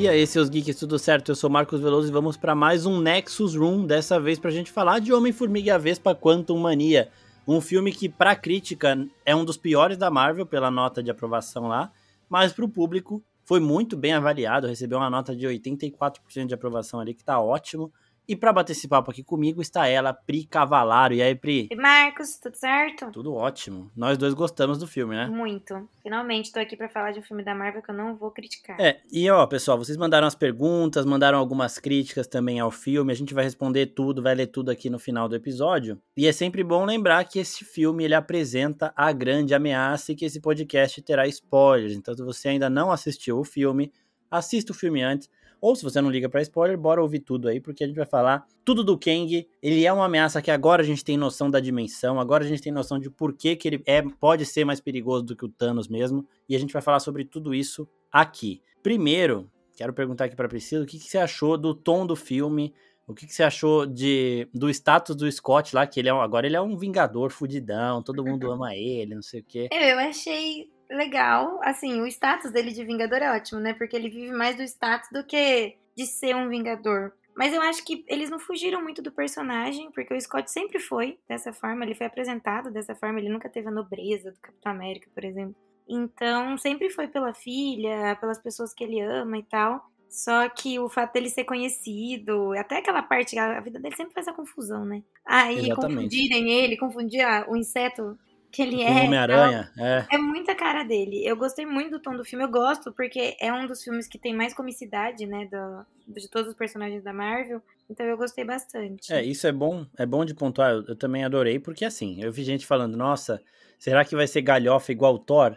E 0.00 0.08
aí, 0.08 0.24
seus 0.28 0.48
geeks, 0.48 0.78
tudo 0.78 0.96
certo? 0.96 1.32
Eu 1.32 1.34
sou 1.34 1.50
Marcos 1.50 1.80
Veloso 1.80 2.06
e 2.06 2.12
vamos 2.12 2.36
para 2.36 2.54
mais 2.54 2.86
um 2.86 3.00
Nexus 3.00 3.56
Room, 3.56 3.84
dessa 3.84 4.20
vez 4.20 4.38
pra 4.38 4.48
gente 4.48 4.70
falar 4.70 5.00
de 5.00 5.12
Homem-Formiga 5.12 5.66
e 5.66 5.70
a 5.72 5.76
Vespa 5.76 6.14
Quantum 6.14 6.56
Mania. 6.56 7.10
Um 7.48 7.60
filme 7.60 7.90
que, 7.90 8.08
pra 8.08 8.36
crítica, 8.36 8.96
é 9.26 9.34
um 9.34 9.44
dos 9.44 9.56
piores 9.56 9.98
da 9.98 10.08
Marvel, 10.08 10.46
pela 10.46 10.70
nota 10.70 11.02
de 11.02 11.10
aprovação 11.10 11.66
lá, 11.66 11.90
mas 12.28 12.52
pro 12.52 12.68
público 12.68 13.20
foi 13.44 13.58
muito 13.58 13.96
bem 13.96 14.12
avaliado, 14.12 14.68
recebeu 14.68 14.98
uma 14.98 15.10
nota 15.10 15.34
de 15.34 15.48
84% 15.48 16.46
de 16.46 16.54
aprovação 16.54 17.00
ali, 17.00 17.12
que 17.12 17.24
tá 17.24 17.40
ótimo. 17.40 17.92
E 18.28 18.36
para 18.36 18.52
bater 18.52 18.72
esse 18.72 18.86
papo 18.86 19.10
aqui 19.10 19.24
comigo 19.24 19.62
está 19.62 19.86
ela, 19.86 20.12
Pri 20.12 20.44
Cavalaro. 20.44 21.14
E 21.14 21.22
aí, 21.22 21.34
Pri? 21.34 21.66
E 21.70 21.74
Marcos, 21.74 22.36
tudo 22.36 22.56
certo? 22.56 23.10
Tudo 23.10 23.32
ótimo. 23.32 23.90
Nós 23.96 24.18
dois 24.18 24.34
gostamos 24.34 24.76
do 24.76 24.86
filme, 24.86 25.16
né? 25.16 25.26
Muito. 25.28 25.88
Finalmente 26.02 26.52
tô 26.52 26.60
aqui 26.60 26.76
para 26.76 26.90
falar 26.90 27.12
de 27.12 27.20
um 27.20 27.22
filme 27.22 27.42
da 27.42 27.54
Marvel 27.54 27.80
que 27.80 27.90
eu 27.90 27.94
não 27.94 28.14
vou 28.14 28.30
criticar. 28.30 28.78
É, 28.78 29.00
e 29.10 29.30
ó, 29.30 29.46
pessoal, 29.46 29.78
vocês 29.78 29.96
mandaram 29.96 30.26
as 30.26 30.34
perguntas, 30.34 31.06
mandaram 31.06 31.38
algumas 31.38 31.78
críticas 31.78 32.26
também 32.26 32.60
ao 32.60 32.70
filme. 32.70 33.10
A 33.10 33.16
gente 33.16 33.32
vai 33.32 33.44
responder 33.44 33.86
tudo, 33.86 34.22
vai 34.22 34.34
ler 34.34 34.48
tudo 34.48 34.70
aqui 34.70 34.90
no 34.90 34.98
final 34.98 35.26
do 35.26 35.34
episódio. 35.34 35.98
E 36.14 36.26
é 36.26 36.32
sempre 36.32 36.62
bom 36.62 36.84
lembrar 36.84 37.24
que 37.24 37.38
esse 37.38 37.64
filme 37.64 38.04
ele 38.04 38.14
apresenta 38.14 38.92
a 38.94 39.10
grande 39.10 39.54
ameaça 39.54 40.12
e 40.12 40.14
que 40.14 40.26
esse 40.26 40.38
podcast 40.38 41.00
terá 41.00 41.26
spoilers. 41.26 41.94
Então, 41.94 42.14
se 42.14 42.22
você 42.22 42.50
ainda 42.50 42.68
não 42.68 42.92
assistiu 42.92 43.38
o 43.38 43.44
filme, 43.44 43.90
assista 44.30 44.72
o 44.72 44.76
filme 44.76 45.02
antes 45.02 45.30
ou 45.60 45.74
se 45.74 45.82
você 45.82 46.00
não 46.00 46.10
liga 46.10 46.28
para 46.28 46.42
spoiler, 46.42 46.78
bora 46.78 47.02
ouvir 47.02 47.20
tudo 47.20 47.48
aí, 47.48 47.60
porque 47.60 47.84
a 47.84 47.86
gente 47.86 47.96
vai 47.96 48.06
falar 48.06 48.46
tudo 48.64 48.84
do 48.84 48.98
Kang. 48.98 49.48
Ele 49.62 49.84
é 49.84 49.92
uma 49.92 50.06
ameaça 50.06 50.40
que 50.40 50.50
agora 50.50 50.82
a 50.82 50.84
gente 50.84 51.04
tem 51.04 51.16
noção 51.16 51.50
da 51.50 51.60
dimensão, 51.60 52.20
agora 52.20 52.44
a 52.44 52.46
gente 52.46 52.62
tem 52.62 52.72
noção 52.72 52.98
de 52.98 53.10
por 53.10 53.32
que, 53.32 53.56
que 53.56 53.68
ele 53.68 53.82
é, 53.86 54.02
pode 54.02 54.44
ser 54.46 54.64
mais 54.64 54.80
perigoso 54.80 55.24
do 55.24 55.36
que 55.36 55.44
o 55.44 55.48
Thanos 55.48 55.88
mesmo. 55.88 56.26
E 56.48 56.54
a 56.54 56.58
gente 56.58 56.72
vai 56.72 56.82
falar 56.82 57.00
sobre 57.00 57.24
tudo 57.24 57.54
isso 57.54 57.88
aqui. 58.10 58.62
Primeiro, 58.82 59.50
quero 59.76 59.92
perguntar 59.92 60.24
aqui 60.24 60.36
para 60.36 60.48
Priscila, 60.48 60.84
o 60.84 60.86
que, 60.86 60.98
que 60.98 61.08
você 61.08 61.18
achou 61.18 61.56
do 61.56 61.74
tom 61.74 62.06
do 62.06 62.16
filme? 62.16 62.74
O 63.06 63.14
que, 63.14 63.26
que, 63.26 63.32
você 63.32 63.42
achou 63.42 63.86
de, 63.86 64.46
do 64.52 64.68
status 64.68 65.16
do 65.16 65.30
Scott 65.32 65.74
lá, 65.74 65.86
que 65.86 65.98
ele 65.98 66.10
é 66.10 66.12
agora 66.12 66.46
ele 66.46 66.56
é 66.56 66.60
um 66.60 66.76
vingador 66.76 67.30
fudidão, 67.30 68.02
todo 68.02 68.22
mundo 68.22 68.50
ama 68.52 68.76
ele, 68.76 69.14
não 69.14 69.22
sei 69.22 69.40
o 69.40 69.44
quê. 69.44 69.68
Eu 69.72 69.98
achei 69.98 70.68
legal. 70.90 71.60
Assim, 71.62 72.00
o 72.00 72.06
status 72.06 72.50
dele 72.50 72.72
de 72.72 72.84
Vingador 72.84 73.18
é 73.18 73.34
ótimo, 73.34 73.60
né? 73.60 73.74
Porque 73.74 73.96
ele 73.96 74.08
vive 74.08 74.32
mais 74.32 74.56
do 74.56 74.62
status 74.62 75.08
do 75.10 75.24
que 75.24 75.76
de 75.96 76.06
ser 76.06 76.34
um 76.36 76.48
Vingador. 76.48 77.12
Mas 77.36 77.54
eu 77.54 77.62
acho 77.62 77.84
que 77.84 78.04
eles 78.08 78.30
não 78.30 78.38
fugiram 78.40 78.82
muito 78.82 79.00
do 79.00 79.12
personagem, 79.12 79.92
porque 79.92 80.12
o 80.12 80.20
Scott 80.20 80.50
sempre 80.50 80.80
foi 80.80 81.18
dessa 81.28 81.52
forma, 81.52 81.84
ele 81.84 81.94
foi 81.94 82.06
apresentado 82.06 82.68
dessa 82.68 82.96
forma, 82.96 83.20
ele 83.20 83.28
nunca 83.28 83.48
teve 83.48 83.68
a 83.68 83.70
nobreza 83.70 84.32
do 84.32 84.40
Capitão 84.40 84.72
América, 84.72 85.08
por 85.14 85.24
exemplo. 85.24 85.54
Então, 85.88 86.58
sempre 86.58 86.90
foi 86.90 87.06
pela 87.06 87.32
filha, 87.32 88.16
pelas 88.20 88.38
pessoas 88.38 88.74
que 88.74 88.82
ele 88.82 89.00
ama 89.00 89.38
e 89.38 89.44
tal. 89.44 89.88
Só 90.10 90.48
que 90.48 90.78
o 90.80 90.88
fato 90.88 91.12
dele 91.12 91.28
ser 91.28 91.44
conhecido, 91.44 92.52
até 92.54 92.78
aquela 92.78 93.02
parte, 93.02 93.38
a 93.38 93.60
vida 93.60 93.78
dele 93.78 93.94
sempre 93.94 94.14
faz 94.14 94.26
a 94.26 94.32
confusão, 94.32 94.84
né? 94.84 95.02
Aí 95.24 95.72
confundirem 95.74 96.50
ele, 96.50 96.76
confundir 96.76 97.24
o 97.46 97.56
inseto 97.56 98.18
que 98.50 98.62
ele 98.62 98.82
é. 98.82 98.90
Homem-Aranha, 98.90 99.70
é. 99.78 100.06
É 100.10 100.18
muita 100.18 100.54
cara 100.54 100.82
dele. 100.82 101.24
Eu 101.24 101.36
gostei 101.36 101.66
muito 101.66 101.92
do 101.92 102.00
tom 102.00 102.16
do 102.16 102.24
filme. 102.24 102.44
Eu 102.44 102.50
gosto 102.50 102.92
porque 102.92 103.36
é 103.40 103.52
um 103.52 103.66
dos 103.66 103.82
filmes 103.82 104.06
que 104.06 104.18
tem 104.18 104.34
mais 104.34 104.54
comicidade, 104.54 105.26
né, 105.26 105.46
do, 105.46 106.14
de 106.14 106.28
todos 106.28 106.48
os 106.48 106.56
personagens 106.56 107.02
da 107.02 107.12
Marvel. 107.12 107.62
Então 107.90 108.06
eu 108.06 108.16
gostei 108.16 108.44
bastante. 108.44 109.12
É, 109.12 109.22
isso 109.22 109.46
é 109.46 109.52
bom, 109.52 109.86
é 109.96 110.06
bom 110.06 110.24
de 110.24 110.34
pontuar. 110.34 110.72
Eu, 110.72 110.84
eu 110.88 110.96
também 110.96 111.24
adorei 111.24 111.58
porque 111.58 111.84
assim, 111.84 112.22
eu 112.22 112.32
vi 112.32 112.42
gente 112.42 112.66
falando, 112.66 112.96
nossa, 112.96 113.42
será 113.78 114.04
que 114.04 114.16
vai 114.16 114.26
ser 114.26 114.42
galhofa 114.42 114.92
igual 114.92 115.14
o 115.14 115.18
Thor? 115.18 115.56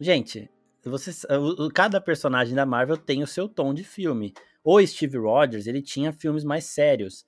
Gente, 0.00 0.50
você, 0.84 1.10
cada 1.74 2.00
personagem 2.00 2.54
da 2.54 2.66
Marvel 2.66 2.96
tem 2.96 3.22
o 3.22 3.26
seu 3.26 3.48
tom 3.48 3.74
de 3.74 3.84
filme. 3.84 4.32
O 4.62 4.84
Steve 4.84 5.18
Rogers, 5.18 5.66
ele 5.66 5.82
tinha 5.82 6.12
filmes 6.12 6.44
mais 6.44 6.64
sérios. 6.64 7.24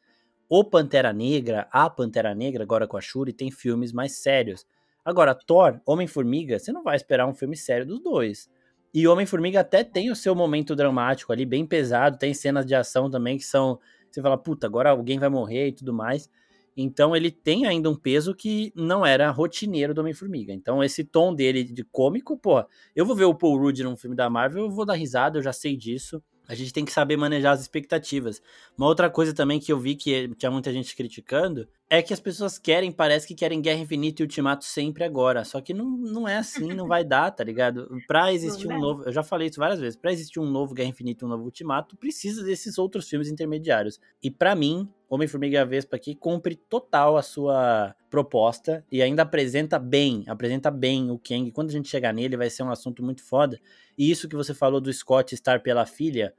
O 0.48 0.64
Pantera 0.64 1.12
Negra, 1.12 1.68
a 1.70 1.90
Pantera 1.90 2.34
Negra, 2.34 2.62
agora 2.62 2.86
com 2.86 2.96
a 2.96 3.00
Shuri, 3.00 3.32
tem 3.32 3.50
filmes 3.50 3.92
mais 3.92 4.12
sérios. 4.22 4.66
Agora, 5.08 5.34
Thor, 5.34 5.80
Homem-Formiga, 5.86 6.58
você 6.58 6.70
não 6.70 6.82
vai 6.82 6.94
esperar 6.94 7.26
um 7.26 7.32
filme 7.32 7.56
sério 7.56 7.86
dos 7.86 7.98
dois. 7.98 8.46
E 8.92 9.08
Homem-Formiga 9.08 9.60
até 9.60 9.82
tem 9.82 10.10
o 10.10 10.14
seu 10.14 10.34
momento 10.34 10.76
dramático 10.76 11.32
ali, 11.32 11.46
bem 11.46 11.64
pesado, 11.64 12.18
tem 12.18 12.34
cenas 12.34 12.66
de 12.66 12.74
ação 12.74 13.10
também 13.10 13.38
que 13.38 13.44
são. 13.44 13.80
Você 14.10 14.20
fala, 14.20 14.36
puta, 14.36 14.66
agora 14.66 14.90
alguém 14.90 15.18
vai 15.18 15.30
morrer 15.30 15.68
e 15.68 15.72
tudo 15.72 15.94
mais. 15.94 16.28
Então 16.76 17.16
ele 17.16 17.30
tem 17.30 17.64
ainda 17.64 17.88
um 17.88 17.96
peso 17.96 18.34
que 18.34 18.70
não 18.76 19.04
era 19.06 19.30
rotineiro 19.30 19.94
do 19.94 20.02
Homem-Formiga. 20.02 20.52
Então 20.52 20.84
esse 20.84 21.02
tom 21.02 21.34
dele 21.34 21.64
de 21.64 21.84
cômico, 21.84 22.36
pô, 22.36 22.62
eu 22.94 23.06
vou 23.06 23.16
ver 23.16 23.24
o 23.24 23.34
Paul 23.34 23.56
Rudd 23.56 23.82
num 23.82 23.96
filme 23.96 24.14
da 24.14 24.28
Marvel, 24.28 24.64
eu 24.64 24.70
vou 24.70 24.84
dar 24.84 24.92
risada, 24.92 25.38
eu 25.38 25.42
já 25.42 25.54
sei 25.54 25.74
disso. 25.74 26.22
A 26.48 26.54
gente 26.54 26.72
tem 26.72 26.82
que 26.82 26.90
saber 26.90 27.18
manejar 27.18 27.52
as 27.52 27.60
expectativas. 27.60 28.40
Uma 28.76 28.86
outra 28.86 29.10
coisa 29.10 29.34
também 29.34 29.60
que 29.60 29.70
eu 29.70 29.78
vi 29.78 29.94
que 29.94 30.28
tinha 30.36 30.50
muita 30.50 30.72
gente 30.72 30.96
criticando 30.96 31.68
é 31.90 32.02
que 32.02 32.14
as 32.14 32.20
pessoas 32.20 32.58
querem, 32.58 32.90
parece 32.90 33.28
que 33.28 33.34
querem 33.34 33.60
Guerra 33.60 33.80
Infinita 33.80 34.22
e 34.22 34.24
Ultimato 34.24 34.64
sempre 34.64 35.04
agora. 35.04 35.44
Só 35.44 35.60
que 35.60 35.74
não, 35.74 35.84
não 35.84 36.26
é 36.26 36.38
assim, 36.38 36.68
não 36.68 36.86
vai 36.86 37.04
dar, 37.04 37.30
tá 37.30 37.44
ligado? 37.44 37.86
Pra 38.06 38.32
existir 38.32 38.66
um 38.66 38.78
novo. 38.78 39.02
Eu 39.04 39.12
já 39.12 39.22
falei 39.22 39.48
isso 39.48 39.60
várias 39.60 39.78
vezes. 39.78 39.96
Pra 39.96 40.10
existir 40.10 40.40
um 40.40 40.50
novo 40.50 40.72
Guerra 40.72 40.88
Infinita 40.88 41.24
e 41.24 41.26
um 41.26 41.28
novo 41.28 41.44
Ultimato, 41.44 41.96
precisa 41.98 42.42
desses 42.42 42.78
outros 42.78 43.06
filmes 43.08 43.28
intermediários. 43.28 44.00
E 44.22 44.30
para 44.30 44.54
mim, 44.54 44.88
Homem-Formiga 45.08 45.62
a 45.62 45.64
Vespa 45.64 45.96
aqui 45.96 46.14
cumpre 46.14 46.54
total 46.54 47.16
a 47.16 47.22
sua 47.22 47.94
proposta 48.10 48.84
e 48.92 49.00
ainda 49.00 49.22
apresenta 49.22 49.78
bem, 49.78 50.24
apresenta 50.26 50.70
bem 50.70 51.10
o 51.10 51.18
Kang. 51.18 51.50
Quando 51.50 51.70
a 51.70 51.72
gente 51.72 51.88
chegar 51.88 52.12
nele, 52.12 52.36
vai 52.36 52.50
ser 52.50 52.62
um 52.62 52.70
assunto 52.70 53.02
muito 53.02 53.24
foda. 53.24 53.58
E 53.96 54.10
isso 54.10 54.28
que 54.28 54.36
você 54.36 54.52
falou 54.52 54.80
do 54.80 54.92
Scott 54.92 55.34
estar 55.34 55.62
pela 55.62 55.86
filha, 55.86 56.34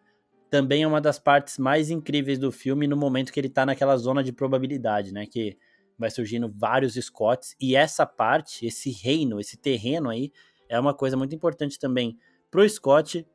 também 0.50 0.84
é 0.84 0.88
uma 0.88 1.02
das 1.02 1.18
partes 1.18 1.57
mais 1.57 1.90
incríveis 1.90 2.38
do 2.38 2.52
filme 2.52 2.88
no 2.88 2.96
momento 2.96 3.31
que 3.31 3.40
ele 3.40 3.50
tá 3.50 3.66
naquela 3.66 3.97
zona 3.97 4.24
de 4.24 4.31
probabilidade, 4.31 5.12
né? 5.12 5.25
Que 5.25 5.57
vai 5.97 6.09
surgindo 6.09 6.51
vários 6.56 6.94
Scotts. 6.94 7.56
E 7.59 7.75
essa 7.75 8.06
parte, 8.06 8.66
esse 8.66 8.91
reino, 8.91 9.40
esse 9.40 9.57
terreno 9.57 10.09
aí, 10.09 10.31
é 10.68 10.80
uma 10.80 10.94
coisa 10.94 11.18
muito 11.18 11.36
importante 11.36 11.78
também 11.78 12.18
pro 12.50 12.68
Scott, 12.68 13.25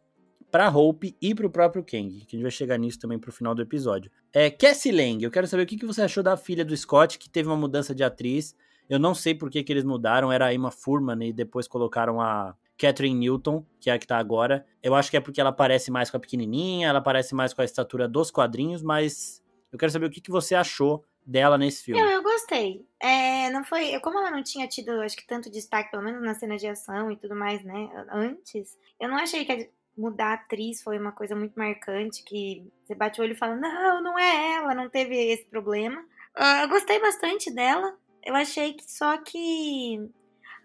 pra 0.55 0.69
Hope 0.69 1.17
e 1.21 1.35
pro 1.35 1.51
próprio 1.51 1.83
Kang. 1.83 2.11
Que 2.21 2.37
a 2.37 2.39
gente 2.39 2.43
vai 2.43 2.51
chegar 2.53 2.79
nisso 2.79 3.01
também 3.01 3.19
pro 3.19 3.33
final 3.33 3.57
do 3.57 3.63
episódio. 3.63 4.09
É, 4.33 4.49
Cassie 4.49 4.93
Lang, 4.93 5.21
eu 5.21 5.29
quero 5.29 5.49
saber 5.49 5.65
o 5.65 5.67
que 5.67 5.85
você 5.85 6.03
achou 6.03 6.23
da 6.23 6.37
filha 6.37 6.65
do 6.65 6.77
Scott, 6.77 7.19
que 7.19 7.29
teve 7.29 7.49
uma 7.49 7.57
mudança 7.57 7.93
de 7.93 8.05
atriz. 8.05 8.55
Eu 8.89 9.01
não 9.01 9.17
sei 9.17 9.35
por 9.35 9.51
que, 9.51 9.65
que 9.65 9.73
eles 9.73 9.83
mudaram, 9.83 10.31
era 10.31 10.47
a 10.47 10.55
Emma 10.55 10.71
Furman 10.71 11.27
e 11.27 11.33
depois 11.33 11.67
colocaram 11.67 12.21
a 12.21 12.55
Catherine 12.79 13.19
Newton, 13.19 13.67
que 13.81 13.91
é 13.91 13.95
a 13.95 13.99
que 13.99 14.07
tá 14.07 14.17
agora. 14.17 14.65
Eu 14.81 14.95
acho 14.95 15.11
que 15.11 15.17
é 15.17 15.21
porque 15.21 15.41
ela 15.41 15.51
parece 15.51 15.91
mais 15.91 16.09
com 16.09 16.19
a 16.19 16.21
pequenininha, 16.21 16.87
ela 16.87 17.01
parece 17.01 17.35
mais 17.35 17.53
com 17.53 17.61
a 17.61 17.65
estatura 17.65 18.07
dos 18.07 18.31
quadrinhos, 18.31 18.81
mas 18.81 19.43
eu 19.73 19.79
quero 19.79 19.91
saber 19.91 20.07
o 20.07 20.11
que, 20.11 20.21
que 20.21 20.31
você 20.31 20.55
achou 20.55 21.05
dela 21.27 21.59
nesse 21.59 21.83
filme. 21.83 22.01
Eu, 22.01 22.07
eu 22.07 22.23
gostei. 22.23 22.87
É, 23.01 23.51
não 23.51 23.65
foi, 23.65 23.99
como 23.99 24.21
ela 24.21 24.31
não 24.31 24.45
tinha 24.45 24.69
tido, 24.69 24.91
acho 25.01 25.17
que 25.17 25.27
tanto 25.27 25.51
destaque, 25.51 25.91
pelo 25.91 26.05
menos 26.05 26.23
na 26.23 26.35
cena 26.35 26.57
de 26.57 26.69
ação 26.69 27.11
e 27.11 27.17
tudo 27.17 27.35
mais, 27.35 27.65
né, 27.65 27.91
antes, 28.13 28.79
eu 29.01 29.09
não 29.09 29.17
achei 29.17 29.45
que 29.45 29.73
mudar 29.97 30.31
a 30.31 30.35
atriz 30.35 30.83
foi 30.83 30.99
uma 30.99 31.13
coisa 31.13 31.35
muito 31.35 31.55
marcante, 31.55 32.25
que 32.25 32.67
você 32.83 32.95
bate 32.95 33.21
o 33.21 33.25
olho 33.25 33.33
e 33.33 33.37
fala, 33.37 33.57
não, 33.57 34.03
não 34.03 34.19
é 34.19 34.57
ela, 34.57 34.75
não 34.75 34.89
teve 34.89 35.17
esse 35.17 35.45
problema. 35.45 36.01
Uh, 36.37 36.63
eu 36.63 36.69
gostei 36.69 37.01
bastante 37.01 37.53
dela, 37.53 37.97
eu 38.25 38.35
achei 38.35 38.75
que 38.75 38.91
só 38.91 39.17
que... 39.19 40.11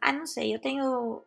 Ah, 0.01 0.11
não 0.11 0.25
sei, 0.25 0.55
eu 0.55 0.59
tenho 0.59 1.21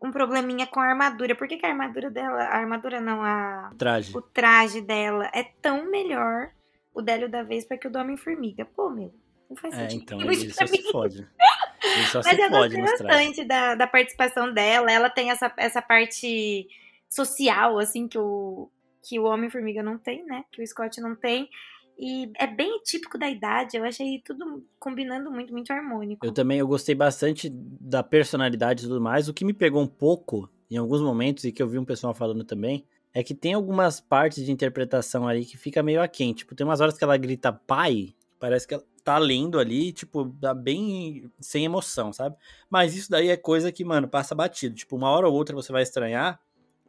um 0.00 0.12
probleminha 0.12 0.66
com 0.66 0.80
a 0.80 0.86
armadura. 0.86 1.34
Por 1.34 1.48
que, 1.48 1.56
que 1.56 1.66
a 1.66 1.70
armadura 1.70 2.10
dela, 2.10 2.42
a 2.44 2.58
armadura 2.58 3.00
não, 3.00 3.22
a... 3.22 3.70
O 3.72 3.76
traje. 3.76 4.16
O 4.16 4.22
traje 4.22 4.80
dela 4.80 5.30
é 5.34 5.42
tão 5.60 5.90
melhor, 5.90 6.50
o 6.94 7.02
Délio 7.02 7.28
da 7.28 7.42
Vespa, 7.42 7.76
que 7.76 7.88
o 7.88 7.90
do 7.90 7.98
Homem-Formiga. 7.98 8.64
Pô, 8.64 8.90
meu, 8.90 9.12
não 9.48 9.56
faz 9.56 9.74
é, 9.74 9.88
sentido. 9.88 10.14
então, 10.14 10.30
ele 10.30 10.50
só 10.50 10.66
se 10.66 10.92
fode. 10.92 11.28
Ele 11.80 12.06
só 12.06 12.20
Mas 12.24 12.34
se 12.34 12.42
eu 12.42 12.50
gostei 12.50 12.82
bastante 12.82 13.44
da, 13.44 13.76
da 13.76 13.86
participação 13.86 14.52
dela. 14.52 14.90
Ela 14.90 15.08
tem 15.08 15.30
essa, 15.30 15.52
essa 15.56 15.80
parte 15.80 16.68
social, 17.08 17.78
assim, 17.78 18.06
que 18.06 18.18
o, 18.18 18.70
que 19.02 19.18
o 19.18 19.24
Homem-Formiga 19.24 19.82
não 19.82 19.98
tem, 19.98 20.24
né? 20.24 20.44
Que 20.52 20.62
o 20.62 20.66
Scott 20.66 21.00
não 21.00 21.14
tem. 21.14 21.48
E 21.98 22.30
é 22.36 22.46
bem 22.46 22.80
típico 22.84 23.18
da 23.18 23.28
idade, 23.28 23.76
eu 23.76 23.84
achei 23.84 24.22
tudo 24.24 24.64
combinando 24.78 25.32
muito, 25.32 25.52
muito 25.52 25.72
harmônico. 25.72 26.24
Eu 26.24 26.32
também 26.32 26.60
eu 26.60 26.68
gostei 26.68 26.94
bastante 26.94 27.50
da 27.50 28.04
personalidade 28.04 28.84
e 28.84 28.88
tudo 28.88 29.00
mais. 29.00 29.28
O 29.28 29.34
que 29.34 29.44
me 29.44 29.52
pegou 29.52 29.82
um 29.82 29.86
pouco, 29.86 30.48
em 30.70 30.76
alguns 30.76 31.00
momentos, 31.00 31.42
e 31.42 31.50
que 31.50 31.60
eu 31.60 31.68
vi 31.68 31.76
um 31.76 31.84
pessoal 31.84 32.14
falando 32.14 32.44
também, 32.44 32.84
é 33.12 33.24
que 33.24 33.34
tem 33.34 33.54
algumas 33.54 34.00
partes 34.00 34.44
de 34.44 34.52
interpretação 34.52 35.26
ali 35.26 35.44
que 35.44 35.56
fica 35.56 35.82
meio 35.82 36.00
aquém. 36.00 36.32
Tipo, 36.32 36.54
tem 36.54 36.64
umas 36.64 36.80
horas 36.80 36.96
que 36.96 37.02
ela 37.02 37.16
grita 37.16 37.52
pai, 37.52 38.14
parece 38.38 38.68
que 38.68 38.74
ela 38.74 38.84
tá 39.02 39.18
lendo 39.18 39.58
ali, 39.58 39.90
tipo, 39.90 40.28
tá 40.40 40.54
bem 40.54 41.28
sem 41.40 41.64
emoção, 41.64 42.12
sabe? 42.12 42.36
Mas 42.70 42.94
isso 42.94 43.10
daí 43.10 43.28
é 43.28 43.36
coisa 43.36 43.72
que, 43.72 43.84
mano, 43.84 44.06
passa 44.06 44.36
batido. 44.36 44.76
Tipo, 44.76 44.94
uma 44.94 45.10
hora 45.10 45.26
ou 45.26 45.34
outra 45.34 45.56
você 45.56 45.72
vai 45.72 45.82
estranhar, 45.82 46.38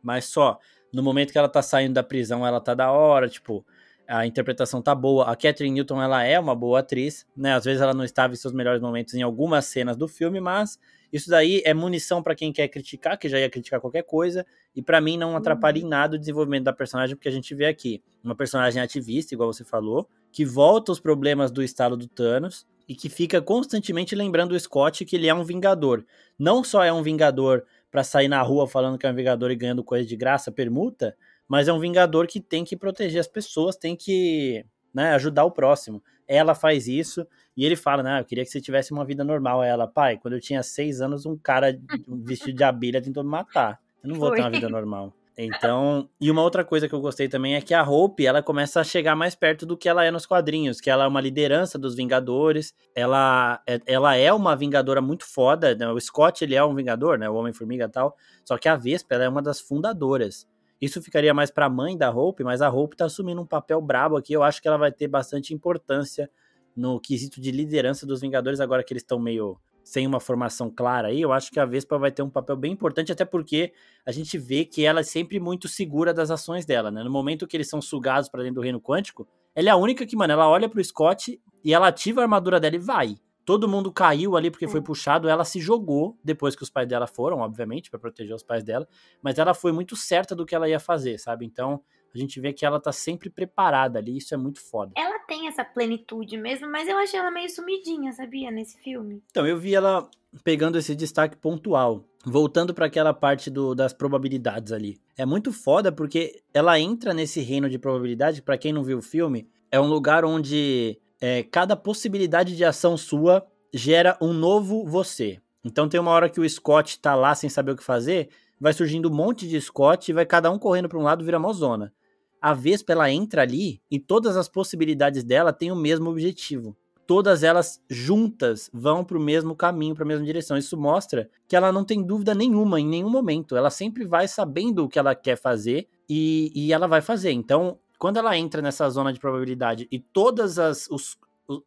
mas 0.01 0.25
só 0.25 0.60
no 0.94 1.04
momento 1.04 1.31
que 1.31 1.38
ela 1.38 1.50
tá 1.50 1.62
saindo 1.62 1.94
da 1.94 2.04
prisão, 2.04 2.46
ela 2.46 2.60
tá 2.60 2.74
da 2.74 2.92
hora, 2.92 3.30
tipo 3.30 3.66
a 4.07 4.25
interpretação 4.25 4.81
tá 4.81 4.96
boa. 4.96 5.25
A 5.25 5.36
Catherine 5.36 5.75
Newton, 5.75 6.01
ela 6.01 6.24
é 6.24 6.40
uma 6.40 6.56
boa 6.56 6.80
atriz, 6.80 7.28
né? 7.38 7.54
Às 7.54 7.66
vezes 7.66 7.80
ela 7.80 7.94
não 7.94 8.04
estava 8.04 8.34
em 8.34 8.36
seus 8.36 8.51
melhores 8.54 8.81
momentos 8.81 9.13
em 9.13 9.22
algumas 9.22 9.66
cenas 9.66 9.96
do 9.96 10.07
filme, 10.07 10.40
mas 10.40 10.80
Isso 11.12 11.28
daí 11.28 11.62
é 11.66 11.74
munição 11.74 12.22
para 12.22 12.36
quem 12.36 12.54
quer 12.54 12.68
criticar, 12.68 13.18
que 13.18 13.28
já 13.28 13.40
ia 13.40 13.50
criticar 13.50 13.81
qualquer 13.81 14.04
coisa, 14.04 14.46
e 14.75 14.81
para 14.81 15.01
mim 15.01 15.18
não 15.18 15.36
atrapalha 15.36 15.80
em 15.80 15.84
Uhum. 15.84 15.90
nada 15.90 16.16
o 16.16 16.19
desenvolvimento 16.19 16.66
da 16.66 16.74
personagem, 16.74 17.16
porque 17.16 17.28
a 17.28 17.31
gente 17.31 17.56
vê 17.56 17.66
aqui 17.66 18.04
uma 18.24 18.36
personagem 18.36 18.80
ativista, 18.80 19.34
igual 19.34 19.52
você 19.52 19.63
falou, 19.63 20.07
que 20.31 20.45
volta 20.45 20.92
os 20.92 21.00
problemas 21.00 21.50
do 21.50 21.63
estalo 21.63 21.98
do 21.98 22.07
Thanos 22.07 22.68
e 22.88 22.94
que 22.95 23.10
fica 23.10 23.42
constantemente 23.42 24.13
lembrando 24.16 24.52
o 24.52 24.60
Scott 24.60 25.04
que 25.04 25.16
ele 25.16 25.28
é 25.28 25.34
um 25.34 25.44
vingador. 25.44 26.06
Não 26.38 26.63
só 26.63 26.84
é 26.84 26.94
um 26.94 27.02
vingador 27.02 27.66
para 27.92 28.04
sair 28.04 28.28
na 28.28 28.42
rua 28.42 28.68
falando 28.68 28.98
que 28.98 29.06
é 29.06 29.12
um 29.12 29.16
vingador 29.16 29.52
e 29.52 29.56
ganhando 29.56 29.84
coisa 29.84 30.08
de 30.08 30.16
graça, 30.16 30.52
permuta, 30.52 31.16
mas 31.48 31.68
é 31.68 31.74
um 31.74 31.80
vingador 31.80 32.28
que 32.28 32.40
tem 32.40 32.64
que 32.64 32.78
proteger 32.78 33.20
as 33.20 33.28
pessoas, 33.28 33.76
tem 33.76 33.96
que 33.96 34.66
né, 34.94 35.14
ajudar 35.14 35.46
o 35.46 35.52
próximo. 35.52 36.04
Ela 36.28 36.54
faz 36.54 36.88
isso 36.88 37.26
e 37.58 37.66
ele 37.66 37.76
fala, 37.76 38.04
né, 38.04 38.20
eu 38.20 38.26
queria 38.26 38.44
que 38.44 38.52
você 38.52 38.62
tivesse 38.62 38.92
uma 38.92 39.04
vida 39.04 39.24
normal. 39.24 39.64
Ela, 39.64 39.88
pai, 39.88 40.18
quando 40.18 40.36
eu 40.36 40.40
tinha 40.40 40.62
seis 40.62 41.02
anos, 41.02 41.26
um 41.26 41.36
cara 41.36 41.78
vestido 42.08 42.56
de 42.56 42.64
abelha 42.64 43.02
tentou 43.02 43.24
me 43.24 43.30
matar. 43.30 43.80
Eu 44.04 44.10
não 44.10 44.16
vou 44.16 44.30
ter 44.30 44.38
Foi. 44.38 44.46
uma 44.46 44.52
vida 44.52 44.70
normal. 44.70 45.14
Então, 45.42 46.10
e 46.20 46.30
uma 46.30 46.44
outra 46.44 46.66
coisa 46.66 46.90
que 46.90 46.94
eu 46.94 47.00
gostei 47.00 47.30
também 47.30 47.56
é 47.56 47.62
que 47.62 47.74
a 47.74 47.82
Hope, 47.82 48.26
ela 48.26 48.44
começa 48.44 48.82
a 48.82 48.84
chegar 48.84 49.16
mais 49.16 49.36
perto 49.36 49.66
do 49.66 49.78
que 49.78 49.88
ela 49.88 50.04
é 50.04 50.12
nos 50.12 50.26
quadrinhos, 50.26 50.82
que 50.82 50.90
ela 50.90 51.06
é 51.06 51.08
uma 51.08 51.22
liderança 51.22 51.80
dos 51.80 51.96
Vingadores, 51.96 52.76
ela 52.94 53.62
é, 53.66 53.80
ela 53.86 54.18
é 54.18 54.34
uma 54.34 54.54
Vingadora 54.54 55.00
muito 55.02 55.26
foda, 55.26 55.74
né? 55.76 55.90
o 55.90 55.98
Scott, 55.98 56.44
ele 56.44 56.56
é 56.56 56.64
um 56.66 56.76
Vingador, 56.76 57.18
né, 57.18 57.30
o 57.30 57.36
Homem-Formiga 57.36 57.86
e 57.86 57.90
tal, 57.90 58.18
só 58.44 58.58
que 58.58 58.68
a 58.68 58.76
Vespa, 58.76 59.16
ela 59.16 59.24
é 59.24 59.30
uma 59.30 59.42
das 59.42 59.62
fundadoras. 59.62 60.46
Isso 60.82 61.02
ficaria 61.02 61.34
mais 61.34 61.50
pra 61.50 61.70
mãe 61.70 61.98
da 61.98 62.12
Hope, 62.12 62.44
mas 62.44 62.62
a 62.62 62.70
Hope 62.70 62.98
tá 62.98 63.06
assumindo 63.06 63.42
um 63.42 63.46
papel 63.46 63.82
brabo 63.82 64.18
aqui, 64.18 64.34
eu 64.34 64.44
acho 64.44 64.62
que 64.62 64.68
ela 64.68 64.78
vai 64.78 64.92
ter 64.92 65.08
bastante 65.08 65.54
importância 65.54 66.30
no 66.76 67.00
quesito 67.00 67.40
de 67.40 67.50
liderança 67.50 68.06
dos 68.06 68.20
Vingadores, 68.20 68.60
agora 68.60 68.84
que 68.84 68.92
eles 68.92 69.04
estão 69.04 69.18
meio 69.18 69.58
sem 69.90 70.06
uma 70.06 70.20
formação 70.20 70.70
clara 70.70 71.08
aí, 71.08 71.20
eu 71.20 71.34
acho 71.34 71.52
que 71.52 71.60
a 71.60 71.66
Vespa 71.66 71.98
vai 71.98 72.12
ter 72.12 72.22
um 72.22 72.30
papel 72.30 72.56
bem 72.56 72.72
importante, 72.72 73.12
até 73.12 73.26
porque 73.26 73.74
a 74.06 74.12
gente 74.12 74.38
vê 74.38 74.64
que 74.64 74.86
ela 74.86 75.00
é 75.00 75.04
sempre 75.04 75.40
muito 75.40 75.68
segura 75.68 76.14
das 76.14 76.30
ações 76.30 76.64
dela, 76.64 76.92
né? 76.92 77.04
No 77.04 77.10
momento 77.10 77.48
que 77.48 77.58
eles 77.58 77.68
são 77.68 77.82
sugados 77.82 78.30
para 78.30 78.44
dentro 78.44 78.56
do 78.56 78.62
reino 78.62 78.80
quântico, 78.80 79.28
ela 79.56 79.70
é 79.70 79.72
a 79.72 79.76
única 79.76 80.06
que, 80.06 80.16
mano, 80.16 80.32
ela 80.32 80.48
olha 80.48 80.70
pro 80.70 80.84
Scott 80.84 81.42
e 81.64 81.74
ela 81.74 81.88
ativa 81.88 82.22
a 82.22 82.24
armadura 82.24 82.60
dela 82.60 82.76
e 82.76 82.80
vai. 82.80 83.16
Todo 83.44 83.68
mundo 83.68 83.92
caiu 83.92 84.38
ali 84.38 84.52
porque 84.52 84.68
foi 84.68 84.80
puxado, 84.80 85.28
ela 85.28 85.44
se 85.44 85.60
jogou 85.60 86.16
depois 86.24 86.56
que 86.56 86.62
os 86.62 86.70
pais 86.70 86.88
dela 86.88 87.08
foram, 87.08 87.40
obviamente, 87.40 87.90
para 87.90 88.00
proteger 88.00 88.36
os 88.36 88.44
pais 88.44 88.64
dela, 88.64 88.88
mas 89.24 89.40
ela 89.40 89.56
foi 89.56 89.72
muito 89.72 89.96
certa 89.96 90.36
do 90.36 90.46
que 90.46 90.54
ela 90.54 90.70
ia 90.70 90.80
fazer, 90.80 91.18
sabe? 91.18 91.48
Então, 91.48 91.82
a 92.14 92.18
gente 92.18 92.40
vê 92.40 92.54
que 92.54 92.66
ela 92.66 92.80
tá 92.80 92.92
sempre 92.92 93.30
preparada 93.30 94.00
ali, 94.00 94.18
isso 94.18 94.34
é 94.34 94.38
muito 94.38 94.62
foda. 94.62 94.92
Ela 94.98 95.20
tem 95.20 95.48
essa 95.48 95.64
plenitude 95.64 96.38
mesmo, 96.38 96.70
mas 96.70 96.88
eu 96.88 96.98
achei 96.98 97.20
ela 97.20 97.32
meio 97.32 97.50
sumidinha, 97.50 98.12
sabia? 98.12 98.52
Nesse 98.52 98.78
filme. 98.78 99.22
Então, 99.30 99.46
eu 99.46 99.58
vi 99.58 99.76
ela 99.76 100.10
pegando 100.44 100.78
esse 100.78 100.96
destaque 100.96 101.38
pontual, 101.38 102.04
voltando 102.26 102.74
para 102.74 102.86
aquela 102.86 103.14
parte 103.14 103.50
do, 103.50 103.74
das 103.74 103.94
probabilidades 103.94 104.72
ali. 104.72 105.00
É 105.18 105.26
muito 105.26 105.52
foda 105.52 105.92
porque 105.92 106.42
ela 106.54 106.80
entra 106.80 107.14
nesse 107.14 107.42
reino 107.42 107.70
de 107.70 107.80
probabilidade, 107.80 108.42
para 108.42 108.58
quem 108.58 108.74
não 108.74 108.84
viu 108.84 109.00
o 109.00 109.02
filme, 109.02 109.48
é 109.72 109.80
um 109.80 109.88
lugar 109.88 110.26
onde 110.26 111.00
é, 111.22 111.44
cada 111.44 111.76
possibilidade 111.76 112.56
de 112.56 112.64
ação 112.64 112.98
sua 112.98 113.46
gera 113.74 114.18
um 114.22 114.34
novo 114.34 114.86
você. 114.86 115.40
Então 115.64 115.90
tem 115.90 116.00
uma 116.00 116.12
hora 116.12 116.30
que 116.30 116.40
o 116.40 116.50
Scott 116.50 117.00
tá 117.00 117.16
lá 117.16 117.36
sem 117.36 117.50
saber 117.50 117.72
o 117.72 117.76
que 117.76 117.84
fazer, 117.84 118.30
vai 118.60 118.74
surgindo 118.74 119.10
um 119.10 119.16
monte 119.16 119.48
de 119.48 119.60
Scott 119.60 120.10
e 120.10 120.14
vai 120.14 120.26
cada 120.26 120.52
um 120.52 120.60
correndo 120.60 120.90
para 120.90 121.00
um 121.00 121.04
lado, 121.04 121.24
vira 121.24 121.40
zona. 121.54 121.94
A 122.42 122.54
Vespa, 122.54 122.94
ela 122.94 123.12
entra 123.12 123.42
ali 123.42 123.82
e 123.90 124.00
todas 124.00 124.38
as 124.38 124.48
possibilidades 124.48 125.24
dela 125.24 125.52
têm 125.52 125.72
o 125.72 125.76
mesmo 125.76 126.10
objetivo 126.10 126.76
todas 127.10 127.42
elas 127.42 127.82
juntas 127.90 128.70
vão 128.72 129.04
para 129.04 129.18
o 129.18 129.20
mesmo 129.20 129.56
caminho, 129.56 129.96
para 129.96 130.04
a 130.04 130.08
mesma 130.08 130.24
direção. 130.24 130.56
Isso 130.56 130.78
mostra 130.78 131.28
que 131.48 131.56
ela 131.56 131.72
não 131.72 131.84
tem 131.84 132.04
dúvida 132.04 132.36
nenhuma 132.36 132.80
em 132.80 132.86
nenhum 132.86 133.10
momento. 133.10 133.56
Ela 133.56 133.72
sempre 133.72 134.06
vai 134.06 134.28
sabendo 134.28 134.84
o 134.84 134.88
que 134.88 135.00
ela 135.00 135.16
quer 135.16 135.36
fazer 135.36 135.88
e, 136.08 136.52
e 136.54 136.72
ela 136.72 136.86
vai 136.86 137.02
fazer. 137.02 137.32
Então, 137.32 137.80
quando 137.98 138.18
ela 138.18 138.38
entra 138.38 138.62
nessa 138.62 138.88
zona 138.92 139.12
de 139.12 139.20
probabilidade 139.20 139.88
e 139.92 139.98
todas 139.98 140.60
as, 140.60 140.88
os, 140.92 141.18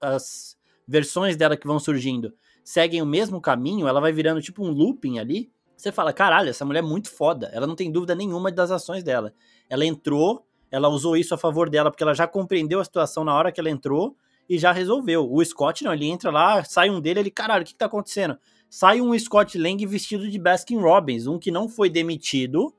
as 0.00 0.56
versões 0.86 1.36
dela 1.36 1.56
que 1.56 1.66
vão 1.66 1.80
surgindo 1.80 2.32
seguem 2.62 3.02
o 3.02 3.06
mesmo 3.06 3.40
caminho, 3.40 3.88
ela 3.88 4.00
vai 4.00 4.12
virando 4.12 4.40
tipo 4.40 4.64
um 4.64 4.70
looping 4.70 5.18
ali. 5.18 5.50
Você 5.82 5.90
fala, 5.90 6.12
caralho, 6.12 6.48
essa 6.48 6.64
mulher 6.64 6.78
é 6.78 6.82
muito 6.82 7.10
foda. 7.10 7.50
Ela 7.52 7.66
não 7.66 7.74
tem 7.74 7.90
dúvida 7.90 8.14
nenhuma 8.14 8.52
das 8.52 8.70
ações 8.70 9.02
dela. 9.02 9.34
Ela 9.68 9.84
entrou, 9.84 10.46
ela 10.70 10.88
usou 10.88 11.16
isso 11.16 11.34
a 11.34 11.36
favor 11.36 11.68
dela 11.68 11.90
porque 11.90 12.04
ela 12.04 12.14
já 12.14 12.24
compreendeu 12.24 12.78
a 12.78 12.84
situação 12.84 13.24
na 13.24 13.34
hora 13.34 13.50
que 13.50 13.58
ela 13.58 13.68
entrou 13.68 14.16
e 14.48 14.60
já 14.60 14.70
resolveu. 14.70 15.28
O 15.28 15.44
Scott 15.44 15.82
não, 15.82 15.92
ele 15.92 16.06
entra 16.06 16.30
lá, 16.30 16.62
sai 16.62 16.88
um 16.88 17.00
dele, 17.00 17.18
ele, 17.18 17.32
caralho, 17.32 17.62
o 17.62 17.66
que, 17.66 17.72
que 17.72 17.78
tá 17.78 17.86
acontecendo? 17.86 18.38
Sai 18.70 19.00
um 19.00 19.18
Scott 19.18 19.58
Lang 19.58 19.84
vestido 19.84 20.30
de 20.30 20.38
Baskin 20.38 20.76
Robbins, 20.76 21.26
um 21.26 21.36
que 21.36 21.50
não 21.50 21.68
foi 21.68 21.90
demitido, 21.90 22.72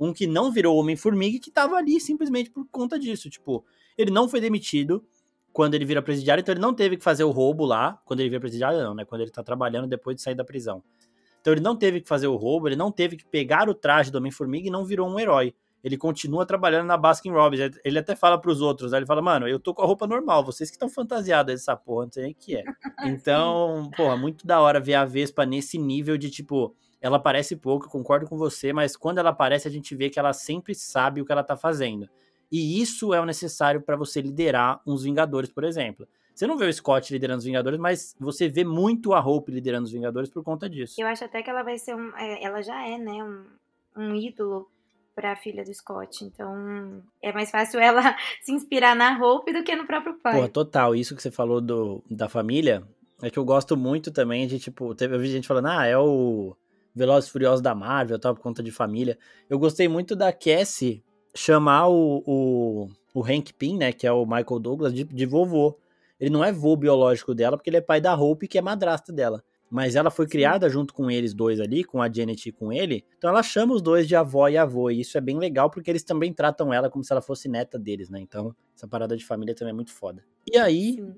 um 0.00 0.12
que 0.12 0.26
não 0.26 0.50
virou 0.50 0.76
Homem-Formiga 0.76 1.36
e 1.36 1.40
que 1.40 1.52
tava 1.52 1.76
ali 1.76 2.00
simplesmente 2.00 2.50
por 2.50 2.66
conta 2.66 2.98
disso. 2.98 3.30
Tipo, 3.30 3.64
ele 3.96 4.10
não 4.10 4.28
foi 4.28 4.40
demitido 4.40 5.04
quando 5.52 5.76
ele 5.76 5.84
vira 5.84 6.02
presidiário, 6.02 6.42
então 6.42 6.52
ele 6.52 6.60
não 6.60 6.74
teve 6.74 6.96
que 6.96 7.04
fazer 7.04 7.22
o 7.22 7.30
roubo 7.30 7.64
lá, 7.64 8.02
quando 8.04 8.18
ele 8.18 8.28
vira 8.28 8.40
presidiário 8.40 8.82
não, 8.82 8.92
né? 8.92 9.04
Quando 9.04 9.20
ele 9.20 9.30
tá 9.30 9.44
trabalhando 9.44 9.86
depois 9.86 10.16
de 10.16 10.22
sair 10.22 10.34
da 10.34 10.44
prisão. 10.44 10.82
Então 11.40 11.52
ele 11.52 11.60
não 11.60 11.76
teve 11.76 12.00
que 12.00 12.08
fazer 12.08 12.26
o 12.26 12.36
roubo, 12.36 12.68
ele 12.68 12.76
não 12.76 12.92
teve 12.92 13.16
que 13.16 13.24
pegar 13.24 13.68
o 13.68 13.74
traje 13.74 14.10
do 14.10 14.18
Homem-Formiga 14.18 14.68
e 14.68 14.70
não 14.70 14.84
virou 14.84 15.08
um 15.08 15.18
herói 15.18 15.54
ele 15.82 15.96
continua 15.96 16.44
trabalhando 16.44 16.86
na 16.86 16.96
Baskin 16.96 17.30
Robbins. 17.30 17.78
Ele 17.84 17.98
até 17.98 18.14
fala 18.14 18.38
pros 18.38 18.60
outros, 18.60 18.92
ele 18.92 19.06
fala, 19.06 19.22
mano, 19.22 19.48
eu 19.48 19.58
tô 19.58 19.74
com 19.74 19.82
a 19.82 19.86
roupa 19.86 20.06
normal, 20.06 20.44
vocês 20.44 20.70
que 20.70 20.76
estão 20.76 20.88
fantasiados 20.88 21.54
dessa 21.54 21.76
porra, 21.76 22.04
não 22.04 22.12
sei 22.12 22.22
nem 22.24 22.32
o 22.32 22.34
que 22.34 22.56
é. 22.56 22.64
Então, 23.04 23.90
porra, 23.96 24.16
muito 24.16 24.46
da 24.46 24.60
hora 24.60 24.78
ver 24.78 24.94
a 24.94 25.04
Vespa 25.04 25.46
nesse 25.46 25.78
nível 25.78 26.18
de, 26.18 26.30
tipo, 26.30 26.74
ela 27.00 27.16
aparece 27.16 27.56
pouco, 27.56 27.88
concordo 27.88 28.26
com 28.26 28.36
você, 28.36 28.72
mas 28.72 28.96
quando 28.96 29.18
ela 29.18 29.30
aparece, 29.30 29.66
a 29.66 29.70
gente 29.70 29.94
vê 29.94 30.10
que 30.10 30.18
ela 30.18 30.32
sempre 30.32 30.74
sabe 30.74 31.20
o 31.20 31.24
que 31.24 31.32
ela 31.32 31.42
tá 31.44 31.56
fazendo. 31.56 32.08
E 32.52 32.80
isso 32.80 33.14
é 33.14 33.20
o 33.20 33.24
necessário 33.24 33.80
para 33.80 33.96
você 33.96 34.20
liderar 34.20 34.80
uns 34.86 35.04
Vingadores, 35.04 35.50
por 35.50 35.64
exemplo. 35.64 36.06
Você 36.40 36.46
não 36.46 36.56
vê 36.56 36.64
o 36.64 36.72
Scott 36.72 37.12
liderando 37.12 37.40
os 37.40 37.44
Vingadores, 37.44 37.78
mas 37.78 38.16
você 38.18 38.48
vê 38.48 38.64
muito 38.64 39.12
a 39.12 39.20
Hope 39.20 39.52
liderando 39.52 39.84
os 39.84 39.92
Vingadores 39.92 40.30
por 40.30 40.42
conta 40.42 40.70
disso. 40.70 40.94
Eu 40.98 41.06
acho 41.06 41.22
até 41.22 41.42
que 41.42 41.50
ela 41.50 41.62
vai 41.62 41.76
ser 41.76 41.94
um. 41.94 42.16
é, 42.16 42.42
Ela 42.42 42.62
já 42.62 42.82
é, 42.88 42.96
né? 42.96 43.22
Um, 43.22 43.44
um 43.94 44.14
ídolo 44.14 44.66
pra 45.14 45.36
filha 45.36 45.62
do 45.62 45.74
Scott. 45.74 46.24
Então 46.24 47.02
é 47.20 47.30
mais 47.30 47.50
fácil 47.50 47.78
ela 47.78 48.16
se 48.40 48.52
inspirar 48.52 48.96
na 48.96 49.22
Hope 49.22 49.52
do 49.52 49.62
que 49.62 49.76
no 49.76 49.86
próprio 49.86 50.14
pai. 50.14 50.32
Porra, 50.34 50.48
total. 50.48 50.94
Isso 50.94 51.14
que 51.14 51.20
você 51.20 51.30
falou 51.30 51.60
do, 51.60 52.02
da 52.10 52.26
família 52.26 52.84
é 53.20 53.28
que 53.28 53.38
eu 53.38 53.44
gosto 53.44 53.76
muito 53.76 54.10
também 54.10 54.46
de, 54.46 54.58
tipo, 54.58 54.94
teve, 54.94 55.14
eu 55.16 55.20
vi 55.20 55.30
gente 55.30 55.46
falando, 55.46 55.66
ah, 55.66 55.84
é 55.84 55.98
o 55.98 56.56
Velozes 56.96 57.28
e 57.28 57.32
Furiosos 57.32 57.60
da 57.60 57.74
Marvel, 57.74 58.18
tal, 58.18 58.34
por 58.34 58.40
conta 58.40 58.62
de 58.62 58.70
família. 58.70 59.18
Eu 59.46 59.58
gostei 59.58 59.88
muito 59.88 60.16
da 60.16 60.32
Cassie 60.32 61.04
chamar 61.34 61.88
o, 61.88 62.22
o, 62.26 62.88
o 63.12 63.22
Hank 63.22 63.52
Pym, 63.52 63.76
né, 63.76 63.92
que 63.92 64.06
é 64.06 64.12
o 64.12 64.24
Michael 64.24 64.58
Douglas, 64.58 64.94
de, 64.94 65.04
de 65.04 65.26
vovô. 65.26 65.76
Ele 66.20 66.30
não 66.30 66.44
é 66.44 66.52
vô 66.52 66.76
biológico 66.76 67.34
dela, 67.34 67.56
porque 67.56 67.70
ele 67.70 67.78
é 67.78 67.80
pai 67.80 68.00
da 68.00 68.14
Hope, 68.14 68.46
que 68.46 68.58
é 68.58 68.62
madrasta 68.62 69.12
dela. 69.12 69.42
Mas 69.70 69.94
ela 69.94 70.10
foi 70.10 70.26
criada 70.26 70.68
junto 70.68 70.92
com 70.92 71.10
eles 71.10 71.32
dois 71.32 71.60
ali, 71.60 71.84
com 71.84 72.02
a 72.02 72.12
Janet 72.12 72.48
e 72.48 72.52
com 72.52 72.72
ele. 72.72 73.04
Então 73.16 73.30
ela 73.30 73.42
chama 73.42 73.72
os 73.72 73.80
dois 73.80 74.06
de 74.06 74.16
avó 74.16 74.48
e 74.48 74.58
avô. 74.58 74.90
E 74.90 75.00
isso 75.00 75.16
é 75.16 75.20
bem 75.20 75.38
legal, 75.38 75.70
porque 75.70 75.90
eles 75.90 76.02
também 76.02 76.32
tratam 76.32 76.72
ela 76.74 76.90
como 76.90 77.04
se 77.04 77.12
ela 77.12 77.22
fosse 77.22 77.48
neta 77.48 77.78
deles, 77.78 78.10
né? 78.10 78.20
Então, 78.20 78.54
essa 78.76 78.88
parada 78.88 79.16
de 79.16 79.24
família 79.24 79.54
também 79.54 79.70
é 79.70 79.74
muito 79.74 79.92
foda. 79.92 80.24
E 80.52 80.58
aí, 80.58 80.96
Sim. 80.96 81.14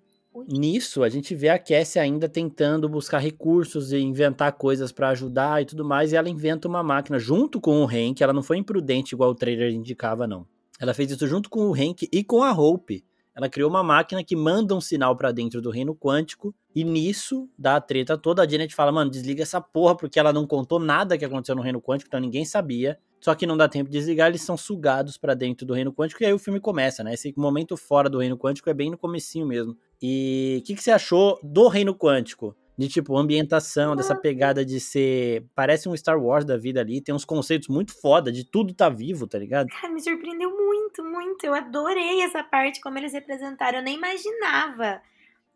Nisso, 0.48 1.02
a 1.02 1.10
gente 1.10 1.34
vê 1.34 1.50
a 1.50 1.58
Cassie 1.58 2.00
ainda 2.00 2.26
tentando 2.26 2.88
buscar 2.88 3.18
recursos 3.18 3.92
e 3.92 3.98
inventar 3.98 4.52
coisas 4.52 4.90
pra 4.90 5.10
ajudar 5.10 5.60
e 5.60 5.66
tudo 5.66 5.84
mais. 5.84 6.12
E 6.12 6.16
ela 6.16 6.28
inventa 6.28 6.66
uma 6.66 6.82
máquina 6.82 7.18
junto 7.18 7.60
com 7.60 7.82
o 7.82 7.86
Hank. 7.86 8.22
Ela 8.22 8.32
não 8.32 8.42
foi 8.42 8.56
imprudente 8.56 9.14
igual 9.14 9.30
o 9.30 9.34
trailer 9.34 9.70
indicava, 9.72 10.26
não. 10.26 10.46
Ela 10.80 10.94
fez 10.94 11.10
isso 11.10 11.26
junto 11.26 11.50
com 11.50 11.68
o 11.68 11.74
Hank 11.74 12.08
e 12.10 12.24
com 12.24 12.42
a 12.42 12.50
Hope. 12.50 13.04
Ela 13.34 13.48
criou 13.48 13.70
uma 13.70 13.82
máquina 13.82 14.22
que 14.22 14.36
manda 14.36 14.74
um 14.74 14.80
sinal 14.80 15.16
pra 15.16 15.32
dentro 15.32 15.60
do 15.60 15.70
reino 15.70 15.94
quântico. 15.94 16.54
E 16.74 16.84
nisso, 16.84 17.48
dá 17.58 17.76
a 17.76 17.80
treta 17.80 18.16
toda. 18.16 18.42
A 18.42 18.48
Janet 18.48 18.74
fala, 18.74 18.92
mano, 18.92 19.10
desliga 19.10 19.42
essa 19.42 19.60
porra, 19.60 19.96
porque 19.96 20.18
ela 20.18 20.32
não 20.32 20.46
contou 20.46 20.78
nada 20.78 21.16
que 21.16 21.24
aconteceu 21.24 21.54
no 21.54 21.62
reino 21.62 21.80
quântico, 21.80 22.08
então 22.08 22.20
ninguém 22.20 22.44
sabia. 22.44 22.98
Só 23.20 23.34
que 23.36 23.46
não 23.46 23.56
dá 23.56 23.68
tempo 23.68 23.88
de 23.88 23.96
desligar, 23.96 24.28
eles 24.28 24.42
são 24.42 24.56
sugados 24.56 25.16
pra 25.16 25.32
dentro 25.32 25.64
do 25.64 25.74
reino 25.74 25.92
quântico. 25.92 26.22
E 26.22 26.26
aí 26.26 26.32
o 26.32 26.38
filme 26.38 26.58
começa, 26.58 27.04
né? 27.04 27.14
Esse 27.14 27.32
momento 27.36 27.76
fora 27.76 28.10
do 28.10 28.18
reino 28.18 28.36
quântico 28.36 28.68
é 28.68 28.74
bem 28.74 28.90
no 28.90 28.98
comecinho 28.98 29.46
mesmo. 29.46 29.76
E 30.02 30.58
o 30.60 30.66
que, 30.66 30.74
que 30.74 30.82
você 30.82 30.90
achou 30.90 31.38
do 31.42 31.68
reino 31.68 31.94
quântico? 31.94 32.56
De 32.76 32.88
tipo, 32.88 33.16
ambientação, 33.18 33.94
dessa 33.94 34.14
pegada 34.14 34.64
de 34.64 34.80
ser. 34.80 35.44
Parece 35.54 35.88
um 35.88 35.96
Star 35.96 36.18
Wars 36.18 36.44
da 36.44 36.56
vida 36.56 36.80
ali. 36.80 37.02
Tem 37.02 37.14
uns 37.14 37.24
conceitos 37.24 37.68
muito 37.68 37.92
foda 38.00 38.32
de 38.32 38.44
tudo 38.44 38.72
tá 38.72 38.88
vivo, 38.88 39.26
tá 39.26 39.38
ligado? 39.38 39.68
Cara, 39.68 39.92
me 39.92 40.00
surpreendeu 40.00 40.50
muito, 40.50 41.04
muito. 41.04 41.44
Eu 41.44 41.54
adorei 41.54 42.22
essa 42.22 42.42
parte, 42.42 42.80
como 42.80 42.96
eles 42.96 43.12
representaram. 43.12 43.78
Eu 43.78 43.84
nem 43.84 43.96
imaginava. 43.96 45.02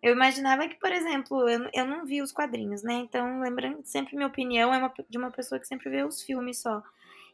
Eu 0.02 0.12
imaginava 0.12 0.68
que, 0.68 0.78
por 0.78 0.92
exemplo, 0.92 1.48
eu, 1.48 1.68
eu 1.72 1.86
não 1.86 2.04
vi 2.04 2.20
os 2.20 2.32
quadrinhos, 2.32 2.82
né? 2.82 2.94
Então, 2.94 3.40
lembrando 3.40 3.80
sempre 3.84 4.14
minha 4.14 4.28
opinião 4.28 4.72
é 4.72 4.78
uma, 4.78 4.92
de 5.08 5.18
uma 5.18 5.30
pessoa 5.30 5.58
que 5.58 5.66
sempre 5.66 5.88
vê 5.90 6.04
os 6.04 6.22
filmes 6.22 6.60
só. 6.60 6.82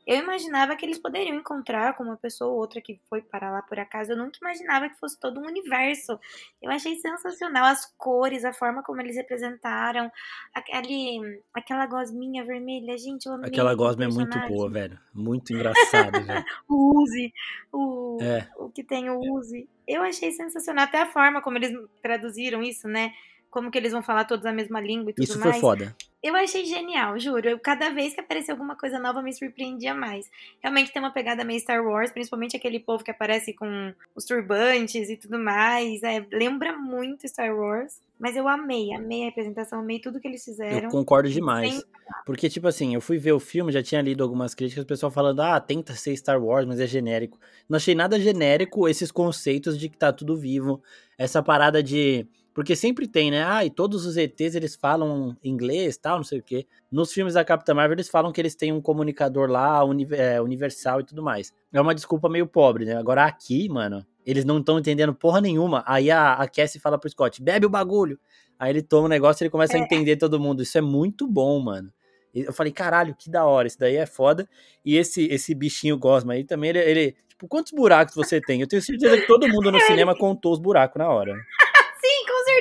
Eu 0.07 0.19
imaginava 0.19 0.75
que 0.77 0.85
eles 0.85 0.99
poderiam 0.99 1.37
encontrar 1.37 1.97
com 1.97 2.03
uma 2.03 2.17
pessoa 2.17 2.51
ou 2.51 2.59
outra 2.59 2.81
que 2.81 3.01
foi 3.09 3.23
para 3.23 3.51
lá 3.51 3.63
por 3.63 3.79
acaso. 3.79 4.13
Eu 4.13 4.17
nunca 4.17 4.39
imaginava 4.41 4.89
que 4.89 4.99
fosse 4.99 5.19
todo 5.19 5.41
um 5.41 5.47
universo. 5.47 6.19
Eu 6.61 6.71
achei 6.71 6.97
sensacional 6.97 7.67
as 7.67 7.87
cores, 7.97 8.45
a 8.45 8.53
forma 8.53 8.83
como 8.83 9.01
eles 9.01 9.17
representaram. 9.17 10.11
Aquele, 10.55 11.43
aquela 11.55 11.87
gosminha 11.87 12.45
vermelha, 12.45 12.97
gente, 12.99 13.27
eu 13.27 13.35
amei. 13.35 13.49
Aquela 13.49 13.75
gosma 13.75 14.05
é 14.05 14.09
muito 14.09 14.39
boa, 14.49 14.71
velho. 14.71 14.99
Muito 15.15 15.53
engraçado, 15.53 16.25
velho. 16.25 16.45
o 16.69 17.03
Uzi, 17.03 17.33
o, 17.73 18.19
é. 18.21 18.49
o 18.57 18.69
que 18.69 18.83
tem 18.83 19.09
o 19.11 19.19
Uzi. 19.19 19.69
Eu 19.87 20.03
achei 20.03 20.33
sensacional. 20.33 20.85
Até 20.85 21.03
a 21.03 21.07
forma 21.07 21.41
como 21.41 21.59
eles 21.59 21.73
traduziram 22.01 22.63
isso, 22.63 22.89
né? 22.89 23.13
como 23.53 23.71
que 23.71 23.77
eles 23.77 23.93
vão 23.93 24.03
falar 24.03 24.25
todos 24.25 24.47
a 24.47 24.53
mesma 24.53 24.81
língua 24.81 25.11
e 25.11 25.15
tudo 25.15 25.39
mais. 25.39 25.41
Isso 25.41 25.43
foi 25.43 25.61
foda. 25.61 25.95
Eu 26.23 26.37
achei 26.37 26.65
genial, 26.65 27.19
juro. 27.19 27.49
Eu, 27.49 27.59
cada 27.59 27.91
vez 27.91 28.15
que 28.15 28.21
aparecia 28.21 28.55
alguma 28.55 28.77
coisa 28.77 28.97
nova, 28.99 29.21
me 29.21 29.33
surpreendia 29.33 29.93
mais. 29.93 30.31
Realmente 30.63 30.93
tem 30.93 31.03
uma 31.03 31.11
pegada 31.11 31.43
meio 31.45 31.59
Star 31.59 31.85
Wars, 31.85 32.13
principalmente 32.13 32.57
aquele 32.57 32.79
povo 32.79 33.03
que 33.03 33.11
aparece 33.11 33.53
com 33.53 33.93
os 34.15 34.25
turbantes 34.25 35.11
e 35.11 35.17
tudo 35.17 35.37
mais. 35.37 36.01
É, 36.05 36.25
lembra 36.31 36.77
muito 36.77 37.27
Star 37.27 37.53
Wars. 37.53 38.01
Mas 38.21 38.37
eu 38.37 38.47
amei, 38.47 38.95
amei 38.95 39.25
a 39.25 39.31
apresentação, 39.31 39.81
amei 39.81 39.99
tudo 39.99 40.21
que 40.21 40.29
eles 40.29 40.45
fizeram. 40.45 40.85
Eu 40.85 40.91
concordo 40.91 41.29
demais. 41.29 41.85
Porque, 42.25 42.49
tipo 42.49 42.69
assim, 42.69 42.95
eu 42.95 43.01
fui 43.01 43.19
ver 43.19 43.33
o 43.33 43.41
filme, 43.41 43.73
já 43.73 43.83
tinha 43.83 44.01
lido 44.01 44.23
algumas 44.23 44.55
críticas, 44.55 44.85
o 44.85 44.87
pessoal 44.87 45.11
falando, 45.11 45.41
ah, 45.41 45.59
tenta 45.59 45.93
ser 45.95 46.17
Star 46.17 46.41
Wars, 46.41 46.65
mas 46.65 46.79
é 46.79 46.87
genérico. 46.87 47.37
Não 47.69 47.79
achei 47.79 47.97
nada 47.97 48.21
genérico 48.21 48.89
esses 48.89 49.11
conceitos 49.11 49.77
de 49.77 49.89
que 49.89 49.97
tá 49.97 50.13
tudo 50.13 50.37
vivo. 50.37 50.81
Essa 51.19 51.43
parada 51.43 51.83
de 51.83 52.25
porque 52.55 52.77
sempre 52.77 53.09
tem, 53.09 53.31
né? 53.31 53.45
Ah, 53.45 53.65
e 53.65 53.71
todos 53.71 54.05
os 54.05 54.17
ETs 54.17 54.55
eles 54.55 54.75
falam 54.75 55.37
inglês, 55.43 55.97
tal, 55.97 56.17
não 56.19 56.25
sei 56.25 56.39
o 56.39 56.43
quê. 56.43 56.67
Nos 56.91 57.13
filmes 57.13 57.35
da 57.35 57.45
Capitã 57.45 57.73
Marvel 57.73 57.95
eles 57.95 58.09
falam 58.09 58.31
que 58.31 58.41
eles 58.41 58.55
têm 58.55 58.73
um 58.73 58.81
comunicador 58.81 59.51
lá, 59.51 59.83
uni 59.85 60.07
é, 60.11 60.41
universal 60.41 61.01
e 61.01 61.05
tudo 61.05 61.23
mais. 61.23 61.53
É 61.73 61.81
uma 61.81 61.95
desculpa 61.95 62.29
meio 62.29 62.47
pobre, 62.47 62.85
né? 62.85 62.97
Agora 62.97 63.25
aqui, 63.25 63.69
mano, 63.69 64.07
eles 64.25 64.45
não 64.45 64.59
estão 64.59 64.79
entendendo 64.79 65.15
porra 65.15 65.41
nenhuma. 65.41 65.83
Aí 65.87 66.11
a, 66.11 66.35
a 66.35 66.49
Cassie 66.49 66.81
fala 66.81 66.99
pro 66.99 67.09
Scott, 67.09 67.43
bebe 67.43 67.65
o 67.65 67.71
bagulho. 67.71 68.19
Aí 68.59 68.71
ele 68.71 68.83
toma 68.83 69.07
o 69.07 69.09
negócio 69.09 69.43
e 69.43 69.45
ele 69.45 69.51
começa 69.51 69.77
é. 69.77 69.81
a 69.81 69.83
entender 69.83 70.17
todo 70.17 70.39
mundo. 70.39 70.63
Isso 70.63 70.77
é 70.77 70.83
muito 70.83 71.27
bom, 71.27 71.59
mano. 71.59 71.91
Eu 72.35 72.53
falei, 72.53 72.73
caralho, 72.73 73.15
que 73.15 73.31
da 73.31 73.45
hora, 73.45 73.67
isso 73.67 73.79
daí 73.79 73.97
é 73.97 74.07
foda. 74.07 74.49
E 74.85 74.97
esse 74.97 75.27
esse 75.27 75.55
bichinho 75.55 75.99
Gosma 75.99 76.35
aí 76.35 76.45
também, 76.45 76.71
ele, 76.71 76.79
ele, 76.79 77.17
tipo, 77.29 77.49
quantos 77.49 77.73
buracos 77.73 78.15
você 78.15 78.41
tem? 78.41 78.61
Eu 78.61 78.67
tenho 78.67 78.81
certeza 78.81 79.17
que 79.19 79.27
todo 79.27 79.49
mundo 79.49 79.71
no 79.71 79.81
cinema 79.83 80.17
contou 80.17 80.53
os 80.53 80.59
buracos 80.59 80.99
na 80.99 81.09
hora 81.09 81.35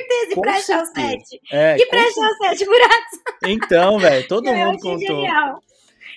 certeza. 0.02 0.32
E 0.32 0.40
pra 0.40 0.52
achar 0.52 0.82
o 0.82 0.86
sete. 0.86 1.40
É, 1.50 1.76
e 1.78 1.86
pra 1.86 2.00
achar 2.00 2.30
os 2.30 2.36
sete 2.38 2.64
buracos. 2.64 3.18
Então, 3.46 3.98
velho, 3.98 4.28
todo 4.28 4.46
eu 4.48 4.54
mundo 4.54 4.78
contou. 4.78 4.98
Genial. 4.98 5.60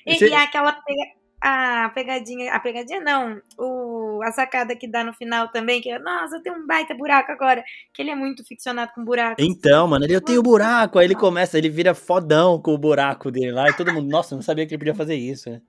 E, 0.05 0.17
Você... 0.17 0.29
e 0.29 0.33
aquela 0.33 0.73
pega, 0.73 1.15
a 1.41 1.91
pegadinha, 1.93 2.53
a 2.53 2.59
pegadinha 2.59 3.01
não, 3.01 3.39
o, 3.57 4.19
a 4.23 4.31
sacada 4.31 4.75
que 4.75 4.87
dá 4.87 5.03
no 5.03 5.13
final 5.13 5.49
também, 5.49 5.79
que 5.79 5.91
é, 5.91 5.99
nossa, 5.99 6.41
tem 6.41 6.51
um 6.51 6.65
baita 6.65 6.95
buraco 6.95 7.31
agora, 7.31 7.63
que 7.93 8.01
ele 8.01 8.11
é 8.11 8.15
muito 8.15 8.43
ficcionado 8.43 8.91
com 8.93 9.03
buracos. 9.03 9.43
Então, 9.43 9.87
mano, 9.87 10.05
ele, 10.05 10.15
eu 10.15 10.21
tenho 10.21 10.41
buraco, 10.41 10.97
aí 10.97 11.05
ele 11.05 11.15
começa, 11.15 11.57
ele 11.57 11.69
vira 11.69 11.93
fodão 11.93 12.59
com 12.59 12.73
o 12.73 12.77
buraco 12.77 13.29
dele 13.29 13.51
lá, 13.51 13.69
e 13.69 13.77
todo 13.77 13.93
mundo, 13.93 14.09
nossa, 14.09 14.33
não 14.35 14.41
sabia 14.41 14.65
que 14.65 14.73
ele 14.73 14.79
podia 14.79 14.95
fazer 14.95 15.15
isso, 15.15 15.49
né? 15.49 15.61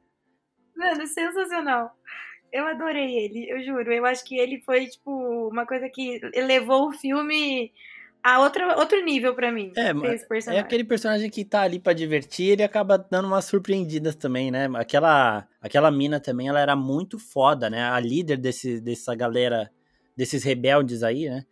Mano, 0.74 1.06
sensacional. 1.06 1.90
Eu 2.52 2.66
adorei 2.66 3.16
ele, 3.16 3.50
eu 3.50 3.62
juro. 3.62 3.92
Eu 3.92 4.06
acho 4.06 4.24
que 4.24 4.38
ele 4.38 4.62
foi, 4.64 4.86
tipo, 4.86 5.48
uma 5.48 5.66
coisa 5.66 5.90
que 5.90 6.20
elevou 6.32 6.88
o 6.88 6.92
filme 6.92 7.70
a 8.26 8.40
outro, 8.40 8.66
outro 8.76 9.04
nível 9.04 9.34
para 9.36 9.52
mim. 9.52 9.72
É, 9.76 10.56
é 10.56 10.58
aquele 10.58 10.82
personagem 10.82 11.30
que 11.30 11.44
tá 11.44 11.62
ali 11.62 11.78
para 11.78 11.92
divertir, 11.92 12.50
ele 12.50 12.64
acaba 12.64 12.98
dando 12.98 13.26
umas 13.26 13.44
surpreendidas 13.44 14.16
também, 14.16 14.50
né? 14.50 14.68
Aquela, 14.74 15.46
aquela 15.62 15.92
mina 15.92 16.18
também, 16.18 16.48
ela 16.48 16.58
era 16.58 16.74
muito 16.74 17.20
foda, 17.20 17.70
né? 17.70 17.84
A 17.84 18.00
líder 18.00 18.36
desse, 18.36 18.80
dessa 18.80 19.14
galera, 19.14 19.70
desses 20.16 20.42
rebeldes 20.42 21.04
aí, 21.04 21.28
né? 21.28 21.44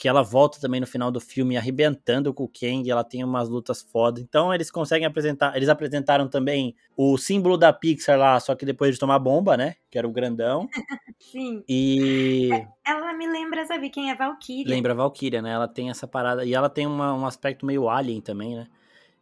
Que 0.00 0.08
ela 0.08 0.22
volta 0.22 0.58
também 0.58 0.80
no 0.80 0.86
final 0.86 1.10
do 1.10 1.20
filme 1.20 1.58
arrebentando 1.58 2.32
com 2.32 2.44
o 2.44 2.48
Kang, 2.48 2.90
ela 2.90 3.04
tem 3.04 3.22
umas 3.22 3.50
lutas 3.50 3.82
foda. 3.82 4.18
Então 4.18 4.52
eles 4.52 4.70
conseguem 4.70 5.06
apresentar, 5.06 5.54
eles 5.54 5.68
apresentaram 5.68 6.26
também 6.26 6.74
o 6.96 7.18
símbolo 7.18 7.58
da 7.58 7.70
Pixar 7.70 8.18
lá, 8.18 8.40
só 8.40 8.54
que 8.54 8.64
depois 8.64 8.94
de 8.94 8.98
tomar 8.98 9.18
bomba, 9.18 9.58
né? 9.58 9.74
Que 9.90 9.98
era 9.98 10.08
o 10.08 10.10
grandão. 10.10 10.66
Sim. 11.20 11.62
E 11.68 12.48
é, 12.50 12.66
ela 12.86 13.12
me 13.12 13.26
lembra, 13.26 13.66
sabe 13.66 13.90
quem 13.90 14.10
é 14.10 14.14
Valkyria? 14.14 14.74
Lembra 14.74 14.92
a 14.92 14.96
Valkyria, 14.96 15.42
né? 15.42 15.50
Ela 15.50 15.68
tem 15.68 15.90
essa 15.90 16.08
parada 16.08 16.46
e 16.46 16.54
ela 16.54 16.70
tem 16.70 16.86
uma, 16.86 17.12
um 17.12 17.26
aspecto 17.26 17.66
meio 17.66 17.86
alien 17.86 18.22
também, 18.22 18.56
né? 18.56 18.68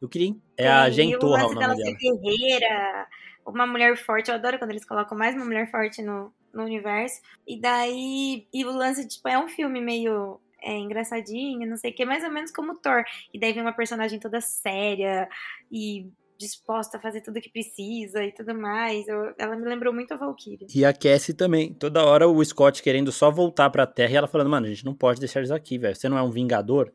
Eu 0.01 0.09
queria 0.09 0.33
é 0.57 0.69
a 0.69 0.89
Gentorra 0.89 1.43
o, 1.43 1.51
o 1.51 1.55
nome 1.55 1.59
dela. 1.59 1.75
Ser 1.75 1.97
guerreira, 1.97 3.09
uma 3.45 3.67
mulher 3.67 3.97
forte. 3.97 4.31
Eu 4.31 4.37
adoro 4.37 4.61
quando 4.61 4.71
eles 4.71 4.85
colocam 4.85 5.19
mais 5.19 5.35
uma 5.35 5.45
mulher 5.45 5.69
forte 5.73 6.03
no, 6.03 6.33
no 6.55 6.63
universo. 6.63 7.21
E 7.45 7.61
daí, 7.61 8.47
e 8.55 8.65
o 8.65 8.71
lance, 8.71 9.09
tipo, 9.09 9.27
é 9.27 9.37
um 9.37 9.49
filme 9.49 9.81
meio 9.81 10.41
é, 10.63 10.77
engraçadinha, 10.77 11.67
não 11.67 11.77
sei 11.77 11.91
o 11.91 11.95
que, 11.95 12.05
mais 12.05 12.25
ou 12.25 12.31
menos 12.31 12.51
como 12.51 12.79
Thor. 12.79 13.05
E 13.33 13.39
daí 13.39 13.53
vem 13.53 13.63
uma 13.63 13.73
personagem 13.73 14.19
toda 14.19 14.41
séria 14.41 15.29
e 15.71 16.11
disposta 16.39 16.97
a 16.97 17.01
fazer 17.01 17.21
tudo 17.21 17.41
que 17.41 17.51
precisa 17.51 18.25
e 18.25 18.33
tudo 18.33 18.55
mais. 18.55 19.07
Eu, 19.09 19.35
ela 19.37 19.57
me 19.57 19.65
lembrou 19.65 19.93
muito 19.93 20.15
a 20.15 20.17
Valkyrie. 20.17 20.69
E 20.73 20.85
a 20.85 20.93
Cassie 20.93 21.35
também. 21.35 21.75
Toda 21.75 22.05
hora 22.05 22.29
o 22.29 22.45
Scott 22.45 22.83
querendo 22.83 23.11
só 23.11 23.31
voltar 23.31 23.69
pra 23.71 23.87
Terra 23.87 24.13
e 24.13 24.17
ela 24.17 24.29
falando, 24.29 24.49
mano, 24.49 24.67
a 24.67 24.69
gente 24.69 24.85
não 24.85 24.95
pode 24.95 25.19
deixar 25.19 25.43
isso 25.43 25.53
aqui, 25.53 25.77
velho. 25.77 25.97
Você 25.97 26.09
não 26.09 26.17
é 26.17 26.23
um 26.23 26.31
vingador. 26.31 26.93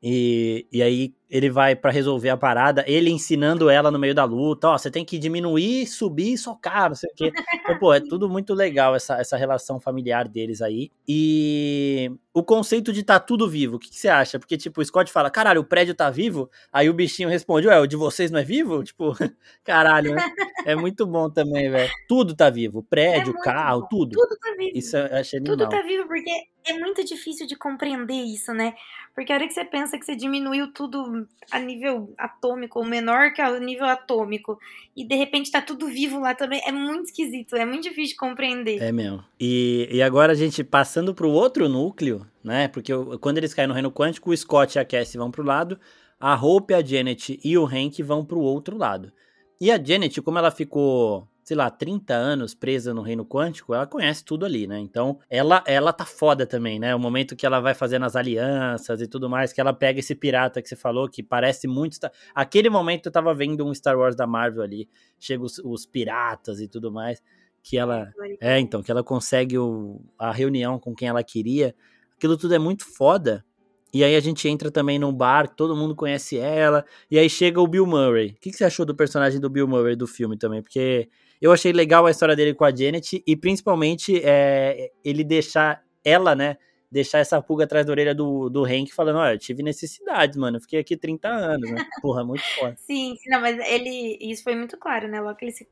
E, 0.00 0.66
e 0.70 0.82
aí 0.82 1.14
ele 1.28 1.50
vai 1.50 1.74
para 1.74 1.90
resolver 1.90 2.28
a 2.28 2.36
parada, 2.36 2.84
ele 2.86 3.10
ensinando 3.10 3.70
ela 3.70 3.90
no 3.90 3.98
meio 3.98 4.14
da 4.14 4.24
luta, 4.24 4.68
ó, 4.68 4.78
você 4.78 4.90
tem 4.90 5.04
que 5.04 5.18
diminuir, 5.18 5.86
subir 5.86 6.34
e 6.34 6.38
socar, 6.38 6.88
não 6.88 6.96
sei 6.96 7.10
o 7.10 7.14
quê. 7.14 7.32
Então, 7.54 7.78
pô, 7.78 7.92
é 7.92 8.00
tudo 8.08 8.28
muito 8.28 8.54
legal 8.54 8.94
essa, 8.94 9.18
essa 9.18 9.36
relação 9.36 9.80
familiar 9.80 10.28
deles 10.28 10.60
aí. 10.60 10.90
E 11.08 12.12
o 12.32 12.42
conceito 12.42 12.92
de 12.92 13.02
tá 13.02 13.18
tudo 13.18 13.48
vivo, 13.48 13.76
o 13.76 13.78
que, 13.78 13.90
que, 13.90 13.98
você 13.98 14.08
acha? 14.08 14.38
Porque, 14.38 14.56
tipo, 14.56 14.80
o 14.80 14.84
Scott 14.84 15.10
fala, 15.10 15.30
caralho, 15.30 15.60
o 15.60 15.64
prédio 15.64 15.94
tá 15.94 16.10
vivo? 16.10 16.50
Aí 16.72 16.90
o 16.90 16.94
bichinho 16.94 17.28
responde, 17.28 17.66
ué, 17.68 17.78
o 17.80 17.86
de 17.86 17.96
vocês 17.96 18.30
não 18.30 18.40
é 18.40 18.44
vivo? 18.44 18.82
Tipo, 18.82 19.12
caralho, 19.64 20.14
né? 20.14 20.22
É 20.66 20.74
muito 20.74 21.06
bom 21.06 21.30
também, 21.30 21.70
velho. 21.70 21.90
Tudo 22.08 22.34
tá 22.34 22.50
vivo, 22.50 22.80
o 22.80 22.82
prédio, 22.82 23.34
é 23.36 23.42
carro, 23.42 23.82
bom. 23.82 23.88
tudo. 23.88 24.12
Tudo 24.12 24.36
tá 24.38 24.54
vivo. 24.58 24.78
Isso 24.78 24.96
eu 24.96 25.16
achei 25.16 25.38
animal. 25.38 25.56
Tudo 25.56 25.68
tá 25.68 25.82
vivo, 25.82 26.06
porque 26.06 26.30
é 26.66 26.78
muito 26.78 27.04
difícil 27.04 27.46
de 27.46 27.56
compreender 27.56 28.14
isso, 28.14 28.52
né? 28.52 28.74
Porque 29.14 29.32
a 29.32 29.36
hora 29.36 29.46
que 29.46 29.54
você 29.54 29.64
pensa 29.64 29.98
que 29.98 30.04
você 30.04 30.16
diminuiu 30.16 30.72
tudo 30.72 31.13
a 31.50 31.58
nível 31.58 32.12
atômico, 32.18 32.78
ou 32.78 32.84
menor 32.84 33.32
que 33.32 33.40
a 33.40 33.58
nível 33.58 33.86
atômico, 33.86 34.58
e 34.96 35.06
de 35.06 35.14
repente 35.14 35.50
tá 35.50 35.60
tudo 35.60 35.86
vivo 35.86 36.18
lá 36.20 36.34
também, 36.34 36.60
é 36.64 36.72
muito 36.72 37.06
esquisito, 37.06 37.56
é 37.56 37.64
muito 37.64 37.84
difícil 37.84 38.14
de 38.14 38.16
compreender. 38.16 38.82
É 38.82 38.92
mesmo. 38.92 39.24
E, 39.38 39.88
e 39.90 40.02
agora 40.02 40.32
a 40.32 40.36
gente 40.36 40.62
passando 40.64 41.14
pro 41.14 41.30
outro 41.30 41.68
núcleo, 41.68 42.26
né? 42.42 42.68
Porque 42.68 42.92
quando 43.20 43.38
eles 43.38 43.54
caem 43.54 43.68
no 43.68 43.74
reino 43.74 43.92
quântico, 43.92 44.30
o 44.30 44.36
Scott 44.36 44.76
e 44.76 44.80
a 44.80 44.84
Cassie 44.84 45.18
vão 45.18 45.30
pro 45.30 45.42
lado, 45.42 45.78
a 46.18 46.34
Hope, 46.34 46.74
a 46.74 46.82
Janet 46.82 47.38
e 47.44 47.58
o 47.58 47.66
Hank 47.66 48.02
vão 48.02 48.24
pro 48.24 48.40
outro 48.40 48.76
lado. 48.76 49.12
E 49.60 49.70
a 49.70 49.82
Janet, 49.82 50.20
como 50.22 50.38
ela 50.38 50.50
ficou 50.50 51.28
sei 51.44 51.54
lá, 51.54 51.70
30 51.70 52.14
anos 52.14 52.54
presa 52.54 52.94
no 52.94 53.02
reino 53.02 53.24
quântico, 53.24 53.74
ela 53.74 53.86
conhece 53.86 54.24
tudo 54.24 54.46
ali, 54.46 54.66
né? 54.66 54.78
Então, 54.78 55.18
ela 55.28 55.62
ela 55.66 55.92
tá 55.92 56.06
foda 56.06 56.46
também, 56.46 56.78
né? 56.78 56.94
O 56.94 56.98
momento 56.98 57.36
que 57.36 57.44
ela 57.44 57.60
vai 57.60 57.74
fazendo 57.74 58.06
as 58.06 58.16
alianças 58.16 59.02
e 59.02 59.06
tudo 59.06 59.28
mais, 59.28 59.52
que 59.52 59.60
ela 59.60 59.74
pega 59.74 60.00
esse 60.00 60.14
pirata 60.14 60.62
que 60.62 60.68
você 60.68 60.74
falou, 60.74 61.06
que 61.06 61.22
parece 61.22 61.68
muito... 61.68 61.98
Aquele 62.34 62.70
momento 62.70 63.06
eu 63.06 63.12
tava 63.12 63.34
vendo 63.34 63.64
um 63.66 63.74
Star 63.74 63.98
Wars 63.98 64.16
da 64.16 64.26
Marvel 64.26 64.62
ali, 64.62 64.88
chega 65.20 65.44
os, 65.44 65.58
os 65.58 65.84
piratas 65.84 66.60
e 66.60 66.66
tudo 66.66 66.90
mais, 66.90 67.22
que 67.62 67.76
ela... 67.76 68.10
É, 68.40 68.58
então, 68.58 68.82
que 68.82 68.90
ela 68.90 69.04
consegue 69.04 69.58
o, 69.58 70.00
a 70.18 70.32
reunião 70.32 70.78
com 70.78 70.94
quem 70.94 71.08
ela 71.08 71.22
queria. 71.22 71.74
Aquilo 72.16 72.38
tudo 72.38 72.54
é 72.54 72.58
muito 72.58 72.86
foda. 72.86 73.44
E 73.92 74.02
aí 74.02 74.16
a 74.16 74.20
gente 74.20 74.48
entra 74.48 74.70
também 74.70 74.98
num 74.98 75.12
bar, 75.12 75.46
todo 75.46 75.76
mundo 75.76 75.94
conhece 75.94 76.36
ela, 76.36 76.84
e 77.08 77.16
aí 77.16 77.30
chega 77.30 77.60
o 77.60 77.66
Bill 77.68 77.86
Murray. 77.86 78.30
O 78.30 78.40
que, 78.40 78.50
que 78.50 78.56
você 78.56 78.64
achou 78.64 78.84
do 78.84 78.92
personagem 78.92 79.38
do 79.38 79.48
Bill 79.48 79.68
Murray 79.68 79.94
do 79.94 80.06
filme 80.06 80.36
também? 80.36 80.60
Porque 80.60 81.08
eu 81.40 81.52
achei 81.52 81.72
legal 81.72 82.06
a 82.06 82.10
história 82.10 82.36
dele 82.36 82.54
com 82.54 82.64
a 82.64 82.74
Janet 82.74 83.22
e 83.26 83.36
principalmente 83.36 84.20
é, 84.24 84.90
ele 85.04 85.24
deixar 85.24 85.82
ela, 86.04 86.34
né? 86.34 86.56
Deixar 86.90 87.18
essa 87.18 87.42
pulga 87.42 87.64
atrás 87.64 87.84
da 87.86 87.92
orelha 87.92 88.14
do, 88.14 88.48
do 88.48 88.64
Hank 88.64 88.94
falando, 88.94 89.18
olha, 89.18 89.34
eu 89.34 89.38
tive 89.38 89.62
necessidades, 89.62 90.36
mano. 90.36 90.58
Eu 90.58 90.60
fiquei 90.60 90.78
aqui 90.78 90.96
30 90.96 91.28
anos, 91.28 91.70
né? 91.70 91.84
Porra, 92.00 92.24
muito 92.24 92.44
forte. 92.58 92.80
Sim, 92.86 93.16
não, 93.26 93.40
mas 93.40 93.58
ele. 93.68 94.16
Isso 94.20 94.44
foi 94.44 94.54
muito 94.54 94.76
claro, 94.76 95.08
né? 95.08 95.20
Logo 95.20 95.36
que 95.36 95.44
ele 95.44 95.52
se 95.52 95.66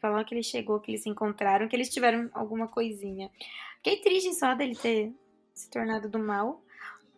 falou 0.00 0.24
que 0.24 0.34
ele 0.34 0.42
chegou, 0.42 0.80
que 0.80 0.90
eles 0.90 1.02
se 1.02 1.08
encontraram, 1.08 1.68
que 1.68 1.76
eles 1.76 1.88
tiveram 1.88 2.28
alguma 2.32 2.66
coisinha. 2.66 3.30
Fiquei 3.76 3.98
triste 3.98 4.34
só 4.34 4.54
dele 4.54 4.74
ter 4.74 5.12
se 5.54 5.70
tornado 5.70 6.08
do 6.08 6.18
mal. 6.18 6.62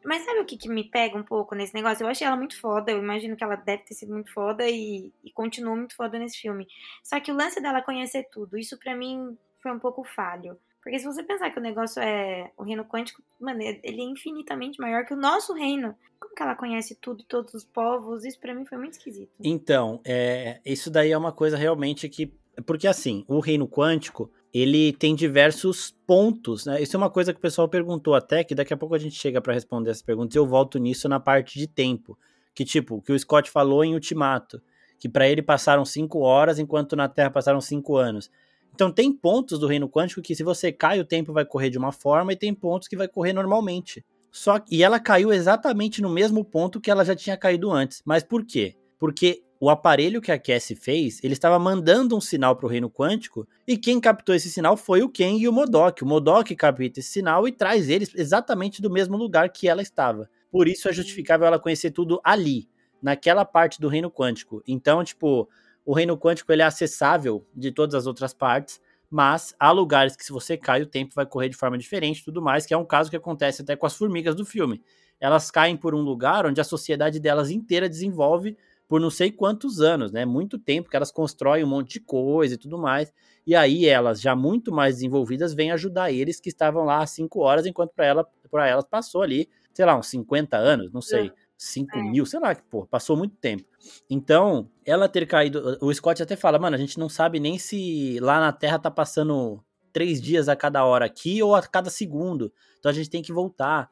Mas 0.04 0.24
sabe 0.24 0.40
o 0.40 0.44
que, 0.44 0.56
que, 0.56 0.68
me 0.68 0.84
pega 0.84 1.16
um 1.16 1.22
pouco 1.22 1.54
nesse 1.54 1.74
negócio? 1.74 2.04
Eu 2.04 2.08
achei 2.08 2.26
ela 2.26 2.36
muito 2.36 2.60
foda, 2.60 2.90
eu 2.92 2.98
imagino 2.98 3.36
que 3.36 3.44
ela 3.44 3.56
deve 3.56 3.84
ter 3.84 3.94
sido 3.94 4.12
muito 4.12 4.32
foda 4.32 4.68
e, 4.68 5.12
e 5.22 5.30
continuou 5.32 5.76
muito 5.76 5.96
foda 5.96 6.18
nesse 6.18 6.38
filme. 6.38 6.66
Só 7.02 7.18
que 7.20 7.32
o 7.32 7.36
lance 7.36 7.60
dela 7.60 7.82
conhecer 7.82 8.28
tudo, 8.30 8.58
isso 8.58 8.78
para 8.78 8.94
mim 8.94 9.36
foi 9.60 9.72
um 9.72 9.78
pouco 9.78 10.04
falho. 10.04 10.58
Porque 10.84 10.98
se 10.98 11.06
você 11.06 11.22
pensar 11.22 11.50
que 11.50 11.58
o 11.58 11.62
negócio 11.62 12.00
é 12.02 12.50
o 12.58 12.62
reino 12.62 12.84
quântico, 12.84 13.22
mano, 13.40 13.62
ele 13.62 14.02
é 14.02 14.04
infinitamente 14.04 14.78
maior 14.78 15.06
que 15.06 15.14
o 15.14 15.16
nosso 15.16 15.54
reino. 15.54 15.96
Como 16.20 16.34
que 16.34 16.42
ela 16.42 16.54
conhece 16.54 16.94
tudo, 16.96 17.24
todos 17.24 17.54
os 17.54 17.64
povos? 17.64 18.22
Isso 18.22 18.38
para 18.38 18.54
mim 18.54 18.66
foi 18.66 18.76
muito 18.76 18.92
esquisito. 18.92 19.32
Então, 19.42 20.02
é, 20.04 20.60
isso 20.62 20.90
daí 20.90 21.10
é 21.10 21.16
uma 21.16 21.32
coisa 21.32 21.56
realmente 21.56 22.06
que 22.10 22.30
Porque 22.66 22.86
assim, 22.86 23.24
o 23.26 23.40
reino 23.40 23.66
quântico, 23.66 24.30
ele 24.54 24.92
tem 24.92 25.16
diversos 25.16 25.92
pontos, 26.06 26.64
né? 26.64 26.80
Isso 26.80 26.96
é 26.96 26.98
uma 26.98 27.10
coisa 27.10 27.32
que 27.32 27.38
o 27.38 27.42
pessoal 27.42 27.68
perguntou 27.68 28.14
até, 28.14 28.44
que 28.44 28.54
daqui 28.54 28.72
a 28.72 28.76
pouco 28.76 28.94
a 28.94 28.98
gente 28.98 29.16
chega 29.16 29.40
para 29.40 29.52
responder 29.52 29.90
essas 29.90 30.02
perguntas 30.02 30.36
e 30.36 30.38
eu 30.38 30.46
volto 30.46 30.78
nisso 30.78 31.08
na 31.08 31.18
parte 31.18 31.58
de 31.58 31.66
tempo. 31.66 32.16
Que 32.54 32.64
tipo, 32.64 33.02
que 33.02 33.12
o 33.12 33.18
Scott 33.18 33.50
falou 33.50 33.84
em 33.84 33.94
Ultimato, 33.94 34.62
que 34.96 35.08
para 35.08 35.28
ele 35.28 35.42
passaram 35.42 35.84
cinco 35.84 36.20
horas, 36.20 36.60
enquanto 36.60 36.94
na 36.94 37.08
Terra 37.08 37.30
passaram 37.30 37.60
cinco 37.60 37.96
anos. 37.96 38.30
Então 38.72 38.92
tem 38.92 39.12
pontos 39.12 39.58
do 39.58 39.66
reino 39.66 39.88
quântico 39.88 40.22
que 40.22 40.36
se 40.36 40.44
você 40.44 40.70
cai, 40.70 41.00
o 41.00 41.04
tempo 41.04 41.32
vai 41.32 41.44
correr 41.44 41.68
de 41.68 41.78
uma 41.78 41.90
forma 41.90 42.32
e 42.32 42.36
tem 42.36 42.54
pontos 42.54 42.86
que 42.86 42.96
vai 42.96 43.08
correr 43.08 43.32
normalmente. 43.32 44.04
Só 44.30 44.60
e 44.70 44.84
ela 44.84 45.00
caiu 45.00 45.32
exatamente 45.32 46.00
no 46.00 46.08
mesmo 46.08 46.44
ponto 46.44 46.80
que 46.80 46.92
ela 46.92 47.04
já 47.04 47.16
tinha 47.16 47.36
caído 47.36 47.72
antes. 47.72 48.02
Mas 48.04 48.22
por 48.22 48.44
quê? 48.44 48.76
Porque 49.00 49.42
o 49.64 49.70
aparelho 49.70 50.20
que 50.20 50.30
a 50.30 50.38
Cassie 50.38 50.76
fez, 50.76 51.24
ele 51.24 51.32
estava 51.32 51.58
mandando 51.58 52.14
um 52.14 52.20
sinal 52.20 52.54
para 52.54 52.66
o 52.66 52.68
reino 52.68 52.90
quântico, 52.90 53.48
e 53.66 53.78
quem 53.78 53.98
captou 53.98 54.34
esse 54.34 54.50
sinal 54.50 54.76
foi 54.76 55.02
o 55.02 55.08
Ken 55.08 55.38
e 55.38 55.48
o 55.48 55.52
Modok. 55.54 56.04
O 56.04 56.06
Modok 56.06 56.54
capta 56.54 57.00
esse 57.00 57.08
sinal 57.08 57.48
e 57.48 57.52
traz 57.52 57.88
eles 57.88 58.14
exatamente 58.14 58.82
do 58.82 58.90
mesmo 58.90 59.16
lugar 59.16 59.48
que 59.48 59.66
ela 59.66 59.80
estava. 59.80 60.28
Por 60.50 60.68
isso 60.68 60.86
é 60.86 60.92
justificável 60.92 61.46
ela 61.46 61.58
conhecer 61.58 61.92
tudo 61.92 62.20
ali, 62.22 62.68
naquela 63.00 63.42
parte 63.42 63.80
do 63.80 63.88
reino 63.88 64.10
quântico. 64.10 64.62
Então, 64.68 65.02
tipo, 65.02 65.48
o 65.82 65.94
reino 65.94 66.18
quântico 66.18 66.52
ele 66.52 66.60
é 66.60 66.66
acessável 66.66 67.46
de 67.56 67.72
todas 67.72 67.94
as 67.94 68.06
outras 68.06 68.34
partes, 68.34 68.78
mas 69.08 69.54
há 69.58 69.70
lugares 69.70 70.14
que 70.14 70.26
se 70.26 70.30
você 70.30 70.58
cai, 70.58 70.82
o 70.82 70.86
tempo 70.86 71.14
vai 71.14 71.24
correr 71.24 71.48
de 71.48 71.56
forma 71.56 71.78
diferente 71.78 72.18
e 72.18 72.24
tudo 72.26 72.42
mais, 72.42 72.66
que 72.66 72.74
é 72.74 72.76
um 72.76 72.84
caso 72.84 73.08
que 73.08 73.16
acontece 73.16 73.62
até 73.62 73.74
com 73.74 73.86
as 73.86 73.96
formigas 73.96 74.34
do 74.34 74.44
filme. 74.44 74.82
Elas 75.18 75.50
caem 75.50 75.74
por 75.74 75.94
um 75.94 76.02
lugar 76.02 76.44
onde 76.44 76.60
a 76.60 76.64
sociedade 76.64 77.18
delas 77.18 77.50
inteira 77.50 77.88
desenvolve 77.88 78.58
por 78.88 79.00
não 79.00 79.10
sei 79.10 79.30
quantos 79.30 79.80
anos, 79.80 80.12
né? 80.12 80.24
Muito 80.24 80.58
tempo 80.58 80.88
que 80.88 80.96
elas 80.96 81.10
constroem 81.10 81.64
um 81.64 81.68
monte 81.68 81.94
de 81.94 82.00
coisa 82.00 82.54
e 82.54 82.58
tudo 82.58 82.78
mais. 82.78 83.12
E 83.46 83.54
aí 83.54 83.86
elas, 83.86 84.20
já 84.20 84.34
muito 84.34 84.72
mais 84.72 84.96
desenvolvidas, 84.96 85.54
vêm 85.54 85.70
ajudar 85.72 86.12
eles 86.12 86.40
que 86.40 86.48
estavam 86.48 86.84
lá 86.84 87.02
há 87.02 87.06
cinco 87.06 87.40
horas, 87.40 87.66
enquanto 87.66 87.92
para 87.94 88.06
ela, 88.06 88.26
elas 88.52 88.84
passou 88.84 89.22
ali, 89.22 89.48
sei 89.72 89.84
lá, 89.84 89.96
uns 89.96 90.08
50 90.08 90.56
anos, 90.56 90.92
não 90.92 91.02
sei. 91.02 91.32
5 91.56 91.96
é. 91.96 92.02
mil, 92.02 92.26
sei 92.26 92.40
lá, 92.40 92.54
pô, 92.54 92.84
passou 92.84 93.16
muito 93.16 93.36
tempo. 93.36 93.64
Então, 94.10 94.68
ela 94.84 95.08
ter 95.08 95.24
caído. 95.26 95.78
O 95.80 95.92
Scott 95.94 96.22
até 96.22 96.36
fala, 96.36 96.58
mano, 96.58 96.76
a 96.76 96.78
gente 96.78 96.98
não 96.98 97.08
sabe 97.08 97.38
nem 97.38 97.58
se 97.58 98.18
lá 98.20 98.40
na 98.40 98.52
Terra 98.52 98.78
tá 98.78 98.90
passando 98.90 99.64
três 99.92 100.20
dias 100.20 100.48
a 100.48 100.56
cada 100.56 100.84
hora 100.84 101.06
aqui 101.06 101.42
ou 101.42 101.54
a 101.54 101.62
cada 101.62 101.88
segundo. 101.88 102.52
Então 102.78 102.90
a 102.90 102.94
gente 102.94 103.08
tem 103.08 103.22
que 103.22 103.32
voltar 103.32 103.88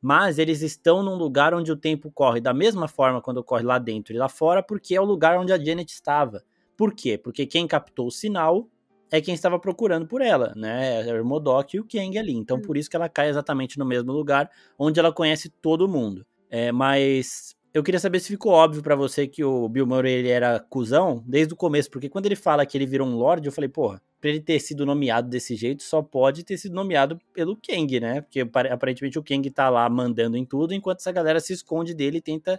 mas 0.00 0.38
eles 0.38 0.62
estão 0.62 1.02
num 1.02 1.16
lugar 1.16 1.54
onde 1.54 1.72
o 1.72 1.76
tempo 1.76 2.10
corre 2.10 2.40
da 2.40 2.52
mesma 2.52 2.86
forma 2.86 3.20
quando 3.20 3.42
corre 3.42 3.62
lá 3.64 3.78
dentro 3.78 4.14
e 4.14 4.18
lá 4.18 4.28
fora, 4.28 4.62
porque 4.62 4.94
é 4.94 5.00
o 5.00 5.04
lugar 5.04 5.38
onde 5.38 5.52
a 5.52 5.58
Janet 5.58 5.92
estava. 5.92 6.44
Por 6.76 6.94
quê? 6.94 7.16
Porque 7.16 7.46
quem 7.46 7.66
captou 7.66 8.06
o 8.06 8.10
sinal 8.10 8.68
é 9.10 9.20
quem 9.20 9.34
estava 9.34 9.58
procurando 9.58 10.06
por 10.06 10.20
ela, 10.20 10.52
né? 10.56 11.08
Era 11.08 11.22
o 11.22 11.26
Modok 11.26 11.76
e 11.76 11.80
o 11.80 11.84
Kang 11.84 12.18
ali. 12.18 12.32
Então, 12.32 12.60
por 12.60 12.76
isso 12.76 12.90
que 12.90 12.96
ela 12.96 13.08
cai 13.08 13.28
exatamente 13.28 13.78
no 13.78 13.84
mesmo 13.84 14.12
lugar, 14.12 14.50
onde 14.78 15.00
ela 15.00 15.12
conhece 15.12 15.48
todo 15.48 15.88
mundo. 15.88 16.26
É, 16.50 16.70
mas 16.70 17.55
eu 17.76 17.82
queria 17.82 18.00
saber 18.00 18.20
se 18.20 18.28
ficou 18.28 18.52
óbvio 18.52 18.82
para 18.82 18.96
você 18.96 19.26
que 19.28 19.44
o 19.44 19.68
Bill 19.68 19.86
Murray 19.86 20.10
ele 20.10 20.30
era 20.30 20.58
cuzão 20.58 21.22
desde 21.26 21.52
o 21.52 21.56
começo, 21.56 21.90
porque 21.90 22.08
quando 22.08 22.24
ele 22.24 22.34
fala 22.34 22.64
que 22.64 22.78
ele 22.78 22.86
virou 22.86 23.06
um 23.06 23.16
Lorde, 23.16 23.48
eu 23.48 23.52
falei, 23.52 23.68
porra, 23.68 24.00
pra 24.18 24.30
ele 24.30 24.40
ter 24.40 24.58
sido 24.60 24.86
nomeado 24.86 25.28
desse 25.28 25.54
jeito, 25.54 25.82
só 25.82 26.00
pode 26.00 26.42
ter 26.42 26.56
sido 26.56 26.74
nomeado 26.74 27.20
pelo 27.34 27.54
Kang, 27.54 28.00
né? 28.00 28.22
Porque 28.22 28.40
aparentemente 28.40 29.18
o 29.18 29.22
Kang 29.22 29.50
tá 29.50 29.68
lá 29.68 29.86
mandando 29.90 30.38
em 30.38 30.44
tudo, 30.46 30.72
enquanto 30.72 31.00
essa 31.00 31.12
galera 31.12 31.38
se 31.38 31.52
esconde 31.52 31.92
dele 31.92 32.16
e 32.16 32.22
tenta 32.22 32.58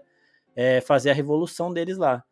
é, 0.55 0.81
fazer 0.81 1.09
a 1.09 1.15
revolução 1.15 1.74
deles 1.74 1.97
lá. 1.97 2.24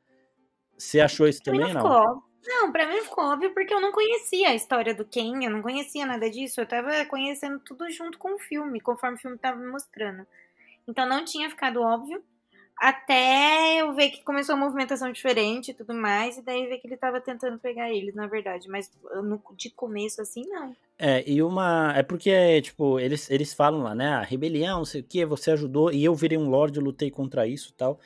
Você 0.78 1.00
achou 1.00 1.28
isso 1.28 1.42
também, 1.42 1.74
não? 1.74 1.82
Ficou. 1.82 2.24
Não, 2.46 2.72
pra 2.72 2.88
mim 2.88 3.02
ficou 3.02 3.24
óbvio 3.24 3.52
porque 3.52 3.74
eu 3.74 3.82
não 3.82 3.92
conhecia 3.92 4.50
a 4.50 4.54
história 4.54 4.94
do 4.94 5.06
Kang, 5.06 5.44
eu 5.44 5.50
não 5.50 5.64
conhecia 5.64 6.06
nada 6.06 6.30
disso, 6.30 6.62
eu 6.62 6.68
tava 6.68 7.04
conhecendo 7.06 7.60
tudo 7.62 7.90
junto 7.90 8.20
com 8.20 8.36
o 8.36 8.40
filme, 8.40 8.80
conforme 8.80 9.18
o 9.18 9.20
filme 9.20 9.40
tava 9.40 9.58
me 9.58 9.72
mostrando. 9.72 10.28
Então 10.88 11.10
não 11.10 11.26
tinha 11.26 11.50
ficado 11.50 11.82
óbvio. 11.82 12.24
Até 12.78 13.82
eu 13.82 13.94
ver 13.94 14.10
que 14.10 14.24
começou 14.24 14.54
a 14.54 14.58
movimentação 14.58 15.12
diferente 15.12 15.72
e 15.72 15.74
tudo 15.74 15.94
mais, 15.94 16.38
e 16.38 16.42
daí 16.42 16.68
ver 16.68 16.78
que 16.80 16.88
ele 16.88 16.98
tava 16.98 17.22
tentando 17.22 17.58
pegar 17.58 17.90
eles, 17.90 18.14
na 18.14 18.28
verdade. 18.28 18.68
Mas 18.68 18.92
no, 19.24 19.42
de 19.56 19.70
começo, 19.70 20.22
assim, 20.22 20.44
não. 20.48 20.76
É, 21.00 21.24
e 21.30 21.42
uma. 21.42 21.94
É 21.96 22.04
porque, 22.04 22.62
tipo, 22.62 23.00
eles, 23.00 23.30
eles 23.32 23.54
falam 23.54 23.82
lá, 23.82 23.96
né? 23.96 24.10
A 24.10 24.20
ah, 24.20 24.24
rebelião, 24.24 24.80
não 24.80 24.86
sei 24.86 25.02
o 25.02 25.04
que, 25.04 25.26
você 25.26 25.52
ajudou, 25.52 25.92
e 25.92 26.04
eu 26.04 26.14
virei 26.14 26.38
um 26.38 26.50
Lorde, 26.50 26.80
lutei 26.80 27.10
contra 27.10 27.48
isso 27.48 27.70
e 27.70 27.74
tal. 27.74 28.00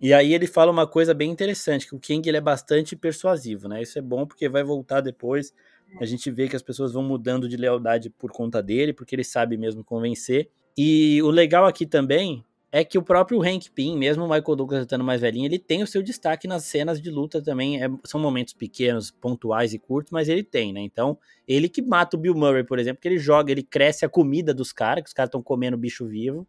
E 0.00 0.12
aí 0.12 0.34
ele 0.34 0.46
fala 0.46 0.70
uma 0.70 0.86
coisa 0.86 1.14
bem 1.14 1.30
interessante, 1.30 1.86
que 1.86 1.94
o 1.94 1.98
King 1.98 2.28
ele 2.28 2.36
é 2.36 2.40
bastante 2.40 2.94
persuasivo, 2.94 3.68
né? 3.68 3.80
Isso 3.80 3.98
é 3.98 4.02
bom 4.02 4.26
porque 4.26 4.48
vai 4.48 4.62
voltar 4.62 5.00
depois. 5.00 5.54
A 6.00 6.04
gente 6.04 6.30
vê 6.30 6.48
que 6.48 6.56
as 6.56 6.62
pessoas 6.62 6.92
vão 6.92 7.02
mudando 7.02 7.48
de 7.48 7.56
lealdade 7.56 8.10
por 8.10 8.30
conta 8.30 8.62
dele, 8.62 8.92
porque 8.92 9.14
ele 9.14 9.24
sabe 9.24 9.56
mesmo 9.56 9.82
convencer. 9.84 10.50
E 10.76 11.22
o 11.22 11.30
legal 11.30 11.64
aqui 11.64 11.86
também 11.86 12.44
é 12.76 12.84
que 12.84 12.98
o 12.98 13.02
próprio 13.02 13.40
Hank 13.40 13.70
Pym, 13.70 13.96
mesmo 13.96 14.24
o 14.24 14.28
Michael 14.28 14.56
Douglas 14.56 14.80
estando 14.82 15.04
mais 15.04 15.20
velhinho, 15.20 15.46
ele 15.46 15.60
tem 15.60 15.84
o 15.84 15.86
seu 15.86 16.02
destaque 16.02 16.48
nas 16.48 16.64
cenas 16.64 17.00
de 17.00 17.08
luta 17.08 17.40
também. 17.40 17.80
É, 17.80 17.88
são 18.02 18.18
momentos 18.18 18.52
pequenos, 18.52 19.12
pontuais 19.12 19.72
e 19.72 19.78
curtos, 19.78 20.10
mas 20.10 20.28
ele 20.28 20.42
tem, 20.42 20.72
né? 20.72 20.80
Então, 20.80 21.16
ele 21.46 21.68
que 21.68 21.82
mata 21.82 22.16
o 22.16 22.20
Bill 22.20 22.34
Murray, 22.34 22.64
por 22.64 22.78
exemplo, 22.78 23.00
que 23.00 23.08
ele 23.08 23.18
joga, 23.18 23.52
ele 23.52 23.62
cresce 23.62 24.04
a 24.04 24.08
comida 24.08 24.54
dos 24.54 24.72
caras, 24.72 25.02
que 25.04 25.08
os 25.08 25.14
caras 25.14 25.28
estão 25.28 25.42
comendo 25.42 25.76
bicho 25.76 26.06
vivo. 26.06 26.46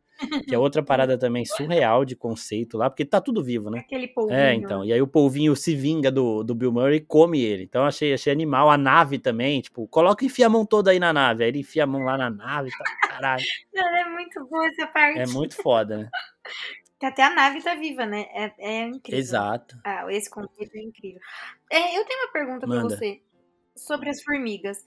Que 0.48 0.56
é 0.56 0.58
outra 0.58 0.82
parada 0.82 1.18
também 1.20 1.44
surreal 1.46 2.06
de 2.06 2.16
conceito 2.16 2.78
lá, 2.78 2.90
porque 2.90 3.04
tá 3.04 3.20
tudo 3.20 3.44
vivo, 3.44 3.70
né? 3.70 3.80
Aquele 3.80 4.08
polvinho. 4.08 4.40
É, 4.40 4.54
então. 4.54 4.86
E 4.86 4.94
aí 4.94 5.02
o 5.02 5.08
polvinho 5.08 5.56
se 5.56 5.76
vinga 5.76 6.10
do, 6.10 6.44
do 6.44 6.56
Bill 6.56 6.72
Murray 6.72 6.98
e 6.98 7.02
come 7.02 7.42
ele. 7.42 7.64
Então 7.64 7.84
achei, 7.84 8.14
achei 8.14 8.32
animal. 8.32 8.70
A 8.70 8.78
nave 8.78 9.20
também, 9.20 9.60
tipo, 9.62 9.88
coloca 9.88 10.24
e 10.24 10.28
enfia 10.28 10.48
a 10.48 10.50
mão 10.50 10.66
toda 10.66 10.92
aí 10.92 11.00
na 11.00 11.12
nave. 11.12 11.44
Aí 11.44 11.50
ele 11.50 11.60
enfia 11.60 11.84
a 11.84 11.88
mão 11.88 12.04
lá 12.04 12.18
na 12.18 12.30
nave, 12.30 12.70
tá, 12.72 13.10
caralho. 13.10 13.44
Não, 13.74 13.98
é 13.98 14.10
muito 14.10 14.46
boa 14.46 14.68
essa 14.68 14.88
parte. 14.88 15.20
É 15.20 15.28
muito 15.28 15.56
foda, 15.56 15.98
né? 15.98 16.10
Até 17.04 17.24
a 17.24 17.36
nave 17.36 17.62
tá 17.62 17.76
viva, 17.76 18.06
né? 18.06 18.26
É, 18.34 18.54
é 18.58 18.88
incrível. 18.88 19.20
Exato. 19.20 19.78
Ah, 19.84 20.06
esse 20.10 20.30
conceito 20.30 20.76
é 20.76 20.82
incrível. 20.82 21.20
É, 21.70 22.00
eu 22.00 22.04
tenho 22.06 22.22
uma 22.22 22.32
pergunta 22.32 22.66
pra 22.66 22.82
você 22.82 23.22
sobre 23.76 24.10
as 24.10 24.22
formigas. 24.24 24.84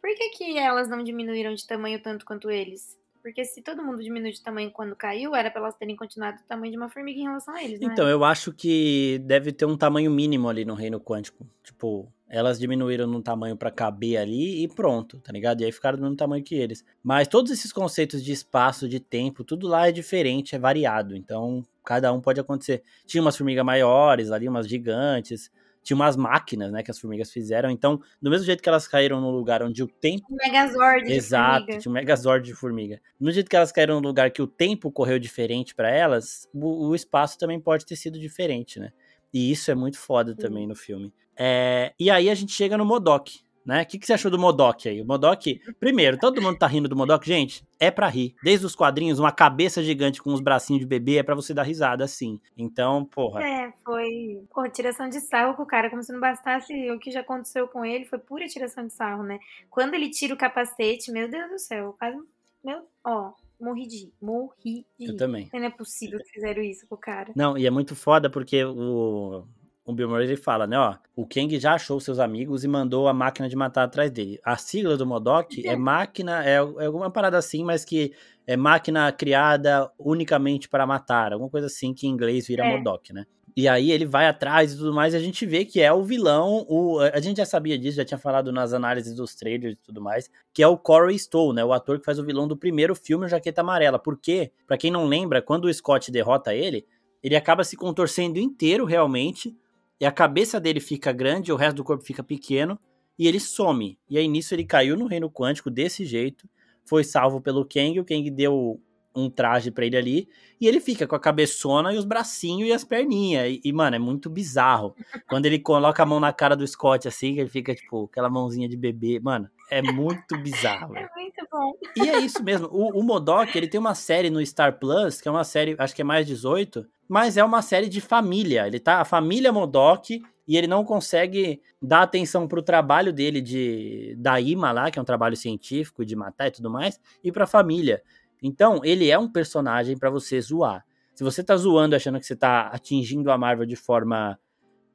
Por 0.00 0.14
que, 0.14 0.30
que 0.30 0.58
elas 0.58 0.88
não 0.88 1.02
diminuíram 1.02 1.54
de 1.54 1.66
tamanho 1.66 2.02
tanto 2.02 2.24
quanto 2.24 2.50
eles? 2.50 2.98
Porque 3.22 3.44
se 3.44 3.60
todo 3.60 3.82
mundo 3.82 4.02
diminuiu 4.02 4.32
de 4.32 4.42
tamanho 4.42 4.70
quando 4.70 4.96
caiu, 4.96 5.34
era 5.34 5.50
para 5.50 5.60
elas 5.60 5.74
terem 5.74 5.94
continuado 5.94 6.38
o 6.40 6.48
tamanho 6.48 6.72
de 6.72 6.78
uma 6.78 6.88
formiga 6.88 7.20
em 7.20 7.24
relação 7.24 7.54
a 7.54 7.62
eles, 7.62 7.80
Então, 7.82 8.08
é? 8.08 8.12
eu 8.12 8.24
acho 8.24 8.50
que 8.52 9.20
deve 9.26 9.52
ter 9.52 9.66
um 9.66 9.76
tamanho 9.76 10.10
mínimo 10.10 10.48
ali 10.48 10.64
no 10.64 10.72
reino 10.72 10.98
quântico. 10.98 11.46
Tipo, 11.62 12.10
elas 12.26 12.58
diminuíram 12.58 13.06
no 13.06 13.20
tamanho 13.22 13.58
para 13.58 13.70
caber 13.70 14.16
ali 14.16 14.62
e 14.64 14.68
pronto, 14.68 15.18
tá 15.18 15.32
ligado? 15.32 15.60
E 15.60 15.66
aí 15.66 15.72
ficaram 15.72 15.98
do 15.98 16.02
mesmo 16.02 16.16
tamanho 16.16 16.42
que 16.42 16.54
eles. 16.54 16.82
Mas 17.02 17.28
todos 17.28 17.52
esses 17.52 17.72
conceitos 17.72 18.24
de 18.24 18.32
espaço, 18.32 18.88
de 18.88 18.98
tempo, 19.00 19.44
tudo 19.44 19.68
lá 19.68 19.88
é 19.88 19.92
diferente, 19.92 20.54
é 20.54 20.58
variado. 20.58 21.14
Então, 21.14 21.62
cada 21.84 22.10
um 22.14 22.22
pode 22.22 22.40
acontecer. 22.40 22.82
Tinha 23.04 23.20
umas 23.20 23.36
formigas 23.36 23.64
maiores 23.64 24.30
ali, 24.30 24.48
umas 24.48 24.66
gigantes 24.66 25.50
tinha 25.82 25.94
umas 25.94 26.16
máquinas, 26.16 26.70
né, 26.70 26.82
que 26.82 26.90
as 26.90 26.98
formigas 26.98 27.32
fizeram. 27.32 27.70
Então, 27.70 28.00
do 28.20 28.30
mesmo 28.30 28.44
jeito 28.44 28.62
que 28.62 28.68
elas 28.68 28.86
caíram 28.86 29.20
no 29.20 29.30
lugar 29.30 29.62
onde 29.62 29.82
o 29.82 29.88
tempo. 29.88 30.26
Um 30.30 30.36
Megazord 30.36 31.06
de 31.06 31.12
Exato, 31.12 31.60
formiga. 31.60 31.78
tinha 31.78 31.90
um 31.90 31.94
Megazord 31.94 32.46
de 32.46 32.54
formiga. 32.54 32.96
Do 33.18 33.24
mesmo 33.24 33.34
jeito 33.34 33.48
que 33.48 33.56
elas 33.56 33.72
caíram 33.72 34.00
no 34.00 34.06
lugar 34.06 34.30
que 34.30 34.42
o 34.42 34.46
tempo 34.46 34.90
correu 34.92 35.18
diferente 35.18 35.74
para 35.74 35.90
elas, 35.90 36.48
o, 36.54 36.88
o, 36.88 36.94
espaço 36.94 37.38
também 37.38 37.58
pode 37.58 37.86
ter 37.86 37.96
sido 37.96 38.18
diferente, 38.18 38.78
né? 38.78 38.92
E 39.32 39.50
isso 39.50 39.70
é 39.70 39.74
muito 39.74 39.98
foda 39.98 40.32
Sim. 40.32 40.38
também 40.38 40.66
no 40.66 40.74
filme. 40.74 41.12
É, 41.36 41.94
e 41.98 42.10
aí 42.10 42.28
a 42.28 42.34
gente 42.34 42.52
chega 42.52 42.76
no 42.76 42.84
Modok, 42.84 43.40
né? 43.64 43.82
O 43.82 43.86
que, 43.86 43.98
que 43.98 44.06
você 44.06 44.12
achou 44.12 44.30
do 44.30 44.38
Modok 44.38 44.88
aí? 44.88 45.00
O 45.00 45.06
Modok, 45.06 45.60
primeiro, 45.78 46.18
todo 46.18 46.40
mundo 46.40 46.58
tá 46.58 46.66
rindo 46.66 46.88
do 46.88 46.96
Modok, 46.96 47.26
gente, 47.26 47.64
é 47.78 47.90
para 47.90 48.08
rir. 48.08 48.34
Desde 48.42 48.66
os 48.66 48.74
quadrinhos, 48.74 49.18
uma 49.18 49.32
cabeça 49.32 49.82
gigante 49.82 50.22
com 50.22 50.30
uns 50.30 50.40
bracinhos 50.40 50.80
de 50.80 50.86
bebê 50.86 51.18
é 51.18 51.22
para 51.22 51.34
você 51.34 51.52
dar 51.52 51.62
risada, 51.62 52.04
assim. 52.04 52.40
Então, 52.56 53.04
porra. 53.04 53.42
É, 53.42 53.72
foi. 53.84 54.42
Porra, 54.52 54.68
tiração 54.68 55.08
de 55.08 55.20
sarro 55.20 55.54
com 55.54 55.62
o 55.62 55.66
cara, 55.66 55.90
como 55.90 56.02
se 56.02 56.12
não 56.12 56.20
bastasse 56.20 56.72
o 56.90 56.98
que 56.98 57.10
já 57.10 57.20
aconteceu 57.20 57.68
com 57.68 57.84
ele, 57.84 58.04
foi 58.04 58.18
pura 58.18 58.46
tiração 58.46 58.86
de 58.86 58.92
sarro, 58.92 59.22
né? 59.22 59.38
Quando 59.68 59.94
ele 59.94 60.10
tira 60.10 60.34
o 60.34 60.38
capacete, 60.38 61.12
meu 61.12 61.28
Deus 61.28 61.50
do 61.50 61.58
céu, 61.58 61.94
quase. 61.98 62.18
Meu. 62.62 62.82
Ó, 63.04 63.32
morri 63.60 63.86
de 63.86 64.12
morri 64.20 64.86
de 64.98 65.06
Eu 65.06 65.16
também. 65.16 65.48
Não 65.52 65.64
é 65.64 65.70
possível 65.70 66.18
que 66.18 66.30
fizeram 66.30 66.62
isso 66.62 66.86
com 66.86 66.94
o 66.94 66.98
cara. 66.98 67.32
Não, 67.36 67.56
e 67.56 67.66
é 67.66 67.70
muito 67.70 67.94
foda 67.94 68.28
porque 68.28 68.64
o 68.64 69.44
o 69.84 69.92
Bill 69.92 70.08
Murray 70.08 70.26
ele 70.26 70.36
fala, 70.36 70.66
né, 70.66 70.78
ó, 70.78 70.96
o 71.16 71.26
Kang 71.26 71.58
já 71.58 71.74
achou 71.74 71.98
seus 72.00 72.18
amigos 72.18 72.64
e 72.64 72.68
mandou 72.68 73.08
a 73.08 73.14
máquina 73.14 73.48
de 73.48 73.56
matar 73.56 73.84
atrás 73.84 74.10
dele. 74.10 74.38
A 74.44 74.56
sigla 74.56 74.96
do 74.96 75.06
Modok 75.06 75.66
é 75.66 75.74
máquina, 75.76 76.44
é, 76.44 76.54
é 76.54 76.58
alguma 76.58 77.10
parada 77.10 77.38
assim, 77.38 77.64
mas 77.64 77.84
que 77.84 78.12
é 78.46 78.56
máquina 78.56 79.10
criada 79.12 79.90
unicamente 79.98 80.68
para 80.68 80.86
matar, 80.86 81.32
alguma 81.32 81.50
coisa 81.50 81.66
assim 81.66 81.94
que 81.94 82.06
em 82.06 82.10
inglês 82.10 82.46
vira 82.46 82.64
é. 82.64 82.76
Modok, 82.76 83.12
né? 83.12 83.26
E 83.56 83.68
aí 83.68 83.90
ele 83.90 84.06
vai 84.06 84.26
atrás 84.26 84.72
e 84.72 84.76
tudo 84.76 84.94
mais, 84.94 85.12
e 85.12 85.16
a 85.16 85.20
gente 85.20 85.44
vê 85.44 85.64
que 85.64 85.80
é 85.80 85.92
o 85.92 86.04
vilão, 86.04 86.64
o, 86.68 86.98
a 87.00 87.20
gente 87.20 87.38
já 87.38 87.44
sabia 87.44 87.76
disso, 87.76 87.96
já 87.96 88.04
tinha 88.04 88.18
falado 88.18 88.52
nas 88.52 88.72
análises 88.72 89.14
dos 89.14 89.34
trailers 89.34 89.74
e 89.74 89.82
tudo 89.82 90.00
mais, 90.00 90.30
que 90.54 90.62
é 90.62 90.68
o 90.68 90.78
Corey 90.78 91.18
Stowe, 91.18 91.54
né, 91.54 91.64
o 91.64 91.72
ator 91.72 91.98
que 91.98 92.04
faz 92.04 92.18
o 92.18 92.24
vilão 92.24 92.46
do 92.46 92.56
primeiro 92.56 92.94
filme, 92.94 93.26
o 93.26 93.28
Jaqueta 93.28 93.60
Amarela. 93.60 93.98
Porque, 93.98 94.52
para 94.66 94.78
quem 94.78 94.90
não 94.90 95.06
lembra, 95.06 95.42
quando 95.42 95.64
o 95.64 95.74
Scott 95.74 96.10
derrota 96.12 96.54
ele, 96.54 96.86
ele 97.22 97.36
acaba 97.36 97.64
se 97.64 97.76
contorcendo 97.76 98.38
inteiro 98.38 98.84
realmente, 98.84 99.56
e 100.00 100.06
a 100.06 100.10
cabeça 100.10 100.58
dele 100.58 100.80
fica 100.80 101.12
grande, 101.12 101.52
o 101.52 101.56
resto 101.56 101.76
do 101.76 101.84
corpo 101.84 102.02
fica 102.02 102.22
pequeno, 102.22 102.80
e 103.18 103.28
ele 103.28 103.38
some. 103.38 103.98
E 104.08 104.16
aí 104.16 104.26
nisso 104.26 104.54
ele 104.54 104.64
caiu 104.64 104.96
no 104.96 105.06
reino 105.06 105.30
quântico 105.30 105.70
desse 105.70 106.06
jeito, 106.06 106.48
foi 106.86 107.04
salvo 107.04 107.40
pelo 107.40 107.66
Kang, 107.66 108.00
o 108.00 108.04
Kang 108.04 108.30
deu 108.30 108.80
um 109.14 109.28
traje 109.28 109.70
para 109.70 109.84
ele 109.84 109.96
ali, 109.96 110.28
e 110.60 110.68
ele 110.68 110.80
fica 110.80 111.06
com 111.06 111.16
a 111.16 111.20
cabeçona 111.20 111.92
e 111.92 111.96
os 111.96 112.04
bracinhos 112.04 112.68
e 112.68 112.72
as 112.72 112.84
perninhas. 112.84 113.48
E, 113.48 113.60
e, 113.64 113.72
mano, 113.72 113.96
é 113.96 113.98
muito 113.98 114.28
bizarro. 114.30 114.94
Quando 115.28 115.46
ele 115.46 115.58
coloca 115.58 116.02
a 116.02 116.06
mão 116.06 116.20
na 116.20 116.32
cara 116.32 116.54
do 116.54 116.66
Scott, 116.66 117.08
assim, 117.08 117.38
ele 117.38 117.48
fica, 117.48 117.74
tipo, 117.74 118.04
aquela 118.04 118.28
mãozinha 118.28 118.68
de 118.68 118.76
bebê. 118.76 119.18
Mano, 119.20 119.48
é 119.70 119.80
muito 119.80 120.36
bizarro. 120.38 120.96
É 120.96 121.08
muito 121.16 121.46
bom. 121.50 121.72
E 121.96 122.08
é 122.08 122.18
isso 122.18 122.42
mesmo. 122.42 122.68
O, 122.70 123.00
o 123.00 123.02
Modok, 123.02 123.56
ele 123.56 123.68
tem 123.68 123.80
uma 123.80 123.94
série 123.94 124.30
no 124.30 124.44
Star 124.44 124.78
Plus, 124.78 125.20
que 125.20 125.28
é 125.28 125.30
uma 125.30 125.44
série, 125.44 125.74
acho 125.78 125.94
que 125.94 126.02
é 126.02 126.04
mais 126.04 126.26
18, 126.26 126.86
mas 127.08 127.36
é 127.36 127.44
uma 127.44 127.62
série 127.62 127.88
de 127.88 128.00
família. 128.00 128.66
Ele 128.66 128.78
tá, 128.78 129.00
a 129.00 129.04
família 129.04 129.52
Modok, 129.52 130.22
e 130.50 130.56
ele 130.56 130.66
não 130.66 130.84
consegue 130.84 131.62
dar 131.80 132.02
atenção 132.02 132.48
pro 132.48 132.60
trabalho 132.60 133.12
dele 133.12 133.40
de 133.40 134.16
da 134.18 134.40
IMA 134.40 134.72
lá, 134.72 134.90
que 134.90 134.98
é 134.98 135.02
um 135.02 135.04
trabalho 135.04 135.36
científico 135.36 136.04
de 136.04 136.16
matar 136.16 136.48
e 136.48 136.50
tudo 136.50 136.68
mais, 136.68 137.00
e 137.22 137.30
pra 137.30 137.46
família. 137.46 138.02
Então, 138.42 138.80
ele 138.84 139.10
é 139.10 139.18
um 139.18 139.30
personagem 139.30 139.96
para 139.96 140.10
você 140.10 140.40
zoar. 140.40 140.84
Se 141.14 141.24
você 141.24 141.44
tá 141.44 141.56
zoando 141.56 141.94
achando 141.94 142.18
que 142.18 142.26
você 142.26 142.36
tá 142.36 142.68
atingindo 142.68 143.30
a 143.30 143.36
Marvel 143.36 143.66
de 143.66 143.76
forma 143.76 144.38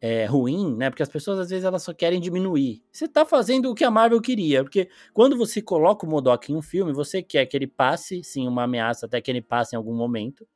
é, 0.01 0.25
ruim, 0.25 0.75
né? 0.75 0.89
Porque 0.89 1.03
as 1.03 1.09
pessoas 1.09 1.39
às 1.39 1.49
vezes 1.49 1.65
elas 1.65 1.83
só 1.83 1.93
querem 1.93 2.19
diminuir. 2.19 2.83
Você 2.91 3.07
tá 3.07 3.25
fazendo 3.25 3.71
o 3.71 3.75
que 3.75 3.83
a 3.83 3.91
Marvel 3.91 4.21
queria, 4.21 4.63
porque 4.63 4.89
quando 5.13 5.37
você 5.37 5.61
coloca 5.61 6.05
o 6.05 6.09
Modok 6.09 6.51
em 6.51 6.55
um 6.55 6.61
filme, 6.61 6.93
você 6.93 7.23
quer 7.23 7.45
que 7.45 7.57
ele 7.57 7.67
passe, 7.67 8.23
sim, 8.23 8.47
uma 8.47 8.63
ameaça 8.63 9.05
até 9.05 9.19
que 9.21 9.31
ele 9.31 9.41
passe 9.41 9.75
em 9.75 9.77
algum 9.77 9.95
momento. 9.95 10.47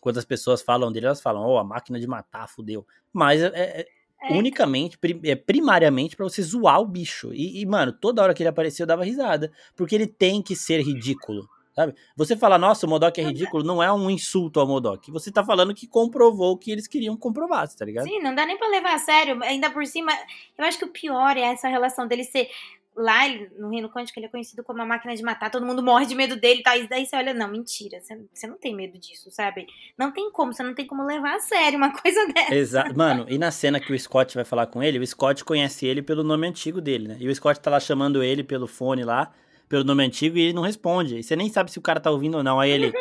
Quando 0.00 0.18
as 0.18 0.24
pessoas 0.24 0.62
falam 0.62 0.90
dele, 0.90 1.06
elas 1.06 1.20
falam, 1.20 1.46
oh, 1.46 1.58
a 1.58 1.64
máquina 1.64 2.00
de 2.00 2.06
matar, 2.06 2.48
fudeu. 2.48 2.86
Mas 3.12 3.42
é, 3.42 3.52
é, 3.54 3.86
é. 4.22 4.32
unicamente, 4.36 4.98
é, 5.24 5.36
primariamente 5.36 6.16
para 6.16 6.24
você 6.24 6.42
zoar 6.42 6.80
o 6.80 6.86
bicho. 6.86 7.32
E, 7.32 7.60
e, 7.60 7.66
mano, 7.66 7.92
toda 7.92 8.22
hora 8.22 8.34
que 8.34 8.42
ele 8.42 8.48
apareceu 8.48 8.84
eu 8.84 8.88
dava 8.88 9.04
risada, 9.04 9.52
porque 9.76 9.94
ele 9.94 10.06
tem 10.06 10.42
que 10.42 10.56
ser 10.56 10.80
ridículo. 10.80 11.48
Sabe? 11.74 11.94
Você 12.16 12.36
falar, 12.36 12.58
nossa, 12.58 12.86
o 12.86 12.88
Modok 12.88 13.18
é 13.18 13.24
ridículo, 13.24 13.64
não 13.64 13.82
é 13.82 13.90
um 13.90 14.10
insulto 14.10 14.60
ao 14.60 14.66
Modok. 14.66 15.10
Você 15.10 15.32
tá 15.32 15.42
falando 15.42 15.74
que 15.74 15.86
comprovou 15.86 16.52
o 16.52 16.58
que 16.58 16.70
eles 16.70 16.86
queriam 16.86 17.16
comprovar, 17.16 17.66
tá 17.74 17.84
ligado? 17.84 18.06
Sim, 18.06 18.20
não 18.20 18.34
dá 18.34 18.44
nem 18.44 18.58
pra 18.58 18.68
levar 18.68 18.94
a 18.94 18.98
sério. 18.98 19.42
Ainda 19.42 19.70
por 19.70 19.86
cima, 19.86 20.12
eu 20.58 20.64
acho 20.66 20.78
que 20.78 20.84
o 20.84 20.88
pior 20.88 21.36
é 21.36 21.40
essa 21.40 21.68
relação 21.68 22.06
dele 22.06 22.24
ser. 22.24 22.48
Lá 22.94 23.26
no 23.58 23.70
Reino 23.70 23.88
Quântico, 23.88 24.18
ele 24.18 24.26
é 24.26 24.28
conhecido 24.28 24.62
como 24.62 24.82
a 24.82 24.84
máquina 24.84 25.16
de 25.16 25.22
matar, 25.22 25.50
todo 25.50 25.64
mundo 25.64 25.82
morre 25.82 26.04
de 26.04 26.14
medo 26.14 26.36
dele, 26.36 26.62
tá? 26.62 26.76
E 26.76 26.86
daí 26.86 27.06
você 27.06 27.16
olha, 27.16 27.32
não, 27.32 27.48
mentira, 27.48 27.98
você, 28.02 28.20
você 28.30 28.46
não 28.46 28.58
tem 28.58 28.76
medo 28.76 28.98
disso, 28.98 29.30
sabe? 29.30 29.66
Não 29.96 30.12
tem 30.12 30.30
como, 30.30 30.52
você 30.52 30.62
não 30.62 30.74
tem 30.74 30.86
como 30.86 31.02
levar 31.02 31.36
a 31.36 31.40
sério 31.40 31.78
uma 31.78 31.88
coisa 31.98 32.26
dessa. 32.26 32.54
Exato. 32.54 32.94
Mano, 32.94 33.24
e 33.30 33.38
na 33.38 33.50
cena 33.50 33.80
que 33.80 33.90
o 33.90 33.98
Scott 33.98 34.34
vai 34.34 34.44
falar 34.44 34.66
com 34.66 34.82
ele, 34.82 34.98
o 34.98 35.06
Scott 35.06 35.42
conhece 35.42 35.86
ele 35.86 36.02
pelo 36.02 36.22
nome 36.22 36.46
antigo 36.46 36.82
dele, 36.82 37.08
né? 37.08 37.16
E 37.18 37.26
o 37.26 37.34
Scott 37.34 37.58
tá 37.60 37.70
lá 37.70 37.80
chamando 37.80 38.22
ele 38.22 38.44
pelo 38.44 38.66
fone 38.66 39.04
lá 39.04 39.32
pelo 39.72 39.84
nome 39.84 40.04
antigo 40.04 40.36
e 40.36 40.42
ele 40.42 40.52
não 40.52 40.60
responde. 40.60 41.16
E 41.16 41.22
você 41.22 41.34
nem 41.34 41.48
sabe 41.48 41.72
se 41.72 41.78
o 41.78 41.82
cara 41.82 41.98
tá 41.98 42.10
ouvindo 42.10 42.36
ou 42.36 42.42
não. 42.42 42.60
Aí 42.60 42.70
ele, 42.70 42.92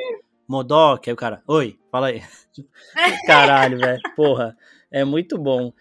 Modok, 0.47 1.09
aí 1.09 1.13
o 1.13 1.17
cara, 1.17 1.43
oi, 1.45 1.77
fala 1.91 2.07
aí. 2.07 2.23
Caralho, 3.27 3.77
velho, 3.77 3.99
porra, 4.15 4.55
é 4.89 5.03
muito 5.03 5.37
bom. 5.37 5.73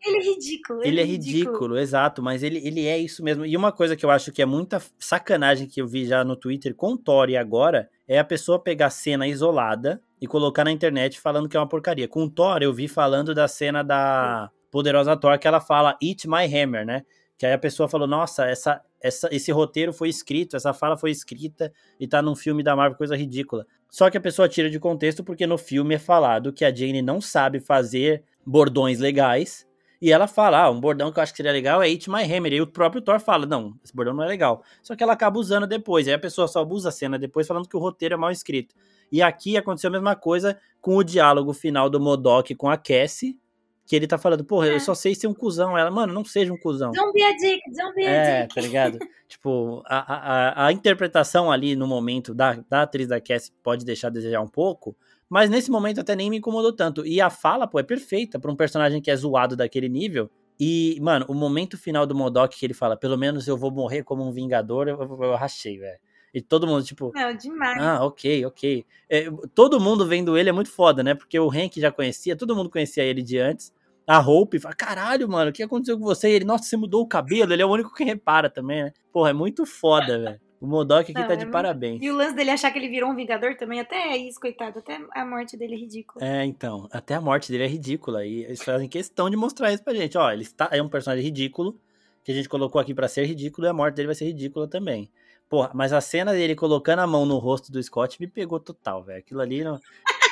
Ele 0.00 0.16
é 0.18 0.22
ridículo. 0.22 0.80
Ele, 0.82 0.88
ele 0.90 1.00
é 1.00 1.04
ridículo, 1.04 1.46
ridículo, 1.46 1.78
exato, 1.78 2.22
mas 2.22 2.44
ele, 2.44 2.64
ele 2.64 2.86
é 2.86 2.96
isso 2.96 3.20
mesmo. 3.24 3.44
E 3.44 3.56
uma 3.56 3.72
coisa 3.72 3.96
que 3.96 4.06
eu 4.06 4.10
acho 4.12 4.30
que 4.30 4.40
é 4.40 4.46
muita 4.46 4.80
sacanagem 4.96 5.66
que 5.66 5.82
eu 5.82 5.88
vi 5.88 6.06
já 6.06 6.22
no 6.22 6.36
Twitter 6.36 6.72
com 6.72 6.92
o 6.92 6.96
Thor 6.96 7.28
e 7.28 7.36
agora 7.36 7.90
é 8.06 8.20
a 8.20 8.24
pessoa 8.24 8.62
pegar 8.62 8.90
cena 8.90 9.26
isolada 9.26 10.00
e 10.20 10.28
colocar 10.28 10.62
na 10.62 10.70
internet 10.70 11.20
falando 11.20 11.48
que 11.48 11.56
é 11.56 11.60
uma 11.60 11.68
porcaria. 11.68 12.06
Com 12.06 12.22
o 12.26 12.30
Thor, 12.30 12.62
eu 12.62 12.72
vi 12.72 12.86
falando 12.86 13.34
da 13.34 13.48
cena 13.48 13.82
da 13.82 14.52
Poderosa 14.70 15.16
Thor 15.16 15.36
que 15.36 15.48
ela 15.48 15.60
fala 15.60 15.98
Eat 16.00 16.28
My 16.28 16.44
Hammer, 16.44 16.86
né? 16.86 17.02
Que 17.36 17.44
aí 17.44 17.52
a 17.52 17.58
pessoa 17.58 17.88
falou: 17.88 18.06
Nossa, 18.06 18.46
essa, 18.46 18.80
essa, 19.00 19.28
esse 19.32 19.52
roteiro 19.52 19.92
foi 19.92 20.08
escrito, 20.08 20.56
essa 20.56 20.72
fala 20.72 20.96
foi 20.96 21.10
escrita 21.10 21.72
e 21.98 22.06
tá 22.06 22.20
num 22.20 22.34
filme 22.34 22.62
da 22.62 22.74
Marvel, 22.74 22.96
coisa 22.96 23.16
ridícula. 23.16 23.66
Só 23.88 24.10
que 24.10 24.18
a 24.18 24.20
pessoa 24.20 24.48
tira 24.48 24.68
de 24.68 24.78
contexto 24.78 25.22
porque 25.22 25.46
no 25.46 25.58
filme 25.58 25.94
é 25.94 25.98
falado 25.98 26.52
que 26.52 26.64
a 26.64 26.74
Jane 26.74 27.02
não 27.02 27.20
sabe 27.20 27.60
fazer 27.60 28.24
bordões 28.44 28.98
legais. 28.98 29.66
E 30.00 30.12
ela 30.12 30.26
fala, 30.26 30.60
ah, 30.60 30.70
um 30.70 30.78
bordão 30.78 31.10
que 31.10 31.18
eu 31.18 31.22
acho 31.22 31.32
que 31.32 31.38
seria 31.38 31.52
legal 31.52 31.82
é 31.82 31.88
Eat 31.90 32.10
My 32.10 32.22
Hammer. 32.22 32.52
E 32.52 32.60
o 32.60 32.66
próprio 32.66 33.00
Thor 33.00 33.18
fala, 33.18 33.46
não, 33.46 33.74
esse 33.82 33.94
bordão 33.94 34.12
não 34.12 34.24
é 34.24 34.26
legal. 34.26 34.62
Só 34.82 34.94
que 34.94 35.02
ela 35.02 35.14
acaba 35.14 35.38
usando 35.38 35.66
depois. 35.66 36.06
Aí 36.06 36.12
a 36.12 36.18
pessoa 36.18 36.46
só 36.46 36.62
usa 36.64 36.90
a 36.90 36.92
cena 36.92 37.18
depois 37.18 37.46
falando 37.46 37.66
que 37.66 37.76
o 37.76 37.80
roteiro 37.80 38.14
é 38.14 38.16
mal 38.18 38.30
escrito. 38.30 38.74
E 39.10 39.22
aqui 39.22 39.56
aconteceu 39.56 39.88
a 39.88 39.92
mesma 39.92 40.14
coisa 40.14 40.58
com 40.80 40.96
o 40.96 41.02
diálogo 41.02 41.52
final 41.54 41.88
do 41.88 41.98
Modok 41.98 42.54
com 42.54 42.68
a 42.68 42.76
Cassie, 42.76 43.38
que 43.86 43.94
ele 43.94 44.06
tá 44.06 44.18
falando, 44.18 44.44
porra, 44.44 44.68
é. 44.68 44.74
eu 44.74 44.80
só 44.80 44.94
sei 44.94 45.14
ser 45.14 45.28
um 45.28 45.34
cuzão. 45.34 45.78
Ela, 45.78 45.90
mano, 45.90 46.12
não 46.12 46.24
seja 46.24 46.52
um 46.52 46.58
cuzão. 46.58 46.90
Don't 46.90 47.12
be 47.12 47.22
a 47.22 47.32
dick, 47.36 47.60
don't 47.72 47.94
be 47.94 48.04
a 48.04 48.10
é, 48.10 48.42
dick. 48.42 48.54
tá 48.54 48.60
ligado? 48.60 48.98
tipo, 49.28 49.82
a, 49.86 50.64
a, 50.64 50.66
a 50.66 50.72
interpretação 50.72 51.50
ali 51.50 51.76
no 51.76 51.86
momento 51.86 52.34
da, 52.34 52.54
da 52.68 52.82
atriz 52.82 53.06
da 53.06 53.20
Cassie 53.20 53.52
pode 53.62 53.84
deixar 53.84 54.08
a 54.08 54.10
desejar 54.10 54.40
um 54.40 54.48
pouco, 54.48 54.96
mas 55.28 55.48
nesse 55.48 55.70
momento 55.70 56.00
até 56.00 56.16
nem 56.16 56.28
me 56.28 56.38
incomodou 56.38 56.72
tanto. 56.72 57.06
E 57.06 57.20
a 57.20 57.30
fala, 57.30 57.66
pô, 57.66 57.78
é 57.78 57.84
perfeita 57.84 58.40
pra 58.40 58.50
um 58.50 58.56
personagem 58.56 59.00
que 59.00 59.10
é 59.10 59.16
zoado 59.16 59.56
daquele 59.56 59.88
nível. 59.88 60.28
E, 60.58 60.98
mano, 61.00 61.26
o 61.28 61.34
momento 61.34 61.78
final 61.78 62.06
do 62.06 62.14
Modok 62.14 62.58
que 62.58 62.66
ele 62.66 62.74
fala, 62.74 62.96
pelo 62.96 63.16
menos 63.16 63.46
eu 63.46 63.56
vou 63.56 63.70
morrer 63.70 64.02
como 64.02 64.26
um 64.26 64.32
vingador, 64.32 64.88
eu, 64.88 65.00
eu, 65.00 65.22
eu 65.22 65.34
rachei, 65.36 65.78
velho. 65.78 65.98
E 66.36 66.42
todo 66.42 66.66
mundo, 66.66 66.84
tipo. 66.84 67.12
Não, 67.14 67.34
demais. 67.34 67.82
Ah, 67.82 68.04
ok, 68.04 68.44
ok. 68.44 68.84
É, 69.08 69.24
todo 69.54 69.80
mundo 69.80 70.06
vendo 70.06 70.36
ele 70.36 70.50
é 70.50 70.52
muito 70.52 70.70
foda, 70.70 71.02
né? 71.02 71.14
Porque 71.14 71.40
o 71.40 71.50
Hank 71.50 71.80
já 71.80 71.90
conhecia, 71.90 72.36
todo 72.36 72.54
mundo 72.54 72.68
conhecia 72.68 73.02
ele 73.02 73.22
de 73.22 73.38
antes 73.38 73.72
a 74.06 74.20
Hope 74.20 74.60
fala, 74.60 74.74
caralho, 74.74 75.28
mano, 75.28 75.50
o 75.50 75.52
que 75.52 75.62
aconteceu 75.62 75.98
com 75.98 76.04
você? 76.04 76.28
E 76.28 76.34
ele, 76.34 76.44
nossa, 76.44 76.64
você 76.64 76.76
mudou 76.76 77.02
o 77.02 77.08
cabelo, 77.08 77.52
ele 77.52 77.62
é 77.62 77.66
o 77.66 77.70
único 77.70 77.92
que 77.92 78.04
repara 78.04 78.48
também, 78.48 78.84
né? 78.84 78.92
Porra, 79.12 79.30
é 79.30 79.32
muito 79.32 79.66
foda, 79.66 80.06
velho. 80.22 80.40
O 80.60 80.66
Modok 80.66 81.10
aqui 81.10 81.20
Não, 81.20 81.26
tá 81.26 81.34
é 81.34 81.36
de 81.36 81.44
muito... 81.44 81.52
parabéns. 81.52 82.00
E 82.00 82.10
o 82.10 82.16
lance 82.16 82.34
dele 82.34 82.50
achar 82.50 82.70
que 82.70 82.78
ele 82.78 82.88
virou 82.88 83.10
um 83.10 83.14
vingador 83.14 83.56
também, 83.56 83.80
até 83.80 83.96
é 83.96 84.16
isso, 84.16 84.40
coitado, 84.40 84.78
até 84.78 84.98
a 85.14 85.26
morte 85.26 85.56
dele 85.56 85.74
é 85.74 85.78
ridícula. 85.78 86.24
É, 86.24 86.44
então, 86.44 86.88
até 86.92 87.14
a 87.14 87.20
morte 87.20 87.50
dele 87.50 87.64
é 87.64 87.66
ridícula. 87.66 88.24
E 88.24 88.44
eles 88.44 88.62
fazem 88.62 88.88
questão 88.88 89.28
de 89.28 89.36
mostrar 89.36 89.72
isso 89.72 89.84
pra 89.84 89.92
gente. 89.92 90.16
Ó, 90.16 90.30
ele 90.30 90.42
está, 90.42 90.68
é 90.72 90.80
um 90.80 90.88
personagem 90.88 91.24
ridículo, 91.24 91.78
que 92.24 92.32
a 92.32 92.34
gente 92.34 92.48
colocou 92.48 92.80
aqui 92.80 92.94
para 92.94 93.06
ser 93.06 93.26
ridículo, 93.26 93.66
e 93.66 93.70
a 93.70 93.74
morte 93.74 93.96
dele 93.96 94.06
vai 94.06 94.14
ser 94.14 94.24
ridícula 94.24 94.66
também. 94.66 95.10
Porra, 95.48 95.70
mas 95.74 95.92
a 95.92 96.00
cena 96.00 96.32
dele 96.32 96.54
colocando 96.54 97.00
a 97.00 97.06
mão 97.06 97.24
no 97.24 97.38
rosto 97.38 97.70
do 97.70 97.82
Scott 97.82 98.20
me 98.20 98.26
pegou 98.26 98.58
total, 98.58 99.04
velho. 99.04 99.20
Aquilo 99.20 99.40
ali, 99.40 99.62
não... 99.62 99.80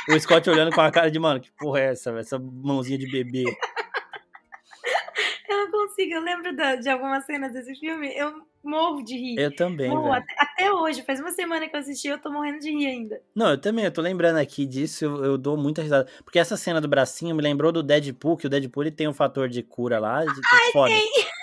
o 0.09 0.20
Scott 0.20 0.48
olhando 0.50 0.74
com 0.74 0.81
a 0.81 0.90
cara 0.90 1.11
de, 1.11 1.18
mano, 1.18 1.40
que 1.40 1.50
porra 1.53 1.81
é 1.81 1.85
essa, 1.92 2.11
véio? 2.11 2.20
essa 2.20 2.38
mãozinha 2.38 2.98
de 2.98 3.11
bebê 3.11 3.44
consigo. 5.94 6.14
Eu 6.14 6.22
lembro 6.22 6.55
da, 6.55 6.77
de 6.77 6.88
algumas 6.88 7.24
cenas 7.24 7.53
desse 7.53 7.74
filme, 7.77 8.12
eu 8.16 8.42
morro 8.62 9.03
de 9.03 9.16
rir. 9.16 9.38
Eu 9.38 9.55
também, 9.55 9.90
até, 9.90 10.35
até, 10.38 10.72
hoje, 10.72 11.03
faz 11.03 11.20
uma 11.20 11.31
semana 11.31 11.68
que 11.68 11.77
eu 11.77 11.81
assisti, 11.81 12.09
eu 12.09 12.18
tô 12.18 12.31
morrendo 12.31 12.59
de 12.59 12.70
rir 12.70 12.87
ainda. 12.87 13.20
Não, 13.35 13.50
eu 13.50 13.59
também, 13.59 13.85
eu 13.85 13.92
tô 13.92 14.00
lembrando 14.00 14.38
aqui 14.38 14.66
disso, 14.66 15.05
eu, 15.05 15.24
eu 15.24 15.38
dou 15.38 15.57
muita 15.57 15.83
risada. 15.83 16.09
Porque 16.24 16.38
essa 16.38 16.57
cena 16.57 16.81
do 16.81 16.88
bracinho 16.88 17.35
me 17.35 17.42
lembrou 17.42 17.70
do 17.70 17.83
Deadpool, 17.83 18.37
que 18.37 18.46
o 18.46 18.50
Deadpool 18.50 18.85
ele 18.85 18.90
tem 18.90 19.09
um 19.09 19.14
fator 19.14 19.48
de 19.48 19.62
cura 19.62 19.98
lá, 19.98 20.24
de, 20.24 20.40
Ai, 20.53 20.72
foda. 20.72 20.90
Tem. 20.90 21.34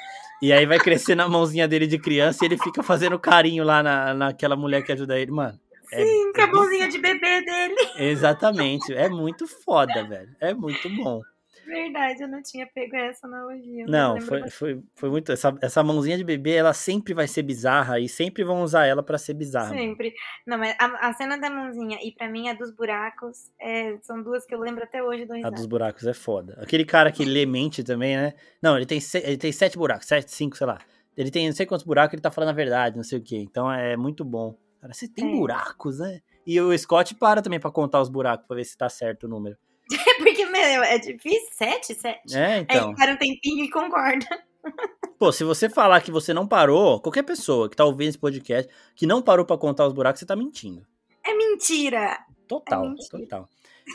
E 0.42 0.52
aí 0.52 0.66
vai 0.66 0.80
crescer 0.80 1.16
na 1.16 1.30
mãozinha 1.30 1.68
dele 1.68 1.86
de 1.86 2.00
criança 2.00 2.44
e 2.44 2.48
ele 2.48 2.58
fica 2.58 2.82
fazendo 2.82 3.20
carinho 3.20 3.64
lá 3.64 3.84
na, 3.84 4.14
naquela 4.14 4.56
mulher 4.56 4.84
que 4.84 4.92
ajuda 4.92 5.20
ele, 5.20 5.32
mano. 5.32 5.60
É 5.94 6.04
Sim, 6.04 6.30
é, 6.30 6.34
com 6.34 6.42
a 6.42 6.48
mãozinha 6.48 6.90
de 6.90 6.98
bebê 6.98 7.42
dele. 7.42 7.76
Exatamente. 7.98 8.94
É 8.94 9.08
muito 9.10 9.46
foda, 9.46 10.04
velho. 10.04 10.36
É 10.40 10.54
muito 10.54 10.90
bom. 10.90 11.22
Verdade, 11.66 12.24
eu 12.24 12.28
não 12.28 12.42
tinha 12.42 12.68
pego 12.68 12.96
essa 12.96 13.28
analogia. 13.28 13.86
Não, 13.86 14.20
foi, 14.20 14.50
foi, 14.50 14.84
foi 14.96 15.10
muito. 15.10 15.32
Essa, 15.32 15.56
essa 15.62 15.84
mãozinha 15.84 16.18
de 16.18 16.24
bebê, 16.24 16.56
ela 16.56 16.74
sempre 16.74 17.14
vai 17.14 17.28
ser 17.28 17.44
bizarra 17.44 18.00
e 18.00 18.10
sempre 18.10 18.44
vão 18.44 18.62
usar 18.62 18.86
ela 18.86 19.04
para 19.04 19.18
ser 19.18 19.34
bizarra. 19.34 19.70
Sempre. 19.70 20.14
Não, 20.46 20.58
mas 20.58 20.76
a, 20.80 21.10
a, 21.10 21.14
cena 21.14 21.38
da 21.38 21.50
mãozinha 21.50 21.98
e 22.04 22.12
para 22.12 22.30
mim 22.30 22.50
a 22.50 22.54
dos 22.54 22.72
buracos 22.72 23.52
é, 23.60 23.98
são 24.02 24.22
duas 24.22 24.46
que 24.46 24.54
eu 24.54 24.60
lembro 24.60 24.84
até 24.84 25.04
hoje 25.04 25.26
do 25.26 25.34
A 25.46 25.50
dos 25.50 25.66
buracos 25.66 26.06
é 26.06 26.14
foda. 26.14 26.58
Aquele 26.62 26.86
cara 26.86 27.12
que 27.12 27.24
lê 27.24 27.46
mente 27.46 27.84
também, 27.84 28.18
né? 28.18 28.34
Não, 28.62 28.76
ele 28.76 28.86
tem, 28.86 29.00
ele 29.24 29.38
tem 29.38 29.52
sete 29.52 29.78
buracos, 29.78 30.08
sete, 30.08 30.32
cinco, 30.32 30.58
sei 30.58 30.68
lá. 30.68 30.80
Ele 31.16 31.30
tem 31.30 31.48
não 31.48 31.56
sei 31.56 31.66
quantos 31.66 31.86
buracos, 31.86 32.14
ele 32.14 32.22
tá 32.22 32.32
falando 32.32 32.50
a 32.50 32.54
verdade, 32.54 32.96
não 32.96 33.04
sei 33.04 33.20
o 33.20 33.22
quê. 33.22 33.38
Então 33.38 33.72
é 33.72 33.96
muito 33.96 34.24
bom. 34.24 34.58
Cara, 34.80 34.94
você 34.94 35.08
tem 35.08 35.32
é. 35.32 35.38
buracos, 35.38 36.00
né? 36.00 36.22
E 36.46 36.60
o 36.60 36.76
Scott 36.76 37.14
para 37.16 37.42
também 37.42 37.60
para 37.60 37.70
contar 37.70 38.02
os 38.02 38.10
buracos, 38.10 38.48
pra 38.48 38.56
ver 38.56 38.66
se 38.66 38.76
tá 38.76 38.90
certo 38.90 39.26
o 39.26 39.30
número. 39.30 39.56
Porque, 40.18 40.41
meu, 40.52 40.84
é 40.84 40.98
difícil. 40.98 41.50
Sete? 41.54 41.96
Sete. 41.96 42.38
É, 42.38 42.60
então. 42.60 42.90
Aí 42.90 42.96
para 42.96 43.14
um 43.14 43.18
tempinho 43.18 43.66
e 43.66 43.70
concorda. 43.70 44.26
Pô, 45.18 45.32
se 45.32 45.44
você 45.44 45.70
falar 45.70 46.02
que 46.02 46.12
você 46.12 46.34
não 46.34 46.48
parou, 46.48 47.00
qualquer 47.00 47.24
pessoa 47.24 47.70
que 47.70 47.76
tá 47.76 47.86
ouvindo 47.86 48.10
esse 48.10 48.18
podcast, 48.18 48.72
que 48.96 49.06
não 49.06 49.22
parou 49.22 49.46
para 49.46 49.58
contar 49.58 49.86
os 49.88 49.94
buracos, 49.94 50.20
você 50.20 50.26
tá 50.26 50.36
mentindo. 50.36 50.86
É 51.24 51.34
mentira. 51.36 52.18
Total, 52.48 52.86
é 52.86 52.90
mentira. 52.90 53.20
total. 53.20 53.50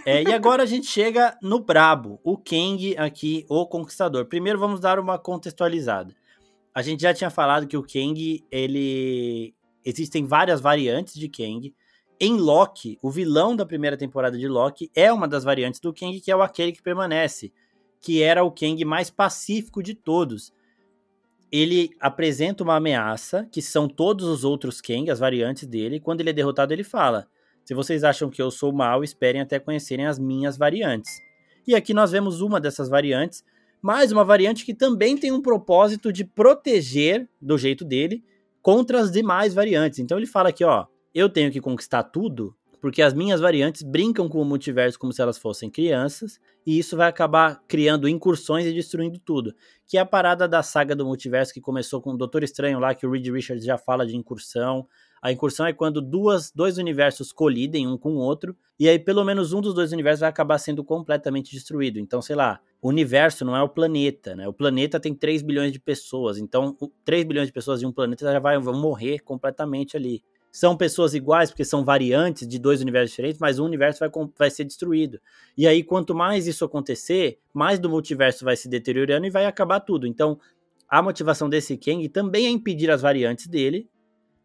É, 0.04 0.22
e 0.22 0.32
agora 0.32 0.62
a 0.62 0.66
gente 0.66 0.86
chega 0.86 1.36
no 1.42 1.60
brabo, 1.60 2.20
o 2.22 2.36
Kang 2.36 2.96
aqui, 2.96 3.44
o 3.48 3.66
Conquistador. 3.66 4.26
Primeiro 4.26 4.58
vamos 4.58 4.80
dar 4.80 4.98
uma 4.98 5.18
contextualizada. 5.18 6.14
A 6.74 6.82
gente 6.82 7.02
já 7.02 7.14
tinha 7.14 7.30
falado 7.30 7.66
que 7.66 7.76
o 7.76 7.82
Kang, 7.82 8.44
ele... 8.50 9.54
Existem 9.84 10.24
várias 10.24 10.60
variantes 10.60 11.14
de 11.14 11.28
Kang. 11.28 11.74
Em 12.18 12.38
Loki, 12.38 12.98
o 13.02 13.10
vilão 13.10 13.54
da 13.54 13.66
primeira 13.66 13.96
temporada 13.96 14.38
de 14.38 14.48
Loki 14.48 14.90
é 14.94 15.12
uma 15.12 15.28
das 15.28 15.44
variantes 15.44 15.80
do 15.80 15.92
Kang, 15.92 16.18
que 16.18 16.30
é 16.30 16.36
o 16.36 16.40
aquele 16.40 16.72
que 16.72 16.82
permanece. 16.82 17.52
que 18.00 18.22
era 18.22 18.44
o 18.44 18.52
Kang 18.52 18.82
mais 18.84 19.10
pacífico 19.10 19.82
de 19.82 19.94
todos. 19.94 20.52
Ele 21.50 21.90
apresenta 22.00 22.62
uma 22.62 22.76
ameaça, 22.76 23.48
que 23.50 23.60
são 23.60 23.88
todos 23.88 24.26
os 24.26 24.44
outros 24.44 24.80
Kang, 24.80 25.10
as 25.10 25.18
variantes 25.18 25.66
dele, 25.66 25.98
quando 25.98 26.20
ele 26.20 26.30
é 26.30 26.32
derrotado, 26.32 26.72
ele 26.72 26.84
fala: 26.84 27.26
Se 27.64 27.74
vocês 27.74 28.04
acham 28.04 28.30
que 28.30 28.40
eu 28.40 28.50
sou 28.50 28.72
mal, 28.72 29.02
esperem 29.02 29.40
até 29.40 29.58
conhecerem 29.58 30.06
as 30.06 30.18
minhas 30.18 30.56
variantes. 30.56 31.10
E 31.66 31.74
aqui 31.74 31.92
nós 31.92 32.12
vemos 32.12 32.40
uma 32.40 32.60
dessas 32.60 32.88
variantes, 32.88 33.44
mais 33.82 34.12
uma 34.12 34.24
variante 34.24 34.64
que 34.64 34.74
também 34.74 35.18
tem 35.18 35.32
um 35.32 35.42
propósito 35.42 36.12
de 36.12 36.24
proteger, 36.24 37.28
do 37.40 37.58
jeito 37.58 37.84
dele, 37.84 38.22
contra 38.62 39.00
as 39.00 39.10
demais 39.10 39.52
variantes. 39.52 39.98
Então 39.98 40.16
ele 40.16 40.26
fala 40.26 40.50
aqui, 40.50 40.64
ó, 40.64 40.86
eu 41.16 41.30
tenho 41.30 41.50
que 41.50 41.62
conquistar 41.62 42.02
tudo, 42.02 42.54
porque 42.78 43.00
as 43.00 43.14
minhas 43.14 43.40
variantes 43.40 43.82
brincam 43.82 44.28
com 44.28 44.38
o 44.38 44.44
multiverso 44.44 44.98
como 44.98 45.14
se 45.14 45.22
elas 45.22 45.38
fossem 45.38 45.70
crianças, 45.70 46.38
e 46.66 46.78
isso 46.78 46.94
vai 46.94 47.08
acabar 47.08 47.62
criando 47.66 48.06
incursões 48.06 48.66
e 48.66 48.72
destruindo 48.74 49.18
tudo. 49.18 49.54
Que 49.86 49.96
é 49.96 50.00
a 50.02 50.04
parada 50.04 50.46
da 50.46 50.62
saga 50.62 50.94
do 50.94 51.06
multiverso 51.06 51.54
que 51.54 51.60
começou 51.60 52.02
com 52.02 52.12
o 52.12 52.18
Doutor 52.18 52.42
Estranho 52.42 52.78
lá, 52.78 52.94
que 52.94 53.06
o 53.06 53.10
Reed 53.10 53.28
Richards 53.28 53.64
já 53.64 53.78
fala 53.78 54.06
de 54.06 54.14
incursão. 54.14 54.86
A 55.22 55.32
incursão 55.32 55.64
é 55.64 55.72
quando 55.72 56.02
duas, 56.02 56.52
dois 56.52 56.76
universos 56.76 57.32
colidem 57.32 57.88
um 57.88 57.96
com 57.96 58.12
o 58.12 58.18
outro, 58.18 58.54
e 58.78 58.86
aí 58.86 58.98
pelo 58.98 59.24
menos 59.24 59.54
um 59.54 59.62
dos 59.62 59.72
dois 59.72 59.92
universos 59.92 60.20
vai 60.20 60.28
acabar 60.28 60.58
sendo 60.58 60.84
completamente 60.84 61.50
destruído. 61.50 61.98
Então, 61.98 62.20
sei 62.20 62.36
lá, 62.36 62.60
o 62.82 62.88
universo 62.90 63.42
não 63.42 63.56
é 63.56 63.62
o 63.62 63.70
planeta, 63.70 64.36
né? 64.36 64.46
O 64.46 64.52
planeta 64.52 65.00
tem 65.00 65.14
3 65.14 65.40
bilhões 65.40 65.72
de 65.72 65.80
pessoas, 65.80 66.36
então 66.36 66.76
3 67.06 67.24
bilhões 67.24 67.46
de 67.46 67.54
pessoas 67.54 67.82
em 67.82 67.86
um 67.86 67.92
planeta 67.92 68.30
já 68.30 68.38
vai, 68.38 68.58
vão 68.58 68.78
morrer 68.78 69.20
completamente 69.20 69.96
ali 69.96 70.22
são 70.56 70.74
pessoas 70.74 71.12
iguais, 71.12 71.50
porque 71.50 71.66
são 71.66 71.84
variantes 71.84 72.48
de 72.48 72.58
dois 72.58 72.80
universos 72.80 73.10
diferentes, 73.10 73.38
mas 73.38 73.58
um 73.58 73.66
universo 73.66 74.00
vai, 74.00 74.10
vai 74.38 74.50
ser 74.50 74.64
destruído. 74.64 75.20
E 75.54 75.66
aí, 75.66 75.82
quanto 75.82 76.14
mais 76.14 76.46
isso 76.46 76.64
acontecer, 76.64 77.38
mais 77.52 77.78
do 77.78 77.90
multiverso 77.90 78.42
vai 78.42 78.56
se 78.56 78.66
deteriorando 78.66 79.26
e 79.26 79.30
vai 79.30 79.44
acabar 79.44 79.80
tudo. 79.80 80.06
Então, 80.06 80.40
a 80.88 81.02
motivação 81.02 81.46
desse 81.46 81.76
Kang 81.76 82.08
também 82.08 82.46
é 82.46 82.48
impedir 82.48 82.90
as 82.90 83.02
variantes 83.02 83.46
dele, 83.46 83.86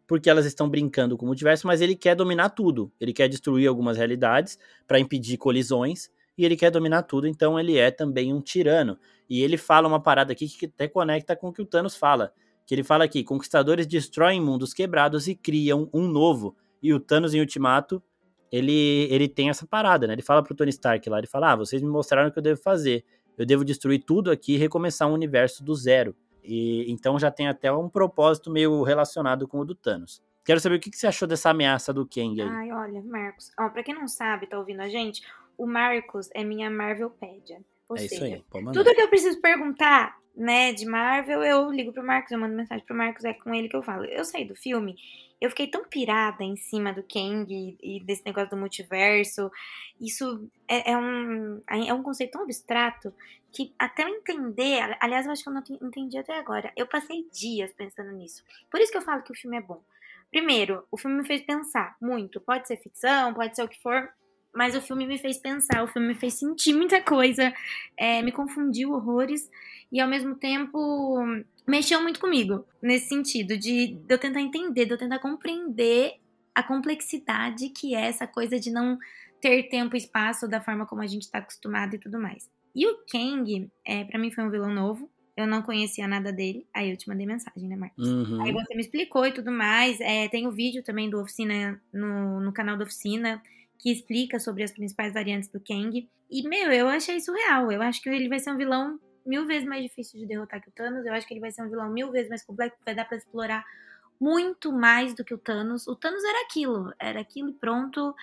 porque 0.06 0.28
elas 0.28 0.44
estão 0.44 0.68
brincando 0.68 1.16
com 1.16 1.24
o 1.24 1.28
multiverso, 1.28 1.66
mas 1.66 1.80
ele 1.80 1.96
quer 1.96 2.14
dominar 2.14 2.50
tudo. 2.50 2.92
Ele 3.00 3.14
quer 3.14 3.26
destruir 3.26 3.66
algumas 3.66 3.96
realidades 3.96 4.58
para 4.86 5.00
impedir 5.00 5.38
colisões, 5.38 6.10
e 6.36 6.44
ele 6.44 6.56
quer 6.56 6.70
dominar 6.70 7.04
tudo, 7.04 7.26
então 7.26 7.58
ele 7.58 7.78
é 7.78 7.90
também 7.90 8.34
um 8.34 8.40
tirano. 8.42 8.98
E 9.30 9.40
ele 9.40 9.56
fala 9.56 9.88
uma 9.88 10.02
parada 10.02 10.30
aqui 10.34 10.46
que 10.46 10.66
até 10.66 10.86
conecta 10.86 11.34
com 11.34 11.48
o 11.48 11.52
que 11.54 11.62
o 11.62 11.66
Thanos 11.66 11.96
fala 11.96 12.34
que 12.66 12.74
ele 12.74 12.82
fala 12.82 13.04
aqui: 13.04 13.24
conquistadores 13.24 13.86
destroem 13.86 14.40
mundos 14.40 14.72
quebrados 14.72 15.28
e 15.28 15.34
criam 15.34 15.88
um 15.92 16.06
novo. 16.06 16.56
E 16.82 16.92
o 16.92 17.00
Thanos 17.00 17.34
em 17.34 17.40
Ultimato, 17.40 18.02
ele, 18.50 19.06
ele 19.10 19.28
tem 19.28 19.48
essa 19.48 19.66
parada, 19.66 20.06
né? 20.06 20.14
Ele 20.14 20.22
fala 20.22 20.42
pro 20.42 20.54
Tony 20.54 20.70
Stark 20.70 21.08
lá, 21.08 21.18
ele 21.18 21.26
fala: 21.26 21.52
"Ah, 21.52 21.56
vocês 21.56 21.80
me 21.82 21.88
mostraram 21.88 22.28
o 22.28 22.32
que 22.32 22.38
eu 22.38 22.42
devo 22.42 22.60
fazer. 22.60 23.04
Eu 23.36 23.46
devo 23.46 23.64
destruir 23.64 24.04
tudo 24.04 24.30
aqui 24.30 24.54
e 24.54 24.58
recomeçar 24.58 25.08
um 25.08 25.14
universo 25.14 25.64
do 25.64 25.74
zero". 25.74 26.14
E 26.44 26.90
então 26.90 27.18
já 27.18 27.30
tem 27.30 27.48
até 27.48 27.72
um 27.72 27.88
propósito 27.88 28.50
meio 28.50 28.82
relacionado 28.82 29.46
com 29.46 29.60
o 29.60 29.64
do 29.64 29.74
Thanos. 29.74 30.22
Quero 30.44 30.58
saber 30.58 30.76
o 30.76 30.80
que, 30.80 30.90
que 30.90 30.96
você 30.96 31.06
achou 31.06 31.28
dessa 31.28 31.50
ameaça 31.50 31.92
do 31.92 32.04
Kang 32.04 32.40
aí. 32.40 32.48
Ai, 32.48 32.72
olha, 32.72 33.00
Marcos. 33.02 33.52
Ó, 33.58 33.68
pra 33.68 33.82
quem 33.84 33.94
não 33.94 34.08
sabe, 34.08 34.48
tá 34.48 34.58
ouvindo 34.58 34.80
a 34.80 34.88
gente, 34.88 35.22
o 35.56 35.66
Marcos 35.66 36.28
é 36.34 36.42
minha 36.42 36.68
Marvelpedia. 36.68 37.60
Ou 37.92 37.96
é 37.96 38.00
seja, 38.00 38.14
isso 38.14 38.24
aí, 38.24 38.72
tudo 38.72 38.94
que 38.94 39.00
eu 39.00 39.08
preciso 39.08 39.40
perguntar, 39.40 40.18
né, 40.34 40.72
de 40.72 40.86
Marvel, 40.86 41.42
eu 41.42 41.70
ligo 41.70 41.92
pro 41.92 42.04
Marcos, 42.04 42.32
eu 42.32 42.38
mando 42.38 42.56
mensagem 42.56 42.84
pro 42.84 42.96
Marcos, 42.96 43.24
é 43.24 43.34
com 43.34 43.54
ele 43.54 43.68
que 43.68 43.76
eu 43.76 43.82
falo. 43.82 44.04
Eu 44.06 44.24
saí 44.24 44.46
do 44.46 44.56
filme, 44.56 44.96
eu 45.38 45.50
fiquei 45.50 45.66
tão 45.66 45.84
pirada 45.84 46.42
em 46.42 46.56
cima 46.56 46.92
do 46.92 47.02
Kang 47.02 47.46
e, 47.52 47.76
e 47.82 48.00
desse 48.00 48.24
negócio 48.24 48.50
do 48.50 48.56
multiverso. 48.56 49.50
Isso 50.00 50.48
é, 50.66 50.92
é, 50.92 50.96
um, 50.96 51.60
é 51.68 51.92
um 51.92 52.02
conceito 52.02 52.32
tão 52.32 52.44
abstrato 52.44 53.12
que 53.52 53.74
até 53.78 54.04
eu 54.04 54.08
entender, 54.08 54.96
aliás, 55.00 55.26
eu 55.26 55.32
acho 55.32 55.42
que 55.42 55.48
eu 55.50 55.52
não 55.52 55.62
entendi 55.82 56.16
até 56.16 56.38
agora. 56.38 56.72
Eu 56.74 56.86
passei 56.86 57.28
dias 57.30 57.70
pensando 57.74 58.10
nisso. 58.12 58.42
Por 58.70 58.80
isso 58.80 58.90
que 58.90 58.96
eu 58.96 59.02
falo 59.02 59.22
que 59.22 59.32
o 59.32 59.36
filme 59.36 59.58
é 59.58 59.60
bom. 59.60 59.82
Primeiro, 60.30 60.86
o 60.90 60.96
filme 60.96 61.18
me 61.18 61.26
fez 61.26 61.42
pensar 61.42 61.94
muito. 62.00 62.40
Pode 62.40 62.66
ser 62.66 62.78
ficção, 62.78 63.34
pode 63.34 63.54
ser 63.54 63.62
o 63.62 63.68
que 63.68 63.82
for, 63.82 64.08
mas 64.54 64.76
o 64.76 64.80
filme 64.80 65.06
me 65.06 65.18
fez 65.18 65.38
pensar, 65.38 65.82
o 65.82 65.88
filme 65.88 66.08
me 66.08 66.14
fez 66.14 66.34
sentir 66.34 66.74
muita 66.74 67.00
coisa, 67.00 67.52
é, 67.96 68.22
me 68.22 68.32
confundiu 68.32 68.92
horrores 68.92 69.50
e 69.90 70.00
ao 70.00 70.08
mesmo 70.08 70.34
tempo 70.34 71.18
mexeu 71.66 72.02
muito 72.02 72.20
comigo 72.20 72.64
nesse 72.80 73.08
sentido 73.08 73.56
de, 73.56 73.94
de 73.94 74.14
eu 74.14 74.18
tentar 74.18 74.40
entender, 74.40 74.84
de 74.84 74.92
eu 74.92 74.98
tentar 74.98 75.18
compreender 75.18 76.14
a 76.54 76.62
complexidade 76.62 77.70
que 77.70 77.94
é 77.94 78.06
essa 78.06 78.26
coisa 78.26 78.58
de 78.60 78.70
não 78.70 78.98
ter 79.40 79.64
tempo 79.64 79.96
e 79.96 79.98
espaço 79.98 80.46
da 80.46 80.60
forma 80.60 80.86
como 80.86 81.02
a 81.02 81.06
gente 81.06 81.22
está 81.22 81.38
acostumado 81.38 81.94
e 81.94 81.98
tudo 81.98 82.20
mais. 82.20 82.48
E 82.74 82.86
o 82.86 82.98
Kang, 83.10 83.70
é, 83.84 84.04
para 84.04 84.18
mim 84.18 84.30
foi 84.30 84.44
um 84.44 84.50
vilão 84.50 84.72
novo. 84.72 85.10
Eu 85.36 85.46
não 85.46 85.62
conhecia 85.62 86.06
nada 86.06 86.32
dele. 86.32 86.66
Aí 86.74 86.90
eu 86.90 86.96
te 86.96 87.08
mandei 87.08 87.26
mensagem, 87.26 87.68
né, 87.68 87.74
Marcos? 87.74 88.06
Uhum. 88.06 88.42
Aí 88.42 88.52
você 88.52 88.74
me 88.74 88.82
explicou 88.82 89.26
e 89.26 89.32
tudo 89.32 89.50
mais. 89.50 90.00
É, 90.00 90.28
tem 90.28 90.46
o 90.46 90.50
um 90.50 90.52
vídeo 90.52 90.82
também 90.82 91.10
do 91.10 91.20
Oficina 91.20 91.80
no, 91.92 92.40
no 92.40 92.52
canal 92.52 92.76
da 92.76 92.84
Oficina 92.84 93.42
que 93.82 93.90
explica 93.90 94.38
sobre 94.38 94.62
as 94.62 94.70
principais 94.70 95.12
variantes 95.12 95.48
do 95.48 95.58
Kang. 95.58 96.08
E, 96.30 96.48
meu, 96.48 96.70
eu 96.70 96.88
achei 96.88 97.20
surreal. 97.20 97.72
Eu 97.72 97.82
acho 97.82 98.00
que 98.00 98.08
ele 98.08 98.28
vai 98.28 98.38
ser 98.38 98.52
um 98.52 98.56
vilão 98.56 98.98
mil 99.26 99.44
vezes 99.44 99.68
mais 99.68 99.82
difícil 99.82 100.20
de 100.20 100.26
derrotar 100.26 100.62
que 100.62 100.68
o 100.68 100.72
Thanos. 100.72 101.04
Eu 101.04 101.12
acho 101.12 101.26
que 101.26 101.34
ele 101.34 101.40
vai 101.40 101.50
ser 101.50 101.62
um 101.62 101.68
vilão 101.68 101.90
mil 101.92 102.12
vezes 102.12 102.28
mais 102.28 102.44
complexo, 102.44 102.78
vai 102.86 102.94
dar 102.94 103.04
para 103.04 103.18
explorar 103.18 103.64
muito 104.20 104.72
mais 104.72 105.14
do 105.14 105.24
que 105.24 105.34
o 105.34 105.38
Thanos. 105.38 105.88
O 105.88 105.96
Thanos 105.96 106.22
era 106.22 106.44
aquilo, 106.44 106.94
era 106.96 107.20
aquilo 107.20 107.50
e 107.50 107.54
pronto. 107.54 108.14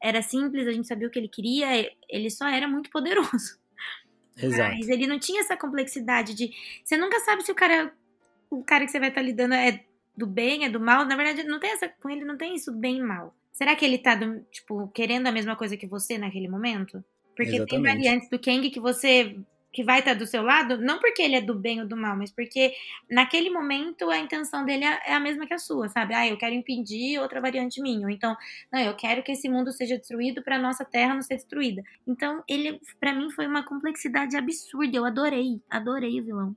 Era 0.00 0.22
simples, 0.22 0.68
a 0.68 0.72
gente 0.72 0.86
sabia 0.86 1.08
o 1.08 1.10
que 1.10 1.18
ele 1.18 1.28
queria, 1.28 1.92
ele 2.08 2.30
só 2.30 2.48
era 2.48 2.68
muito 2.68 2.88
poderoso. 2.88 3.58
Exato. 4.40 4.76
Mas 4.76 4.88
ele 4.88 5.08
não 5.08 5.18
tinha 5.18 5.40
essa 5.40 5.56
complexidade 5.56 6.34
de. 6.34 6.52
Você 6.84 6.96
nunca 6.96 7.18
sabe 7.18 7.42
se 7.42 7.50
o 7.50 7.54
cara. 7.54 7.92
O 8.48 8.62
cara 8.62 8.84
que 8.84 8.92
você 8.92 9.00
vai 9.00 9.08
estar 9.08 9.22
lidando 9.22 9.54
é 9.54 9.84
do 10.16 10.26
bem, 10.26 10.64
é 10.64 10.70
do 10.70 10.78
mal. 10.78 11.04
Na 11.04 11.16
verdade, 11.16 11.42
não 11.48 11.58
tem 11.58 11.72
essa. 11.72 11.88
Com 11.88 12.08
ele 12.08 12.24
não 12.24 12.36
tem 12.36 12.54
isso 12.54 12.72
bem 12.72 12.98
e 12.98 13.02
mal. 13.02 13.34
Será 13.52 13.76
que 13.76 13.84
ele 13.84 13.98
tá, 13.98 14.14
do, 14.14 14.40
tipo, 14.50 14.88
querendo 14.88 15.26
a 15.26 15.32
mesma 15.32 15.56
coisa 15.56 15.76
que 15.76 15.86
você 15.86 16.16
naquele 16.16 16.48
momento? 16.48 17.04
Porque 17.36 17.56
Exatamente. 17.56 17.68
tem 17.70 17.82
variantes 17.82 18.30
do 18.30 18.38
Kang 18.38 18.70
que 18.70 18.80
você 18.80 19.36
que 19.72 19.84
vai 19.84 20.00
estar 20.00 20.14
do 20.14 20.26
seu 20.26 20.42
lado, 20.42 20.78
não 20.78 20.98
porque 20.98 21.22
ele 21.22 21.36
é 21.36 21.40
do 21.40 21.54
bem 21.54 21.80
ou 21.80 21.86
do 21.86 21.96
mal, 21.96 22.16
mas 22.16 22.32
porque 22.32 22.72
naquele 23.08 23.50
momento 23.50 24.10
a 24.10 24.18
intenção 24.18 24.64
dele 24.64 24.84
é, 24.84 25.00
é 25.06 25.14
a 25.14 25.20
mesma 25.20 25.46
que 25.46 25.54
a 25.54 25.58
sua, 25.58 25.88
sabe? 25.88 26.12
Ah, 26.12 26.26
eu 26.26 26.36
quero 26.36 26.54
impedir 26.54 27.20
outra 27.20 27.40
variante 27.40 27.80
minha, 27.80 28.06
ou 28.06 28.10
então, 28.10 28.36
não, 28.72 28.80
eu 28.80 28.94
quero 28.96 29.22
que 29.22 29.32
esse 29.32 29.48
mundo 29.48 29.70
seja 29.70 29.96
destruído 29.96 30.42
para 30.42 30.58
nossa 30.58 30.84
terra 30.84 31.14
não 31.14 31.22
ser 31.22 31.36
destruída. 31.36 31.82
Então, 32.06 32.42
ele 32.48 32.80
para 32.98 33.14
mim 33.14 33.30
foi 33.30 33.46
uma 33.46 33.64
complexidade 33.64 34.36
absurda, 34.36 34.96
eu 34.96 35.04
adorei, 35.04 35.60
adorei 35.70 36.20
o 36.20 36.24
vilão. 36.24 36.56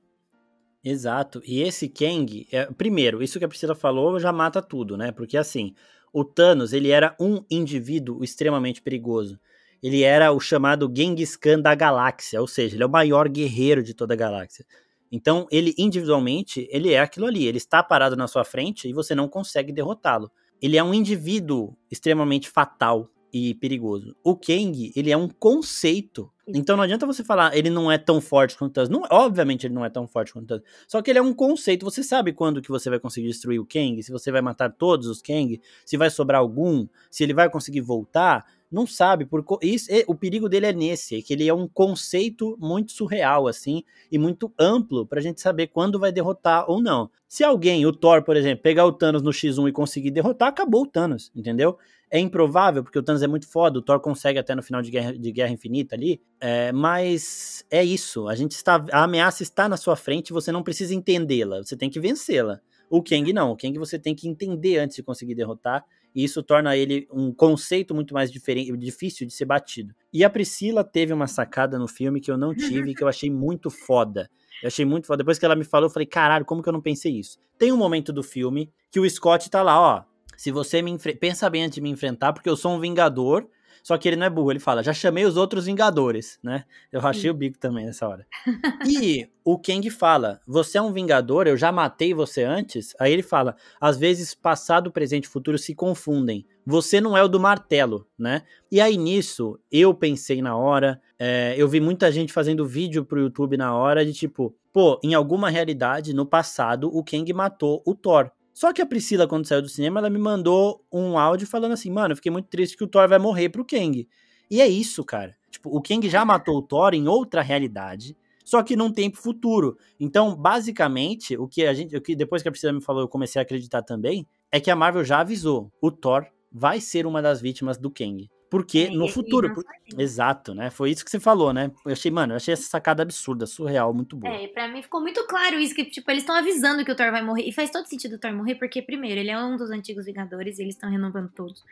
Exato. 0.83 1.41
E 1.45 1.61
esse 1.61 1.87
Kang, 1.87 2.47
é, 2.51 2.65
primeiro, 2.65 3.23
isso 3.23 3.39
que 3.39 3.45
a 3.45 3.47
Priscila 3.47 3.75
falou 3.75 4.19
já 4.19 4.33
mata 4.33 4.61
tudo, 4.61 4.97
né? 4.97 5.11
Porque 5.11 5.37
assim, 5.37 5.73
o 6.13 6.23
Thanos, 6.23 6.71
ele 6.71 6.91
era 6.91 7.15
um 7.19 7.43
indivíduo 7.49 8.23
extremamente 8.23 8.81
perigoso 8.81 9.39
ele 9.83 10.01
era 10.01 10.31
o 10.31 10.39
chamado 10.39 10.89
Genghis 10.95 11.35
Khan 11.35 11.59
da 11.59 11.75
galáxia, 11.75 12.39
ou 12.39 12.47
seja, 12.47 12.77
ele 12.77 12.83
é 12.83 12.85
o 12.85 12.89
maior 12.89 13.27
guerreiro 13.27 13.83
de 13.83 13.93
toda 13.93 14.13
a 14.13 14.17
galáxia. 14.17 14.65
Então, 15.11 15.45
ele 15.51 15.75
individualmente, 15.77 16.65
ele 16.71 16.93
é 16.93 17.01
aquilo 17.01 17.25
ali, 17.25 17.45
ele 17.45 17.57
está 17.57 17.83
parado 17.83 18.15
na 18.15 18.25
sua 18.25 18.45
frente 18.45 18.87
e 18.87 18.93
você 18.93 19.13
não 19.13 19.27
consegue 19.27 19.73
derrotá-lo. 19.73 20.31
Ele 20.61 20.77
é 20.77 20.83
um 20.83 20.93
indivíduo 20.93 21.75
extremamente 21.91 22.49
fatal 22.49 23.09
e 23.31 23.53
perigoso. 23.55 24.15
O 24.23 24.37
Kang, 24.37 24.93
ele 24.95 25.11
é 25.11 25.17
um 25.17 25.27
conceito. 25.27 26.31
Então 26.47 26.75
não 26.75 26.83
adianta 26.83 27.05
você 27.05 27.23
falar, 27.23 27.55
ele 27.55 27.69
não 27.69 27.91
é 27.91 27.97
tão 27.97 28.19
forte 28.19 28.57
quanto 28.57 28.71
o 28.71 28.73
Thanos. 28.73 28.89
Não, 28.89 29.03
obviamente 29.09 29.65
ele 29.65 29.73
não 29.73 29.85
é 29.85 29.89
tão 29.89 30.05
forte 30.05 30.33
quanto 30.33 30.45
o 30.45 30.47
Thanos. 30.47 30.63
Só 30.87 31.01
que 31.01 31.09
ele 31.09 31.19
é 31.19 31.21
um 31.21 31.33
conceito. 31.33 31.85
Você 31.85 32.03
sabe 32.03 32.33
quando 32.33 32.61
que 32.61 32.69
você 32.69 32.89
vai 32.89 32.99
conseguir 32.99 33.27
destruir 33.27 33.59
o 33.59 33.65
Kang? 33.65 34.01
Se 34.03 34.11
você 34.11 34.31
vai 34.31 34.41
matar 34.41 34.69
todos 34.71 35.07
os 35.07 35.21
Kang? 35.21 35.61
Se 35.85 35.95
vai 35.95 36.09
sobrar 36.09 36.41
algum? 36.41 36.85
Se 37.09 37.23
ele 37.23 37.33
vai 37.33 37.49
conseguir 37.49 37.81
voltar? 37.81 38.45
não 38.73 38.87
sabe. 38.87 39.25
Por, 39.25 39.45
isso, 39.61 39.89
o 40.07 40.15
perigo 40.15 40.49
dele 40.49 40.65
é 40.65 40.73
nesse, 40.73 41.17
é 41.17 41.21
que 41.21 41.31
ele 41.31 41.47
é 41.47 41.53
um 41.53 41.67
conceito 41.67 42.57
muito 42.59 42.91
surreal, 42.91 43.47
assim, 43.47 43.83
e 44.11 44.17
muito 44.17 44.51
amplo 44.57 45.05
pra 45.05 45.21
gente 45.21 45.39
saber 45.39 45.67
quando 45.67 45.99
vai 45.99 46.11
derrotar 46.11 46.69
ou 46.69 46.81
não. 46.81 47.09
Se 47.27 47.43
alguém, 47.43 47.85
o 47.85 47.93
Thor, 47.93 48.23
por 48.23 48.35
exemplo, 48.35 48.63
pegar 48.63 48.85
o 48.85 48.91
Thanos 48.91 49.21
no 49.21 49.31
X1 49.31 49.69
e 49.69 49.71
conseguir 49.71 50.11
derrotar, 50.11 50.49
acabou 50.49 50.83
o 50.83 50.87
Thanos, 50.87 51.31
entendeu? 51.35 51.77
É 52.13 52.19
improvável, 52.19 52.83
porque 52.83 52.99
o 52.99 53.01
Thanos 53.01 53.23
é 53.23 53.27
muito 53.27 53.47
foda, 53.47 53.79
o 53.79 53.81
Thor 53.81 53.99
consegue 53.99 54.37
até 54.37 54.53
no 54.53 54.61
final 54.61 54.83
de 54.83 54.91
Guerra, 54.91 55.17
de 55.17 55.31
Guerra 55.31 55.51
Infinita 55.51 55.95
ali, 55.95 56.21
é, 56.39 56.71
mas 56.71 57.65
é 57.71 57.83
isso, 57.83 58.27
a 58.27 58.35
gente 58.35 58.51
está, 58.51 58.85
a 58.91 59.05
ameaça 59.05 59.41
está 59.41 59.67
na 59.67 59.77
sua 59.77 59.95
frente, 59.95 60.31
você 60.31 60.51
não 60.51 60.61
precisa 60.61 60.93
entendê-la, 60.93 61.63
você 61.63 61.75
tem 61.75 61.89
que 61.89 61.99
vencê-la. 61.99 62.59
O 62.87 63.01
Kang 63.01 63.33
não, 63.33 63.49
o 63.49 63.57
Kang 63.57 63.75
você 63.79 63.97
tem 63.97 64.13
que 64.13 64.27
entender 64.27 64.77
antes 64.77 64.95
de 64.95 65.01
conseguir 65.01 65.33
derrotar, 65.33 65.83
e 66.13 66.23
isso 66.23 66.43
torna 66.43 66.77
ele 66.77 67.07
um 67.11 67.33
conceito 67.33 67.95
muito 67.95 68.13
mais 68.13 68.31
diferente, 68.31 68.77
difícil 68.77 69.25
de 69.25 69.33
ser 69.33 69.45
batido. 69.45 69.95
E 70.13 70.23
a 70.23 70.29
Priscila 70.29 70.83
teve 70.83 71.11
uma 71.11 71.25
sacada 71.25 71.79
no 71.79 71.87
filme 71.87 72.21
que 72.21 72.29
eu 72.29 72.37
não 72.37 72.53
tive, 72.53 72.93
que 72.93 73.03
eu 73.03 73.07
achei 73.07 73.31
muito 73.31 73.71
foda. 73.71 74.29
Eu 74.61 74.67
achei 74.67 74.85
muito 74.85 75.07
foda. 75.07 75.17
Depois 75.17 75.39
que 75.39 75.45
ela 75.45 75.55
me 75.55 75.63
falou, 75.63 75.87
eu 75.87 75.91
falei, 75.91 76.05
caralho, 76.05 76.45
como 76.45 76.61
que 76.61 76.69
eu 76.69 76.73
não 76.73 76.81
pensei 76.81 77.17
isso? 77.17 77.39
Tem 77.57 77.71
um 77.71 77.77
momento 77.77 78.13
do 78.13 78.21
filme 78.21 78.71
que 78.91 78.99
o 78.99 79.09
Scott 79.09 79.49
tá 79.49 79.63
lá, 79.63 79.79
ó. 79.79 80.12
Se 80.37 80.51
você 80.51 80.81
me 80.81 80.97
pensa 80.97 81.49
bem 81.49 81.63
antes 81.63 81.75
de 81.75 81.81
me 81.81 81.89
enfrentar, 81.89 82.33
porque 82.33 82.49
eu 82.49 82.55
sou 82.57 82.73
um 82.73 82.79
vingador, 82.79 83.47
Só 83.83 83.97
que 83.97 84.07
ele 84.07 84.15
não 84.15 84.25
é 84.25 84.29
burro, 84.29 84.49
ele 84.49 84.59
fala, 84.59 84.81
já 84.81 84.93
chamei 84.93 85.25
os 85.25 85.35
outros 85.35 85.65
Vingadores, 85.65 86.39
né? 86.41 86.63
Eu 86.89 87.01
rachei 87.01 87.29
o 87.29 87.33
bico 87.33 87.59
também 87.59 87.85
nessa 87.85 88.07
hora. 88.07 88.25
e 88.87 89.27
o 89.43 89.59
Kang 89.59 89.87
fala, 89.89 90.39
você 90.47 90.77
é 90.77 90.81
um 90.81 90.93
Vingador, 90.93 91.47
eu 91.47 91.57
já 91.57 91.69
matei 91.69 92.13
você 92.13 92.43
antes? 92.43 92.95
Aí 92.97 93.11
ele 93.11 93.21
fala, 93.21 93.57
às 93.81 93.97
vezes 93.97 94.33
passado, 94.33 94.89
presente 94.89 95.25
e 95.25 95.27
futuro 95.27 95.57
se 95.57 95.75
confundem. 95.75 96.45
Você 96.65 97.01
não 97.01 97.17
é 97.17 97.21
o 97.21 97.27
do 97.27 97.41
martelo, 97.41 98.07
né? 98.17 98.43
E 98.71 98.79
aí 98.79 98.95
nisso, 98.95 99.59
eu 99.69 99.93
pensei 99.93 100.41
na 100.41 100.55
hora, 100.55 101.01
é, 101.19 101.53
eu 101.57 101.67
vi 101.67 101.81
muita 101.81 102.09
gente 102.09 102.31
fazendo 102.31 102.65
vídeo 102.65 103.03
pro 103.03 103.19
YouTube 103.19 103.57
na 103.57 103.75
hora 103.75 104.05
de 104.05 104.13
tipo, 104.13 104.55
pô, 104.71 104.97
em 105.03 105.13
alguma 105.13 105.49
realidade, 105.49 106.13
no 106.13 106.25
passado, 106.25 106.89
o 106.95 107.03
Kang 107.03 107.33
matou 107.33 107.83
o 107.85 107.93
Thor. 107.93 108.31
Só 108.53 108.71
que 108.71 108.81
a 108.81 108.85
Priscila, 108.85 109.27
quando 109.27 109.47
saiu 109.47 109.61
do 109.61 109.69
cinema, 109.69 109.99
ela 109.99 110.09
me 110.09 110.19
mandou 110.19 110.85
um 110.91 111.17
áudio 111.17 111.47
falando 111.47 111.71
assim: 111.71 111.91
mano, 111.91 112.11
eu 112.11 112.15
fiquei 112.15 112.31
muito 112.31 112.47
triste 112.47 112.77
que 112.77 112.83
o 112.83 112.87
Thor 112.87 113.09
vai 113.09 113.17
morrer 113.17 113.49
pro 113.49 113.65
Kang. 113.65 114.07
E 114.49 114.61
é 114.61 114.67
isso, 114.67 115.03
cara. 115.03 115.35
Tipo, 115.49 115.75
o 115.75 115.81
Kang 115.81 116.07
já 116.07 116.23
matou 116.23 116.57
o 116.57 116.61
Thor 116.61 116.93
em 116.93 117.07
outra 117.07 117.41
realidade, 117.41 118.15
só 118.45 118.61
que 118.61 118.75
num 118.75 118.91
tempo 118.91 119.17
futuro. 119.17 119.77
Então, 119.99 120.35
basicamente, 120.35 121.35
o 121.37 121.47
que 121.47 121.65
a 121.65 121.73
gente, 121.73 121.95
o 121.95 122.01
que 122.01 122.15
depois 122.15 122.41
que 122.43 122.47
a 122.47 122.51
Priscila 122.51 122.73
me 122.73 122.81
falou, 122.81 123.01
eu 123.01 123.07
comecei 123.07 123.39
a 123.39 123.43
acreditar 123.43 123.81
também, 123.81 124.27
é 124.51 124.59
que 124.59 124.69
a 124.69 124.75
Marvel 124.75 125.03
já 125.03 125.21
avisou: 125.21 125.71
o 125.81 125.91
Thor 125.91 126.25
vai 126.51 126.79
ser 126.79 127.07
uma 127.07 127.21
das 127.21 127.41
vítimas 127.41 127.77
do 127.77 127.89
Kang. 127.89 128.29
Porque 128.53 128.87
no 128.91 129.07
futuro. 129.07 129.51
Por... 129.51 129.65
Exato, 129.97 130.53
né? 130.53 130.69
Foi 130.69 130.91
isso 130.91 131.03
que 131.03 131.09
você 131.09 131.19
falou, 131.19 131.51
né? 131.51 131.71
Eu 131.83 131.91
achei, 131.91 132.11
mano, 132.11 132.33
eu 132.33 132.35
achei 132.37 132.53
essa 132.53 132.69
sacada 132.69 133.01
absurda, 133.01 133.47
surreal, 133.47 133.91
muito 133.95 134.15
boa. 134.15 134.31
É, 134.31 134.47
pra 134.47 134.67
mim 134.67 134.83
ficou 134.83 135.01
muito 135.01 135.25
claro 135.25 135.57
isso, 135.57 135.73
que, 135.73 135.83
tipo, 135.85 136.11
eles 136.11 136.21
estão 136.21 136.35
avisando 136.35 136.85
que 136.85 136.91
o 136.91 136.95
Thor 136.95 137.09
vai 137.09 137.23
morrer. 137.23 137.47
E 137.47 137.51
faz 137.51 137.71
todo 137.71 137.87
sentido 137.87 138.13
o 138.13 138.19
Thor 138.19 138.31
morrer, 138.31 138.53
porque, 138.53 138.79
primeiro, 138.83 139.19
ele 139.19 139.31
é 139.31 139.39
um 139.39 139.57
dos 139.57 139.71
antigos 139.71 140.05
Vingadores, 140.05 140.59
e 140.59 140.61
eles 140.61 140.75
estão 140.75 140.87
renovando 140.87 141.31
todos. 141.31 141.63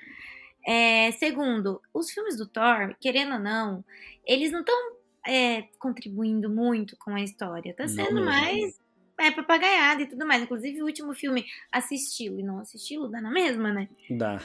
É, 0.66 1.12
segundo, 1.12 1.80
os 1.94 2.10
filmes 2.10 2.36
do 2.36 2.48
Thor, 2.48 2.96
querendo 3.00 3.34
ou 3.34 3.40
não, 3.40 3.86
eles 4.26 4.52
não 4.52 4.62
estão 4.62 4.76
é, 5.28 5.62
contribuindo 5.78 6.50
muito 6.50 6.98
com 6.98 7.12
a 7.12 7.22
história. 7.22 7.76
Tá 7.76 7.88
sendo 7.88 8.26
mais 8.26 8.82
é, 9.20 9.30
papagaiada 9.30 10.02
e 10.02 10.08
tudo 10.08 10.26
mais. 10.26 10.42
Inclusive, 10.42 10.82
o 10.82 10.86
último 10.86 11.14
filme, 11.14 11.46
assisti-lo 11.72 12.40
e 12.40 12.44
não 12.44 12.58
assisti-lo, 12.58 13.08
dá 13.08 13.22
na 13.22 13.30
mesma, 13.30 13.72
né? 13.72 13.88
Dá. 14.10 14.40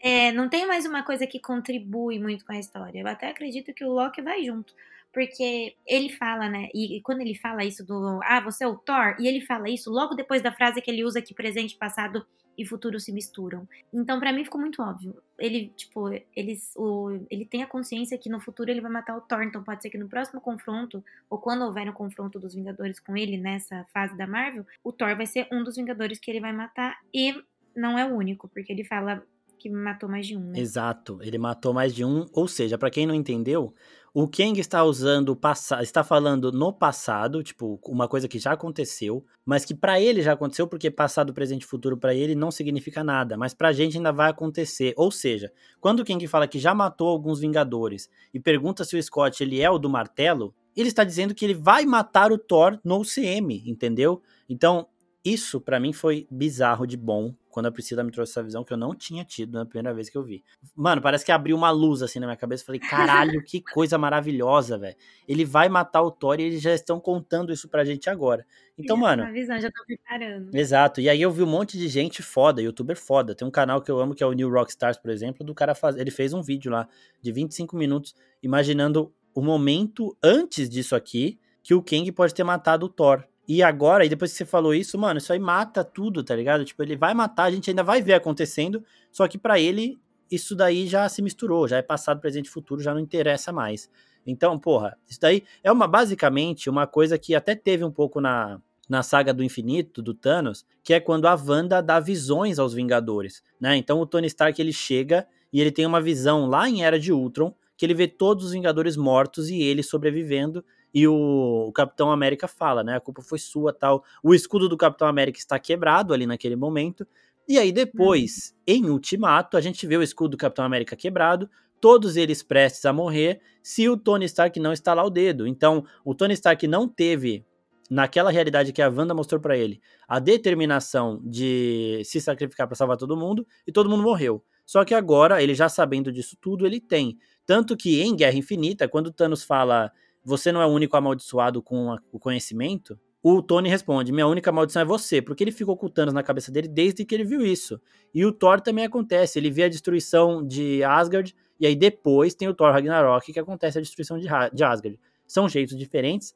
É, 0.00 0.32
não 0.32 0.48
tem 0.48 0.66
mais 0.66 0.86
uma 0.86 1.02
coisa 1.02 1.26
que 1.26 1.38
contribui 1.38 2.18
muito 2.18 2.44
com 2.44 2.52
a 2.52 2.58
história. 2.58 3.00
Eu 3.00 3.06
até 3.06 3.28
acredito 3.28 3.74
que 3.74 3.84
o 3.84 3.92
Loki 3.92 4.22
vai 4.22 4.42
junto. 4.44 4.74
Porque 5.12 5.74
ele 5.86 6.08
fala, 6.10 6.48
né? 6.48 6.68
E, 6.72 6.96
e, 6.96 7.02
quando 7.02 7.20
ele 7.20 7.34
fala 7.34 7.64
isso 7.64 7.84
do 7.84 8.20
Ah, 8.22 8.40
você 8.40 8.64
é 8.64 8.68
o 8.68 8.76
Thor, 8.76 9.16
e 9.18 9.26
ele 9.26 9.40
fala 9.40 9.68
isso 9.68 9.90
logo 9.90 10.14
depois 10.14 10.40
da 10.40 10.52
frase 10.52 10.80
que 10.80 10.90
ele 10.90 11.04
usa 11.04 11.20
que 11.20 11.34
presente, 11.34 11.76
passado 11.76 12.24
e 12.56 12.64
futuro 12.64 13.00
se 13.00 13.12
misturam. 13.12 13.66
Então, 13.92 14.20
para 14.20 14.32
mim, 14.32 14.44
ficou 14.44 14.60
muito 14.60 14.82
óbvio. 14.82 15.16
Ele, 15.38 15.72
tipo, 15.76 16.10
eles, 16.36 16.72
o, 16.76 17.26
ele 17.30 17.44
tem 17.44 17.62
a 17.62 17.66
consciência 17.66 18.18
que 18.18 18.28
no 18.28 18.38
futuro 18.38 18.70
ele 18.70 18.80
vai 18.80 18.90
matar 18.90 19.16
o 19.16 19.20
Thor. 19.20 19.42
Então, 19.42 19.64
pode 19.64 19.82
ser 19.82 19.90
que 19.90 19.98
no 19.98 20.08
próximo 20.08 20.40
confronto, 20.40 21.02
ou 21.28 21.38
quando 21.38 21.64
houver 21.64 21.88
um 21.88 21.92
confronto 21.92 22.38
dos 22.38 22.54
Vingadores 22.54 23.00
com 23.00 23.16
ele 23.16 23.36
nessa 23.36 23.84
fase 23.92 24.16
da 24.16 24.26
Marvel, 24.26 24.66
o 24.84 24.92
Thor 24.92 25.16
vai 25.16 25.26
ser 25.26 25.48
um 25.50 25.64
dos 25.64 25.76
Vingadores 25.76 26.18
que 26.18 26.30
ele 26.30 26.40
vai 26.40 26.52
matar. 26.52 26.98
E 27.12 27.34
não 27.74 27.98
é 27.98 28.04
o 28.04 28.14
único, 28.14 28.46
porque 28.48 28.72
ele 28.72 28.84
fala 28.84 29.24
que 29.60 29.68
matou 29.68 30.08
mais 30.08 30.26
de 30.26 30.36
um, 30.36 30.40
né? 30.40 30.58
Exato, 30.58 31.18
ele 31.20 31.36
matou 31.36 31.74
mais 31.74 31.94
de 31.94 32.04
um, 32.04 32.26
ou 32.32 32.48
seja, 32.48 32.78
para 32.78 32.90
quem 32.90 33.06
não 33.06 33.14
entendeu, 33.14 33.74
o 34.12 34.26
Kang 34.26 34.58
está 34.58 34.82
usando 34.82 35.38
está 35.82 36.02
falando 36.02 36.50
no 36.50 36.72
passado, 36.72 37.42
tipo, 37.42 37.78
uma 37.86 38.08
coisa 38.08 38.26
que 38.26 38.38
já 38.38 38.52
aconteceu, 38.52 39.24
mas 39.44 39.64
que 39.64 39.74
para 39.74 40.00
ele 40.00 40.22
já 40.22 40.32
aconteceu 40.32 40.66
porque 40.66 40.90
passado, 40.90 41.32
presente 41.32 41.62
e 41.62 41.66
futuro 41.66 41.96
para 41.96 42.14
ele 42.14 42.34
não 42.34 42.50
significa 42.50 43.04
nada, 43.04 43.36
mas 43.36 43.54
pra 43.54 43.70
gente 43.70 43.98
ainda 43.98 44.10
vai 44.10 44.30
acontecer. 44.30 44.94
Ou 44.96 45.12
seja, 45.12 45.52
quando 45.78 46.00
o 46.00 46.04
Kang 46.04 46.26
fala 46.26 46.48
que 46.48 46.58
já 46.58 46.74
matou 46.74 47.08
alguns 47.08 47.40
Vingadores 47.40 48.10
e 48.34 48.40
pergunta 48.40 48.84
se 48.84 48.96
o 48.96 49.02
Scott 49.02 49.42
ele 49.42 49.60
é 49.60 49.70
o 49.70 49.78
do 49.78 49.88
martelo, 49.88 50.54
ele 50.76 50.88
está 50.88 51.04
dizendo 51.04 51.34
que 51.34 51.44
ele 51.44 51.54
vai 51.54 51.84
matar 51.84 52.32
o 52.32 52.38
Thor 52.38 52.80
no 52.82 53.00
UCM, 53.00 53.62
entendeu? 53.66 54.22
Então, 54.48 54.88
isso 55.24 55.60
para 55.60 55.78
mim 55.78 55.92
foi 55.92 56.26
bizarro 56.30 56.86
de 56.86 56.96
bom 56.96 57.34
quando 57.50 57.66
a 57.66 57.72
Priscila 57.72 58.02
me 58.02 58.10
trouxe 58.10 58.32
essa 58.32 58.42
visão 58.42 58.64
que 58.64 58.72
eu 58.72 58.76
não 58.76 58.94
tinha 58.94 59.24
tido 59.24 59.58
na 59.58 59.66
primeira 59.66 59.92
vez 59.92 60.08
que 60.08 60.16
eu 60.16 60.22
vi. 60.22 60.42
Mano, 60.74 61.02
parece 61.02 61.24
que 61.24 61.32
abriu 61.32 61.56
uma 61.56 61.70
luz 61.70 62.00
assim 62.00 62.18
na 62.18 62.26
minha 62.26 62.36
cabeça. 62.36 62.64
Falei, 62.64 62.80
caralho, 62.80 63.42
que 63.44 63.60
coisa 63.74 63.98
maravilhosa, 63.98 64.78
velho. 64.78 64.96
Ele 65.28 65.44
vai 65.44 65.68
matar 65.68 66.00
o 66.02 66.10
Thor 66.10 66.40
e 66.40 66.44
eles 66.44 66.62
já 66.62 66.72
estão 66.72 66.98
contando 67.00 67.52
isso 67.52 67.68
pra 67.68 67.84
gente 67.84 68.08
agora. 68.08 68.46
Então, 68.78 68.96
já 68.96 69.02
mano. 69.02 69.22
Uma 69.24 69.32
visão, 69.32 69.60
já 69.60 69.70
tô 69.70 69.84
preparando. 69.84 70.54
Exato. 70.54 71.00
E 71.00 71.08
aí 71.08 71.20
eu 71.20 71.30
vi 71.30 71.42
um 71.42 71.46
monte 71.46 71.76
de 71.76 71.88
gente 71.88 72.22
foda, 72.22 72.62
youtuber 72.62 72.96
foda. 72.96 73.34
Tem 73.34 73.46
um 73.46 73.50
canal 73.50 73.82
que 73.82 73.90
eu 73.90 74.00
amo 74.00 74.14
que 74.14 74.22
é 74.22 74.26
o 74.26 74.32
New 74.32 74.48
Rockstars, 74.48 74.96
por 74.96 75.10
exemplo, 75.10 75.44
do 75.44 75.54
cara 75.54 75.74
faz. 75.74 75.96
Ele 75.96 76.10
fez 76.10 76.32
um 76.32 76.40
vídeo 76.40 76.70
lá 76.70 76.88
de 77.20 77.32
25 77.32 77.76
minutos 77.76 78.14
imaginando 78.42 79.12
o 79.34 79.42
momento 79.42 80.16
antes 80.22 80.68
disso 80.70 80.94
aqui 80.96 81.38
que 81.62 81.74
o 81.74 81.82
Kang 81.82 82.10
pode 82.12 82.34
ter 82.34 82.44
matado 82.44 82.86
o 82.86 82.88
Thor. 82.88 83.24
E 83.52 83.64
agora, 83.64 84.04
e 84.04 84.08
depois 84.08 84.30
que 84.30 84.38
você 84.38 84.44
falou 84.44 84.72
isso, 84.72 84.96
mano, 84.96 85.18
isso 85.18 85.32
aí 85.32 85.40
mata 85.40 85.82
tudo, 85.82 86.22
tá 86.22 86.36
ligado? 86.36 86.64
Tipo, 86.64 86.84
ele 86.84 86.94
vai 86.94 87.12
matar, 87.12 87.46
a 87.46 87.50
gente 87.50 87.68
ainda 87.68 87.82
vai 87.82 88.00
ver 88.00 88.12
acontecendo, 88.12 88.80
só 89.10 89.26
que 89.26 89.36
para 89.36 89.58
ele, 89.58 89.98
isso 90.30 90.54
daí 90.54 90.86
já 90.86 91.08
se 91.08 91.20
misturou, 91.20 91.66
já 91.66 91.76
é 91.76 91.82
passado, 91.82 92.20
presente 92.20 92.46
e 92.46 92.48
futuro, 92.48 92.80
já 92.80 92.94
não 92.94 93.00
interessa 93.00 93.50
mais. 93.50 93.90
Então, 94.24 94.56
porra, 94.56 94.96
isso 95.08 95.18
daí 95.20 95.42
é 95.64 95.72
uma 95.72 95.88
basicamente 95.88 96.70
uma 96.70 96.86
coisa 96.86 97.18
que 97.18 97.34
até 97.34 97.56
teve 97.56 97.82
um 97.82 97.90
pouco 97.90 98.20
na, 98.20 98.62
na 98.88 99.02
saga 99.02 99.34
do 99.34 99.42
infinito, 99.42 100.00
do 100.00 100.14
Thanos, 100.14 100.64
que 100.84 100.94
é 100.94 101.00
quando 101.00 101.26
a 101.26 101.34
Wanda 101.34 101.82
dá 101.82 101.98
visões 101.98 102.60
aos 102.60 102.72
Vingadores, 102.72 103.42
né? 103.60 103.76
Então 103.76 104.00
o 104.00 104.06
Tony 104.06 104.28
Stark 104.28 104.62
ele 104.62 104.72
chega 104.72 105.26
e 105.52 105.60
ele 105.60 105.72
tem 105.72 105.84
uma 105.84 106.00
visão 106.00 106.46
lá 106.46 106.68
em 106.68 106.84
Era 106.84 107.00
de 107.00 107.12
Ultron, 107.12 107.52
que 107.76 107.84
ele 107.84 107.94
vê 107.94 108.06
todos 108.06 108.44
os 108.44 108.52
Vingadores 108.52 108.96
mortos 108.96 109.50
e 109.50 109.60
ele 109.60 109.82
sobrevivendo, 109.82 110.64
e 110.92 111.06
o, 111.06 111.66
o, 111.68 111.72
Capitão 111.72 112.10
América 112.10 112.48
fala, 112.48 112.82
né? 112.82 112.96
A 112.96 113.00
culpa 113.00 113.22
foi 113.22 113.38
sua, 113.38 113.72
tal. 113.72 114.04
O 114.22 114.34
escudo 114.34 114.68
do 114.68 114.76
Capitão 114.76 115.06
América 115.06 115.38
está 115.38 115.58
quebrado 115.58 116.12
ali 116.12 116.26
naquele 116.26 116.56
momento. 116.56 117.06
E 117.48 117.58
aí 117.58 117.72
depois, 117.72 118.54
uhum. 118.68 118.74
em 118.74 118.90
Ultimato, 118.90 119.56
a 119.56 119.60
gente 119.60 119.86
vê 119.86 119.96
o 119.96 120.02
escudo 120.02 120.30
do 120.30 120.36
Capitão 120.36 120.64
América 120.64 120.96
quebrado, 120.96 121.48
todos 121.80 122.16
eles 122.16 122.42
prestes 122.42 122.84
a 122.84 122.92
morrer, 122.92 123.40
se 123.62 123.88
o 123.88 123.96
Tony 123.96 124.26
Stark 124.26 124.58
não 124.60 124.72
estalar 124.72 125.04
o 125.04 125.10
dedo. 125.10 125.46
Então, 125.46 125.84
o 126.04 126.14
Tony 126.14 126.34
Stark 126.34 126.66
não 126.66 126.86
teve 126.86 127.44
naquela 127.90 128.30
realidade 128.30 128.72
que 128.72 128.80
a 128.80 128.88
Wanda 128.88 129.12
mostrou 129.12 129.40
para 129.40 129.56
ele, 129.56 129.80
a 130.06 130.20
determinação 130.20 131.20
de 131.24 132.00
se 132.04 132.20
sacrificar 132.20 132.68
para 132.68 132.76
salvar 132.76 132.96
todo 132.96 133.16
mundo 133.16 133.44
e 133.66 133.72
todo 133.72 133.90
mundo 133.90 134.04
morreu. 134.04 134.44
Só 134.64 134.84
que 134.84 134.94
agora, 134.94 135.42
ele 135.42 135.52
já 135.52 135.68
sabendo 135.68 136.12
disso 136.12 136.36
tudo, 136.40 136.64
ele 136.64 136.80
tem. 136.80 137.18
Tanto 137.44 137.76
que 137.76 138.00
em 138.00 138.14
Guerra 138.14 138.36
Infinita, 138.36 138.86
quando 138.86 139.12
Thanos 139.12 139.42
fala 139.42 139.90
você 140.24 140.52
não 140.52 140.60
é 140.60 140.66
o 140.66 140.70
único 140.70 140.96
amaldiçoado 140.96 141.62
com 141.62 141.96
o 142.12 142.18
conhecimento? 142.18 142.98
O 143.22 143.42
Tony 143.42 143.68
responde: 143.68 144.12
Minha 144.12 144.26
única 144.26 144.50
maldição 144.50 144.82
é 144.82 144.84
você, 144.84 145.20
porque 145.20 145.44
ele 145.44 145.52
ficou 145.52 145.74
ocultando 145.74 146.12
na 146.12 146.22
cabeça 146.22 146.50
dele 146.50 146.68
desde 146.68 147.04
que 147.04 147.14
ele 147.14 147.24
viu 147.24 147.44
isso. 147.44 147.80
E 148.14 148.24
o 148.24 148.32
Thor 148.32 148.60
também 148.60 148.84
acontece: 148.84 149.38
ele 149.38 149.50
vê 149.50 149.64
a 149.64 149.68
destruição 149.68 150.46
de 150.46 150.82
Asgard, 150.82 151.34
e 151.58 151.66
aí 151.66 151.76
depois 151.76 152.34
tem 152.34 152.48
o 152.48 152.54
Thor 152.54 152.72
Ragnarok, 152.72 153.32
que 153.32 153.38
acontece 153.38 153.78
a 153.78 153.80
destruição 153.80 154.18
de, 154.18 154.26
de 154.52 154.64
Asgard. 154.64 154.98
São 155.26 155.48
jeitos 155.48 155.76
diferentes, 155.76 156.34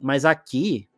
mas 0.00 0.24
aqui, 0.24 0.88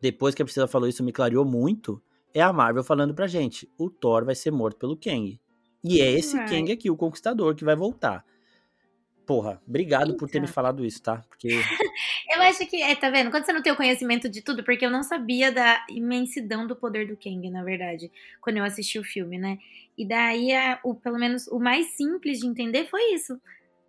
depois 0.00 0.34
que 0.34 0.42
a 0.42 0.44
Priscila 0.44 0.68
falou 0.68 0.88
isso, 0.88 1.02
me 1.02 1.12
clareou 1.12 1.44
muito. 1.44 2.02
É 2.34 2.42
a 2.42 2.52
Marvel 2.52 2.84
falando 2.84 3.14
pra 3.14 3.26
gente: 3.26 3.70
o 3.78 3.88
Thor 3.88 4.26
vai 4.26 4.34
ser 4.34 4.50
morto 4.50 4.76
pelo 4.76 4.96
Kang. 4.96 5.40
E 5.82 6.00
é 6.00 6.10
esse 6.10 6.36
Kang 6.46 6.70
aqui, 6.70 6.90
o 6.90 6.96
Conquistador, 6.96 7.54
que 7.54 7.64
vai 7.64 7.76
voltar. 7.76 8.24
Porra, 9.26 9.60
obrigado 9.66 10.08
Eita. 10.08 10.18
por 10.18 10.28
ter 10.28 10.40
me 10.40 10.46
falado 10.46 10.84
isso, 10.84 11.02
tá? 11.02 11.22
Porque. 11.28 11.48
eu 12.30 12.42
acho 12.42 12.66
que, 12.66 12.82
é, 12.82 12.94
tá 12.94 13.08
vendo? 13.08 13.30
Quando 13.30 13.44
você 13.44 13.52
não 13.52 13.62
tem 13.62 13.72
o 13.72 13.76
conhecimento 13.76 14.28
de 14.28 14.42
tudo, 14.42 14.62
porque 14.62 14.84
eu 14.84 14.90
não 14.90 15.02
sabia 15.02 15.50
da 15.50 15.84
imensidão 15.88 16.66
do 16.66 16.76
poder 16.76 17.06
do 17.06 17.16
Kang, 17.16 17.48
na 17.50 17.62
verdade, 17.62 18.10
quando 18.40 18.58
eu 18.58 18.64
assisti 18.64 18.98
o 18.98 19.04
filme, 19.04 19.38
né? 19.38 19.58
E 19.96 20.06
daí, 20.06 20.52
a, 20.52 20.78
o, 20.84 20.94
pelo 20.94 21.18
menos, 21.18 21.46
o 21.48 21.58
mais 21.58 21.86
simples 21.96 22.40
de 22.40 22.46
entender 22.46 22.86
foi 22.86 23.14
isso. 23.14 23.40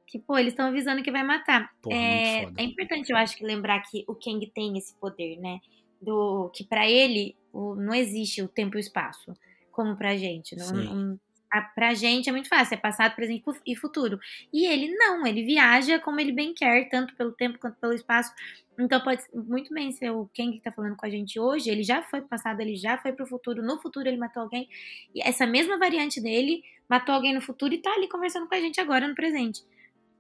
Que, 0.08 0.20
pô, 0.20 0.38
eles 0.38 0.54
estão 0.54 0.68
avisando 0.68 1.04
que 1.04 1.12
vai 1.12 1.24
matar. 1.24 1.70
Porra, 1.82 1.96
é, 1.96 2.46
é 2.58 2.64
importante, 2.64 3.12
eu 3.12 3.18
acho, 3.18 3.36
que 3.36 3.44
lembrar 3.44 3.82
que 3.82 4.06
o 4.08 4.16
Kang 4.16 4.46
tem 4.54 4.78
esse 4.78 4.94
poder, 4.96 5.38
né? 5.38 5.60
Do 6.02 6.50
que 6.54 6.64
para 6.64 6.90
ele 6.90 7.36
o, 7.52 7.76
não 7.76 7.94
existe 7.94 8.42
o 8.42 8.48
tempo 8.48 8.78
e 8.78 8.80
o 8.80 8.80
espaço, 8.80 9.34
como 9.72 9.98
pra 9.98 10.16
gente. 10.16 10.56
Não, 10.56 10.72
não, 10.72 11.20
a, 11.56 11.62
pra 11.62 11.94
gente 11.94 12.30
é 12.30 12.32
muito 12.32 12.50
fácil, 12.50 12.76
é 12.76 12.78
passado, 12.78 13.16
presente 13.16 13.44
e 13.66 13.76
futuro. 13.76 14.20
E 14.52 14.66
ele 14.66 14.94
não, 14.96 15.26
ele 15.26 15.44
viaja 15.44 16.00
como 16.00 16.20
ele 16.20 16.32
bem 16.32 16.54
quer, 16.54 16.90
tanto 16.90 17.16
pelo 17.16 17.32
tempo 17.32 17.58
quanto 17.60 17.78
pelo 17.80 17.94
espaço. 17.94 18.34
Então 18.78 19.00
pode 19.00 19.24
muito 19.34 19.74
bem 19.74 19.92
ser 19.92 20.12
o 20.12 20.30
Kang 20.36 20.52
que 20.52 20.60
tá 20.60 20.72
falando 20.72 20.98
com 20.98 21.06
a 21.06 21.10
gente 21.10 21.40
hoje, 21.40 21.70
ele 21.70 21.84
já 21.84 22.02
foi 22.04 22.22
passado, 22.22 22.60
ele 22.60 22.76
já 22.76 22.98
foi 22.98 23.14
pro 23.14 23.26
futuro, 23.26 23.64
no 23.64 23.82
futuro 23.82 24.08
ele 24.08 24.18
matou 24.18 24.44
alguém. 24.44 24.68
E 25.14 25.22
essa 25.22 25.46
mesma 25.46 25.78
variante 25.78 26.22
dele 26.22 26.62
matou 26.90 27.16
alguém 27.16 27.34
no 27.34 27.42
futuro 27.42 27.74
e 27.74 27.78
tá 27.78 27.92
ali 27.94 28.10
conversando 28.10 28.48
com 28.48 28.56
a 28.56 28.60
gente 28.60 28.82
agora 28.82 29.08
no 29.08 29.16
presente. 29.16 29.64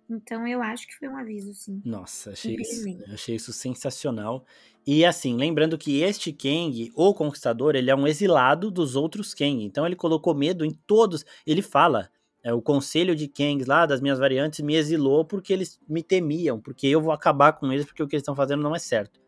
Então 0.09 0.47
eu 0.47 0.61
acho 0.61 0.87
que 0.87 0.95
foi 0.95 1.07
um 1.07 1.17
aviso, 1.17 1.53
sim. 1.53 1.83
Nossa, 1.83 2.31
achei 2.31 2.55
isso, 2.59 2.83
achei 3.11 3.35
isso 3.35 3.53
sensacional. 3.53 4.45
E 4.85 5.03
assim, 5.05 5.35
lembrando 5.35 5.77
que 5.77 6.01
este 6.01 6.31
Kang, 6.31 6.91
o 6.95 7.13
Conquistador, 7.13 7.75
ele 7.75 7.89
é 7.91 7.95
um 7.95 8.07
exilado 8.07 8.69
dos 8.71 8.95
outros 8.95 9.33
Kang. 9.33 9.63
Então 9.63 9.85
ele 9.85 9.95
colocou 9.95 10.35
medo 10.35 10.63
em 10.65 10.71
todos. 10.71 11.25
Ele 11.45 11.61
fala, 11.61 12.09
É, 12.43 12.53
o 12.53 12.61
conselho 12.61 13.15
de 13.15 13.27
Kangs 13.27 13.67
lá, 13.67 13.87
das 13.87 13.99
minhas 14.01 14.19
variantes, 14.19 14.59
me 14.61 14.75
exilou 14.75 15.25
porque 15.25 15.51
eles 15.51 15.79
me 15.89 16.03
temiam, 16.03 16.61
porque 16.61 16.85
eu 16.87 17.01
vou 17.01 17.11
acabar 17.11 17.53
com 17.53 17.71
eles 17.73 17.85
porque 17.85 18.03
o 18.03 18.07
que 18.07 18.15
eles 18.15 18.21
estão 18.21 18.35
fazendo 18.35 18.61
não 18.61 18.75
é 18.75 18.79
certo. 18.79 19.19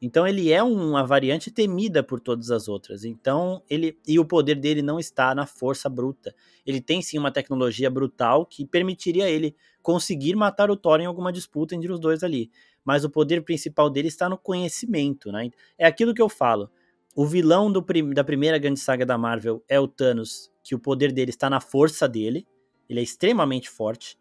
Então 0.00 0.26
ele 0.26 0.52
é 0.52 0.62
uma 0.62 1.04
variante 1.06 1.50
temida 1.50 2.02
por 2.02 2.20
todas 2.20 2.50
as 2.50 2.68
outras. 2.68 3.04
Então 3.04 3.62
ele 3.70 3.98
e 4.06 4.18
o 4.18 4.24
poder 4.24 4.56
dele 4.56 4.82
não 4.82 4.98
está 4.98 5.34
na 5.34 5.46
força 5.46 5.88
bruta. 5.88 6.34
Ele 6.66 6.80
tem 6.80 7.00
sim 7.02 7.18
uma 7.18 7.30
tecnologia 7.32 7.88
brutal 7.90 8.44
que 8.46 8.66
permitiria 8.66 9.28
ele 9.30 9.56
conseguir 9.82 10.34
matar 10.34 10.70
o 10.70 10.76
Thor 10.76 11.00
em 11.00 11.06
alguma 11.06 11.32
disputa 11.32 11.74
entre 11.74 11.90
os 11.90 11.98
dois 11.98 12.22
ali. 12.22 12.50
Mas 12.84 13.04
o 13.04 13.10
poder 13.10 13.42
principal 13.42 13.90
dele 13.90 14.08
está 14.08 14.28
no 14.28 14.38
conhecimento, 14.38 15.30
né? 15.30 15.50
É 15.78 15.86
aquilo 15.86 16.14
que 16.14 16.22
eu 16.22 16.28
falo. 16.28 16.70
O 17.14 17.26
vilão 17.26 17.70
do, 17.70 17.84
da 18.14 18.24
primeira 18.24 18.58
grande 18.58 18.80
saga 18.80 19.04
da 19.04 19.18
Marvel 19.18 19.62
é 19.68 19.78
o 19.78 19.86
Thanos, 19.86 20.50
que 20.62 20.74
o 20.74 20.78
poder 20.78 21.12
dele 21.12 21.30
está 21.30 21.50
na 21.50 21.60
força 21.60 22.08
dele. 22.08 22.46
Ele 22.88 23.00
é 23.00 23.02
extremamente 23.02 23.68
forte. 23.68 24.18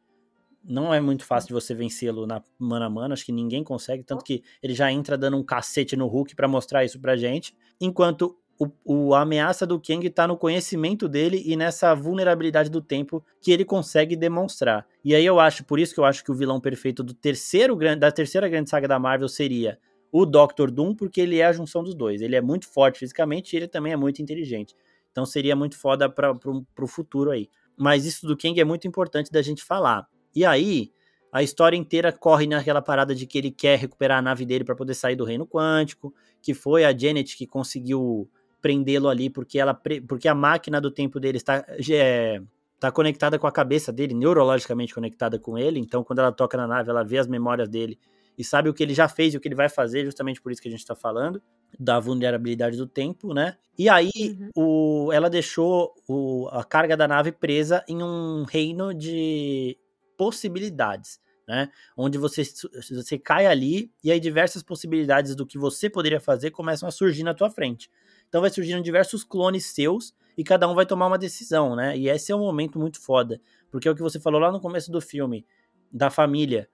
Não 0.64 0.94
é 0.94 1.00
muito 1.00 1.26
fácil 1.26 1.48
de 1.48 1.54
você 1.54 1.74
vencê-lo 1.74 2.28
na 2.28 2.44
mano 2.60 2.86
a 2.86 2.90
mano, 2.90 3.14
acho 3.14 3.26
que 3.26 3.32
ninguém 3.32 3.64
consegue, 3.64 4.04
tanto 4.04 4.24
que 4.24 4.44
ele 4.62 4.76
já 4.76 4.92
entra 4.92 5.18
dando 5.18 5.36
um 5.36 5.44
cacete 5.44 5.96
no 5.96 6.06
Hulk 6.06 6.36
para 6.36 6.48
mostrar 6.48 6.86
isso 6.86 7.00
pra 7.00 7.18
gente. 7.18 7.56
Enquanto 7.80 8.38
o, 8.62 8.70
o, 8.86 9.16
a 9.16 9.22
ameaça 9.22 9.66
do 9.66 9.82
Kang 9.82 10.06
está 10.06 10.28
no 10.28 10.38
conhecimento 10.38 11.10
dele 11.10 11.42
e 11.44 11.56
nessa 11.56 11.96
vulnerabilidade 11.96 12.70
do 12.70 12.80
tempo 12.80 13.26
que 13.42 13.52
ele 13.52 13.66
consegue 13.66 14.16
demonstrar. 14.16 14.86
E 15.04 15.16
aí 15.16 15.26
eu 15.26 15.40
acho, 15.40 15.66
por 15.66 15.80
isso 15.80 15.96
que 15.96 16.00
eu 16.00 16.06
acho 16.06 16.24
que 16.24 16.32
o 16.32 16.36
vilão 16.36 16.62
perfeito 16.62 17.02
do 17.02 17.12
terceiro 17.12 17.76
da 17.98 18.12
terceira 18.12 18.48
grande 18.48 18.70
saga 18.70 18.88
da 18.88 19.00
Marvel 19.00 19.28
seria 19.28 19.80
o 20.12 20.28
Doctor 20.28 20.70
Doom, 20.70 20.94
porque 20.94 21.20
ele 21.20 21.40
é 21.40 21.46
a 21.46 21.52
junção 21.52 21.84
dos 21.84 21.96
dois. 21.96 22.22
Ele 22.22 22.36
é 22.36 22.42
muito 22.42 22.68
forte 22.68 23.00
fisicamente 23.00 23.54
e 23.54 23.58
ele 23.58 23.68
também 23.68 23.94
é 23.94 23.98
muito 23.98 24.22
inteligente. 24.22 24.76
Então 25.12 25.26
seria 25.26 25.56
muito 25.56 25.76
foda 25.76 26.08
para 26.08 26.32
o 26.32 26.88
futuro 26.88 27.32
aí. 27.32 27.50
Mas 27.76 28.06
isso 28.06 28.28
do 28.28 28.38
Kang 28.38 28.60
é 28.60 28.66
muito 28.66 28.88
importante 28.88 29.32
da 29.32 29.42
gente 29.42 29.64
falar. 29.64 30.08
E 30.36 30.46
aí, 30.46 30.92
a 31.32 31.42
história 31.42 31.76
inteira 31.76 32.12
corre 32.12 32.46
naquela 32.46 32.82
parada 32.82 33.16
de 33.16 33.26
que 33.26 33.40
ele 33.40 33.50
quer 33.50 33.80
recuperar 33.80 34.20
a 34.20 34.22
nave 34.22 34.46
dele 34.46 34.64
para 34.64 34.76
poder 34.76 34.94
sair 34.94 35.16
do 35.16 35.24
reino 35.24 35.48
quântico, 35.48 36.14
que 36.44 36.54
foi 36.54 36.86
a 36.86 36.96
Janet 36.96 37.36
que 37.36 37.48
conseguiu 37.48 38.30
prendê-lo 38.62 39.10
ali 39.10 39.30
porque 39.30 39.60
ela 39.60 39.74
porque 40.08 40.28
a 40.28 40.36
máquina 40.36 40.80
do 40.80 40.92
tempo 40.92 41.20
dele 41.20 41.38
está 41.38 41.66
é, 41.92 42.42
tá 42.80 42.92
conectada 42.92 43.38
com 43.40 43.48
a 43.48 43.52
cabeça 43.52 43.92
dele, 43.92 44.14
neurologicamente 44.14 44.94
conectada 44.94 45.40
com 45.40 45.58
ele, 45.58 45.80
então 45.80 46.04
quando 46.04 46.20
ela 46.20 46.32
toca 46.32 46.58
na 46.58 46.68
nave, 46.68 46.90
ela 46.90 47.04
vê 47.04 47.18
as 47.18 47.28
memórias 47.28 47.68
dele 47.68 47.98
e 48.38 48.44
sabe 48.44 48.70
o 48.70 48.74
que 48.74 48.82
ele 48.82 48.94
já 48.94 49.08
fez 49.08 49.34
e 49.34 49.38
o 49.38 49.40
que 49.40 49.48
ele 49.48 49.56
vai 49.56 49.70
fazer, 49.70 50.06
justamente 50.06 50.42
por 50.42 50.52
isso 50.52 50.62
que 50.62 50.68
a 50.68 50.72
gente 50.72 50.80
está 50.80 50.96
falando, 50.96 51.42
da 51.80 52.00
vulnerabilidade 52.00 52.78
do 52.78 52.88
tempo, 52.88 53.34
né? 53.34 53.58
E 53.78 53.90
aí 53.90 54.10
uhum. 54.56 55.08
o, 55.08 55.14
ela 55.14 55.30
deixou 55.30 55.94
o, 56.08 56.48
a 56.52 56.64
carga 56.64 56.96
da 56.96 57.08
nave 57.08 57.32
presa 57.32 57.84
em 57.88 58.02
um 58.02 58.44
reino 58.44 58.94
de 58.94 59.78
possibilidades. 60.18 61.20
Né? 61.48 61.70
Onde 61.98 62.18
você, 62.18 62.44
você 62.44 63.18
cai 63.18 63.46
ali 63.46 63.92
e 64.04 64.12
aí 64.12 64.20
diversas 64.20 64.64
possibilidades 64.64 65.36
do 65.36 65.46
que 65.46 65.58
você 65.58 65.90
poderia 65.90 66.20
fazer 66.20 66.52
começam 66.52 66.88
a 66.88 66.92
surgir 66.92 67.24
na 67.24 67.34
tua 67.34 67.50
frente. 67.50 67.90
Então 68.32 68.40
vai 68.40 68.50
surgindo 68.50 68.82
diversos 68.82 69.26
clones 69.26 69.66
seus 69.66 70.16
e 70.38 70.44
cada 70.44 70.66
um 70.66 70.74
vai 70.74 70.86
tomar 70.86 71.08
uma 71.08 71.18
decisão, 71.18 71.76
né? 71.76 71.98
E 71.98 72.08
esse 72.08 72.32
é 72.32 72.36
um 72.36 72.40
momento 72.40 72.80
muito 72.80 72.98
foda, 73.02 73.42
porque 73.70 73.90
é 73.90 73.92
o 73.92 73.96
que 73.96 74.02
você 74.02 74.22
falou 74.22 74.40
lá 74.40 74.50
no 74.50 74.62
começo 74.62 74.90
do 74.90 75.02
filme, 75.02 75.46
da 75.92 76.10
família. 76.10 76.70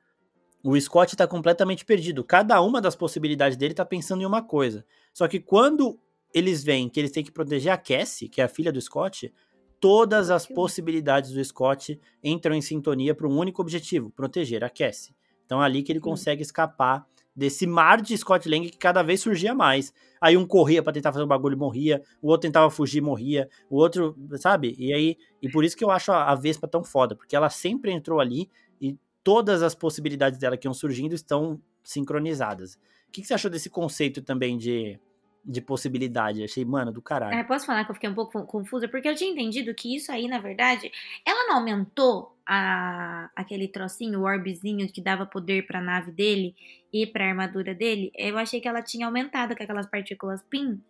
O 0.63 0.79
Scott 0.79 1.15
tá 1.15 1.25
completamente 1.25 1.83
perdido. 1.83 2.23
Cada 2.23 2.61
uma 2.61 2.79
das 2.79 2.95
possibilidades 2.95 3.57
dele 3.57 3.73
tá 3.73 3.83
pensando 3.83 4.21
em 4.21 4.25
uma 4.27 4.43
coisa. 4.43 4.85
Só 5.11 5.27
que 5.27 5.39
quando 5.39 5.99
eles 6.31 6.63
veem 6.63 6.87
que 6.87 6.99
eles 6.99 7.11
têm 7.11 7.23
que 7.23 7.31
proteger 7.31 7.71
a 7.71 7.77
Cassie, 7.77 8.29
que 8.29 8.39
é 8.39 8.43
a 8.43 8.47
filha 8.47 8.71
do 8.71 8.79
Scott, 8.79 9.33
todas 9.79 10.29
as 10.29 10.45
possibilidades 10.45 11.31
do 11.31 11.43
Scott 11.43 11.99
entram 12.23 12.53
em 12.53 12.61
sintonia 12.61 13.15
para 13.15 13.27
um 13.27 13.35
único 13.35 13.63
objetivo: 13.63 14.11
proteger 14.11 14.63
a 14.63 14.69
Cassie. 14.69 15.15
Então 15.43 15.59
é 15.59 15.65
ali 15.65 15.81
que 15.81 15.91
ele 15.91 15.99
consegue 15.99 16.43
escapar 16.43 17.07
desse 17.37 17.67
mar 17.67 18.01
de 18.01 18.17
Scott 18.17 18.49
Lang 18.49 18.67
que 18.67 18.77
cada 18.79 19.03
vez 19.03 19.21
surgia 19.21 19.53
mais. 19.53 19.93
Aí 20.19 20.35
um 20.35 20.45
corria 20.45 20.81
para 20.81 20.91
tentar 20.91 21.13
fazer 21.13 21.23
um 21.23 21.27
bagulho 21.27 21.53
e 21.53 21.57
morria, 21.57 22.01
o 22.19 22.29
outro 22.29 22.47
tentava 22.47 22.67
fugir 22.71 22.97
e 22.97 23.01
morria, 23.01 23.47
o 23.69 23.75
outro, 23.75 24.17
sabe? 24.37 24.75
E 24.79 24.91
aí, 24.91 25.15
e 25.39 25.47
por 25.47 25.63
isso 25.63 25.77
que 25.77 25.83
eu 25.83 25.91
acho 25.91 26.11
a, 26.11 26.31
a 26.31 26.35
Vespa 26.35 26.67
tão 26.67 26.83
foda, 26.83 27.15
porque 27.15 27.35
ela 27.35 27.51
sempre 27.51 27.91
entrou 27.91 28.19
ali 28.19 28.49
e 28.81 28.97
todas 29.23 29.61
as 29.61 29.75
possibilidades 29.75 30.39
dela 30.39 30.57
que 30.57 30.67
iam 30.67 30.73
surgindo 30.73 31.13
estão 31.13 31.61
sincronizadas. 31.83 32.73
O 33.07 33.11
que, 33.11 33.21
que 33.21 33.27
você 33.27 33.35
achou 33.35 33.51
desse 33.51 33.69
conceito 33.69 34.23
também 34.23 34.57
de 34.57 34.99
de 35.47 35.61
possibilidade. 35.61 36.43
Achei, 36.43 36.65
mano, 36.65 36.91
do 36.91 37.01
caralho. 37.01 37.33
É, 37.33 37.43
posso 37.43 37.65
falar 37.65 37.85
que 37.85 37.91
eu 37.91 37.95
fiquei 37.95 38.09
um 38.09 38.13
pouco 38.13 38.43
confusa? 38.45 38.87
Porque 38.87 39.07
eu 39.07 39.15
tinha 39.15 39.31
entendido 39.31 39.73
que 39.73 39.95
isso 39.95 40.11
aí, 40.11 40.27
na 40.27 40.39
verdade, 40.39 40.91
ela 41.25 41.47
não 41.47 41.59
aumentou 41.59 42.37
a, 42.45 43.29
aquele 43.33 43.69
trocinho, 43.69 44.19
o 44.19 44.23
orbzinho 44.23 44.91
que 44.91 44.99
dava 44.99 45.25
poder 45.25 45.65
pra 45.65 45.79
nave 45.79 46.11
dele 46.11 46.53
e 46.91 47.07
pra 47.07 47.29
armadura 47.29 47.73
dele. 47.73 48.11
Eu 48.13 48.37
achei 48.37 48.59
que 48.59 48.67
ela 48.67 48.81
tinha 48.81 49.05
aumentado 49.05 49.55
com 49.55 49.63
aquelas 49.63 49.89
partículas 49.89 50.43
PIN 50.49 50.81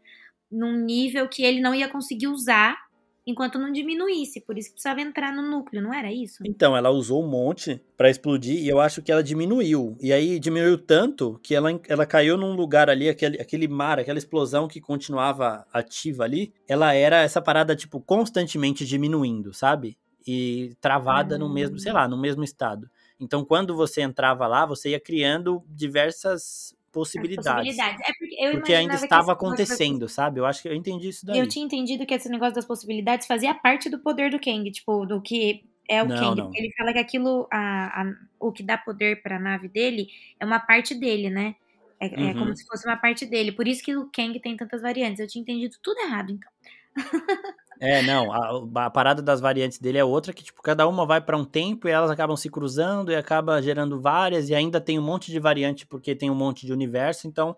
num 0.51 0.75
nível 0.75 1.27
que 1.27 1.43
ele 1.43 1.61
não 1.61 1.75
ia 1.75 1.87
conseguir 1.87 2.27
usar 2.27 2.86
enquanto 3.27 3.59
não 3.59 3.71
diminuísse, 3.71 4.39
por 4.39 4.57
isso 4.57 4.69
que 4.69 4.75
precisava 4.75 5.01
entrar 5.01 5.33
no 5.33 5.41
núcleo, 5.41 5.81
não 5.83 5.93
era 5.93 6.09
isso? 6.09 6.41
Então, 6.45 6.77
ela 6.77 6.89
usou 6.89 7.21
um 7.21 7.27
monte 7.27 7.81
para 7.97 8.09
explodir 8.09 8.55
e 8.55 8.69
eu 8.69 8.79
acho 8.79 9.01
que 9.01 9.11
ela 9.11 9.21
diminuiu. 9.21 9.97
E 9.99 10.13
aí 10.13 10.39
diminuiu 10.39 10.77
tanto 10.77 11.37
que 11.43 11.53
ela, 11.53 11.69
ela 11.89 12.05
caiu 12.05 12.37
num 12.37 12.55
lugar 12.55 12.89
ali, 12.89 13.09
aquele, 13.09 13.39
aquele 13.41 13.67
mar, 13.67 13.99
aquela 13.99 14.17
explosão 14.17 14.65
que 14.65 14.79
continuava 14.79 15.67
ativa 15.73 16.23
ali, 16.23 16.53
ela 16.67 16.93
era 16.93 17.17
essa 17.17 17.41
parada, 17.41 17.75
tipo, 17.75 17.99
constantemente 17.99 18.85
diminuindo, 18.85 19.53
sabe? 19.53 19.97
E 20.25 20.73
travada 20.79 21.37
no 21.37 21.51
mesmo, 21.53 21.77
sei 21.77 21.91
lá, 21.91 22.07
no 22.07 22.17
mesmo 22.17 22.43
estado. 22.43 22.89
Então, 23.19 23.43
quando 23.43 23.75
você 23.75 24.01
entrava 24.01 24.47
lá, 24.47 24.65
você 24.65 24.91
ia 24.91 24.99
criando 24.99 25.63
diversas 25.67 26.76
possibilidades. 26.91 27.67
possibilidades. 27.67 28.01
É 28.01 28.13
porque, 28.17 28.51
porque 28.57 28.73
ainda 28.73 28.95
estava 28.95 29.33
acontecendo, 29.33 30.07
sabe? 30.07 30.39
Eu 30.39 30.45
acho 30.45 30.61
que 30.61 30.67
eu 30.67 30.73
entendi 30.73 31.09
isso 31.09 31.25
daí. 31.25 31.39
Eu 31.39 31.47
tinha 31.47 31.65
entendido 31.65 32.05
que 32.05 32.13
esse 32.13 32.29
negócio 32.29 32.55
das 32.55 32.65
possibilidades 32.65 33.27
fazia 33.27 33.53
parte 33.53 33.89
do 33.89 33.99
poder 33.99 34.31
do 34.31 34.39
Kang, 34.39 34.69
tipo, 34.71 35.05
do 35.05 35.21
que 35.21 35.63
é 35.89 36.03
o 36.03 36.07
não, 36.07 36.17
Kang. 36.17 36.41
Não. 36.41 36.51
Ele 36.53 36.71
fala 36.77 36.93
que 36.93 36.99
aquilo, 36.99 37.47
a, 37.51 38.01
a, 38.01 38.13
o 38.39 38.51
que 38.51 38.63
dá 38.63 38.77
poder 38.77 39.21
para 39.21 39.37
a 39.37 39.39
nave 39.39 39.67
dele 39.67 40.07
é 40.39 40.45
uma 40.45 40.59
parte 40.59 40.93
dele, 40.93 41.29
né? 41.29 41.55
É, 41.99 42.07
uhum. 42.07 42.29
é, 42.29 42.33
como 42.33 42.55
se 42.55 42.65
fosse 42.65 42.87
uma 42.87 42.97
parte 42.97 43.25
dele. 43.25 43.51
Por 43.51 43.67
isso 43.67 43.83
que 43.83 43.95
o 43.95 44.09
Kang 44.11 44.39
tem 44.39 44.55
tantas 44.55 44.81
variantes. 44.81 45.19
Eu 45.19 45.27
tinha 45.27 45.41
entendido 45.41 45.75
tudo 45.81 45.99
errado, 45.99 46.31
então. 46.31 46.51
É, 47.79 48.01
não, 48.01 48.31
a, 48.31 48.85
a, 48.85 48.89
parada 48.89 49.21
das 49.21 49.39
variantes 49.39 49.77
dele 49.77 49.97
é 49.97 50.03
outra 50.03 50.33
que, 50.33 50.43
tipo, 50.43 50.61
cada 50.61 50.87
uma 50.87 51.05
vai 51.05 51.21
para 51.21 51.37
um 51.37 51.45
tempo 51.45 51.87
e 51.87 51.91
elas 51.91 52.09
acabam 52.09 52.35
se 52.35 52.49
cruzando 52.49 53.11
e 53.11 53.15
acaba 53.15 53.61
gerando 53.61 53.99
várias 53.99 54.49
e 54.49 54.55
ainda 54.55 54.81
tem 54.81 54.97
um 54.97 55.03
monte 55.03 55.31
de 55.31 55.39
variante 55.39 55.85
porque 55.85 56.15
tem 56.15 56.29
um 56.29 56.35
monte 56.35 56.65
de 56.65 56.73
universo, 56.73 57.27
então 57.27 57.55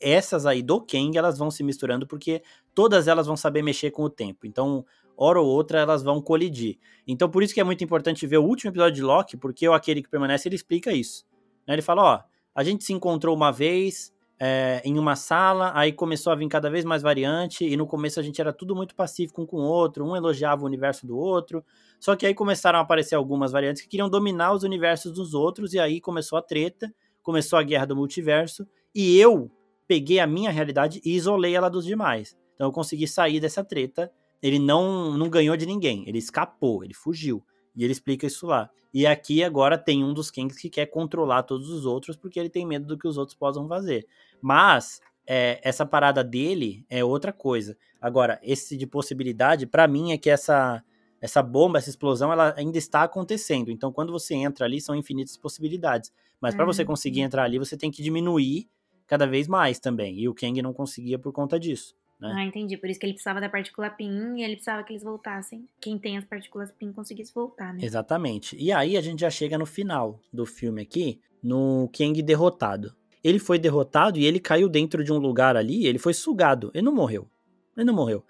essas 0.00 0.44
aí 0.46 0.62
do 0.62 0.80
Kang, 0.80 1.16
elas 1.16 1.38
vão 1.38 1.50
se 1.50 1.62
misturando 1.62 2.06
porque 2.06 2.42
todas 2.74 3.06
elas 3.06 3.26
vão 3.26 3.36
saber 3.36 3.62
mexer 3.62 3.90
com 3.90 4.02
o 4.02 4.10
tempo. 4.10 4.46
Então, 4.46 4.84
hora 5.16 5.40
ou 5.40 5.46
outra, 5.46 5.78
elas 5.78 6.02
vão 6.02 6.20
colidir. 6.20 6.78
Então, 7.06 7.30
por 7.30 7.42
isso 7.42 7.54
que 7.54 7.60
é 7.60 7.64
muito 7.64 7.84
importante 7.84 8.26
ver 8.26 8.38
o 8.38 8.44
último 8.44 8.70
episódio 8.70 8.96
de 8.96 9.02
Loki, 9.02 9.36
porque 9.36 9.68
o 9.68 9.72
Aquele 9.72 10.02
que 10.02 10.08
Permanece, 10.08 10.48
ele 10.48 10.56
explica 10.56 10.92
isso. 10.92 11.24
Né? 11.66 11.74
Ele 11.74 11.82
fala, 11.82 12.02
ó, 12.02 12.20
a 12.54 12.64
gente 12.64 12.84
se 12.84 12.92
encontrou 12.92 13.34
uma 13.34 13.52
vez, 13.52 14.11
é, 14.44 14.82
em 14.84 14.98
uma 14.98 15.14
sala, 15.14 15.70
aí 15.72 15.92
começou 15.92 16.32
a 16.32 16.34
vir 16.34 16.48
cada 16.48 16.68
vez 16.68 16.84
mais 16.84 17.00
variante, 17.00 17.64
e 17.64 17.76
no 17.76 17.86
começo 17.86 18.18
a 18.18 18.24
gente 18.24 18.40
era 18.40 18.52
tudo 18.52 18.74
muito 18.74 18.92
pacífico 18.92 19.40
um 19.40 19.46
com 19.46 19.58
o 19.58 19.62
outro, 19.62 20.04
um 20.04 20.16
elogiava 20.16 20.64
o 20.64 20.66
universo 20.66 21.06
do 21.06 21.16
outro, 21.16 21.64
só 22.00 22.16
que 22.16 22.26
aí 22.26 22.34
começaram 22.34 22.80
a 22.80 22.82
aparecer 22.82 23.14
algumas 23.14 23.52
variantes 23.52 23.82
que 23.82 23.88
queriam 23.88 24.10
dominar 24.10 24.52
os 24.52 24.64
universos 24.64 25.12
dos 25.12 25.32
outros, 25.32 25.74
e 25.74 25.78
aí 25.78 26.00
começou 26.00 26.36
a 26.36 26.42
treta, 26.42 26.92
começou 27.22 27.56
a 27.56 27.62
guerra 27.62 27.86
do 27.86 27.94
multiverso, 27.94 28.66
e 28.92 29.16
eu 29.16 29.48
peguei 29.86 30.18
a 30.18 30.26
minha 30.26 30.50
realidade 30.50 31.00
e 31.04 31.14
isolei 31.14 31.54
ela 31.54 31.68
dos 31.68 31.84
demais. 31.84 32.36
Então 32.56 32.66
eu 32.66 32.72
consegui 32.72 33.06
sair 33.06 33.38
dessa 33.38 33.62
treta, 33.62 34.10
ele 34.42 34.58
não, 34.58 35.16
não 35.16 35.30
ganhou 35.30 35.56
de 35.56 35.66
ninguém, 35.66 36.02
ele 36.08 36.18
escapou, 36.18 36.82
ele 36.82 36.94
fugiu. 36.94 37.44
E 37.74 37.84
ele 37.84 37.92
explica 37.92 38.26
isso 38.26 38.46
lá. 38.46 38.70
E 38.92 39.06
aqui 39.06 39.42
agora 39.42 39.78
tem 39.78 40.04
um 40.04 40.12
dos 40.12 40.30
Kings 40.30 40.60
que 40.60 40.68
quer 40.68 40.86
controlar 40.86 41.44
todos 41.44 41.70
os 41.70 41.86
outros 41.86 42.16
porque 42.16 42.38
ele 42.38 42.50
tem 42.50 42.66
medo 42.66 42.86
do 42.86 42.98
que 42.98 43.08
os 43.08 43.16
outros 43.16 43.36
possam 43.36 43.66
fazer. 43.66 44.06
Mas 44.40 45.00
é, 45.26 45.60
essa 45.62 45.86
parada 45.86 46.22
dele 46.22 46.84
é 46.90 47.04
outra 47.04 47.32
coisa. 47.32 47.76
Agora, 48.00 48.38
esse 48.42 48.76
de 48.76 48.86
possibilidade, 48.86 49.66
para 49.66 49.88
mim, 49.88 50.12
é 50.12 50.18
que 50.18 50.28
essa, 50.28 50.82
essa 51.20 51.42
bomba, 51.42 51.78
essa 51.78 51.88
explosão, 51.88 52.32
ela 52.32 52.54
ainda 52.56 52.76
está 52.76 53.02
acontecendo. 53.02 53.70
Então, 53.70 53.92
quando 53.92 54.12
você 54.12 54.34
entra 54.34 54.66
ali, 54.66 54.80
são 54.80 54.94
infinitas 54.94 55.36
possibilidades. 55.36 56.12
Mas 56.40 56.54
para 56.54 56.64
você 56.64 56.84
conseguir 56.84 57.20
uhum. 57.20 57.26
entrar 57.26 57.44
ali, 57.44 57.58
você 57.58 57.76
tem 57.76 57.90
que 57.90 58.02
diminuir 58.02 58.68
cada 59.06 59.26
vez 59.26 59.46
mais 59.46 59.78
também. 59.78 60.18
E 60.18 60.28
o 60.28 60.34
Kang 60.34 60.60
não 60.60 60.72
conseguia 60.72 61.18
por 61.18 61.32
conta 61.32 61.58
disso. 61.58 61.94
Né? 62.22 62.32
Ah, 62.36 62.44
entendi. 62.44 62.76
Por 62.76 62.88
isso 62.88 63.00
que 63.00 63.06
ele 63.06 63.14
precisava 63.14 63.40
da 63.40 63.48
partícula 63.48 63.90
PIN 63.90 64.36
e 64.36 64.44
ele 64.44 64.54
precisava 64.54 64.84
que 64.84 64.92
eles 64.92 65.02
voltassem. 65.02 65.68
Quem 65.80 65.98
tem 65.98 66.16
as 66.16 66.24
partículas 66.24 66.70
PIN 66.70 66.92
conseguisse 66.92 67.34
voltar, 67.34 67.74
né? 67.74 67.84
Exatamente. 67.84 68.56
E 68.56 68.70
aí 68.70 68.96
a 68.96 69.00
gente 69.00 69.20
já 69.20 69.30
chega 69.30 69.58
no 69.58 69.66
final 69.66 70.20
do 70.32 70.46
filme 70.46 70.80
aqui, 70.80 71.20
no 71.42 71.90
Kang 71.92 72.22
derrotado. 72.22 72.94
Ele 73.24 73.40
foi 73.40 73.58
derrotado 73.58 74.18
e 74.18 74.24
ele 74.24 74.38
caiu 74.38 74.68
dentro 74.68 75.02
de 75.02 75.12
um 75.12 75.18
lugar 75.18 75.56
ali, 75.56 75.86
ele 75.86 75.98
foi 75.98 76.14
sugado. 76.14 76.70
Ele 76.72 76.84
não 76.84 76.94
morreu. 76.94 77.28
Ele 77.76 77.86
não 77.86 77.94
morreu. 77.94 78.24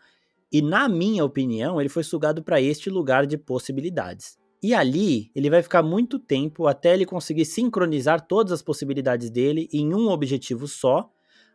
E 0.51 0.62
na 0.62 0.88
minha 0.88 1.24
opinião, 1.24 1.80
ele 1.80 1.88
foi 1.88 2.03
sugado 2.03 2.43
para 2.43 2.61
este 2.61 2.88
lugar 2.88 3.26
de 3.26 3.36
possibilidades. 3.36 4.38
E 4.62 4.74
ali, 4.74 5.30
ele 5.34 5.51
vai 5.51 5.62
ficar 5.62 5.82
muito 5.82 6.18
tempo 6.18 6.66
até 6.66 6.95
ele 6.95 7.05
conseguir 7.05 7.45
sincronizar 7.45 8.26
todas 8.26 8.53
as 8.53 8.62
possibilidades 8.62 9.28
dele 9.28 9.68
em 9.72 9.95
um 9.95 10.09
objetivo 10.09 10.68
só, 10.68 11.11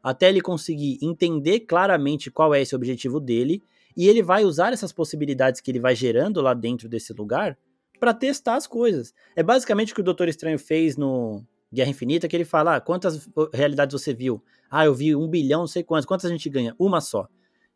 até 0.09 0.29
ele 0.29 0.39
conseguir 0.39 0.97
entender 1.01 1.59
claramente 1.61 2.31
qual 2.31 2.55
é 2.55 2.61
esse 2.61 2.73
objetivo 2.73 3.19
dele, 3.19 3.61
e 3.95 4.07
ele 4.07 4.23
vai 4.23 4.45
usar 4.45 4.71
essas 4.71 4.93
possibilidades 4.93 5.59
que 5.59 5.69
ele 5.69 5.81
vai 5.81 5.97
gerando 5.97 6.39
lá 6.39 6.53
dentro 6.53 6.87
desse 6.87 7.11
lugar 7.11 7.57
para 7.99 8.13
testar 8.13 8.55
as 8.55 8.65
coisas. 8.65 9.13
É 9.35 9.43
basicamente 9.43 9.91
o 9.91 9.95
que 9.95 9.99
o 9.99 10.03
Doutor 10.05 10.29
Estranho 10.29 10.57
fez 10.57 10.95
no 10.95 11.43
Guerra 11.73 11.89
Infinita, 11.89 12.25
que 12.25 12.37
ele 12.37 12.45
fala: 12.45 12.77
ah, 12.77 12.79
quantas 12.79 13.27
realidades 13.53 14.01
você 14.01 14.13
viu? 14.13 14.41
Ah, 14.71 14.85
eu 14.85 14.93
vi 14.93 15.13
um 15.13 15.27
bilhão, 15.27 15.61
não 15.61 15.67
sei 15.67 15.83
quantas. 15.83 16.05
Quantas 16.05 16.25
a 16.27 16.29
gente 16.29 16.49
ganha? 16.49 16.73
Uma 16.79 17.01
só. 17.01 17.27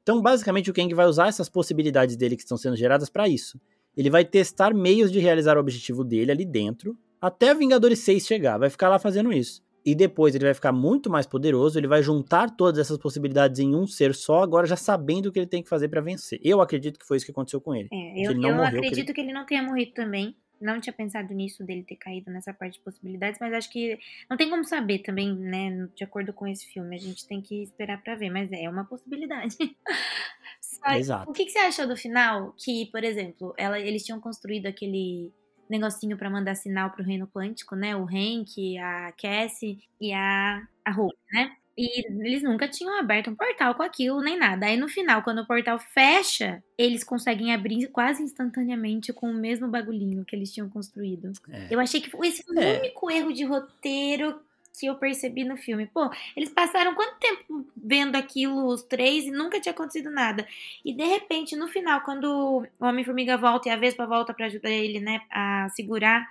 Então, 0.01 0.21
basicamente, 0.21 0.71
o 0.71 0.73
Kang 0.73 0.93
vai 0.93 1.07
usar 1.07 1.27
essas 1.27 1.49
possibilidades 1.49 2.15
dele 2.15 2.37
que 2.37 2.43
estão 2.43 2.57
sendo 2.57 2.77
geradas 2.77 3.09
para 3.09 3.27
isso. 3.27 3.59
Ele 3.97 4.09
vai 4.09 4.23
testar 4.23 4.73
meios 4.73 5.11
de 5.11 5.19
realizar 5.19 5.57
o 5.57 5.59
objetivo 5.59 6.01
dele 6.01 6.31
ali 6.31 6.45
dentro, 6.45 6.97
até 7.19 7.53
Vingadores 7.53 7.99
6 7.99 8.25
chegar. 8.25 8.57
Vai 8.57 8.69
ficar 8.69 8.87
lá 8.87 8.97
fazendo 8.97 9.33
isso. 9.33 9.61
E 9.85 9.95
depois 9.95 10.35
ele 10.35 10.45
vai 10.45 10.53
ficar 10.53 10.71
muito 10.71 11.09
mais 11.09 11.25
poderoso, 11.25 11.79
ele 11.79 11.87
vai 11.87 12.03
juntar 12.03 12.55
todas 12.55 12.79
essas 12.79 12.97
possibilidades 12.97 13.59
em 13.59 13.75
um 13.75 13.87
ser 13.87 14.13
só, 14.13 14.43
agora 14.43 14.67
já 14.67 14.75
sabendo 14.75 15.27
o 15.27 15.31
que 15.31 15.39
ele 15.39 15.47
tem 15.47 15.63
que 15.63 15.69
fazer 15.69 15.89
para 15.89 16.01
vencer. 16.01 16.39
Eu 16.43 16.61
acredito 16.61 16.99
que 16.99 17.05
foi 17.05 17.17
isso 17.17 17.25
que 17.25 17.31
aconteceu 17.31 17.59
com 17.59 17.73
ele. 17.73 17.89
É, 17.91 18.27
eu, 18.27 18.31
eu 18.31 18.37
morreu, 18.37 18.63
acredito 18.63 18.93
que 18.93 18.99
ele... 18.99 19.13
que 19.13 19.21
ele 19.21 19.33
não 19.33 19.45
tenha 19.45 19.63
morrido 19.63 19.91
também 19.93 20.35
não 20.61 20.79
tinha 20.79 20.93
pensado 20.93 21.33
nisso 21.33 21.65
dele 21.65 21.83
ter 21.83 21.95
caído 21.95 22.29
nessa 22.29 22.53
parte 22.53 22.75
de 22.75 22.81
possibilidades, 22.81 23.39
mas 23.39 23.53
acho 23.53 23.69
que 23.69 23.97
não 24.29 24.37
tem 24.37 24.49
como 24.49 24.63
saber 24.63 24.99
também, 24.99 25.35
né? 25.35 25.87
De 25.95 26.03
acordo 26.03 26.31
com 26.31 26.47
esse 26.47 26.65
filme, 26.67 26.95
a 26.95 26.99
gente 26.99 27.27
tem 27.27 27.41
que 27.41 27.63
esperar 27.63 28.01
para 28.01 28.15
ver, 28.15 28.29
mas 28.29 28.51
é 28.51 28.69
uma 28.69 28.85
possibilidade. 28.85 29.57
Exato. 30.95 31.29
O 31.29 31.33
que, 31.33 31.45
que, 31.45 31.51
você 31.51 31.59
achou 31.59 31.87
do 31.87 31.97
final? 31.97 32.55
Que, 32.57 32.87
por 32.87 33.03
exemplo, 33.03 33.53
ela, 33.57 33.79
eles 33.79 34.03
tinham 34.03 34.19
construído 34.19 34.65
aquele 34.65 35.31
negocinho 35.71 36.17
para 36.17 36.29
mandar 36.29 36.55
sinal 36.55 36.91
pro 36.91 37.03
reino 37.03 37.27
quântico, 37.27 37.75
né? 37.75 37.95
O 37.95 38.03
Hank, 38.03 38.77
a 38.77 39.11
Cassie 39.13 39.79
e 39.99 40.13
a, 40.13 40.61
a 40.85 40.91
Hope, 40.91 41.17
né? 41.31 41.55
E 41.77 42.05
eles 42.27 42.43
nunca 42.43 42.67
tinham 42.67 42.99
aberto 42.99 43.29
um 43.29 43.35
portal 43.35 43.73
com 43.73 43.81
aquilo, 43.81 44.21
nem 44.21 44.37
nada. 44.37 44.65
Aí 44.65 44.75
no 44.77 44.89
final, 44.89 45.23
quando 45.23 45.39
o 45.39 45.47
portal 45.47 45.79
fecha, 45.79 46.61
eles 46.77 47.03
conseguem 47.03 47.53
abrir 47.53 47.87
quase 47.87 48.21
instantaneamente 48.21 49.13
com 49.13 49.31
o 49.31 49.33
mesmo 49.33 49.67
bagulhinho 49.69 50.25
que 50.25 50.35
eles 50.35 50.53
tinham 50.53 50.69
construído. 50.69 51.31
É. 51.49 51.67
Eu 51.71 51.79
achei 51.79 52.01
que 52.01 52.11
esse 52.25 52.43
foi 52.43 52.55
o 52.55 52.59
é. 52.59 52.79
único 52.79 53.09
erro 53.09 53.33
de 53.33 53.45
roteiro 53.45 54.39
que 54.79 54.87
eu 54.87 54.95
percebi 54.95 55.43
no 55.43 55.57
filme. 55.57 55.85
Pô, 55.87 56.09
eles 56.35 56.49
passaram 56.49 56.95
quanto 56.95 57.19
tempo 57.19 57.65
vendo 57.75 58.15
aquilo, 58.15 58.65
os 58.67 58.83
três, 58.83 59.25
e 59.25 59.31
nunca 59.31 59.59
tinha 59.59 59.71
acontecido 59.73 60.09
nada. 60.09 60.47
E 60.83 60.93
de 60.93 61.03
repente, 61.03 61.55
no 61.55 61.67
final, 61.67 62.01
quando 62.01 62.65
o 62.79 62.85
Homem-Formiga 62.85 63.37
volta 63.37 63.69
e 63.69 63.71
a 63.71 63.75
Vespa 63.75 64.05
volta 64.05 64.33
para 64.33 64.47
ajudar 64.47 64.71
ele, 64.71 64.99
né, 64.99 65.21
a 65.29 65.67
segurar 65.69 66.25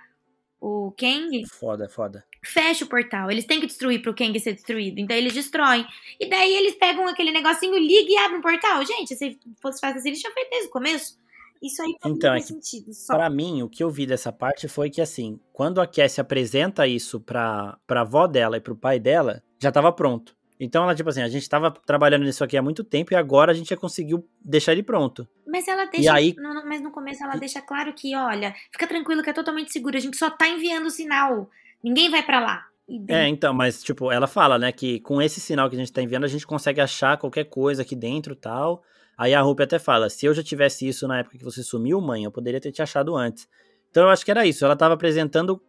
o 0.61 0.93
Kang. 0.95 1.43
Foda, 1.47 1.89
foda. 1.89 2.23
Fecha 2.43 2.85
o 2.85 2.87
portal. 2.87 3.31
Eles 3.31 3.45
têm 3.45 3.59
que 3.59 3.65
destruir 3.65 4.01
pro 4.01 4.13
Kang 4.13 4.39
ser 4.39 4.53
destruído. 4.53 4.99
Então 4.99 5.17
eles 5.17 5.33
destroem. 5.33 5.85
E 6.19 6.29
daí 6.29 6.55
eles 6.55 6.75
pegam 6.75 7.07
aquele 7.07 7.31
negocinho, 7.31 7.77
ligam 7.77 8.13
e 8.13 8.17
abrem 8.17 8.39
um 8.39 8.41
portal. 8.41 8.85
Gente, 8.85 9.15
se 9.15 9.39
fosse 9.59 9.79
fácil 9.81 9.97
assim, 9.97 10.09
eles 10.09 10.19
tinham 10.19 10.33
feito 10.33 10.49
desde 10.51 10.67
o 10.67 10.71
começo. 10.71 11.19
Isso 11.61 11.81
aí 11.81 11.95
pra 11.99 12.09
então, 12.09 12.33
mim 12.33 12.39
é 12.39 12.43
sentido. 12.43 12.93
Só. 12.93 13.15
Pra 13.15 13.29
mim, 13.29 13.61
o 13.61 13.69
que 13.69 13.83
eu 13.83 13.89
vi 13.89 14.05
dessa 14.05 14.31
parte 14.31 14.67
foi 14.67 14.89
que, 14.89 15.01
assim, 15.01 15.39
quando 15.53 15.79
a 15.79 15.85
Cassie 15.85 16.19
apresenta 16.19 16.87
isso 16.87 17.19
pra, 17.19 17.77
pra 17.85 18.01
avó 18.01 18.25
dela 18.25 18.57
e 18.57 18.61
pro 18.61 18.75
pai 18.75 18.99
dela, 18.99 19.43
já 19.59 19.71
tava 19.71 19.91
pronto. 19.91 20.35
Então 20.59 20.83
ela, 20.83 20.93
tipo 20.93 21.09
assim, 21.09 21.23
a 21.23 21.27
gente 21.27 21.49
tava 21.49 21.71
trabalhando 21.71 22.23
nisso 22.23 22.43
aqui 22.43 22.55
há 22.55 22.61
muito 22.61 22.83
tempo 22.83 23.13
e 23.13 23.15
agora 23.15 23.51
a 23.51 23.55
gente 23.55 23.69
já 23.69 23.77
conseguiu 23.77 24.27
deixar 24.39 24.73
ele 24.73 24.83
pronto. 24.83 25.27
Mas 25.47 25.67
ela 25.67 25.85
deixa. 25.85 26.05
E 26.05 26.07
aí... 26.07 26.35
No, 26.37 26.65
mas 26.67 26.81
no 26.81 26.91
começo 26.91 27.23
ela 27.23 27.35
deixa 27.35 27.61
claro 27.61 27.91
que, 27.93 28.15
olha, 28.15 28.53
fica 28.71 28.85
tranquilo 28.85 29.23
que 29.23 29.29
é 29.31 29.33
totalmente 29.33 29.71
seguro, 29.71 29.97
a 29.97 29.99
gente 29.99 30.17
só 30.17 30.29
tá 30.29 30.47
enviando 30.47 30.85
o 30.85 30.91
sinal. 30.91 31.49
Ninguém 31.83 32.11
vai 32.11 32.21
para 32.21 32.39
lá. 32.39 32.65
É, 33.07 33.27
então, 33.27 33.53
mas, 33.53 33.81
tipo, 33.81 34.11
ela 34.11 34.27
fala, 34.27 34.59
né, 34.59 34.71
que 34.71 34.99
com 34.99 35.21
esse 35.21 35.39
sinal 35.39 35.69
que 35.69 35.75
a 35.75 35.79
gente 35.79 35.91
tá 35.91 36.01
enviando, 36.01 36.25
a 36.25 36.27
gente 36.27 36.45
consegue 36.45 36.81
achar 36.81 37.17
qualquer 37.17 37.45
coisa 37.45 37.81
aqui 37.81 37.95
dentro 37.95 38.35
tal. 38.35 38.83
Aí 39.21 39.35
a 39.35 39.41
Rupi 39.41 39.61
até 39.61 39.77
fala: 39.77 40.09
se 40.09 40.25
eu 40.25 40.33
já 40.33 40.41
tivesse 40.41 40.87
isso 40.87 41.07
na 41.07 41.19
época 41.19 41.37
que 41.37 41.43
você 41.43 41.61
sumiu, 41.61 42.01
mãe, 42.01 42.23
eu 42.23 42.31
poderia 42.31 42.59
ter 42.59 42.71
te 42.71 42.81
achado 42.81 43.15
antes. 43.15 43.47
Então 43.91 44.01
eu 44.01 44.09
acho 44.09 44.25
que 44.25 44.31
era 44.31 44.47
isso. 44.47 44.65
Ela 44.65 44.75
tava 44.75 44.95
apresentando 44.95 45.61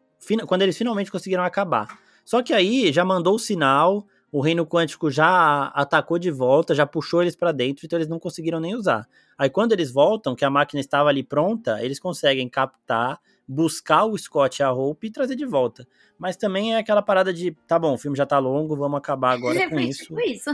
quando 0.47 0.63
eles 0.63 0.79
finalmente 0.79 1.13
conseguiram 1.13 1.45
acabar. 1.45 1.87
Só 2.25 2.43
que 2.43 2.55
aí 2.55 2.91
já 2.91 3.05
mandou 3.05 3.35
o 3.35 3.39
sinal, 3.39 4.07
o 4.31 4.41
reino 4.41 4.67
quântico 4.67 5.11
já 5.11 5.67
atacou 5.75 6.19
de 6.19 6.31
volta, 6.31 6.75
já 6.75 6.87
puxou 6.87 7.21
eles 7.21 7.37
para 7.37 7.53
dentro, 7.53 7.85
então 7.85 7.99
eles 7.99 8.09
não 8.09 8.19
conseguiram 8.19 8.59
nem 8.59 8.75
usar. 8.75 9.07
Aí 9.37 9.51
quando 9.51 9.73
eles 9.73 9.93
voltam, 9.93 10.35
que 10.35 10.47
a 10.47 10.51
máquina 10.51 10.81
estava 10.81 11.11
ali 11.11 11.23
pronta, 11.23 11.85
eles 11.85 12.01
conseguem 12.01 12.49
captar, 12.49 13.21
buscar 13.47 14.07
o 14.07 14.17
Scott 14.17 14.63
e 14.63 14.65
a 14.65 14.73
Hope 14.73 15.09
e 15.09 15.11
trazer 15.11 15.37
de 15.37 15.45
volta. 15.45 15.87
Mas 16.17 16.39
também 16.39 16.75
é 16.75 16.79
aquela 16.79 17.03
parada 17.03 17.35
de, 17.35 17.55
tá 17.69 17.79
bom, 17.79 17.93
o 17.93 17.99
filme 17.99 18.17
já 18.17 18.25
tá 18.25 18.39
longo, 18.39 18.75
vamos 18.75 18.97
acabar 18.97 19.33
agora 19.33 19.59
é, 19.61 19.69
com 19.69 19.79
isso. 19.79 20.05
Tipo 20.05 20.21
isso. 20.21 20.51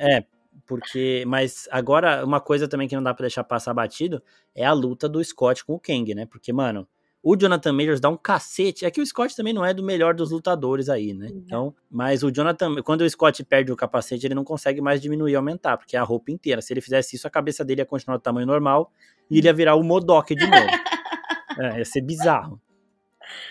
é, 0.00 0.24
porque, 0.66 1.24
mas 1.26 1.68
agora 1.70 2.24
uma 2.24 2.40
coisa 2.40 2.68
também 2.68 2.88
que 2.88 2.94
não 2.94 3.02
dá 3.02 3.12
para 3.12 3.24
deixar 3.24 3.44
passar 3.44 3.74
batido 3.74 4.22
é 4.54 4.64
a 4.64 4.72
luta 4.72 5.08
do 5.08 5.22
Scott 5.22 5.64
com 5.64 5.74
o 5.74 5.80
Kang, 5.80 6.14
né? 6.14 6.26
Porque, 6.26 6.52
mano, 6.52 6.86
o 7.22 7.36
Jonathan 7.36 7.72
Majors 7.72 8.00
dá 8.00 8.08
um 8.08 8.16
cacete. 8.16 8.84
É 8.84 8.90
que 8.90 9.00
o 9.00 9.06
Scott 9.06 9.36
também 9.36 9.52
não 9.52 9.64
é 9.64 9.72
do 9.72 9.82
melhor 9.82 10.14
dos 10.14 10.30
lutadores 10.30 10.88
aí, 10.88 11.14
né? 11.14 11.28
Uhum. 11.28 11.42
Então, 11.44 11.74
mas 11.90 12.22
o 12.22 12.30
Jonathan, 12.30 12.82
quando 12.82 13.02
o 13.02 13.08
Scott 13.08 13.44
perde 13.44 13.70
o 13.70 13.76
capacete, 13.76 14.26
ele 14.26 14.34
não 14.34 14.44
consegue 14.44 14.80
mais 14.80 15.00
diminuir 15.00 15.32
e 15.32 15.36
aumentar, 15.36 15.76
porque 15.76 15.96
é 15.96 16.00
a 16.00 16.02
roupa 16.02 16.32
inteira. 16.32 16.60
Se 16.60 16.72
ele 16.72 16.80
fizesse 16.80 17.16
isso, 17.16 17.26
a 17.26 17.30
cabeça 17.30 17.64
dele 17.64 17.80
ia 17.80 17.86
continuar 17.86 18.16
do 18.16 18.22
tamanho 18.22 18.46
normal 18.46 18.90
e 19.30 19.38
ele 19.38 19.46
ia 19.46 19.52
virar 19.52 19.76
o 19.76 19.82
Modok 19.84 20.34
de 20.34 20.46
novo. 20.46 20.66
é, 21.60 21.78
ia 21.78 21.84
ser 21.84 22.00
bizarro. 22.00 22.60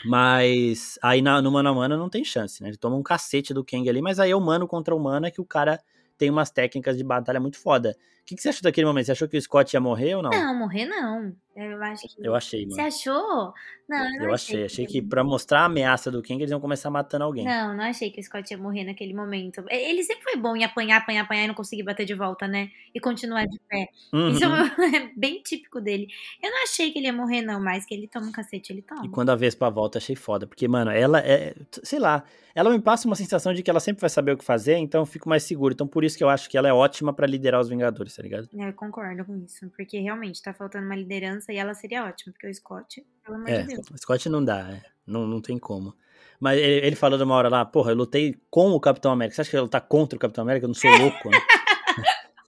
Mas 0.06 0.99
aí 1.02 1.22
na, 1.22 1.41
no 1.41 1.52
mano 1.52 1.70
a 1.70 1.74
mano 1.74 1.97
não 1.97 2.10
tem 2.10 2.24
chance, 2.24 2.62
né? 2.62 2.70
Ele 2.70 2.78
toma 2.78 2.95
um 2.95 3.04
cacete 3.04 3.54
do 3.54 3.64
Kang 3.64 3.88
ali, 3.89 4.02
mas 4.02 4.20
aí 4.20 4.32
é 4.32 4.36
humano 4.36 4.68
contra 4.68 4.93
humano 4.93 5.26
é 5.26 5.32
que 5.32 5.41
o 5.41 5.45
cara 5.45 5.80
tem 6.22 6.30
umas 6.30 6.51
técnicas 6.51 6.95
de 6.97 7.03
batalha 7.03 7.39
muito 7.39 7.57
foda. 7.57 7.97
O 8.22 8.26
que, 8.26 8.36
que 8.36 8.41
você 8.41 8.49
achou 8.49 8.61
daquele 8.63 8.88
momento? 8.88 9.05
Você 9.05 9.11
achou 9.11 9.28
que 9.28 9.38
o 9.38 9.41
Scott 9.41 9.76
ia 9.76 9.82
morrer 9.82 10.15
ou 10.15 10.22
não? 10.22 10.30
Não, 10.30 10.55
morrer 10.55 10.86
não. 10.86 11.36
Eu 11.55 11.84
acho 11.84 12.07
que. 12.07 12.26
Eu 12.26 12.34
achei, 12.34 12.61
mano. 12.61 12.76
Você 12.76 12.82
achou? 12.82 13.53
Não, 13.89 14.05
eu, 14.05 14.19
não 14.19 14.26
eu 14.28 14.34
achei. 14.34 14.63
Achei 14.63 14.86
que, 14.86 15.01
pra 15.01 15.22
mostrar 15.22 15.61
a 15.61 15.65
ameaça 15.65 16.09
do 16.09 16.22
Kang, 16.22 16.39
eles 16.39 16.49
iam 16.49 16.61
começar 16.61 16.89
matando 16.89 17.26
alguém. 17.26 17.43
Não, 17.43 17.76
não 17.76 17.84
achei 17.84 18.09
que 18.09 18.22
o 18.22 18.24
Scott 18.24 18.53
ia 18.53 18.57
morrer 18.57 18.86
naquele 18.86 19.13
momento. 19.13 19.65
Ele 19.69 20.01
sempre 20.03 20.24
foi 20.24 20.38
bom 20.38 20.55
em 20.55 20.63
apanhar, 20.63 20.97
apanhar, 20.97 21.24
apanhar 21.24 21.43
e 21.43 21.47
não 21.47 21.53
conseguir 21.53 21.84
bater 21.84 22.05
de 22.05 22.13
volta, 22.13 22.47
né? 22.47 22.69
E 22.95 23.01
continuar 23.01 23.45
de 23.45 23.59
pé. 23.67 23.89
Uhum. 24.13 24.30
Isso 24.30 24.45
é 24.45 25.11
bem 25.17 25.41
típico 25.41 25.82
dele. 25.82 26.07
Eu 26.41 26.51
não 26.51 26.63
achei 26.63 26.89
que 26.91 26.99
ele 26.99 27.07
ia 27.07 27.13
morrer, 27.13 27.41
não, 27.41 27.61
mas 27.61 27.86
que 27.86 27.93
ele 27.93 28.07
toma 28.07 28.28
um 28.28 28.32
cacete, 28.32 28.72
ele 28.72 28.82
toma. 28.82 29.05
E 29.05 29.09
quando 29.09 29.30
a 29.32 29.36
Vespa 29.36 29.69
volta, 29.69 29.97
achei 29.97 30.15
foda. 30.15 30.47
Porque, 30.47 30.69
mano, 30.69 30.89
ela 30.89 31.19
é. 31.19 31.53
Sei 31.84 31.99
lá. 31.99 32.24
Ela 32.53 32.69
me 32.69 32.82
passa 32.82 33.07
uma 33.07 33.15
sensação 33.15 33.53
de 33.53 33.63
que 33.63 33.69
ela 33.69 33.80
sempre 33.80 34.01
vai 34.01 34.09
saber 34.09 34.34
o 34.34 34.38
que 34.38 34.43
fazer, 34.43 34.76
então 34.76 35.01
eu 35.01 35.05
fico 35.05 35.30
mais 35.30 35.43
seguro. 35.43 35.74
Então 35.74 35.88
por 35.88 36.03
isso 36.03 36.17
que 36.17 36.24
eu 36.24 36.28
acho 36.28 36.49
que 36.49 36.57
ela 36.57 36.67
é 36.67 36.74
ótima 36.74 37.13
para 37.13 37.26
liderar 37.26 37.61
os 37.61 37.69
Vingadores, 37.69 38.11
tá 38.16 38.24
ligado? 38.24 38.49
É, 38.53 38.70
eu 38.70 38.74
concordo 38.74 39.26
com 39.26 39.36
isso. 39.38 39.70
Porque 39.76 39.99
realmente 39.99 40.41
tá 40.41 40.53
faltando 40.53 40.86
uma 40.86 40.95
liderança 40.95 41.51
e 41.51 41.57
ela 41.57 41.74
seria 41.74 42.05
ótima 42.05 42.34
porque 42.34 42.47
o 42.47 42.53
Scott, 42.53 43.05
pelo 43.24 43.38
amor 43.38 43.49
é, 43.49 43.62
de 43.62 43.68
Deus. 43.68 43.88
O 43.89 43.97
Scott 43.97 44.30
não 44.30 44.43
dá, 44.43 44.72
é. 44.72 44.82
não, 45.05 45.28
não 45.28 45.41
tem 45.41 45.57
como. 45.57 45.95
Mas 46.39 46.57
ele, 46.59 46.88
ele 46.88 46.95
falou 46.95 47.18
de 47.18 47.24
uma 47.24 47.36
hora 47.36 47.49
lá, 47.49 47.64
porra, 47.64 47.91
eu 47.91 47.95
lutei 47.95 48.36
com 48.49 48.72
o 48.72 48.80
Capitão 48.80 49.12
América. 49.12 49.36
Você 49.36 49.41
acha 49.41 49.49
que 49.49 49.55
ele 49.55 49.64
lutar 49.64 49.82
contra 49.82 50.18
o 50.18 50.20
Capitão 50.20 50.43
América? 50.43 50.66
Eu 50.66 50.70
não 50.70 50.76
sou 50.76 50.89
louco, 50.89 51.30
né? 51.30 51.38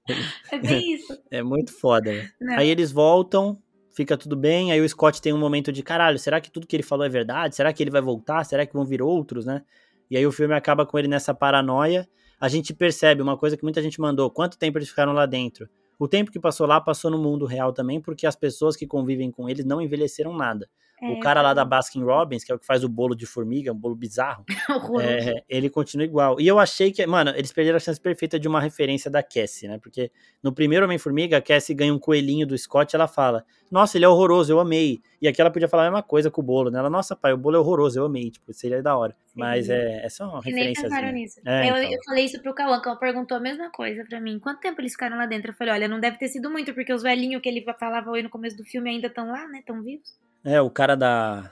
é 0.52 0.60
bem 0.60 0.94
isso. 0.94 1.18
É 1.30 1.42
muito 1.42 1.72
foda, 1.72 2.12
né? 2.40 2.58
Aí 2.58 2.70
eles 2.70 2.92
voltam, 2.92 3.62
fica 3.96 4.18
tudo 4.18 4.36
bem, 4.36 4.72
aí 4.72 4.82
o 4.82 4.88
Scott 4.90 5.22
tem 5.22 5.34
um 5.34 5.38
momento 5.38 5.72
de 5.72 5.82
caralho, 5.82 6.20
será 6.20 6.40
que 6.40 6.52
tudo 6.52 6.68
que 6.68 6.76
ele 6.76 6.84
falou 6.84 7.06
é 7.06 7.10
verdade? 7.10 7.56
Será 7.56 7.74
que 7.74 7.82
ele 7.82 7.90
vai 7.90 8.02
voltar? 8.02 8.44
Será 8.44 8.66
que 8.66 8.74
vão 8.74 8.86
vir 8.86 9.02
outros, 9.02 9.46
né? 9.46 9.64
E 10.10 10.18
aí 10.18 10.26
o 10.28 10.32
filme 10.32 10.54
acaba 10.54 10.86
com 10.86 10.98
ele 11.00 11.08
nessa 11.08 11.34
paranoia. 11.34 12.08
A 12.44 12.50
gente 12.50 12.74
percebe 12.74 13.22
uma 13.22 13.38
coisa 13.38 13.56
que 13.56 13.64
muita 13.64 13.82
gente 13.82 14.02
mandou, 14.02 14.30
quanto 14.30 14.58
tempo 14.58 14.78
eles 14.78 14.90
ficaram 14.90 15.14
lá 15.14 15.26
dentro? 15.26 15.70
O 15.98 16.10
tempo 16.10 16.30
que 16.30 16.38
passou 16.38 16.68
lá 16.68 16.82
passou 16.82 17.10
no 17.10 17.18
mundo 17.18 17.46
real 17.46 17.72
também, 17.72 18.02
porque 18.02 18.28
as 18.28 18.36
pessoas 18.36 18.76
que 18.76 18.86
convivem 18.86 19.32
com 19.32 19.48
eles 19.48 19.64
não 19.64 19.82
envelheceram 19.82 20.36
nada. 20.36 20.70
É, 21.02 21.12
o 21.12 21.20
cara 21.20 21.42
lá 21.42 21.54
da 21.54 21.66
Baskin 21.66 22.04
Robbins, 22.04 22.44
que 22.44 22.52
é 22.52 22.56
o 22.56 22.60
que 22.60 22.66
faz 22.66 22.84
o 22.84 22.90
bolo 22.90 23.16
de 23.16 23.26
formiga, 23.26 23.74
um 23.74 23.78
bolo 23.78 23.96
bizarro, 23.96 24.46
é, 25.02 25.44
ele 25.50 25.70
continua 25.70 26.06
igual. 26.06 26.40
E 26.40 26.48
eu 26.48 26.60
achei 26.60 26.92
que, 26.92 27.06
mano, 27.06 27.32
eles 27.36 27.52
perderam 27.52 27.78
a 27.78 27.80
chance 27.80 28.00
perfeita 28.00 28.40
de 28.40 28.48
uma 28.48 28.62
referência 28.62 29.12
da 29.12 29.22
Cassie, 29.22 29.68
né? 29.68 29.78
Porque 29.78 30.12
no 30.42 30.54
primeiro 30.54 30.86
Homem-Formiga, 30.86 31.38
a 31.38 31.42
Cassie 31.42 31.76
ganha 31.76 31.94
um 31.94 32.00
coelhinho 32.00 32.48
do 32.48 32.58
Scott 32.58 32.94
e 32.94 32.96
ela 32.96 33.08
fala: 33.08 33.46
Nossa, 33.70 33.98
ele 33.98 34.06
é 34.06 34.08
horroroso, 34.08 34.52
eu 34.52 34.60
amei. 34.60 35.02
E 35.22 35.28
aqui 35.28 35.42
ela 35.42 35.52
podia 35.52 35.68
falar 35.68 35.84
a 35.84 35.86
mesma 35.88 36.04
coisa 36.04 36.32
com 36.32 36.42
o 36.42 36.44
bolo, 36.44 36.70
né? 36.70 36.80
Ela, 36.80 36.90
nossa, 36.90 37.16
pai, 37.16 37.34
o 37.34 37.38
bolo 37.38 37.58
é 37.58 37.60
horroroso, 37.60 38.00
eu 38.00 38.06
amei. 38.06 38.32
Tipo, 38.32 38.54
seria 38.54 38.82
da 38.82 38.96
hora. 38.96 39.14
Sim. 39.26 39.40
Mas 39.40 39.70
é, 39.70 40.06
é 40.06 40.10
só 40.10 40.26
uma 40.26 40.42
referência. 40.42 40.88
É, 41.46 41.70
eu, 41.70 41.76
então. 41.76 41.92
eu 41.92 42.00
falei 42.06 42.26
isso 42.26 42.42
pro 42.42 42.54
Cauã, 42.54 42.80
que 42.82 42.88
ela 42.88 42.98
perguntou 42.98 43.36
a 43.36 43.42
mesma 43.42 43.70
coisa 43.72 44.06
pra 44.08 44.22
mim. 44.22 44.40
Quanto 44.40 44.60
tempo 44.60 44.80
eles 44.80 44.94
ficaram 44.94 45.18
lá 45.18 45.26
dentro? 45.26 45.52
Eu 45.52 45.56
falei: 45.56 45.74
Olha, 45.74 45.88
não 45.88 46.00
deve 46.00 46.18
ter 46.18 46.30
sido 46.30 46.50
muito, 46.50 46.74
porque 46.74 46.94
os 46.94 47.04
velhinhos 47.04 47.42
que 47.42 47.50
ele 47.50 47.66
falava 47.80 48.12
aí 48.12 48.24
no 48.24 48.30
começo 48.30 48.56
do 48.56 48.64
filme 48.64 48.90
ainda 48.90 49.08
estão 49.08 49.28
lá, 49.28 49.48
né? 49.48 49.60
Estão 49.60 49.82
vivos. 49.82 50.14
É, 50.44 50.62
o 50.62 50.70
cara 50.70 50.96
da 50.96 51.52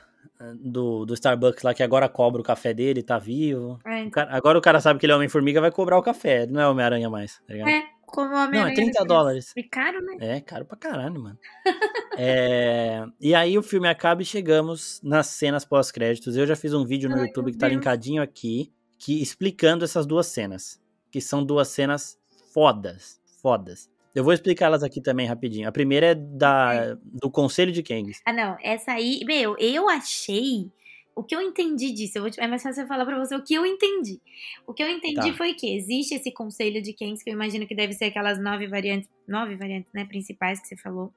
do, 0.60 1.06
do 1.06 1.14
Starbucks 1.14 1.64
lá 1.64 1.74
que 1.74 1.84
agora 1.84 2.10
cobra 2.10 2.42
o 2.42 2.44
café 2.44 2.74
dele, 2.74 3.04
tá 3.04 3.18
vivo. 3.18 3.80
É, 3.86 4.00
então. 4.00 4.08
o 4.08 4.12
cara, 4.12 4.36
agora 4.36 4.58
o 4.58 4.62
cara 4.62 4.82
sabe 4.82 5.00
que 5.00 5.06
ele 5.06 5.14
é 5.14 5.16
Homem-Formiga, 5.16 5.62
vai 5.62 5.72
cobrar 5.72 5.98
o 5.98 6.04
café, 6.04 6.46
não 6.48 6.60
é 6.60 6.68
Homem-Aranha 6.68 7.10
mais, 7.10 7.40
tá 7.48 7.54
É, 7.54 7.84
como 8.06 8.36
a 8.36 8.48
minha 8.48 8.64
Não, 8.64 8.70
é 8.70 8.74
30 8.74 9.06
dólares. 9.06 9.54
É 9.56 9.64
caro, 9.64 10.02
né? 10.02 10.18
É, 10.20 10.42
caro 10.42 10.66
pra 10.66 10.78
caralho, 10.78 11.22
mano. 11.22 11.38
é... 12.18 13.06
E 13.20 13.34
aí 13.34 13.58
o 13.58 13.64
filme 13.64 13.88
acaba 13.88 14.22
e 14.22 14.26
chegamos 14.26 15.00
nas 15.04 15.28
cenas 15.28 15.64
pós-créditos. 15.64 16.36
Eu 16.36 16.46
já 16.46 16.56
fiz 16.56 16.74
um 16.74 16.86
vídeo 16.86 17.10
no 17.10 17.18
Ai, 17.18 17.28
YouTube 17.28 17.52
que 17.52 17.58
tá 17.58 17.68
linkadinho 17.68 18.22
aqui, 18.22 18.74
que 18.98 19.22
explicando 19.22 19.86
essas 19.86 20.06
duas 20.06 20.28
cenas. 20.28 20.82
Que 21.10 21.22
são 21.22 21.44
duas 21.44 21.68
cenas 21.70 22.20
fodas. 22.54 23.20
Fodas. 23.42 23.91
Eu 24.14 24.24
vou 24.24 24.34
explicar 24.34 24.66
elas 24.66 24.84
aqui 24.84 25.02
também 25.02 25.26
rapidinho. 25.26 25.68
A 25.68 25.72
primeira 25.72 26.08
é 26.08 26.16
da, 26.16 26.96
do 26.96 27.30
Conselho 27.32 27.72
de 27.72 27.82
Kangs. 27.82 28.22
Ah, 28.26 28.34
não. 28.34 28.58
Essa 28.62 28.94
aí, 28.94 29.22
meu, 29.26 29.56
eu 29.58 29.88
achei. 29.90 30.70
O 31.14 31.24
que 31.24 31.36
eu 31.36 31.42
entendi 31.42 31.92
disso, 31.92 32.18
eu 32.18 32.22
vou 32.24 32.32
é 32.38 32.48
mais 32.48 32.64
fácil 32.64 32.84
eu 32.84 32.88
falar 32.88 33.06
pra 33.06 33.20
você 33.20 33.36
o 33.36 33.44
que 33.44 33.54
eu 33.54 33.66
entendi. 33.66 34.20
O 34.66 34.74
que 34.74 34.82
eu 34.82 34.88
entendi 34.88 35.32
Tá. 35.32 35.34
foi 35.34 35.54
que 35.54 35.76
existe 35.76 36.16
esse 36.16 36.32
conselho 36.32 36.82
de 36.82 36.94
Kens, 36.94 37.22
que 37.22 37.30
eu 37.30 37.34
imagino 37.34 37.68
que 37.68 37.76
deve 37.76 37.94
ser 37.94 38.06
aquelas 38.06 38.42
nove 38.42 38.66
variantes, 38.68 39.10
nove 39.28 39.56
variantes, 39.56 39.92
né, 39.94 40.06
principais 40.06 40.62
que 40.62 40.68
você 40.70 40.78
falou. 40.78 41.14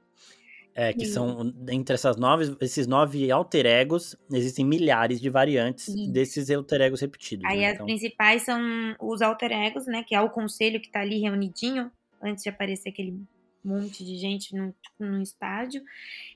É, 0.75 0.93
que 0.93 1.07
são, 1.07 1.55
entre 1.71 1.95
essas 1.95 2.17
nove, 2.17 2.57
esses 2.61 2.89
nove 2.89 3.31
alter 3.31 3.65
egos, 3.65 4.17
existem 4.33 4.65
milhares 4.65 5.21
de 5.21 5.31
variantes 5.31 5.87
desses 6.11 6.51
alter 6.51 6.81
egos 6.81 7.01
repetidos. 7.01 7.45
Aí 7.49 7.61
né? 7.61 7.69
as 7.69 7.75
Então, 7.75 7.87
principais 7.87 8.43
são 8.43 8.61
os 9.01 9.23
alter 9.23 9.53
egos, 9.53 9.87
né, 9.87 10.03
que 10.03 10.17
é 10.17 10.21
o 10.21 10.29
conselho 10.29 10.81
que 10.81 10.91
tá 10.91 11.01
ali 11.01 11.21
reunidinho, 11.21 11.89
antes 12.25 12.43
de 12.43 12.49
aparecer 12.49 12.89
aquele 12.89 13.21
monte 13.65 14.05
de 14.05 14.17
gente 14.17 14.55
num, 14.55 14.71
tipo, 14.71 15.05
num 15.05 15.23
estádio. 15.23 15.83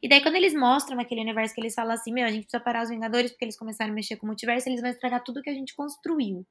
E 0.02 0.08
daí, 0.08 0.22
quando 0.22 0.36
eles 0.36 0.54
mostram 0.54 0.98
aquele 0.98 1.20
universo 1.20 1.54
que 1.54 1.60
eles 1.60 1.74
falam 1.74 1.92
assim, 1.92 2.12
meu, 2.12 2.24
a 2.24 2.30
gente 2.30 2.44
precisa 2.44 2.62
parar 2.62 2.82
os 2.82 2.88
Vingadores 2.88 3.30
porque 3.30 3.44
eles 3.44 3.58
começaram 3.58 3.92
a 3.92 3.94
mexer 3.94 4.16
com 4.16 4.26
o 4.26 4.28
multiverso, 4.28 4.68
eles 4.68 4.80
vão 4.80 4.90
estragar 4.90 5.22
tudo 5.22 5.42
que 5.42 5.50
a 5.50 5.54
gente 5.54 5.74
construiu. 5.74 6.46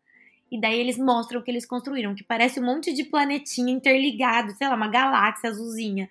E 0.51 0.59
daí 0.59 0.79
eles 0.79 0.97
mostram 0.97 1.41
o 1.41 1.43
que 1.43 1.51
eles 1.51 1.65
construíram, 1.65 2.15
que 2.15 2.23
parece 2.23 2.59
um 2.59 2.65
monte 2.65 2.93
de 2.93 3.03
planetinha 3.03 3.71
interligado, 3.73 4.51
sei 4.51 4.67
lá, 4.67 4.75
uma 4.75 4.87
galáxia 4.87 5.49
azulzinha. 5.49 6.07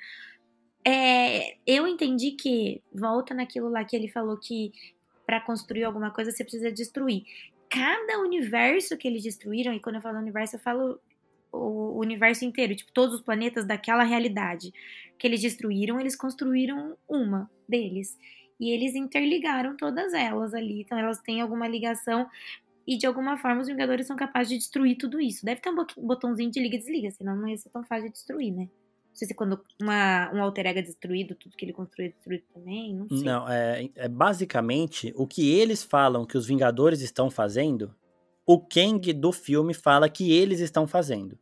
É, 0.84 1.56
eu 1.66 1.86
entendi 1.86 2.32
que 2.32 2.82
volta 2.92 3.34
naquilo 3.34 3.68
lá 3.68 3.84
que 3.84 3.96
ele 3.96 4.08
falou 4.08 4.36
que 4.36 4.72
para 5.24 5.40
construir 5.40 5.84
alguma 5.84 6.10
coisa 6.10 6.30
você 6.30 6.44
precisa 6.44 6.70
destruir. 6.70 7.24
Cada 7.68 8.20
universo 8.20 8.96
que 8.96 9.08
eles 9.08 9.22
destruíram, 9.22 9.72
e 9.72 9.80
quando 9.80 9.96
eu 9.96 10.02
falo 10.02 10.18
universo, 10.18 10.56
eu 10.56 10.60
falo 10.60 11.00
o 11.53 11.99
universo 11.99 12.44
inteiro, 12.44 12.74
tipo, 12.74 12.92
todos 12.92 13.14
os 13.14 13.20
planetas 13.20 13.64
daquela 13.64 14.03
realidade 14.03 14.72
que 15.18 15.26
eles 15.26 15.40
destruíram, 15.40 15.99
eles 16.01 16.16
construíram 16.16 16.97
uma 17.09 17.51
deles. 17.68 18.18
E 18.59 18.70
eles 18.70 18.94
interligaram 18.94 19.76
todas 19.76 20.14
elas 20.14 20.55
ali. 20.55 20.80
Então 20.80 20.99
elas 20.99 21.20
têm 21.20 21.40
alguma 21.40 21.68
ligação. 21.68 22.26
E 22.86 22.97
de 22.97 23.05
alguma 23.07 23.36
forma 23.36 23.61
os 23.61 23.66
Vingadores 23.66 24.07
são 24.07 24.16
capazes 24.16 24.49
de 24.49 24.59
destruir 24.59 24.97
tudo 24.97 25.20
isso. 25.20 25.44
Deve 25.44 25.61
ter 25.61 25.70
um 25.70 25.74
bo- 25.74 25.86
botãozinho 25.99 26.51
de 26.51 26.61
liga 26.61 26.76
e 26.76 26.78
desliga, 26.78 27.11
senão 27.11 27.36
não 27.36 27.49
ia 27.49 27.59
ser 27.59 27.68
tão 27.70 27.82
fácil 27.82 28.07
de 28.07 28.12
destruir, 28.12 28.53
né? 28.53 28.68
Não 29.09 29.18
sei 29.18 29.28
se 29.28 29.34
quando 29.34 29.61
uma, 29.80 30.30
um 30.32 30.42
alter 30.42 30.66
ego 30.66 30.78
é 30.78 30.82
destruído, 30.82 31.34
tudo 31.34 31.57
que 31.57 31.64
ele 31.64 31.72
construiu 31.72 32.09
é 32.09 32.12
destruído 32.12 32.44
também. 32.55 32.94
Não 32.94 33.09
sei. 33.09 33.22
Não, 33.24 33.49
é, 33.49 33.90
é 33.97 34.09
basicamente 34.09 35.12
o 35.16 35.26
que 35.26 35.51
eles 35.53 35.82
falam 35.82 36.24
que 36.24 36.36
os 36.36 36.47
Vingadores 36.47 37.01
estão 37.01 37.30
fazendo, 37.30 37.94
o 38.47 38.61
Kang 38.61 39.12
do 39.12 39.32
filme 39.32 39.74
fala 39.74 40.09
que 40.09 40.32
eles 40.32 40.61
estão 40.61 40.86
fazendo. 40.86 41.36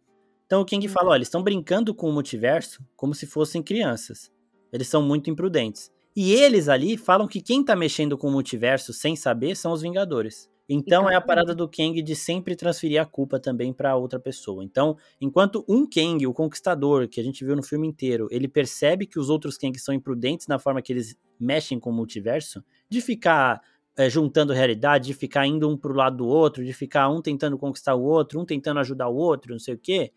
Então 0.46 0.62
o 0.62 0.66
Kang 0.66 0.86
fala, 0.88 1.10
olha, 1.10 1.18
eles 1.18 1.28
estão 1.28 1.42
brincando 1.42 1.94
com 1.94 2.08
o 2.08 2.12
multiverso 2.12 2.82
como 2.96 3.14
se 3.14 3.26
fossem 3.26 3.62
crianças. 3.62 4.32
Eles 4.72 4.88
são 4.88 5.02
muito 5.02 5.28
imprudentes. 5.28 5.92
E 6.16 6.32
eles 6.32 6.68
ali 6.68 6.96
falam 6.96 7.28
que 7.28 7.42
quem 7.42 7.62
tá 7.62 7.76
mexendo 7.76 8.16
com 8.16 8.28
o 8.28 8.32
multiverso 8.32 8.92
sem 8.92 9.14
saber 9.16 9.54
são 9.54 9.72
os 9.72 9.82
Vingadores. 9.82 10.48
Então 10.66 11.10
é 11.10 11.14
a 11.14 11.20
parada 11.20 11.54
do 11.54 11.68
Kang 11.68 12.00
de 12.00 12.16
sempre 12.16 12.56
transferir 12.56 13.00
a 13.00 13.04
culpa 13.04 13.38
também 13.38 13.72
pra 13.72 13.96
outra 13.96 14.18
pessoa. 14.18 14.64
Então, 14.64 14.96
enquanto 15.20 15.62
um 15.68 15.86
Kang, 15.86 16.26
o 16.26 16.32
conquistador, 16.32 17.06
que 17.06 17.20
a 17.20 17.22
gente 17.22 17.44
viu 17.44 17.54
no 17.54 17.62
filme 17.62 17.86
inteiro, 17.86 18.28
ele 18.30 18.48
percebe 18.48 19.06
que 19.06 19.18
os 19.18 19.28
outros 19.28 19.58
Kangs 19.58 19.84
são 19.84 19.94
imprudentes 19.94 20.46
na 20.46 20.58
forma 20.58 20.80
que 20.80 20.92
eles 20.92 21.16
mexem 21.38 21.78
com 21.78 21.90
o 21.90 21.92
multiverso, 21.92 22.64
de 22.88 23.02
ficar 23.02 23.60
é, 23.96 24.10
juntando 24.10 24.52
realidade, 24.52 25.06
de 25.06 25.14
ficar 25.14 25.46
indo 25.46 25.68
um 25.68 25.76
pro 25.76 25.94
lado 25.94 26.18
do 26.18 26.26
outro, 26.26 26.64
de 26.64 26.72
ficar 26.72 27.08
um 27.08 27.22
tentando 27.22 27.56
conquistar 27.56 27.94
o 27.94 28.02
outro, 28.02 28.40
um 28.40 28.44
tentando 28.44 28.80
ajudar 28.80 29.08
o 29.08 29.16
outro, 29.16 29.52
não 29.52 29.58
sei 29.58 29.74
o 29.74 29.78
quê, 29.78 30.12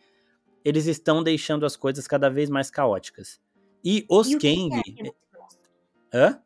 eles 0.65 0.87
estão 0.87 1.23
deixando 1.23 1.65
as 1.65 1.75
coisas 1.75 2.07
cada 2.07 2.29
vez 2.29 2.49
mais 2.49 2.69
caóticas. 2.69 3.39
E 3.83 4.05
os 4.09 4.29
E 4.29 4.35
o 4.35 4.39
que 4.39 4.53
que 4.55 4.65
é 4.65 4.69
Kang. 4.69 4.83
que 4.83 5.01
eles 5.01 5.13
mostram? 5.33 5.71
Hã? 6.13 6.41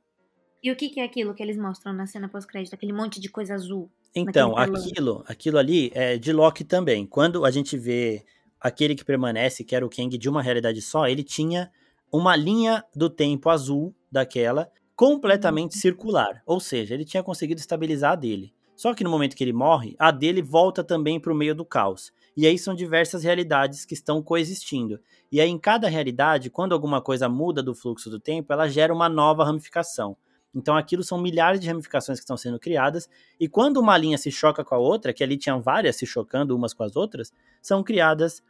E 0.63 0.71
o 0.71 0.75
que, 0.75 0.89
que 0.89 0.99
é 0.99 1.03
aquilo 1.03 1.33
que 1.33 1.41
eles 1.41 1.57
mostram 1.57 1.91
na 1.91 2.05
cena 2.05 2.29
pós-crédito? 2.29 2.73
Aquele 2.73 2.93
monte 2.93 3.19
de 3.19 3.29
coisa 3.29 3.55
azul. 3.55 3.89
Então, 4.13 4.55
aquilo, 4.55 5.23
aquilo 5.25 5.57
ali 5.57 5.91
é 5.95 6.17
de 6.17 6.31
Loki 6.31 6.63
também. 6.63 7.07
Quando 7.07 7.45
a 7.45 7.49
gente 7.49 7.77
vê 7.77 8.23
aquele 8.59 8.93
que 8.93 9.03
permanece, 9.03 9.63
que 9.63 9.75
era 9.75 9.85
o 9.85 9.89
Kang 9.89 10.15
de 10.15 10.29
uma 10.29 10.43
realidade 10.43 10.81
só, 10.81 11.07
ele 11.07 11.23
tinha 11.23 11.71
uma 12.11 12.35
linha 12.35 12.83
do 12.95 13.09
tempo 13.09 13.49
azul 13.49 13.95
daquela 14.11 14.69
completamente 14.95 15.77
circular. 15.77 16.41
Ou 16.45 16.59
seja, 16.59 16.93
ele 16.93 17.05
tinha 17.05 17.23
conseguido 17.23 17.59
estabilizar 17.59 18.13
a 18.13 18.15
dele. 18.15 18.53
Só 18.75 18.93
que 18.95 19.03
no 19.03 19.11
momento 19.11 19.35
que 19.35 19.43
ele 19.43 19.53
morre, 19.53 19.95
a 19.99 20.09
dele 20.09 20.41
volta 20.41 20.83
também 20.83 21.19
para 21.19 21.31
o 21.31 21.35
meio 21.35 21.53
do 21.53 21.63
caos. 21.63 22.11
E 22.35 22.47
aí 22.47 22.57
são 22.57 22.73
diversas 22.73 23.23
realidades 23.23 23.85
que 23.85 23.93
estão 23.93 24.23
coexistindo. 24.23 24.99
E 25.31 25.39
aí, 25.39 25.49
em 25.49 25.59
cada 25.59 25.87
realidade, 25.87 26.49
quando 26.49 26.73
alguma 26.73 27.01
coisa 27.01 27.29
muda 27.29 27.61
do 27.61 27.75
fluxo 27.75 28.09
do 28.09 28.19
tempo, 28.19 28.51
ela 28.51 28.67
gera 28.67 28.93
uma 28.93 29.07
nova 29.07 29.43
ramificação. 29.43 30.17
Então, 30.53 30.75
aquilo 30.75 31.03
são 31.03 31.21
milhares 31.21 31.59
de 31.59 31.67
ramificações 31.67 32.19
que 32.19 32.23
estão 32.23 32.35
sendo 32.35 32.59
criadas, 32.59 33.07
e 33.39 33.47
quando 33.47 33.77
uma 33.77 33.97
linha 33.97 34.17
se 34.17 34.31
choca 34.31 34.63
com 34.63 34.75
a 34.75 34.77
outra, 34.77 35.13
que 35.13 35.23
ali 35.23 35.37
tinham 35.37 35.61
várias 35.61 35.95
se 35.95 36.05
chocando 36.05 36.55
umas 36.55 36.73
com 36.73 36.83
as 36.83 36.95
outras, 36.95 37.31
são 37.61 37.83
criadas 37.83 38.41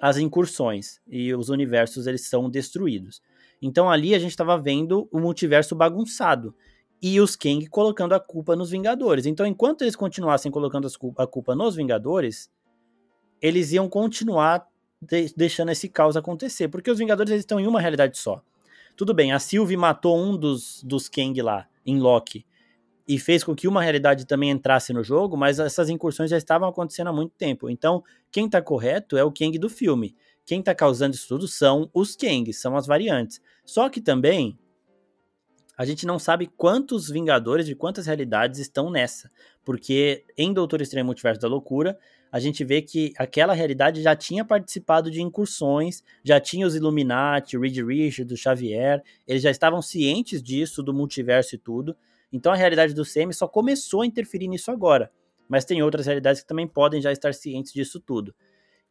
as 0.00 0.18
incursões, 0.18 1.00
e 1.06 1.34
os 1.34 1.48
universos 1.48 2.06
eles 2.06 2.28
são 2.28 2.50
destruídos. 2.50 3.22
Então, 3.60 3.90
ali 3.90 4.14
a 4.14 4.18
gente 4.18 4.30
estava 4.30 4.58
vendo 4.58 5.08
o 5.10 5.18
multiverso 5.18 5.74
bagunçado, 5.74 6.54
e 7.00 7.20
os 7.20 7.36
Kang 7.36 7.66
colocando 7.66 8.14
a 8.14 8.20
culpa 8.20 8.56
nos 8.56 8.70
Vingadores. 8.70 9.26
Então, 9.26 9.46
enquanto 9.46 9.82
eles 9.82 9.94
continuassem 9.94 10.50
colocando 10.50 10.88
a 11.18 11.26
culpa 11.26 11.54
nos 11.54 11.76
Vingadores, 11.76 12.50
eles 13.40 13.72
iam 13.72 13.88
continuar 13.88 14.66
de- 15.00 15.32
deixando 15.36 15.70
esse 15.70 15.88
caos 15.88 16.16
acontecer, 16.16 16.68
porque 16.68 16.90
os 16.90 16.98
Vingadores 16.98 17.30
eles 17.30 17.42
estão 17.42 17.60
em 17.60 17.66
uma 17.66 17.80
realidade 17.80 18.16
só. 18.18 18.42
Tudo 18.96 19.12
bem, 19.12 19.32
a 19.32 19.38
Sylvie 19.38 19.76
matou 19.76 20.18
um 20.18 20.36
dos, 20.36 20.82
dos 20.82 21.08
Kang 21.08 21.40
lá, 21.42 21.68
em 21.84 21.98
Loki, 22.00 22.46
e 23.06 23.18
fez 23.18 23.44
com 23.44 23.54
que 23.54 23.68
uma 23.68 23.82
realidade 23.82 24.26
também 24.26 24.50
entrasse 24.50 24.92
no 24.92 25.04
jogo, 25.04 25.36
mas 25.36 25.60
essas 25.60 25.88
incursões 25.90 26.30
já 26.30 26.36
estavam 26.36 26.68
acontecendo 26.68 27.08
há 27.08 27.12
muito 27.12 27.34
tempo. 27.36 27.70
Então, 27.70 28.02
quem 28.32 28.48
tá 28.48 28.60
correto 28.60 29.16
é 29.16 29.22
o 29.22 29.30
Kang 29.30 29.56
do 29.58 29.68
filme. 29.68 30.16
Quem 30.46 30.62
tá 30.62 30.72
causando 30.72 31.16
isso 31.16 31.26
tudo 31.26 31.48
são 31.48 31.90
os 31.92 32.14
Kangs, 32.14 32.60
são 32.60 32.76
as 32.76 32.86
variantes. 32.86 33.40
Só 33.64 33.88
que 33.88 34.00
também, 34.00 34.56
a 35.76 35.84
gente 35.84 36.06
não 36.06 36.20
sabe 36.20 36.46
quantos 36.56 37.10
Vingadores 37.10 37.66
de 37.66 37.74
quantas 37.74 38.06
realidades 38.06 38.60
estão 38.60 38.88
nessa. 38.88 39.28
Porque 39.64 40.24
em 40.38 40.52
Doutor 40.52 40.80
Estranho 40.80 41.04
Multiverso 41.04 41.40
da 41.40 41.48
Loucura, 41.48 41.98
a 42.30 42.38
gente 42.38 42.64
vê 42.64 42.80
que 42.80 43.12
aquela 43.18 43.54
realidade 43.54 44.00
já 44.00 44.14
tinha 44.14 44.44
participado 44.44 45.10
de 45.10 45.20
incursões, 45.20 46.04
já 46.22 46.38
tinha 46.38 46.64
os 46.64 46.76
Illuminati, 46.76 47.58
Reed 47.58 47.78
Richards, 47.78 48.32
o 48.32 48.40
Xavier, 48.40 49.02
eles 49.26 49.42
já 49.42 49.50
estavam 49.50 49.82
cientes 49.82 50.40
disso, 50.40 50.80
do 50.80 50.94
multiverso 50.94 51.56
e 51.56 51.58
tudo. 51.58 51.96
Então 52.32 52.52
a 52.52 52.56
realidade 52.56 52.94
do 52.94 53.04
CM 53.04 53.32
só 53.34 53.48
começou 53.48 54.02
a 54.02 54.06
interferir 54.06 54.46
nisso 54.46 54.70
agora. 54.70 55.10
Mas 55.48 55.64
tem 55.64 55.82
outras 55.82 56.06
realidades 56.06 56.42
que 56.42 56.46
também 56.46 56.68
podem 56.68 57.00
já 57.02 57.10
estar 57.10 57.34
cientes 57.34 57.72
disso 57.72 57.98
tudo. 57.98 58.32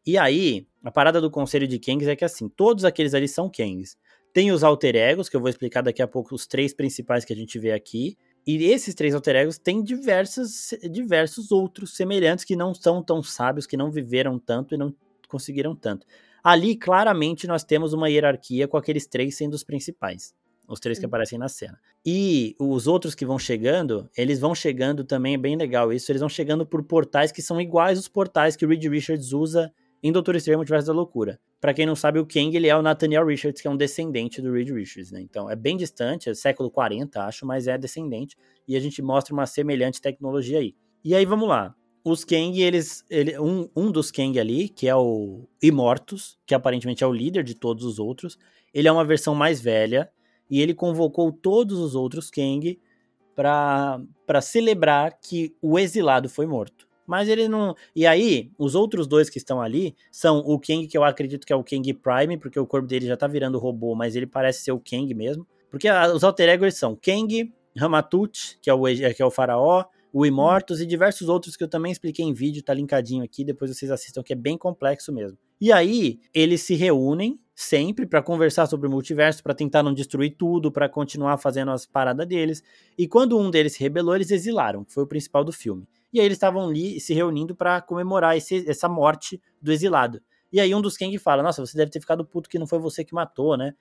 E 0.05 0.17
aí, 0.17 0.67
a 0.83 0.91
parada 0.91 1.19
do 1.19 1.31
Conselho 1.31 1.67
de 1.67 1.79
Kangs 1.79 2.07
é 2.07 2.15
que 2.15 2.23
assim, 2.23 2.47
todos 2.47 2.85
aqueles 2.85 3.13
ali 3.13 3.27
são 3.27 3.49
Kangs. 3.49 3.97
Tem 4.31 4.51
os 4.51 4.63
alter 4.63 4.95
egos, 4.95 5.29
que 5.29 5.35
eu 5.35 5.39
vou 5.39 5.49
explicar 5.49 5.81
daqui 5.81 6.01
a 6.01 6.07
pouco 6.07 6.35
os 6.35 6.45
três 6.45 6.73
principais 6.73 7.25
que 7.25 7.33
a 7.33 7.35
gente 7.35 7.57
vê 7.57 7.71
aqui. 7.71 8.17
E 8.45 8.65
esses 8.65 8.93
três 8.93 9.15
alter 9.15 9.35
egos 9.35 9.57
têm 9.57 9.81
diversos, 9.81 10.75
diversos 10.91 11.51
outros 11.51 11.95
semelhantes 11.95 12.45
que 12.45 12.55
não 12.55 12.73
são 12.73 13.01
tão 13.01 13.23
sábios, 13.23 13.65
que 13.65 13.77
não 13.77 13.89
viveram 13.89 14.37
tanto 14.37 14.75
e 14.75 14.77
não 14.77 14.93
conseguiram 15.27 15.75
tanto. 15.75 16.05
Ali, 16.43 16.75
claramente, 16.75 17.47
nós 17.47 17.63
temos 17.63 17.91
uma 17.91 18.07
hierarquia 18.07 18.67
com 18.67 18.77
aqueles 18.77 19.07
três 19.07 19.35
sendo 19.35 19.55
os 19.55 19.63
principais. 19.63 20.35
Os 20.67 20.79
três 20.79 20.99
que 20.99 21.05
aparecem 21.05 21.39
na 21.39 21.47
cena. 21.47 21.79
E 22.05 22.55
os 22.59 22.85
outros 22.85 23.15
que 23.15 23.25
vão 23.25 23.39
chegando, 23.39 24.07
eles 24.15 24.39
vão 24.39 24.53
chegando 24.53 25.03
também, 25.03 25.33
é 25.33 25.37
bem 25.37 25.55
legal 25.55 25.91
isso, 25.91 26.11
eles 26.11 26.19
vão 26.19 26.29
chegando 26.29 26.65
por 26.65 26.83
portais 26.83 27.31
que 27.31 27.41
são 27.41 27.59
iguais 27.59 27.97
os 27.97 28.07
portais 28.07 28.55
que 28.55 28.65
o 28.65 28.69
Reed 28.69 28.83
Richards 28.85 29.31
usa 29.31 29.73
em 30.07 30.11
Doutor 30.11 30.35
Estranho 30.35 30.59
Multiverso 30.59 30.85
da 30.85 30.93
Loucura. 30.93 31.39
Pra 31.59 31.73
quem 31.73 31.83
não 31.83 31.95
sabe, 31.95 32.19
o 32.19 32.27
Kang 32.27 32.55
ele 32.55 32.67
é 32.67 32.77
o 32.77 32.81
Nathaniel 32.83 33.25
Richards, 33.25 33.59
que 33.59 33.67
é 33.67 33.71
um 33.71 33.75
descendente 33.75 34.39
do 34.39 34.51
Reed 34.51 34.69
Richards, 34.69 35.11
né? 35.11 35.19
Então 35.19 35.49
é 35.49 35.55
bem 35.55 35.75
distante, 35.75 36.29
é 36.29 36.33
século 36.35 36.69
40, 36.69 37.23
acho, 37.23 37.43
mas 37.43 37.67
é 37.67 37.75
descendente. 37.75 38.37
E 38.67 38.75
a 38.75 38.79
gente 38.79 39.01
mostra 39.01 39.33
uma 39.33 39.47
semelhante 39.47 39.99
tecnologia 39.99 40.59
aí. 40.59 40.75
E 41.03 41.15
aí 41.15 41.25
vamos 41.25 41.49
lá. 41.49 41.73
Os 42.03 42.23
Kang, 42.23 42.61
eles. 42.61 43.03
Ele, 43.09 43.39
um, 43.39 43.67
um 43.75 43.91
dos 43.91 44.11
Kang 44.11 44.39
ali, 44.39 44.69
que 44.69 44.87
é 44.87 44.95
o 44.95 45.49
Imortus, 45.59 46.37
que 46.45 46.53
aparentemente 46.53 47.03
é 47.03 47.07
o 47.07 47.11
líder 47.11 47.43
de 47.43 47.55
todos 47.55 47.83
os 47.83 47.97
outros, 47.97 48.37
ele 48.71 48.87
é 48.87 48.91
uma 48.91 49.03
versão 49.03 49.33
mais 49.33 49.59
velha. 49.59 50.07
E 50.47 50.61
ele 50.61 50.75
convocou 50.75 51.31
todos 51.31 51.79
os 51.79 51.95
outros 51.95 52.29
Kang 52.29 52.79
para 53.33 54.39
celebrar 54.39 55.17
que 55.19 55.55
o 55.59 55.79
exilado 55.79 56.29
foi 56.29 56.45
morto. 56.45 56.87
Mas 57.05 57.29
ele 57.29 57.47
não. 57.47 57.75
E 57.95 58.05
aí, 58.05 58.51
os 58.57 58.75
outros 58.75 59.07
dois 59.07 59.29
que 59.29 59.37
estão 59.37 59.61
ali 59.61 59.95
são 60.11 60.39
o 60.39 60.59
Kang, 60.59 60.87
que 60.87 60.97
eu 60.97 61.03
acredito 61.03 61.45
que 61.45 61.53
é 61.53 61.55
o 61.55 61.63
Kang 61.63 61.93
Prime, 61.93 62.37
porque 62.37 62.59
o 62.59 62.65
corpo 62.65 62.87
dele 62.87 63.05
já 63.05 63.15
tá 63.15 63.27
virando 63.27 63.59
robô, 63.59 63.95
mas 63.95 64.15
ele 64.15 64.25
parece 64.25 64.63
ser 64.63 64.71
o 64.71 64.79
Kang 64.79 65.13
mesmo. 65.13 65.45
Porque 65.69 65.87
a, 65.87 66.13
os 66.13 66.23
alter 66.23 66.49
egos 66.49 66.75
são 66.75 66.95
Kang, 66.95 67.53
Ramatut, 67.77 68.57
que 68.61 68.69
é 68.69 68.73
o, 68.73 68.83
que 68.83 69.21
é 69.21 69.25
o 69.25 69.31
faraó, 69.31 69.85
o 70.11 70.25
Imortus 70.25 70.79
e 70.79 70.85
diversos 70.85 71.27
outros 71.27 71.57
que 71.57 71.63
eu 71.63 71.67
também 71.67 71.91
expliquei 71.91 72.23
em 72.23 72.33
vídeo, 72.33 72.63
tá 72.63 72.73
linkadinho 72.73 73.21
aqui, 73.21 73.43
depois 73.43 73.69
vocês 73.69 73.91
assistam, 73.91 74.23
que 74.23 74.31
é 74.31 74.35
bem 74.35 74.57
complexo 74.57 75.11
mesmo. 75.11 75.37
E 75.59 75.73
aí, 75.73 76.21
eles 76.33 76.61
se 76.61 76.73
reúnem 76.75 77.37
sempre 77.53 78.05
para 78.05 78.21
conversar 78.21 78.65
sobre 78.67 78.87
o 78.87 78.91
multiverso, 78.91 79.43
para 79.43 79.53
tentar 79.53 79.83
não 79.83 79.93
destruir 79.93 80.35
tudo, 80.37 80.71
para 80.71 80.87
continuar 80.87 81.37
fazendo 81.37 81.71
as 81.71 81.85
paradas 81.85 82.25
deles. 82.27 82.63
E 82.97 83.07
quando 83.07 83.37
um 83.37 83.51
deles 83.51 83.73
se 83.73 83.79
rebelou, 83.81 84.15
eles 84.15 84.31
exilaram, 84.31 84.85
que 84.85 84.93
foi 84.93 85.03
o 85.03 85.07
principal 85.07 85.43
do 85.43 85.51
filme. 85.51 85.87
E 86.15 86.19
aí 86.21 86.25
eles 86.25 86.37
estavam 86.37 86.69
ali 86.69 86.97
se 87.01 87.13
reunindo 87.13 87.53
para 87.53 87.81
comemorar 87.81 88.37
esse, 88.37 88.63
essa 88.69 88.87
morte 88.87 89.41
do 89.61 89.69
exilado. 89.69 90.21
E 90.49 90.61
aí 90.61 90.73
um 90.73 90.79
dos 90.79 90.95
Kang 90.95 91.17
fala: 91.17 91.43
Nossa, 91.43 91.59
você 91.59 91.75
deve 91.75 91.91
ter 91.91 91.99
ficado 91.99 92.23
puto 92.25 92.49
que 92.49 92.57
não 92.57 92.65
foi 92.65 92.79
você 92.79 93.03
que 93.03 93.13
matou, 93.13 93.57
né? 93.57 93.73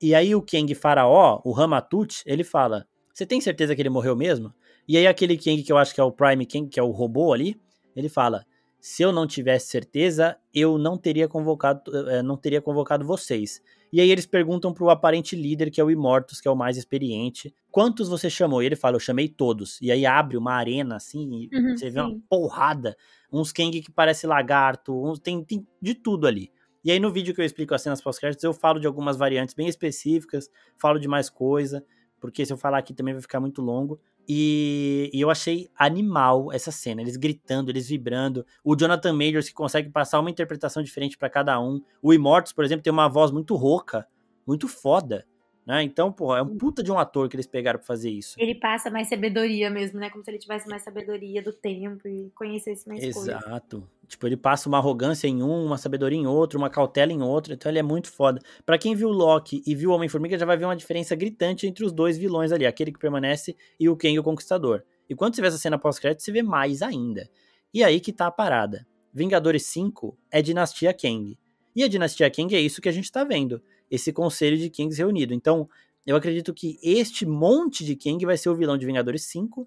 E 0.00 0.14
aí 0.14 0.34
o 0.34 0.40
Kang 0.40 0.74
faraó, 0.74 1.42
o 1.44 1.52
Ramatut, 1.52 2.22
ele 2.24 2.42
fala: 2.42 2.88
Você 3.12 3.26
tem 3.26 3.38
certeza 3.38 3.76
que 3.76 3.82
ele 3.82 3.90
morreu 3.90 4.16
mesmo? 4.16 4.50
E 4.88 4.96
aí 4.96 5.06
aquele 5.06 5.36
Kang 5.36 5.62
que 5.62 5.70
eu 5.70 5.76
acho 5.76 5.94
que 5.94 6.00
é 6.00 6.04
o 6.04 6.10
Prime 6.10 6.46
Kang, 6.46 6.70
que 6.70 6.80
é 6.80 6.82
o 6.82 6.90
robô 6.90 7.34
ali, 7.34 7.60
ele 7.94 8.08
fala: 8.08 8.46
se 8.86 9.02
eu 9.02 9.10
não 9.10 9.26
tivesse 9.26 9.68
certeza, 9.68 10.36
eu 10.52 10.76
não 10.76 10.98
teria 10.98 11.26
convocado, 11.26 11.90
eh, 12.10 12.22
não 12.22 12.36
teria 12.36 12.60
convocado 12.60 13.02
vocês. 13.02 13.62
E 13.90 13.98
aí 13.98 14.10
eles 14.10 14.26
perguntam 14.26 14.74
pro 14.74 14.90
aparente 14.90 15.34
líder, 15.34 15.70
que 15.70 15.80
é 15.80 15.84
o 15.84 15.90
Imortus, 15.90 16.38
que 16.38 16.46
é 16.46 16.50
o 16.50 16.54
mais 16.54 16.76
experiente, 16.76 17.54
quantos 17.70 18.10
você 18.10 18.28
chamou? 18.28 18.62
E 18.62 18.66
ele 18.66 18.76
fala, 18.76 18.96
eu 18.96 19.00
chamei 19.00 19.26
todos. 19.26 19.80
E 19.80 19.90
aí 19.90 20.04
abre 20.04 20.36
uma 20.36 20.52
arena, 20.52 20.96
assim, 20.96 21.48
e 21.50 21.56
uhum, 21.56 21.74
você 21.74 21.88
vê 21.88 21.98
sim. 21.98 22.06
uma 22.06 22.20
porrada, 22.28 22.94
uns 23.32 23.52
Kang 23.52 23.80
que 23.80 23.90
parece 23.90 24.26
lagarto, 24.26 24.92
uns, 25.02 25.18
tem, 25.18 25.42
tem 25.42 25.66
de 25.80 25.94
tudo 25.94 26.26
ali. 26.26 26.52
E 26.84 26.92
aí 26.92 27.00
no 27.00 27.10
vídeo 27.10 27.34
que 27.34 27.40
eu 27.40 27.44
explico 27.46 27.74
as 27.74 27.80
cenas 27.80 28.02
pós-créditos, 28.02 28.44
eu 28.44 28.52
falo 28.52 28.78
de 28.78 28.86
algumas 28.86 29.16
variantes 29.16 29.54
bem 29.54 29.66
específicas, 29.66 30.50
falo 30.76 30.98
de 30.98 31.08
mais 31.08 31.30
coisa, 31.30 31.82
porque 32.20 32.44
se 32.44 32.52
eu 32.52 32.58
falar 32.58 32.76
aqui 32.78 32.92
também 32.92 33.14
vai 33.14 33.22
ficar 33.22 33.40
muito 33.40 33.62
longo. 33.62 33.98
E, 34.28 35.10
e, 35.12 35.20
eu 35.20 35.30
achei 35.30 35.68
animal 35.76 36.52
essa 36.52 36.70
cena, 36.70 37.02
eles 37.02 37.16
gritando, 37.16 37.70
eles 37.70 37.88
vibrando. 37.88 38.46
O 38.64 38.74
Jonathan 38.74 39.12
Majors 39.12 39.48
que 39.48 39.54
consegue 39.54 39.90
passar 39.90 40.20
uma 40.20 40.30
interpretação 40.30 40.82
diferente 40.82 41.18
para 41.18 41.28
cada 41.28 41.60
um. 41.60 41.82
O 42.02 42.12
Immortus, 42.12 42.52
por 42.52 42.64
exemplo, 42.64 42.82
tem 42.82 42.92
uma 42.92 43.08
voz 43.08 43.30
muito 43.30 43.54
rouca, 43.54 44.06
muito 44.46 44.66
foda. 44.66 45.26
Né? 45.66 45.82
Então, 45.82 46.12
pô, 46.12 46.36
é 46.36 46.42
um 46.42 46.58
puta 46.58 46.82
de 46.82 46.92
um 46.92 46.98
ator 46.98 47.28
que 47.28 47.36
eles 47.36 47.46
pegaram 47.46 47.78
pra 47.78 47.86
fazer 47.86 48.10
isso. 48.10 48.36
Ele 48.38 48.54
passa 48.54 48.90
mais 48.90 49.08
sabedoria 49.08 49.70
mesmo, 49.70 49.98
né? 49.98 50.10
Como 50.10 50.22
se 50.22 50.30
ele 50.30 50.38
tivesse 50.38 50.68
mais 50.68 50.82
sabedoria 50.82 51.42
do 51.42 51.52
tempo 51.52 52.06
e 52.06 52.30
conhecesse 52.34 52.86
mais 52.86 53.00
coisas. 53.00 53.28
Exato. 53.28 53.88
Tipo, 54.06 54.26
ele 54.26 54.36
passa 54.36 54.68
uma 54.68 54.76
arrogância 54.76 55.26
em 55.26 55.42
um, 55.42 55.64
uma 55.64 55.78
sabedoria 55.78 56.18
em 56.18 56.26
outro, 56.26 56.58
uma 56.58 56.68
cautela 56.68 57.12
em 57.12 57.22
outro, 57.22 57.54
então 57.54 57.72
ele 57.72 57.78
é 57.78 57.82
muito 57.82 58.12
foda. 58.12 58.40
Para 58.66 58.76
quem 58.76 58.94
viu 58.94 59.08
Loki 59.08 59.62
e 59.66 59.74
viu 59.74 59.90
Homem-Formiga, 59.92 60.38
já 60.38 60.44
vai 60.44 60.58
ver 60.58 60.66
uma 60.66 60.76
diferença 60.76 61.16
gritante 61.16 61.66
entre 61.66 61.82
os 61.82 61.92
dois 61.92 62.18
vilões 62.18 62.52
ali, 62.52 62.66
aquele 62.66 62.92
que 62.92 62.98
permanece 62.98 63.56
e 63.80 63.88
o 63.88 63.96
Kang 63.96 64.18
o 64.18 64.22
Conquistador. 64.22 64.82
E 65.08 65.14
quando 65.14 65.34
você 65.34 65.40
vê 65.40 65.48
essa 65.48 65.56
cena 65.56 65.78
pós-crédito, 65.78 66.22
você 66.22 66.30
vê 66.30 66.42
mais 66.42 66.82
ainda. 66.82 67.28
E 67.72 67.82
aí 67.82 68.00
que 68.00 68.12
tá 68.12 68.26
a 68.26 68.30
parada. 68.30 68.86
Vingadores 69.12 69.64
5 69.66 70.16
é 70.30 70.42
Dinastia 70.42 70.92
Kang. 70.92 71.38
E 71.74 71.82
a 71.82 71.88
Dinastia 71.88 72.30
Kang 72.30 72.54
é 72.54 72.60
isso 72.60 72.82
que 72.82 72.88
a 72.88 72.92
gente 72.92 73.10
tá 73.10 73.24
vendo 73.24 73.62
esse 73.94 74.12
conselho 74.12 74.56
de 74.56 74.68
Kings 74.68 74.98
reunido. 74.98 75.32
Então, 75.32 75.68
eu 76.06 76.16
acredito 76.16 76.52
que 76.52 76.78
este 76.82 77.24
monte 77.24 77.84
de 77.84 77.96
Kang 77.96 78.24
vai 78.26 78.36
ser 78.36 78.48
o 78.48 78.54
vilão 78.54 78.76
de 78.76 78.84
Vingadores 78.84 79.22
5. 79.24 79.66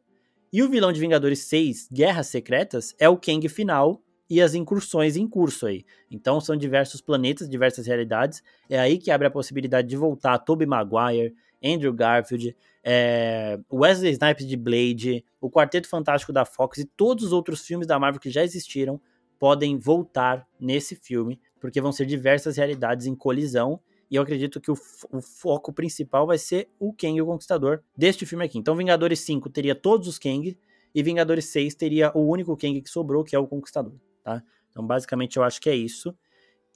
E 0.51 0.63
o 0.63 0.69
vilão 0.69 0.93
de 0.93 0.99
Vingadores 0.99 1.39
6, 1.39 1.89
Guerras 1.91 2.27
Secretas, 2.27 2.95
é 2.99 3.09
o 3.09 3.17
Kang 3.17 3.47
final 3.49 4.01
e 4.29 4.41
as 4.41 4.53
incursões 4.53 5.15
em 5.15 5.27
curso 5.27 5.65
aí. 5.65 5.85
Então 6.11 6.39
são 6.39 6.55
diversos 6.55 7.01
planetas, 7.01 7.49
diversas 7.49 7.87
realidades. 7.87 8.43
É 8.69 8.79
aí 8.79 8.97
que 8.97 9.11
abre 9.11 9.27
a 9.27 9.31
possibilidade 9.31 9.87
de 9.87 9.97
voltar 9.97 10.37
Tobey 10.39 10.67
Maguire, 10.67 11.33
Andrew 11.63 11.93
Garfield, 11.93 12.55
é, 12.83 13.59
Wesley 13.71 14.11
Snipes 14.11 14.47
de 14.47 14.55
Blade, 14.55 15.25
o 15.41 15.49
Quarteto 15.49 15.89
Fantástico 15.89 16.31
da 16.31 16.45
Fox 16.45 16.77
e 16.77 16.85
todos 16.85 17.25
os 17.25 17.31
outros 17.33 17.65
filmes 17.65 17.87
da 17.87 17.99
Marvel 17.99 18.21
que 18.21 18.29
já 18.29 18.43
existiram 18.43 19.01
podem 19.39 19.77
voltar 19.77 20.47
nesse 20.59 20.95
filme, 20.95 21.39
porque 21.59 21.81
vão 21.81 21.91
ser 21.91 22.05
diversas 22.05 22.57
realidades 22.57 23.05
em 23.05 23.15
colisão 23.15 23.79
e 24.09 24.15
eu 24.15 24.23
acredito 24.23 24.59
que 24.61 24.71
o, 24.71 24.77
o, 25.11 25.21
foco 25.21 25.73
principal 25.73 26.25
vai 26.25 26.37
ser 26.37 26.69
o 26.79 26.93
Kang 26.93 27.21
o 27.21 27.25
Conquistador 27.25 27.83
deste 27.95 28.25
filme 28.25 28.45
aqui. 28.45 28.57
Então, 28.57 28.75
Vingadores 28.75 29.19
5 29.21 29.49
teria 29.49 29.75
todos 29.75 30.07
os 30.07 30.17
Kang, 30.17 30.57
e 30.95 31.03
Vingadores 31.03 31.45
6 31.45 31.75
teria 31.75 32.11
o 32.15 32.21
único 32.21 32.55
Kang 32.55 32.81
que 32.81 32.89
sobrou, 32.89 33.23
que 33.23 33.35
é 33.35 33.39
o 33.39 33.45
Conquistador, 33.45 33.93
tá? 34.23 34.41
Então, 34.71 34.85
basicamente, 34.85 35.37
eu 35.37 35.43
acho 35.43 35.59
que 35.59 35.69
é 35.69 35.75
isso. 35.75 36.15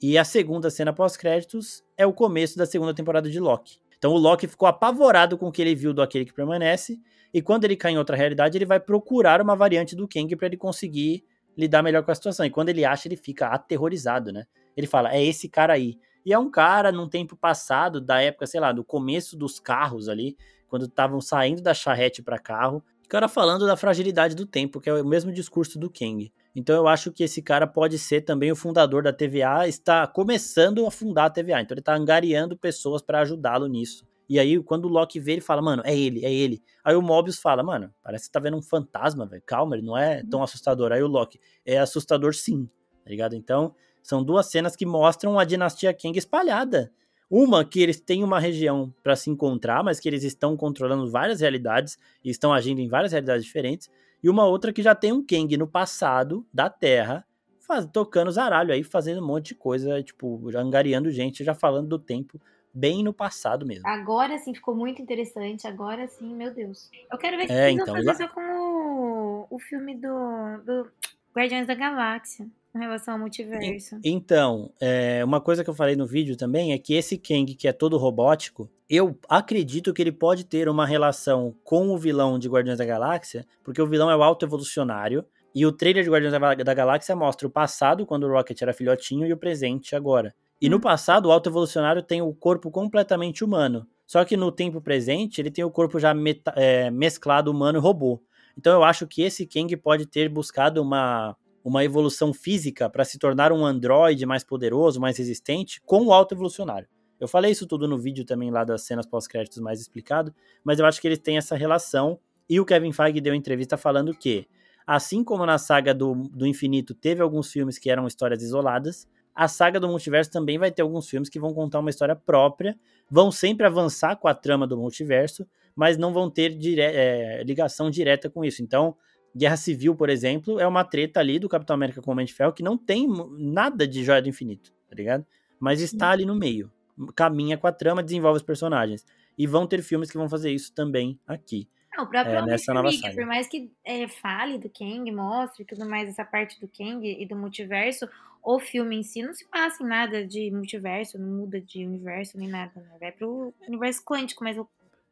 E 0.00 0.18
a 0.18 0.24
segunda 0.24 0.70
cena 0.70 0.92
pós-créditos 0.92 1.82
é 1.96 2.06
o 2.06 2.12
começo 2.12 2.58
da 2.58 2.66
segunda 2.66 2.92
temporada 2.92 3.30
de 3.30 3.40
Loki. 3.40 3.78
Então, 3.96 4.12
o 4.12 4.18
Loki 4.18 4.46
ficou 4.46 4.68
apavorado 4.68 5.38
com 5.38 5.48
o 5.48 5.52
que 5.52 5.62
ele 5.62 5.74
viu 5.74 5.94
do 5.94 6.02
Aquele 6.02 6.24
que 6.24 6.32
Permanece, 6.32 7.00
e 7.32 7.40
quando 7.40 7.64
ele 7.64 7.76
cai 7.76 7.92
em 7.92 7.98
outra 7.98 8.16
realidade, 8.16 8.58
ele 8.58 8.66
vai 8.66 8.78
procurar 8.78 9.40
uma 9.40 9.56
variante 9.56 9.96
do 9.96 10.06
Kang 10.06 10.36
para 10.36 10.46
ele 10.48 10.56
conseguir 10.56 11.24
lidar 11.56 11.82
melhor 11.82 12.02
com 12.02 12.10
a 12.10 12.14
situação. 12.14 12.44
E 12.44 12.50
quando 12.50 12.68
ele 12.68 12.84
acha, 12.84 13.08
ele 13.08 13.16
fica 13.16 13.46
aterrorizado, 13.46 14.32
né? 14.32 14.44
Ele 14.76 14.86
fala: 14.86 15.14
é 15.14 15.24
esse 15.24 15.48
cara 15.48 15.72
aí. 15.72 15.98
E 16.24 16.32
é 16.32 16.38
um 16.38 16.50
cara 16.50 16.92
num 16.92 17.08
tempo 17.08 17.36
passado, 17.36 18.00
da 18.00 18.20
época, 18.20 18.46
sei 18.46 18.60
lá, 18.60 18.72
do 18.72 18.84
começo 18.84 19.36
dos 19.36 19.58
carros 19.58 20.08
ali, 20.08 20.36
quando 20.68 20.86
estavam 20.86 21.20
saindo 21.20 21.60
da 21.60 21.74
charrete 21.74 22.22
para 22.22 22.38
carro, 22.38 22.82
o 23.04 23.08
cara 23.08 23.28
falando 23.28 23.66
da 23.66 23.76
fragilidade 23.76 24.34
do 24.34 24.46
tempo, 24.46 24.80
que 24.80 24.88
é 24.88 24.94
o 24.94 25.04
mesmo 25.04 25.32
discurso 25.32 25.78
do 25.78 25.90
Kang. 25.90 26.32
Então 26.54 26.74
eu 26.76 26.88
acho 26.88 27.12
que 27.12 27.22
esse 27.22 27.42
cara 27.42 27.66
pode 27.66 27.98
ser 27.98 28.22
também 28.22 28.50
o 28.50 28.56
fundador 28.56 29.02
da 29.02 29.12
TVA, 29.12 29.68
está 29.68 30.06
começando 30.06 30.86
a 30.86 30.90
fundar 30.90 31.26
a 31.26 31.30
TVA, 31.30 31.60
então 31.60 31.74
ele 31.74 31.80
está 31.80 31.94
angariando 31.94 32.56
pessoas 32.56 33.02
para 33.02 33.20
ajudá-lo 33.20 33.66
nisso. 33.66 34.06
E 34.28 34.38
aí, 34.38 34.62
quando 34.62 34.86
o 34.86 34.88
Loki 34.88 35.20
vê, 35.20 35.32
ele 35.32 35.40
fala, 35.42 35.60
mano, 35.60 35.82
é 35.84 35.94
ele, 35.94 36.24
é 36.24 36.32
ele. 36.32 36.62
Aí 36.82 36.96
o 36.96 37.02
Mobius 37.02 37.38
fala, 37.38 37.62
mano, 37.62 37.92
parece 38.02 38.26
que 38.26 38.32
tá 38.32 38.40
vendo 38.40 38.56
um 38.56 38.62
fantasma, 38.62 39.26
velho. 39.26 39.42
Calma, 39.44 39.76
ele 39.76 39.84
não 39.84 39.94
é 39.98 40.22
tão 40.24 40.42
assustador. 40.42 40.90
Aí 40.90 41.02
o 41.02 41.06
Loki, 41.06 41.38
é 41.66 41.78
assustador 41.78 42.32
sim, 42.34 42.66
tá 43.04 43.10
ligado? 43.10 43.34
Então, 43.34 43.74
são 44.02 44.22
duas 44.22 44.50
cenas 44.50 44.74
que 44.74 44.84
mostram 44.84 45.38
a 45.38 45.44
dinastia 45.44 45.94
Kang 45.94 46.18
espalhada. 46.18 46.92
Uma 47.30 47.64
que 47.64 47.80
eles 47.80 47.98
têm 47.98 48.22
uma 48.22 48.38
região 48.38 48.92
para 49.02 49.16
se 49.16 49.30
encontrar, 49.30 49.82
mas 49.82 49.98
que 49.98 50.08
eles 50.08 50.22
estão 50.22 50.54
controlando 50.56 51.10
várias 51.10 51.40
realidades 51.40 51.98
e 52.22 52.28
estão 52.28 52.52
agindo 52.52 52.80
em 52.80 52.88
várias 52.88 53.12
realidades 53.12 53.44
diferentes. 53.44 53.90
E 54.22 54.28
uma 54.28 54.44
outra 54.44 54.72
que 54.72 54.82
já 54.82 54.94
tem 54.94 55.12
um 55.12 55.24
Kang 55.24 55.56
no 55.56 55.66
passado 55.66 56.46
da 56.52 56.68
Terra, 56.68 57.24
faz, 57.60 57.86
tocando 57.86 58.30
zaralho 58.30 58.72
aí, 58.72 58.84
fazendo 58.84 59.22
um 59.22 59.26
monte 59.26 59.48
de 59.48 59.54
coisa, 59.54 60.02
tipo, 60.02 60.40
angariando 60.54 61.10
gente, 61.10 61.42
já 61.42 61.54
falando 61.54 61.88
do 61.88 61.98
tempo 61.98 62.38
bem 62.74 63.02
no 63.02 63.12
passado 63.12 63.64
mesmo. 63.66 63.86
Agora 63.86 64.38
sim 64.38 64.54
ficou 64.54 64.74
muito 64.74 65.00
interessante. 65.00 65.66
Agora 65.66 66.06
sim, 66.08 66.34
meu 66.34 66.52
Deus. 66.52 66.90
Eu 67.10 67.18
quero 67.18 67.36
ver 67.36 67.48
o 67.48 67.52
é, 67.52 67.68
que 67.68 67.74
então, 67.74 67.94
fazer 67.94 68.06
lá... 68.06 68.12
isso 68.12 68.28
com 68.28 68.40
o, 68.40 69.46
o 69.48 69.58
filme 69.58 69.94
do, 69.94 70.58
do 70.64 70.90
Guardiões 71.34 71.66
da 71.66 71.74
Galáxia 71.74 72.46
em 72.74 72.78
relação 72.78 73.14
ao 73.14 73.20
multiverso. 73.20 73.98
Então, 74.02 74.72
é, 74.80 75.22
uma 75.24 75.40
coisa 75.40 75.62
que 75.62 75.70
eu 75.70 75.74
falei 75.74 75.94
no 75.94 76.06
vídeo 76.06 76.36
também 76.36 76.72
é 76.72 76.78
que 76.78 76.94
esse 76.94 77.18
Kang, 77.18 77.54
que 77.54 77.68
é 77.68 77.72
todo 77.72 77.98
robótico, 77.98 78.70
eu 78.88 79.18
acredito 79.28 79.92
que 79.92 80.02
ele 80.02 80.12
pode 80.12 80.44
ter 80.44 80.68
uma 80.68 80.86
relação 80.86 81.54
com 81.62 81.88
o 81.88 81.98
vilão 81.98 82.38
de 82.38 82.48
Guardiões 82.48 82.78
da 82.78 82.84
Galáxia, 82.84 83.46
porque 83.62 83.80
o 83.80 83.86
vilão 83.86 84.10
é 84.10 84.16
o 84.16 84.22
alto 84.22 84.44
evolucionário, 84.44 85.24
e 85.54 85.66
o 85.66 85.72
trailer 85.72 86.02
de 86.02 86.10
Guardiões 86.10 86.32
da 86.64 86.74
Galáxia 86.74 87.14
mostra 87.14 87.46
o 87.46 87.50
passado, 87.50 88.06
quando 88.06 88.24
o 88.24 88.32
Rocket 88.32 88.60
era 88.62 88.72
filhotinho, 88.72 89.26
e 89.26 89.32
o 89.32 89.36
presente 89.36 89.94
agora. 89.94 90.34
E 90.60 90.68
no 90.68 90.78
hum. 90.78 90.80
passado, 90.80 91.26
o 91.26 91.32
alto 91.32 91.50
evolucionário 91.50 92.02
tem 92.02 92.22
o 92.22 92.32
corpo 92.32 92.70
completamente 92.70 93.44
humano. 93.44 93.86
Só 94.06 94.24
que 94.24 94.36
no 94.36 94.52
tempo 94.52 94.80
presente, 94.80 95.40
ele 95.40 95.50
tem 95.50 95.64
o 95.64 95.70
corpo 95.70 95.98
já 95.98 96.14
é, 96.54 96.90
mesclado 96.90 97.50
humano 97.50 97.78
e 97.78 97.80
robô. 97.80 98.22
Então 98.56 98.74
eu 98.74 98.84
acho 98.84 99.06
que 99.06 99.22
esse 99.22 99.46
Kang 99.46 99.74
pode 99.76 100.06
ter 100.06 100.28
buscado 100.28 100.82
uma 100.82 101.36
uma 101.64 101.84
evolução 101.84 102.32
física 102.32 102.90
para 102.90 103.04
se 103.04 103.18
tornar 103.18 103.52
um 103.52 103.64
androide 103.64 104.26
mais 104.26 104.42
poderoso, 104.44 105.00
mais 105.00 105.16
resistente, 105.18 105.80
com 105.82 106.06
o 106.06 106.12
alto 106.12 106.34
evolucionário. 106.34 106.88
Eu 107.20 107.28
falei 107.28 107.52
isso 107.52 107.66
tudo 107.66 107.86
no 107.86 107.98
vídeo 107.98 108.24
também 108.24 108.50
lá 108.50 108.64
das 108.64 108.82
cenas 108.82 109.06
pós-créditos 109.06 109.58
mais 109.60 109.80
explicado, 109.80 110.34
mas 110.64 110.80
eu 110.80 110.86
acho 110.86 111.00
que 111.00 111.06
eles 111.06 111.20
têm 111.20 111.36
essa 111.36 111.54
relação. 111.54 112.18
E 112.48 112.58
o 112.58 112.64
Kevin 112.64 112.92
Feige 112.92 113.20
deu 113.20 113.32
entrevista 113.32 113.76
falando 113.76 114.12
que, 114.12 114.48
assim 114.84 115.22
como 115.22 115.46
na 115.46 115.56
saga 115.56 115.94
do, 115.94 116.14
do 116.14 116.46
infinito 116.46 116.94
teve 116.94 117.22
alguns 117.22 117.52
filmes 117.52 117.78
que 117.78 117.90
eram 117.90 118.08
histórias 118.08 118.42
isoladas, 118.42 119.06
a 119.34 119.48
saga 119.48 119.78
do 119.78 119.88
multiverso 119.88 120.30
também 120.30 120.58
vai 120.58 120.70
ter 120.70 120.82
alguns 120.82 121.08
filmes 121.08 121.28
que 121.28 121.40
vão 121.40 121.54
contar 121.54 121.78
uma 121.78 121.90
história 121.90 122.14
própria, 122.14 122.76
vão 123.08 123.30
sempre 123.30 123.66
avançar 123.66 124.16
com 124.16 124.28
a 124.28 124.34
trama 124.34 124.66
do 124.66 124.76
multiverso, 124.76 125.46
mas 125.74 125.96
não 125.96 126.12
vão 126.12 126.28
ter 126.28 126.54
dire 126.56 126.80
é, 126.80 127.42
ligação 127.44 127.88
direta 127.88 128.28
com 128.28 128.44
isso. 128.44 128.62
Então, 128.62 128.96
Guerra 129.34 129.56
Civil, 129.56 129.94
por 129.94 130.10
exemplo, 130.10 130.60
é 130.60 130.66
uma 130.66 130.84
treta 130.84 131.20
ali 131.20 131.38
do 131.38 131.48
Capitão 131.48 131.74
América 131.74 132.02
com 132.02 132.10
o 132.10 132.12
Homem 132.12 132.26
de 132.26 132.34
Ferro 132.34 132.52
que 132.52 132.62
não 132.62 132.76
tem 132.76 133.08
nada 133.38 133.86
de 133.86 134.04
Joia 134.04 134.20
do 134.20 134.28
Infinito, 134.28 134.72
tá 134.88 134.94
ligado? 134.94 135.26
Mas 135.58 135.80
está 135.80 136.10
ali 136.10 136.24
no 136.24 136.34
meio. 136.34 136.70
Caminha 137.14 137.56
com 137.56 137.66
a 137.66 137.72
trama, 137.72 138.02
desenvolve 138.02 138.38
os 138.38 138.42
personagens. 138.42 139.04
E 139.38 139.46
vão 139.46 139.66
ter 139.66 139.82
filmes 139.82 140.10
que 140.10 140.18
vão 140.18 140.28
fazer 140.28 140.50
isso 140.50 140.74
também 140.74 141.18
aqui. 141.26 141.68
Não, 141.96 142.04
o 142.04 142.06
próprio 142.06 142.36
é, 142.36 142.42
nessa 142.42 142.72
nova 142.72 142.90
saga. 142.90 143.14
Por 143.14 143.26
mais 143.26 143.46
que 143.46 143.70
é, 143.84 144.08
fale 144.08 144.58
do 144.58 144.70
Kang, 144.70 145.10
mostre 145.10 145.64
tudo 145.64 145.88
mais, 145.88 146.08
essa 146.08 146.24
parte 146.24 146.58
do 146.60 146.68
Kang 146.68 147.06
e 147.06 147.26
do 147.26 147.36
multiverso, 147.36 148.08
o 148.42 148.58
filme 148.58 148.96
em 148.96 149.02
si 149.02 149.22
não 149.22 149.32
se 149.32 149.46
passa 149.46 149.82
em 149.82 149.86
nada 149.86 150.26
de 150.26 150.50
multiverso, 150.50 151.18
não 151.18 151.28
muda 151.28 151.60
de 151.60 151.86
universo 151.86 152.38
nem 152.38 152.48
nada, 152.48 152.72
né? 152.80 152.96
Vai 152.98 153.12
pro 153.12 153.54
universo 153.68 154.02
quântico, 154.04 154.42
mas 154.42 154.58
o 154.58 154.66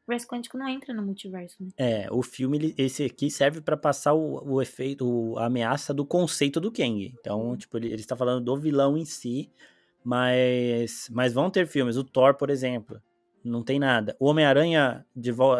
universo 0.06 0.26
quântico 0.26 0.58
não 0.58 0.68
entra 0.68 0.92
no 0.92 1.02
multiverso, 1.02 1.56
né? 1.60 1.70
É, 1.76 2.08
o 2.10 2.22
filme, 2.22 2.74
esse 2.76 3.04
aqui 3.04 3.30
serve 3.30 3.60
para 3.60 3.76
passar 3.76 4.14
o, 4.14 4.54
o 4.54 4.60
efeito, 4.62 5.36
a 5.38 5.46
ameaça 5.46 5.94
do 5.94 6.04
conceito 6.04 6.60
do 6.60 6.72
Kang. 6.72 7.14
Então, 7.20 7.56
tipo, 7.56 7.76
ele, 7.76 7.88
ele 7.88 8.00
está 8.00 8.16
falando 8.16 8.44
do 8.44 8.56
vilão 8.56 8.96
em 8.96 9.04
si, 9.04 9.50
mas, 10.04 11.08
mas 11.10 11.32
vão 11.32 11.50
ter 11.50 11.66
filmes. 11.66 11.96
O 11.96 12.04
Thor, 12.04 12.34
por 12.34 12.50
exemplo, 12.50 13.00
não 13.44 13.62
tem 13.62 13.78
nada. 13.78 14.16
O 14.18 14.26
Homem-Aranha 14.26 15.06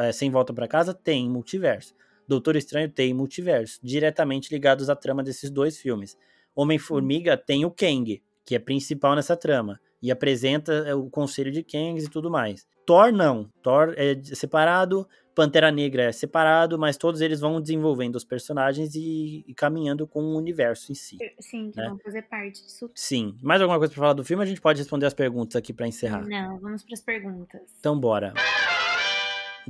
é, 0.01 0.13
Sem 0.13 0.31
Volta 0.31 0.53
para 0.53 0.69
Casa 0.69 0.93
tem 0.93 1.29
multiverso. 1.29 1.95
Doutor 2.27 2.55
Estranho 2.55 2.89
tem 2.89 3.13
multiverso, 3.13 3.81
diretamente 3.83 4.53
ligados 4.53 4.89
à 4.89 4.95
trama 4.95 5.23
desses 5.23 5.51
dois 5.51 5.79
filmes. 5.79 6.17
Homem-Formiga 6.55 7.37
tem 7.37 7.65
o 7.65 7.71
Kang, 7.71 8.23
que 8.45 8.55
é 8.55 8.59
principal 8.59 9.17
nessa 9.17 9.37
trama, 9.37 9.81
e 10.03 10.11
apresenta 10.11 10.73
é, 10.87 10.95
o 10.95 11.11
conselho 11.11 11.51
de 11.51 11.63
Kangs 11.63 12.07
e 12.07 12.11
tudo 12.11 12.31
mais. 12.31 12.67
Thor 12.91 13.13
não. 13.13 13.49
Thor 13.63 13.95
é 13.97 14.21
separado, 14.35 15.07
Pantera 15.33 15.71
Negra 15.71 16.03
é 16.03 16.13
separado, 16.13 16.77
mas 16.77 16.97
todos 16.97 17.21
eles 17.21 17.39
vão 17.39 17.61
desenvolvendo 17.61 18.17
os 18.17 18.25
personagens 18.25 18.97
e, 18.97 19.45
e 19.47 19.55
caminhando 19.55 20.09
com 20.09 20.21
o 20.21 20.37
universo 20.37 20.91
em 20.91 20.97
si. 20.97 21.17
Sim, 21.39 21.71
que 21.71 21.77
né? 21.77 21.89
vão 21.89 21.99
fazer 22.01 22.23
parte 22.23 22.61
disso. 22.61 22.91
Sim. 22.93 23.39
Mais 23.41 23.63
alguma 23.63 23.79
coisa 23.79 23.95
para 23.95 24.01
falar 24.01 24.13
do 24.15 24.25
filme? 24.25 24.43
A 24.43 24.47
gente 24.47 24.61
pode 24.61 24.81
responder 24.81 25.07
as 25.07 25.15
perguntas 25.15 25.55
aqui 25.55 25.73
para 25.73 25.87
encerrar. 25.87 26.27
Não, 26.27 26.59
vamos 26.59 26.83
para 26.83 26.95
as 26.95 27.01
perguntas. 27.01 27.61
Então 27.79 27.97
bora. 27.97 28.35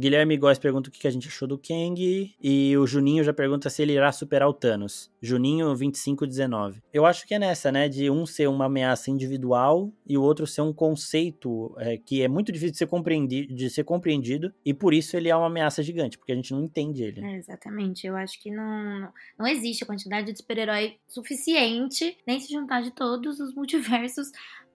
Guilherme 0.01 0.39
Góes 0.39 0.59
pergunta 0.59 0.89
o 0.89 0.93
que 0.93 1.07
a 1.07 1.11
gente 1.11 1.29
achou 1.29 1.47
do 1.47 1.59
Kang. 1.59 2.35
E 2.43 2.77
o 2.79 2.87
Juninho 2.87 3.23
já 3.23 3.35
pergunta 3.35 3.69
se 3.69 3.83
ele 3.83 3.93
irá 3.93 4.11
superar 4.11 4.49
o 4.49 4.55
Thanos. 4.55 5.11
Juninho 5.21 5.67
2519. 5.67 6.83
Eu 6.93 7.05
acho 7.05 7.27
que 7.27 7.35
é 7.35 7.39
nessa, 7.39 7.71
né? 7.71 7.87
De 7.87 8.11
um 8.11 8.25
ser 8.25 8.49
uma 8.49 8.65
ameaça 8.65 9.11
individual 9.11 9.93
e 10.07 10.17
o 10.17 10.23
outro 10.23 10.47
ser 10.47 10.63
um 10.63 10.73
conceito 10.73 11.75
é, 11.79 11.99
que 11.99 12.23
é 12.23 12.29
muito 12.29 12.51
difícil 12.51 12.73
de 12.73 12.79
ser, 12.79 12.87
compreendido, 12.87 13.55
de 13.55 13.69
ser 13.69 13.85
compreendido. 13.85 14.55
E 14.65 14.73
por 14.73 14.95
isso 14.95 15.17
ele 15.19 15.29
é 15.29 15.37
uma 15.37 15.49
ameaça 15.49 15.83
gigante, 15.83 16.17
porque 16.17 16.33
a 16.33 16.37
gente 16.37 16.53
não 16.53 16.65
entende 16.65 17.03
ele. 17.03 17.23
É, 17.23 17.37
exatamente. 17.37 18.07
Eu 18.07 18.17
acho 18.17 18.41
que 18.43 18.51
não, 18.51 19.13
não 19.39 19.47
existe 19.47 19.85
a 19.85 19.87
quantidade 19.87 20.33
de 20.33 20.39
super-herói 20.39 20.97
suficiente, 21.07 22.17
nem 22.27 22.41
se 22.41 22.51
juntar 22.51 22.81
de 22.81 22.91
todos 22.93 23.39
os 23.39 23.55
multiversos 23.55 24.29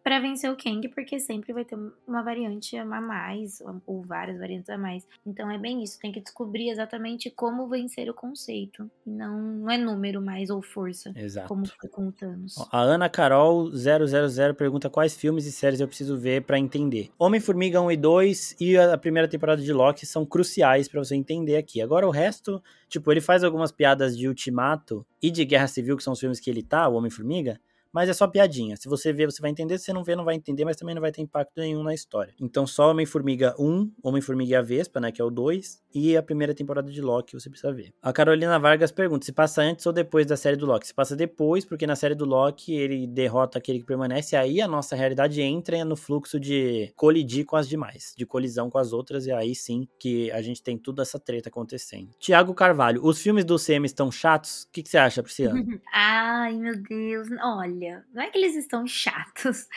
para 0.05 0.19
vencer 0.19 0.51
o 0.51 0.55
Kang, 0.55 0.87
porque 0.89 1.19
sempre 1.19 1.51
vai 1.51 1.65
ter 1.65 1.75
uma 2.07 2.21
variante 2.21 2.77
a 2.77 2.85
mais, 2.85 3.59
ou 3.87 4.03
várias 4.03 4.37
variantes 4.37 4.69
a 4.69 4.77
mais. 4.77 5.03
Então 5.25 5.49
é 5.49 5.57
bem 5.57 5.81
isso, 5.81 5.99
tem 5.99 6.11
que 6.11 6.21
descobrir 6.21 6.69
exatamente 6.69 7.31
como 7.31 7.67
vencer 7.67 8.07
o 8.07 8.13
conceito. 8.13 8.87
Não, 9.03 9.41
não 9.41 9.71
é 9.71 9.79
número 9.79 10.21
mais 10.21 10.51
ou 10.51 10.61
força. 10.61 11.11
Exato. 11.15 11.47
Como 11.47 11.65
foi 11.65 11.89
com 11.89 12.09
o 12.09 12.11
Thanos. 12.11 12.53
A 12.71 12.81
Ana 12.81 13.09
Carol 13.09 13.71
000 13.71 14.53
pergunta 14.55 14.91
quais 14.91 15.17
filmes 15.17 15.47
e 15.47 15.51
séries 15.51 15.79
eu 15.79 15.87
preciso 15.87 16.15
ver 16.15 16.43
para 16.43 16.59
entender. 16.59 17.09
Homem-Formiga 17.17 17.81
1 17.81 17.91
e 17.91 17.97
2 17.97 18.55
e 18.59 18.77
a 18.77 18.97
primeira 18.99 19.27
temporada 19.27 19.59
de 19.59 19.73
Loki 19.73 20.05
são 20.05 20.23
cruciais 20.23 20.87
para 20.87 21.03
você 21.03 21.15
entender 21.15 21.57
aqui. 21.57 21.81
Agora 21.81 22.07
o 22.07 22.11
resto, 22.11 22.61
tipo, 22.87 23.11
ele 23.11 23.21
faz 23.21 23.43
algumas 23.43 23.71
piadas 23.71 24.15
de 24.15 24.27
Ultimato 24.27 25.03
e 25.19 25.31
de 25.31 25.43
Guerra 25.43 25.65
Civil, 25.65 25.97
que 25.97 26.03
são 26.03 26.13
os 26.13 26.19
filmes 26.19 26.39
que 26.39 26.51
ele 26.51 26.61
tá, 26.61 26.87
o 26.87 26.93
Homem-Formiga 26.93 27.59
mas 27.95 28.09
é 28.09 28.13
só 28.13 28.27
piadinha. 28.27 28.75
Se 28.75 28.89
você 28.89 29.13
ver, 29.13 29.31
você 29.31 29.41
vai 29.41 29.49
entender. 29.49 29.77
Se 29.77 29.85
você 29.85 29.93
não 29.93 30.03
ver, 30.03 30.17
não 30.17 30.25
vai 30.25 30.35
entender, 30.35 30.65
mas 30.65 30.75
também 30.75 30.93
não 30.93 31.01
vai 31.01 31.13
ter 31.13 31.21
impacto 31.21 31.53
nenhum 31.55 31.81
na 31.81 31.93
história. 31.93 32.33
Então, 32.41 32.67
só 32.67 32.91
Homem-Formiga 32.91 33.55
1, 33.57 33.89
Homem-Formiga 34.03 34.51
e 34.51 34.55
a 34.55 34.61
Vespa, 34.61 34.99
né, 34.99 35.13
que 35.13 35.21
é 35.21 35.23
o 35.23 35.29
2, 35.29 35.81
e 35.93 36.17
a 36.17 36.21
primeira 36.21 36.53
temporada 36.53 36.91
de 36.91 36.99
Loki 36.99 37.39
você 37.39 37.49
precisa 37.49 37.71
ver. 37.71 37.93
A 38.01 38.11
Carolina 38.11 38.59
Vargas 38.59 38.91
pergunta 38.91 39.25
se 39.25 39.31
passa 39.31 39.61
antes 39.61 39.85
ou 39.85 39.93
depois 39.93 40.25
da 40.25 40.35
série 40.35 40.57
do 40.57 40.65
Loki. 40.65 40.87
Se 40.87 40.93
passa 40.93 41.15
depois, 41.15 41.63
porque 41.63 41.87
na 41.87 41.95
série 41.95 42.15
do 42.15 42.25
Loki 42.25 42.73
ele 42.73 43.07
derrota 43.07 43.59
aquele 43.59 43.79
que 43.79 43.85
permanece, 43.85 44.35
aí 44.35 44.59
a 44.59 44.67
nossa 44.67 44.93
realidade 44.93 45.41
entra 45.41 45.85
no 45.85 45.95
fluxo 45.95 46.37
de 46.37 46.91
colidir 46.97 47.45
com 47.45 47.55
as 47.55 47.65
demais, 47.65 48.13
de 48.17 48.25
colisão 48.25 48.69
com 48.69 48.77
as 48.77 48.91
outras, 48.91 49.25
e 49.25 49.31
aí 49.31 49.55
sim 49.55 49.87
que 49.97 50.29
a 50.31 50.41
gente 50.41 50.61
tem 50.61 50.77
toda 50.77 51.01
essa 51.01 51.17
treta 51.17 51.47
acontecendo. 51.47 52.09
Tiago 52.19 52.53
Carvalho, 52.53 52.99
os 53.05 53.21
filmes 53.21 53.45
do 53.45 53.55
CM 53.57 53.85
estão 53.85 54.11
chatos? 54.11 54.63
O 54.63 54.71
que, 54.73 54.83
que 54.83 54.89
você 54.89 54.97
acha, 54.97 55.23
Priscila? 55.23 55.53
Ai, 55.93 56.57
meu 56.57 56.75
Deus, 56.75 57.29
olha 57.41 57.84
olha, 57.93 58.05
não 58.13 58.23
é 58.23 58.29
que 58.29 58.37
eles 58.37 58.55
estão 58.55 58.85
chatos, 58.87 59.67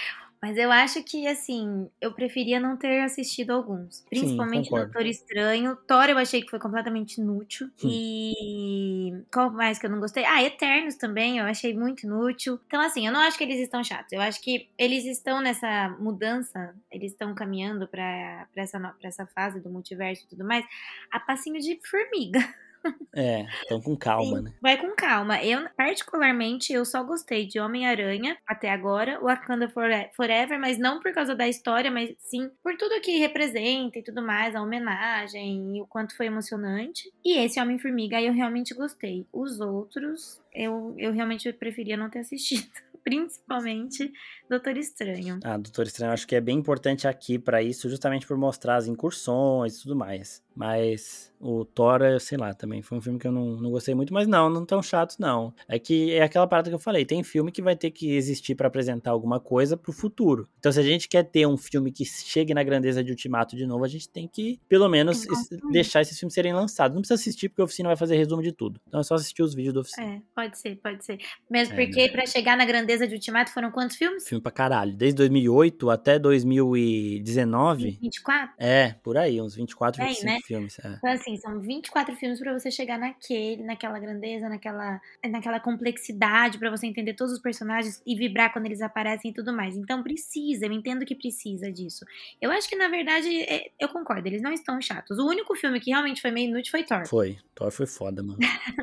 mas 0.41 0.57
eu 0.57 0.71
acho 0.71 1.03
que, 1.03 1.27
assim, 1.27 1.91
eu 2.01 2.13
preferia 2.13 2.61
não 2.61 2.77
ter 2.77 3.01
assistido 3.01 3.51
alguns. 3.51 4.05
Principalmente 4.09 4.69
Sim, 4.69 4.75
Doutor 4.77 5.05
Estranho. 5.05 5.77
Thor 5.85 6.09
eu 6.09 6.17
achei 6.17 6.43
que 6.43 6.49
foi 6.49 6.61
completamente 6.61 7.21
inútil. 7.21 7.69
E. 7.83 9.13
Qual 9.33 9.51
mais 9.51 9.81
que 9.81 9.87
eu 9.87 9.91
não 9.91 9.99
gostei? 9.99 10.25
Ah, 10.25 10.43
Eternos 10.43 10.95
também, 10.95 11.39
eu 11.39 11.45
achei 11.45 11.77
muito 11.77 12.05
inútil. 12.07 12.61
Então, 12.69 12.81
assim, 12.81 13.05
eu 13.05 13.13
não 13.13 13.21
acho 13.21 13.37
que 13.37 13.43
eles 13.43 13.59
estão 13.59 13.83
chatos. 13.83 14.13
Eu 14.13 14.21
acho 14.21 14.41
que 14.41 14.69
eles 14.79 15.05
estão 15.07 15.41
nessa 15.41 15.89
mudança, 15.99 16.73
eles 16.91 17.11
estão 17.11 17.35
caminhando 17.35 17.89
para 17.89 18.47
essa, 18.55 18.79
pra 18.79 19.09
essa 19.09 19.27
fase 19.27 19.61
do 19.61 19.71
multiverso 19.71 20.25
e 20.25 20.29
tudo 20.29 20.45
mais, 20.45 20.65
a 21.11 21.19
passinho 21.19 21.61
de 21.61 21.81
formiga. 21.85 22.39
É, 23.15 23.47
então 23.65 23.81
com 23.81 23.97
calma, 23.97 24.39
Sim, 24.39 24.45
né? 24.45 24.53
Vai 24.61 24.77
com 24.77 24.95
calma. 24.95 25.43
Eu, 25.43 25.69
particularmente, 25.77 26.73
eu 26.73 26.85
só 26.85 27.03
gostei 27.03 27.47
de 27.47 27.59
Homem-Aranha 27.59 28.37
até 28.47 28.71
agora, 28.71 29.19
Wakanda 29.21 29.69
Forever, 29.69 30.59
mas 30.61 30.79
não 30.79 31.01
por 31.01 31.13
causa 31.13 31.35
da 31.35 31.49
história, 31.49 31.91
mas 31.91 32.15
sim 32.19 32.51
por 32.63 32.77
tudo 32.77 33.01
que 33.01 33.19
representa 33.19 33.99
e 33.99 34.03
tudo 34.03 34.23
mais, 34.23 34.55
a 34.55 34.63
homenagem 34.63 35.77
e 35.77 35.81
o 35.81 35.87
quanto 35.87 36.17
foi 36.17 36.27
emocionante. 36.27 37.13
E 37.25 37.39
esse 37.39 37.61
Homem-Formiga 37.61 38.21
eu 38.21 38.33
realmente 38.33 38.75
gostei. 38.75 39.27
Os 39.33 39.61
outros, 39.61 40.41
eu, 40.55 40.95
eu 40.99 41.13
realmente 41.13 41.53
preferia 41.53 41.97
não 41.97 42.11
ter 42.11 42.21
assistido. 42.21 42.69
Principalmente 43.03 44.13
Doutor 44.51 44.77
Estranho. 44.77 45.41
Ah, 45.43 45.57
Doutor 45.57 45.87
Estranho 45.87 46.13
acho 46.13 46.27
que 46.27 46.35
é 46.35 46.41
bem 46.41 46.59
importante 46.59 47.09
aqui 47.09 47.39
para 47.39 47.63
isso, 47.63 47.89
justamente 47.89 48.27
por 48.27 48.37
mostrar 48.37 48.77
as 48.77 48.87
incursões 48.87 49.79
e 49.79 49.83
tudo 49.83 49.97
mais. 49.97 50.43
Mas 50.59 51.33
o 51.41 51.65
Thor, 51.65 52.01
sei 52.19 52.37
lá, 52.37 52.53
também 52.53 52.83
foi 52.83 52.99
um 52.99 53.01
filme 53.01 53.17
que 53.17 53.29
eu 53.29 53.31
não, 53.31 53.57
não 53.57 53.71
gostei 53.71 53.95
muito, 53.95 54.13
mas 54.13 54.27
não, 54.27 54.51
não 54.51 54.67
tão 54.67 54.83
chatos, 54.83 55.17
não. 55.17 55.55
É 55.69 55.79
que 55.79 56.13
é 56.13 56.23
aquela 56.23 56.49
parada 56.49 56.69
que 56.69 56.75
eu 56.75 56.81
falei, 56.81 57.05
tem 57.05 57.23
filme 57.23 57.53
que 57.53 57.63
vai 57.63 57.77
ter 57.77 57.93
que 57.93 58.17
existir 58.17 58.57
para 58.57 58.67
apresentar 58.67 59.13
alguma 59.13 59.39
coisa 59.39 59.77
pro 59.77 59.93
futuro. 59.93 60.49
Então, 60.59 60.73
se 60.73 60.81
a 60.81 60.83
gente 60.83 61.09
quer 61.09 61.23
ter 61.23 61.47
um 61.47 61.57
filme 61.57 61.93
que 61.93 62.05
chegue 62.05 62.53
na 62.53 62.65
grandeza 62.65 63.05
de 63.05 63.13
Ultimato 63.13 63.55
de 63.55 63.67
novo, 63.67 63.85
a 63.85 63.89
gente 63.89 64.09
tem 64.09 64.27
que, 64.27 64.61
pelo 64.69 64.89
menos, 64.89 65.25
deixar 65.71 66.01
esses 66.01 66.19
filmes 66.19 66.35
serem 66.35 66.53
lançados. 66.53 66.93
Não 66.93 67.03
precisa 67.03 67.21
assistir, 67.21 67.49
porque 67.49 67.63
a 67.63 67.65
oficina 67.65 67.89
vai 67.89 67.97
fazer 67.97 68.17
resumo 68.17 68.43
de 68.43 68.51
tudo. 68.51 68.81
Então 68.89 68.99
é 68.99 69.05
só 69.05 69.15
assistir 69.15 69.45
os 69.45 69.55
vídeos 69.55 69.75
da 69.75 69.81
oficina. 69.81 70.07
É, 70.09 70.23
pode 70.35 70.59
ser, 70.59 70.75
pode 70.83 71.05
ser. 71.05 71.19
Mesmo 71.49 71.75
é, 71.75 71.85
porque, 71.85 72.03
né? 72.03 72.09
para 72.09 72.27
chegar 72.27 72.57
na 72.57 72.65
grandeza 72.65 73.07
de 73.07 73.15
Ultimato, 73.15 73.53
foram 73.53 73.71
quantos 73.71 73.97
filmes? 73.97 74.27
Filme 74.27 74.43
pra 74.43 74.51
caralho. 74.51 74.93
Desde 74.93 75.19
2008 75.19 75.89
até 75.89 76.19
2019. 76.19 77.99
24? 78.03 78.55
É, 78.59 78.97
por 79.05 79.17
aí, 79.17 79.41
uns 79.41 79.55
24, 79.55 80.03
25 80.03 80.29
é, 80.29 80.33
né? 80.33 80.39
Filmes. 80.49 80.79
É. 80.79 80.95
Então, 80.97 81.11
assim, 81.13 81.37
são 81.37 81.61
24 81.61 82.17
filmes 82.17 82.41
para 82.41 82.59
você 82.59 82.71
chegar 82.71 82.99
naquele, 82.99 83.63
naquela 83.63 83.99
grandeza, 83.99 84.49
naquela, 84.49 85.01
naquela 85.31 85.61
complexidade, 85.61 86.59
para 86.59 86.71
você 86.71 86.87
entender 86.87 87.13
todos 87.13 87.35
os 87.35 87.39
personagens 87.39 88.03
e 88.07 88.17
vibrar 88.17 88.53
quando 88.53 88.65
eles 88.65 88.81
aparecem 88.81 89.31
e 89.31 89.35
tudo 89.35 89.53
mais. 89.53 89.77
Então, 89.77 90.03
precisa, 90.03 90.67
eu 90.67 90.73
entendo 90.73 91.05
que 91.05 91.15
precisa 91.15 91.71
disso. 91.71 92.05
Eu 92.41 92.51
acho 92.51 92.69
que, 92.69 92.77
na 92.77 92.89
verdade, 92.89 93.29
é, 93.43 93.71
eu 93.79 93.89
concordo, 93.89 94.27
eles 94.27 94.41
não 94.41 94.53
estão 94.53 94.81
chatos. 94.81 95.19
O 95.19 95.27
único 95.27 95.55
filme 95.55 95.79
que 95.79 95.91
realmente 95.91 96.23
foi 96.23 96.31
meio 96.31 96.49
inútil 96.49 96.71
foi 96.71 96.85
Thor. 96.85 97.07
Foi. 97.07 97.37
Thor 97.55 97.71
foi 97.71 97.87
foda, 97.87 98.23
mano. 98.23 98.39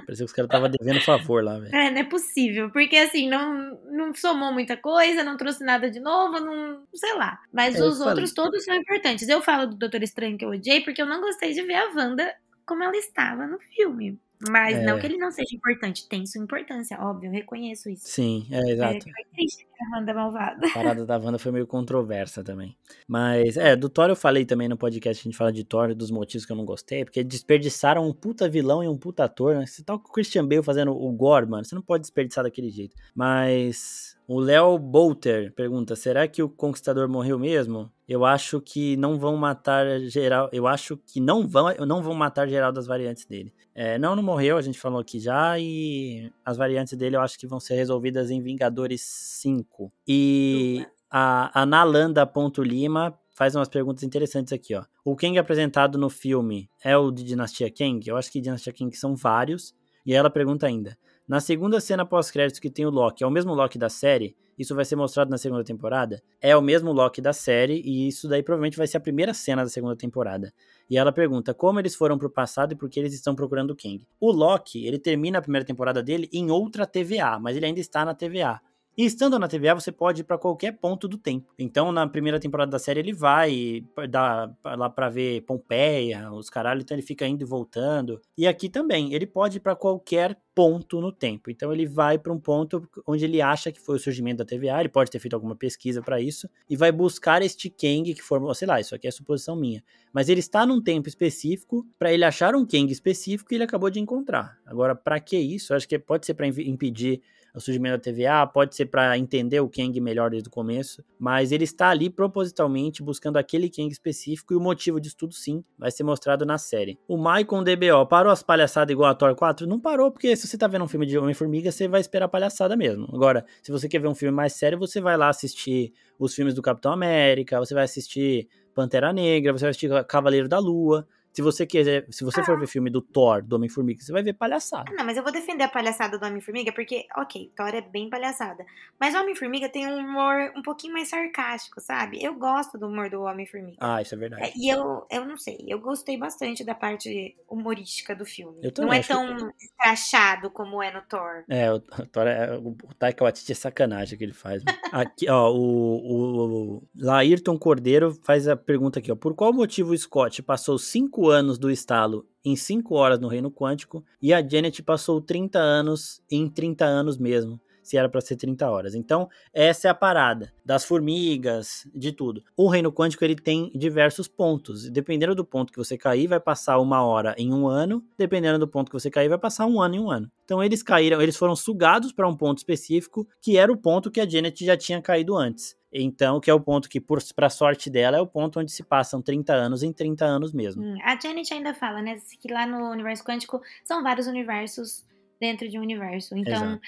Parecia 0.06 0.18
que 0.18 0.24
os 0.24 0.34
caras 0.34 0.50
estavam 0.50 0.70
devendo 0.70 1.02
favor 1.02 1.44
lá, 1.44 1.60
velho. 1.60 1.74
É, 1.86 1.92
não 1.92 2.00
é 2.00 2.04
possível. 2.04 2.70
Porque, 2.72 2.96
assim, 2.96 3.28
não, 3.28 3.80
não 3.92 4.14
somou 4.14 4.54
muita 4.54 4.78
coisa, 4.78 5.24
não 5.24 5.36
trouxe 5.36 5.64
nada 5.64 5.90
de 5.90 6.00
novo, 6.00 6.40
não. 6.40 6.84
sei 6.94 7.14
lá. 7.16 7.40
Mas 7.52 7.76
é, 7.76 7.84
os 7.84 8.00
outros 8.00 8.34
todos 8.34 8.64
são 8.64 8.76
importantes. 8.76 9.28
Eu 9.28 9.42
falo 9.42 9.68
do 9.68 9.76
Doutor 9.76 10.02
Estranho 10.04 10.38
que 10.38 10.46
eu 10.46 10.50
odiei 10.50 10.82
porque 10.82 11.02
eu 11.02 11.06
não 11.06 11.22
gostei 11.22 11.55
de 11.56 11.64
ver 11.64 11.76
a 11.76 11.94
Wanda 11.96 12.34
como 12.66 12.84
ela 12.84 12.96
estava 12.98 13.48
no 13.48 13.60
filme. 13.60 14.20
Mas 14.50 14.76
é. 14.76 14.84
não 14.84 15.00
que 15.00 15.06
ele 15.06 15.18
não 15.18 15.32
seja 15.32 15.56
importante, 15.56 16.08
tem 16.10 16.26
sua 16.26 16.44
importância, 16.44 17.00
óbvio, 17.00 17.30
eu 17.30 17.32
reconheço 17.32 17.90
isso. 17.90 18.04
Sim, 18.06 18.46
é 18.52 18.72
exato. 18.72 18.98
É, 18.98 19.02
foi 19.02 19.24
triste 19.34 19.66
a 19.80 19.96
Wanda 19.98 20.14
malvada. 20.14 20.68
A 20.68 20.74
parada 20.74 21.06
da 21.06 21.18
Wanda 21.18 21.40
foi 21.40 21.52
meio 21.52 21.66
controversa 21.66 22.44
também. 22.44 22.76
Mas, 23.08 23.56
é, 23.56 23.76
do 23.76 23.88
Thor 23.88 24.10
eu 24.10 24.16
falei 24.16 24.46
também 24.46 24.68
no 24.68 24.78
podcast, 24.78 25.22
a 25.22 25.24
gente 25.24 25.38
fala 25.38 25.54
de 25.54 25.64
Thor, 25.64 25.96
dos 25.96 26.12
motivos 26.12 26.46
que 26.46 26.52
eu 26.52 26.56
não 26.56 26.66
gostei, 26.66 27.06
porque 27.06 27.24
desperdiçaram 27.24 28.06
um 28.06 28.14
puta 28.14 28.50
vilão 28.50 28.84
e 28.84 28.88
um 28.88 28.98
puta 28.98 29.24
ator, 29.24 29.56
né? 29.56 29.66
Você 29.66 29.84
tá 29.84 29.98
com 29.98 30.10
o 30.10 30.12
Christian 30.12 30.46
Bale 30.46 30.64
fazendo 30.64 30.92
o 30.92 31.12
Gore, 31.14 31.48
mano, 31.48 31.64
você 31.64 31.74
não 31.74 31.82
pode 31.82 32.02
desperdiçar 32.02 32.44
daquele 32.44 32.70
jeito. 32.70 32.96
Mas 33.16 34.15
o 34.28 34.40
Léo 34.40 34.78
Bolter 34.78 35.54
pergunta: 35.54 35.96
será 35.96 36.28
que 36.28 36.42
o 36.42 36.50
Conquistador 36.50 37.08
morreu 37.08 37.38
mesmo? 37.38 37.92
Eu 38.08 38.26
acho 38.26 38.62
que 38.62 38.96
não 38.98 39.20
vão 39.20 39.36
matar 39.36 40.00
geral. 40.02 40.50
Eu 40.52 40.68
acho 40.68 40.98
que 40.98 41.20
não 41.20 41.48
vão, 41.48 41.74
não 41.88 42.02
vão 42.02 42.14
matar 42.14 42.48
geral 42.48 42.72
das 42.72 42.88
variantes 42.88 43.26
dele. 43.26 43.54
É, 43.74 43.98
não, 43.98 44.16
não 44.16 44.24
morreu, 44.24 44.58
a 44.58 44.62
gente 44.62 44.80
falou 44.80 45.00
aqui 45.00 45.20
já. 45.20 45.60
E 45.60 46.32
as 46.44 46.58
variantes 46.58 46.98
dele 46.98 47.16
eu 47.16 47.22
acho 47.22 47.38
que 47.38 47.48
vão 47.48 47.60
ser 47.60 47.76
resolvidas 47.76 48.30
em 48.30 48.42
Vingadores 48.42 49.02
5. 49.02 49.92
E 50.08 50.86
a, 51.10 51.62
a 51.62 51.66
Nalanda.lima 51.66 53.18
faz 53.32 53.56
umas 53.56 53.68
perguntas 53.68 54.04
interessantes 54.04 54.54
aqui, 54.54 54.74
ó. 54.76 54.84
O 55.04 55.16
Kang 55.16 55.38
apresentado 55.38 55.98
no 55.98 56.10
filme 56.10 56.70
é 56.84 56.98
o 56.98 57.12
de 57.12 57.24
Dinastia 57.24 57.72
Kang? 57.72 58.02
Eu 58.08 58.18
acho 58.18 58.32
que 58.32 58.42
Dinastia 58.42 58.74
Kang 58.74 58.96
são 58.96 59.16
vários. 59.16 59.74
E 60.06 60.14
ela 60.14 60.30
pergunta 60.30 60.68
ainda: 60.68 60.98
na 61.28 61.40
segunda 61.40 61.80
cena 61.80 62.06
pós-créditos 62.06 62.60
que 62.60 62.70
tem 62.70 62.86
o 62.86 62.90
Loki, 62.92 63.24
é 63.24 63.28
o 63.28 63.32
mesmo 63.32 63.54
Loki 63.54 63.80
da 63.80 63.90
série? 63.90 64.36
Isso 64.58 64.76
vai 64.76 64.86
ser 64.86 64.96
mostrado 64.96 65.30
na 65.30 65.38
segunda 65.38 65.64
temporada? 65.64 66.22
É 66.40 66.56
o 66.56 66.62
mesmo 66.62 66.92
Loki 66.92 67.20
da 67.20 67.34
série 67.34 67.82
e 67.84 68.08
isso 68.08 68.30
daí 68.30 68.44
provavelmente 68.44 68.78
vai 68.78 68.86
ser 68.86 68.98
a 68.98 69.02
primeira 69.02 69.34
cena 69.34 69.64
da 69.64 69.70
segunda 69.70 69.96
temporada. 69.96 70.54
E 70.90 70.98
ela 70.98 71.12
pergunta 71.12 71.54
como 71.54 71.80
eles 71.80 71.96
foram 71.96 72.18
pro 72.18 72.30
passado 72.30 72.74
e 72.74 72.76
por 72.76 72.90
que 72.90 73.00
eles 73.00 73.14
estão 73.14 73.36
procurando 73.36 73.72
o 73.72 73.76
Kang. 73.76 74.08
O 74.20 74.32
Loki, 74.32 74.86
ele 74.86 75.00
termina 75.00 75.40
a 75.40 75.42
primeira 75.42 75.66
temporada 75.66 76.02
dele 76.04 76.30
em 76.32 76.52
outra 76.52 76.86
TVA, 76.86 77.40
mas 77.40 77.58
ele 77.58 77.66
ainda 77.66 77.80
está 77.80 78.06
na 78.06 78.14
TVA. 78.14 78.62
E 78.98 79.04
estando 79.04 79.38
na 79.38 79.48
TVA, 79.48 79.76
você 79.76 79.92
pode 79.92 80.22
ir 80.22 80.24
para 80.24 80.38
qualquer 80.38 80.72
ponto 80.72 81.08
do 81.08 81.18
tempo. 81.18 81.54
Então, 81.60 81.92
na 81.92 82.08
primeira 82.08 82.40
temporada 82.40 82.72
da 82.72 82.80
série, 82.80 83.02
ele 83.02 83.12
vai 83.12 83.84
dá 84.10 84.50
lá 84.64 84.90
para 84.90 85.10
ver 85.10 85.42
Pompeia, 85.42 86.32
os 86.32 86.50
caralho, 86.50 86.82
então 86.82 86.96
ele 86.96 87.06
fica 87.06 87.28
indo 87.28 87.42
e 87.42 87.46
voltando. 87.46 88.22
E 88.38 88.48
aqui 88.48 88.70
também, 88.70 89.14
ele 89.14 89.28
pode 89.28 89.58
ir 89.58 89.60
para 89.60 89.76
qualquer 89.76 90.38
ponto 90.56 91.02
no 91.02 91.12
tempo. 91.12 91.52
Então, 91.52 91.74
ele 91.74 91.86
vai 91.86 92.18
para 92.18 92.32
um 92.32 92.40
ponto 92.40 92.88
onde 93.06 93.26
ele 93.26 93.42
acha 93.42 93.70
que 93.70 93.82
foi 93.82 93.98
o 93.98 94.00
surgimento 94.00 94.38
da 94.38 94.46
TVA, 94.46 94.80
ele 94.80 94.90
pode 94.90 95.12
ter 95.12 95.20
feito 95.20 95.34
alguma 95.34 95.56
pesquisa 95.56 96.02
para 96.02 96.22
isso, 96.22 96.50
e 96.70 96.78
vai 96.78 96.92
buscar 96.92 97.42
este 97.42 97.70
Kang 97.70 98.14
que 98.14 98.22
formou, 98.22 98.54
sei 98.54 98.68
lá, 98.68 98.80
isso 98.80 98.96
aqui 98.96 99.08
é 99.08 99.12
suposição 99.12 99.58
minha. 99.58 99.84
Mas 100.14 100.30
ele 100.30 100.40
está 100.40 100.66
num 100.66 100.82
tempo 100.82 101.10
específico 101.10 101.86
para 102.00 102.14
ele 102.14 102.24
achar 102.24 102.56
um 102.56 102.66
Kang 102.66 102.90
específico 102.90 103.50
que 103.50 103.56
ele 103.56 103.66
acabou 103.66 103.90
de 103.90 104.00
encontrar. 104.00 104.58
Agora, 104.66 104.96
para 104.96 105.20
que 105.20 105.38
isso? 105.38 105.74
Eu 105.74 105.78
acho 105.78 105.88
que 105.88 106.00
pode 106.00 106.26
ser 106.26 106.34
para 106.34 106.48
impedir 106.48 107.22
o 107.56 107.62
surgimento 107.62 107.98
da 107.98 108.04
TVA, 108.04 108.46
pode 108.46 108.76
ser 108.76 108.88
para 108.88 109.18
entender 109.18 109.60
o 109.60 109.70
Kang 109.70 110.00
melhor 110.02 110.30
desde 110.30 110.50
o 110.50 110.52
começo, 110.52 111.04
mas 111.18 111.52
ele 111.52 111.64
está 111.64 111.90
ali 111.90 112.10
propositalmente 112.10 113.02
buscando 113.02 113.38
aquele 113.38 113.70
Kang 113.70 113.92
específico 113.92 114.54
e 114.54 114.58
o 114.58 114.60
motivo 114.60 115.00
disso 115.00 115.16
tudo 115.18 115.34
sim 115.34 115.64
vai 115.78 115.90
ser 115.90 116.04
mostrado 116.04 116.46
na 116.46 116.58
série. 116.58 117.00
O 117.08 117.18
Maicon 117.18 117.64
DBO 117.64 118.06
parou 118.08 118.32
as 118.32 118.44
palhaçadas 118.44 118.92
igual 118.92 119.10
a 119.10 119.16
Thor 119.16 119.36
4? 119.36 119.66
Não 119.66 119.80
parou, 119.80 120.12
porque 120.12 120.36
se 120.36 120.48
você 120.48 120.58
tá 120.58 120.68
vendo 120.68 120.84
um 120.84 120.88
filme 120.88 121.06
de 121.06 121.18
Homem-Formiga, 121.18 121.72
você 121.72 121.88
vai 121.88 122.02
esperar 122.02 122.28
palhaçada 122.28 122.76
mesmo. 122.76 123.08
Agora, 123.14 123.46
se 123.64 123.72
você 123.72 123.88
quer 123.88 124.00
ver 124.00 124.08
um 124.08 124.16
filme 124.16 124.36
mais 124.36 124.54
sério, 124.54 124.78
você 124.78 125.00
vai 125.00 125.16
lá 125.16 125.30
assistir 125.30 125.94
os 126.20 126.34
filmes 126.34 126.54
do 126.54 126.62
Capitão 126.62 126.92
América, 126.92 127.60
você 127.60 127.74
vai 127.74 127.84
assistir 127.84 128.48
Pantera 128.74 129.14
Negra, 129.14 129.54
você 129.54 129.64
vai 129.64 129.70
assistir 129.70 129.90
Cavaleiro 130.06 130.50
da 130.50 130.60
Lua. 130.60 131.08
Se 131.36 131.42
você 131.42 131.66
quiser, 131.66 132.06
se 132.10 132.24
você 132.24 132.40
ah. 132.40 132.46
for 132.46 132.58
ver 132.58 132.66
filme 132.66 132.90
do 132.90 133.02
Thor, 133.02 133.44
do 133.44 133.58
Homem-Formiga, 133.58 134.02
você 134.02 134.14
vai 134.14 134.24
ver 134.24 134.32
palhaçada. 134.32 134.90
Não, 134.94 135.04
mas 135.04 135.18
eu 135.18 135.24
vou 135.24 135.34
defender 135.34 135.66
a 135.66 135.68
palhaçada 135.68 136.18
do 136.18 136.26
Homem-Formiga, 136.26 136.72
porque, 136.72 137.06
ok, 137.18 137.52
Thor 137.54 137.76
é 137.76 137.82
bem 137.82 138.10
palhaçada. 138.10 138.66
Mas 138.98 139.14
o 139.14 139.20
Homem-Formiga 139.20 139.68
tem 139.68 139.86
um 139.86 139.98
humor 139.98 140.54
um 140.56 140.62
pouquinho 140.62 140.94
mais 140.94 141.10
sarcástico, 141.10 141.82
sabe? 141.82 142.24
Eu 142.24 142.36
gosto 142.36 142.78
do 142.78 142.88
humor 142.88 143.10
do 143.10 143.22
Homem-Formiga. 143.24 143.76
Ah, 143.82 144.02
isso 144.02 144.16
é 144.16 144.18
verdade. 144.18 144.44
É, 144.44 144.54
e 144.56 144.70
eu, 144.70 145.06
eu 145.12 145.26
não 145.26 145.36
sei, 145.36 145.58
eu 145.68 145.78
gostei 145.78 146.18
bastante 146.18 146.64
da 146.64 146.74
parte 146.74 147.36
humorística 147.50 148.16
do 148.16 148.26
filme. 148.26 148.62
Eu 148.64 148.72
não 148.78 148.94
é 148.94 149.04
tão 149.04 149.36
que... 149.36 149.66
escrachado 149.66 150.50
como 150.50 150.82
é 150.82 150.94
no 150.94 151.02
Thor. 151.02 151.44
É, 151.50 151.70
o, 151.70 151.76
o 151.76 152.06
Thor 152.08 152.28
é. 152.28 152.56
O 152.56 152.78
Taika 152.98 153.26
Waititi 153.26 153.52
é 153.52 153.56
sacanagem 153.56 154.18
que 154.18 154.24
ele 154.24 154.32
faz. 154.32 154.64
Né? 154.64 154.72
aqui, 154.90 155.30
ó, 155.30 155.52
o, 155.52 155.58
o, 155.58 156.78
o 156.78 156.84
Laírton 156.96 157.60
Cordeiro 157.60 158.18
faz 158.24 158.48
a 158.48 158.56
pergunta 158.56 159.00
aqui, 159.00 159.12
ó. 159.12 159.16
Por 159.18 159.36
qual 159.36 159.52
motivo 159.52 159.92
o 159.92 159.98
Scott 159.98 160.42
passou 160.42 160.78
cinco 160.78 161.25
anos 161.30 161.58
do 161.58 161.72
estalo 161.72 162.28
em 162.44 162.56
5 162.56 162.96
horas 162.96 163.20
no 163.20 163.28
reino 163.28 163.52
quântico 163.52 164.04
e 164.22 164.34
a 164.34 164.48
Janet 164.48 164.82
passou 164.84 165.20
30 165.20 165.60
anos 165.60 166.22
em 166.30 166.50
30 166.50 166.86
anos 166.86 167.18
mesmo 167.18 167.60
se 167.86 167.98
era 167.98 168.10
para 168.10 168.20
ser 168.20 168.36
30 168.36 168.70
horas. 168.70 168.96
Então, 168.96 169.30
essa 169.54 169.88
é 169.88 169.92
a 169.92 169.94
parada 169.94 170.52
das 170.66 170.84
formigas, 170.84 171.88
de 171.94 172.12
tudo. 172.12 172.44
O 172.58 172.68
reino 172.68 172.92
quântico 172.92 173.24
ele 173.24 173.36
tem 173.36 173.72
diversos 173.76 174.28
pontos. 174.28 174.90
Dependendo 174.90 175.36
do 175.36 175.46
ponto 175.46 175.72
que 175.72 175.78
você 175.78 175.96
cair, 175.96 176.28
vai 176.28 176.40
passar 176.40 176.80
uma 176.80 177.04
hora 177.04 177.36
em 177.38 177.54
um 177.54 177.68
ano. 177.68 178.04
Dependendo 178.18 178.58
do 178.58 178.68
ponto 178.68 178.90
que 178.90 179.00
você 179.00 179.12
cair, 179.12 179.30
vai 179.30 179.38
passar 179.38 179.68
um 179.68 179.80
ano 179.80 179.96
em 179.96 180.00
um 180.00 180.10
ano. 180.10 180.32
Então 180.44 180.64
eles 180.64 180.82
caíram, 180.82 181.22
eles 181.22 181.38
foram 181.38 181.56
sugados 181.56 182.12
para 182.12 182.28
um 182.28 182.36
ponto 182.36 182.58
específico, 182.58 183.28
que 183.40 183.58
era 183.58 183.72
o 183.72 183.78
ponto 183.78 184.10
que 184.10 184.20
a 184.20 184.28
Janet 184.28 184.66
já 184.66 184.76
tinha 184.76 185.02
caído 185.02 185.36
antes. 185.36 185.76
Então, 185.98 186.42
que 186.42 186.50
é 186.50 186.54
o 186.54 186.60
ponto 186.60 186.90
que, 186.90 187.00
para 187.00 187.50
sorte 187.50 187.90
dela, 187.90 188.18
é 188.18 188.22
o 188.22 188.28
ponto 188.28 188.60
onde 188.60 188.72
se 188.72 188.84
passam 188.84 189.22
30 189.22 189.54
anos 189.54 189.82
em 189.82 189.94
30 189.94 190.26
anos 190.26 190.52
mesmo. 190.52 190.84
Hum, 190.84 190.98
a 191.02 191.18
Janet 191.18 191.54
ainda 191.54 191.74
fala, 191.74 192.02
né, 192.02 192.18
que 192.42 192.52
lá 192.52 192.68
no 192.68 192.92
universo 192.92 193.24
quântico 193.24 193.62
são 193.84 194.04
vários 194.04 194.28
universos 194.28 195.06
dentro 195.40 195.70
de 195.70 195.80
um 195.80 195.82
universo. 195.82 196.36
Então, 196.38 196.80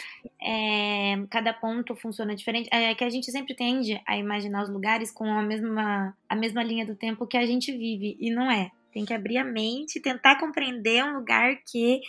é, 0.41 1.15
cada 1.29 1.53
ponto 1.53 1.95
funciona 1.95 2.35
diferente. 2.35 2.67
É 2.71 2.93
que 2.93 3.03
a 3.03 3.09
gente 3.09 3.31
sempre 3.31 3.55
tende 3.55 4.01
a 4.05 4.17
imaginar 4.17 4.63
os 4.63 4.69
lugares 4.69 5.09
com 5.09 5.25
a 5.25 5.41
mesma, 5.41 6.13
a 6.27 6.35
mesma 6.35 6.61
linha 6.61 6.85
do 6.85 6.95
tempo 6.95 7.25
que 7.25 7.37
a 7.37 7.45
gente 7.45 7.71
vive, 7.71 8.17
e 8.19 8.29
não 8.29 8.51
é. 8.51 8.71
Tem 8.91 9.05
que 9.05 9.13
abrir 9.13 9.37
a 9.37 9.43
mente, 9.43 10.01
tentar 10.01 10.39
compreender 10.39 11.03
um 11.03 11.17
lugar 11.17 11.57
que 11.65 12.01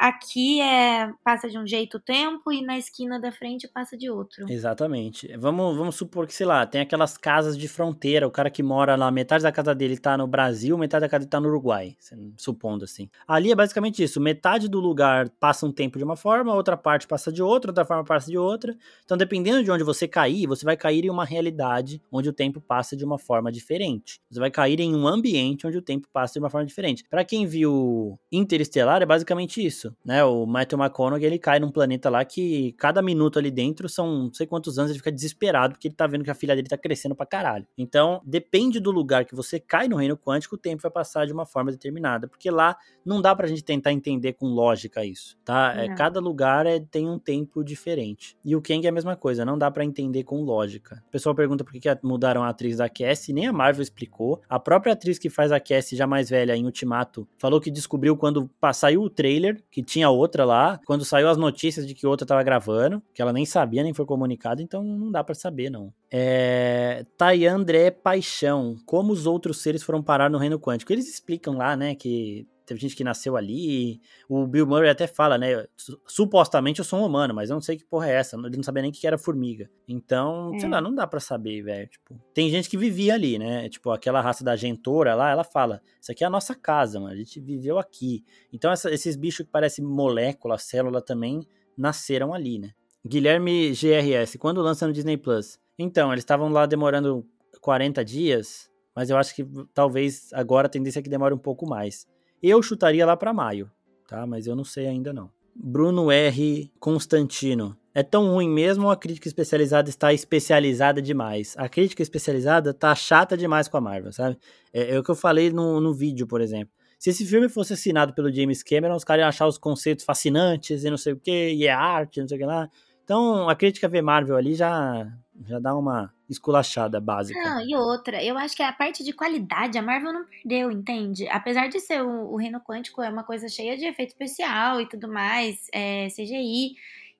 aqui 0.00 0.62
é 0.62 1.12
passa 1.22 1.46
de 1.46 1.58
um 1.58 1.66
jeito 1.66 1.98
o 1.98 2.00
tempo 2.00 2.50
e 2.50 2.62
na 2.62 2.78
esquina 2.78 3.20
da 3.20 3.30
frente 3.30 3.68
passa 3.68 3.98
de 3.98 4.10
outro. 4.10 4.46
Exatamente. 4.48 5.28
Vamos, 5.36 5.76
vamos 5.76 5.94
supor 5.94 6.26
que, 6.26 6.34
sei 6.34 6.46
lá, 6.46 6.64
tem 6.64 6.80
aquelas 6.80 7.18
casas 7.18 7.56
de 7.56 7.68
fronteira, 7.68 8.26
o 8.26 8.30
cara 8.30 8.48
que 8.50 8.62
mora 8.62 8.96
lá, 8.96 9.10
metade 9.10 9.42
da 9.42 9.52
casa 9.52 9.74
dele 9.74 9.98
tá 9.98 10.16
no 10.16 10.26
Brasil, 10.26 10.78
metade 10.78 11.02
da 11.02 11.08
casa 11.08 11.20
dele 11.20 11.30
tá 11.30 11.38
no 11.38 11.48
Uruguai, 11.48 11.96
supondo 12.38 12.84
assim. 12.84 13.10
Ali 13.28 13.52
é 13.52 13.54
basicamente 13.54 14.02
isso, 14.02 14.20
metade 14.20 14.68
do 14.68 14.80
lugar 14.80 15.28
passa 15.38 15.66
um 15.66 15.72
tempo 15.72 15.98
de 15.98 16.04
uma 16.04 16.16
forma, 16.16 16.54
outra 16.54 16.76
parte 16.78 17.06
passa 17.06 17.30
de 17.30 17.42
outra, 17.42 17.70
outra 17.70 17.84
forma 17.84 18.02
passa 18.02 18.30
de 18.30 18.38
outra. 18.38 18.74
Então, 19.04 19.18
dependendo 19.18 19.62
de 19.62 19.70
onde 19.70 19.84
você 19.84 20.08
cair, 20.08 20.46
você 20.46 20.64
vai 20.64 20.78
cair 20.78 21.04
em 21.04 21.10
uma 21.10 21.26
realidade 21.26 22.02
onde 22.10 22.28
o 22.28 22.32
tempo 22.32 22.58
passa 22.60 22.96
de 22.96 23.04
uma 23.04 23.18
forma 23.18 23.52
diferente. 23.52 24.18
Você 24.30 24.40
vai 24.40 24.50
cair 24.50 24.80
em 24.80 24.94
um 24.94 25.06
ambiente 25.06 25.66
onde 25.66 25.76
o 25.76 25.82
tempo 25.82 26.08
passa 26.10 26.34
de 26.34 26.38
uma 26.38 26.48
forma 26.48 26.66
diferente. 26.66 27.04
Para 27.10 27.24
quem 27.24 27.46
viu 27.46 28.18
Interestelar, 28.32 29.02
é 29.02 29.06
basicamente 29.06 29.64
isso 29.64 29.89
né? 30.04 30.24
O 30.24 30.46
Matthew 30.46 30.78
McConaughey, 30.78 31.26
ele 31.26 31.38
cai 31.38 31.58
num 31.58 31.70
planeta 31.70 32.10
lá 32.10 32.24
que 32.24 32.72
cada 32.72 33.02
minuto 33.02 33.38
ali 33.38 33.50
dentro 33.50 33.88
são 33.88 34.24
não 34.24 34.32
sei 34.32 34.46
quantos 34.46 34.78
anos, 34.78 34.90
ele 34.90 34.98
fica 34.98 35.12
desesperado 35.12 35.74
porque 35.74 35.88
ele 35.88 35.94
tá 35.94 36.06
vendo 36.06 36.24
que 36.24 36.30
a 36.30 36.34
filha 36.34 36.54
dele 36.54 36.68
tá 36.68 36.78
crescendo 36.78 37.14
pra 37.14 37.26
caralho. 37.26 37.66
Então, 37.76 38.20
depende 38.24 38.80
do 38.80 38.90
lugar 38.90 39.24
que 39.24 39.34
você 39.34 39.58
cai 39.58 39.88
no 39.88 39.96
reino 39.96 40.16
quântico, 40.16 40.54
o 40.54 40.58
tempo 40.58 40.82
vai 40.82 40.90
passar 40.90 41.26
de 41.26 41.32
uma 41.32 41.46
forma 41.46 41.70
determinada, 41.70 42.28
porque 42.28 42.50
lá 42.50 42.76
não 43.04 43.20
dá 43.20 43.34
pra 43.34 43.46
gente 43.46 43.64
tentar 43.64 43.92
entender 43.92 44.34
com 44.34 44.46
lógica 44.46 45.04
isso, 45.04 45.36
tá? 45.44 45.74
É, 45.76 45.94
cada 45.94 46.20
lugar 46.20 46.66
é, 46.66 46.80
tem 46.80 47.08
um 47.08 47.18
tempo 47.18 47.64
diferente. 47.64 48.36
E 48.44 48.54
o 48.54 48.62
Kang 48.62 48.84
é 48.86 48.90
a 48.90 48.92
mesma 48.92 49.16
coisa, 49.16 49.44
não 49.44 49.58
dá 49.58 49.70
para 49.70 49.84
entender 49.84 50.24
com 50.24 50.42
lógica. 50.42 51.02
O 51.08 51.10
pessoal 51.10 51.34
pergunta 51.34 51.64
por 51.64 51.72
que, 51.72 51.80
que 51.80 51.98
mudaram 52.02 52.42
a 52.42 52.48
atriz 52.48 52.76
da 52.76 52.88
Cassie, 52.88 53.34
nem 53.34 53.46
a 53.46 53.52
Marvel 53.52 53.82
explicou. 53.82 54.40
A 54.48 54.58
própria 54.58 54.92
atriz 54.92 55.18
que 55.18 55.30
faz 55.30 55.52
a 55.52 55.60
Cassie 55.60 55.96
já 55.96 56.06
mais 56.06 56.30
velha 56.30 56.56
em 56.56 56.64
Ultimato 56.64 57.26
falou 57.38 57.60
que 57.60 57.70
descobriu 57.70 58.16
quando 58.16 58.50
saiu 58.72 59.02
o 59.02 59.10
trailer, 59.10 59.62
que 59.70 59.82
tinha 59.82 60.10
outra 60.10 60.44
lá. 60.44 60.80
Quando 60.84 61.04
saiu 61.04 61.28
as 61.28 61.36
notícias 61.36 61.86
de 61.86 61.94
que 61.94 62.06
outra 62.06 62.26
tava 62.26 62.42
gravando, 62.42 63.02
que 63.14 63.22
ela 63.22 63.32
nem 63.32 63.46
sabia, 63.46 63.82
nem 63.82 63.94
foi 63.94 64.04
comunicada, 64.04 64.62
então 64.62 64.82
não 64.82 65.10
dá 65.10 65.22
para 65.22 65.34
saber, 65.34 65.70
não. 65.70 65.92
É... 66.10 67.04
André 67.50 67.90
Paixão. 67.90 68.76
Como 68.84 69.12
os 69.12 69.26
outros 69.26 69.62
seres 69.62 69.82
foram 69.82 70.02
parar 70.02 70.28
no 70.28 70.38
reino 70.38 70.58
quântico? 70.58 70.92
Eles 70.92 71.08
explicam 71.08 71.56
lá, 71.56 71.76
né, 71.76 71.94
que 71.94 72.46
teve 72.70 72.80
gente 72.80 72.94
que 72.94 73.02
nasceu 73.02 73.36
ali. 73.36 74.00
O 74.28 74.46
Bill 74.46 74.64
Murray 74.64 74.90
até 74.90 75.08
fala, 75.08 75.36
né? 75.36 75.66
Supostamente 76.06 76.78
eu 76.78 76.84
sou 76.84 77.00
um 77.00 77.06
humano, 77.06 77.34
mas 77.34 77.50
eu 77.50 77.54
não 77.54 77.60
sei 77.60 77.76
que 77.76 77.84
porra 77.84 78.08
é 78.08 78.14
essa. 78.14 78.36
Ele 78.36 78.56
não 78.56 78.62
sabia 78.62 78.82
nem 78.82 78.92
que 78.92 79.04
era 79.04 79.18
formiga. 79.18 79.68
Então, 79.88 80.54
é. 80.54 80.60
sei 80.60 80.68
lá, 80.68 80.80
não 80.80 80.94
dá 80.94 81.04
para 81.04 81.18
saber, 81.18 81.62
velho. 81.62 81.88
Tipo, 81.88 82.14
tem 82.32 82.48
gente 82.48 82.70
que 82.70 82.76
vivia 82.76 83.14
ali, 83.14 83.38
né? 83.38 83.68
Tipo, 83.68 83.90
aquela 83.90 84.20
raça 84.20 84.44
da 84.44 84.54
gentora 84.54 85.16
lá, 85.16 85.30
ela 85.30 85.42
fala: 85.42 85.82
Isso 86.00 86.12
aqui 86.12 86.22
é 86.22 86.26
a 86.28 86.30
nossa 86.30 86.54
casa, 86.54 87.00
mano. 87.00 87.12
A 87.12 87.16
gente 87.16 87.40
viveu 87.40 87.76
aqui. 87.76 88.24
Então, 88.52 88.70
essa, 88.70 88.88
esses 88.92 89.16
bichos 89.16 89.44
que 89.44 89.50
parecem 89.50 89.84
molécula, 89.84 90.56
célula 90.56 91.02
também, 91.02 91.40
nasceram 91.76 92.32
ali, 92.32 92.60
né? 92.60 92.70
Guilherme 93.04 93.70
GRS, 93.70 94.38
quando 94.38 94.62
lança 94.62 94.86
no 94.86 94.92
Disney 94.92 95.16
Plus? 95.16 95.58
Então, 95.76 96.12
eles 96.12 96.22
estavam 96.22 96.50
lá 96.50 96.66
demorando 96.66 97.26
40 97.60 98.04
dias, 98.04 98.70
mas 98.94 99.10
eu 99.10 99.16
acho 99.16 99.34
que 99.34 99.44
talvez 99.72 100.32
agora 100.32 100.66
a 100.66 100.70
tendência 100.70 101.00
é 101.00 101.02
que 101.02 101.08
demore 101.08 101.34
um 101.34 101.38
pouco 101.38 101.66
mais. 101.66 102.06
Eu 102.42 102.62
chutaria 102.62 103.04
lá 103.04 103.16
para 103.16 103.32
maio, 103.32 103.70
tá? 104.08 104.26
Mas 104.26 104.46
eu 104.46 104.56
não 104.56 104.64
sei 104.64 104.86
ainda 104.86 105.12
não. 105.12 105.30
Bruno 105.54 106.10
R. 106.10 106.72
Constantino. 106.78 107.76
É 107.92 108.02
tão 108.02 108.32
ruim 108.32 108.48
mesmo 108.48 108.84
ou 108.84 108.90
a 108.90 108.96
crítica 108.96 109.26
especializada 109.26 109.90
está 109.90 110.12
especializada 110.12 111.02
demais? 111.02 111.54
A 111.58 111.68
crítica 111.68 112.02
especializada 112.02 112.72
tá 112.72 112.94
chata 112.94 113.36
demais 113.36 113.66
com 113.66 113.76
a 113.76 113.80
Marvel, 113.80 114.12
sabe? 114.12 114.38
É, 114.72 114.94
é 114.94 114.98
o 114.98 115.02
que 115.02 115.10
eu 115.10 115.16
falei 115.16 115.50
no, 115.50 115.80
no 115.80 115.92
vídeo, 115.92 116.26
por 116.26 116.40
exemplo. 116.40 116.72
Se 116.98 117.10
esse 117.10 117.26
filme 117.26 117.48
fosse 117.48 117.72
assinado 117.72 118.14
pelo 118.14 118.32
James 118.32 118.62
Cameron, 118.62 118.94
os 118.94 119.04
caras 119.04 119.22
iam 119.22 119.28
achar 119.28 119.46
os 119.46 119.58
conceitos 119.58 120.04
fascinantes 120.04 120.84
e 120.84 120.90
não 120.90 120.96
sei 120.96 121.14
o 121.14 121.16
que, 121.16 121.52
e 121.52 121.66
é 121.66 121.72
arte, 121.72 122.20
não 122.20 122.28
sei 122.28 122.36
o 122.36 122.40
que 122.40 122.46
lá. 122.46 122.68
Então, 123.02 123.48
a 123.48 123.56
crítica 123.56 123.88
ver 123.88 124.02
Marvel 124.02 124.36
ali 124.36 124.54
já, 124.54 125.10
já 125.46 125.58
dá 125.58 125.74
uma 125.74 126.12
esculachada 126.30 127.00
básica. 127.00 127.40
Não, 127.42 127.60
e 127.60 127.74
outra, 127.74 128.22
eu 128.22 128.38
acho 128.38 128.56
que 128.56 128.62
a 128.62 128.72
parte 128.72 129.02
de 129.02 129.12
qualidade 129.12 129.76
a 129.76 129.82
Marvel 129.82 130.12
não 130.12 130.24
perdeu, 130.24 130.70
entende? 130.70 131.28
Apesar 131.28 131.68
de 131.68 131.80
ser 131.80 132.02
o, 132.02 132.32
o 132.32 132.36
Reino 132.36 132.60
Quântico 132.60 133.02
é 133.02 133.10
uma 133.10 133.24
coisa 133.24 133.48
cheia 133.48 133.76
de 133.76 133.84
efeito 133.84 134.10
especial 134.10 134.80
e 134.80 134.88
tudo 134.88 135.08
mais, 135.08 135.66
é, 135.72 136.06
CGI. 136.08 136.76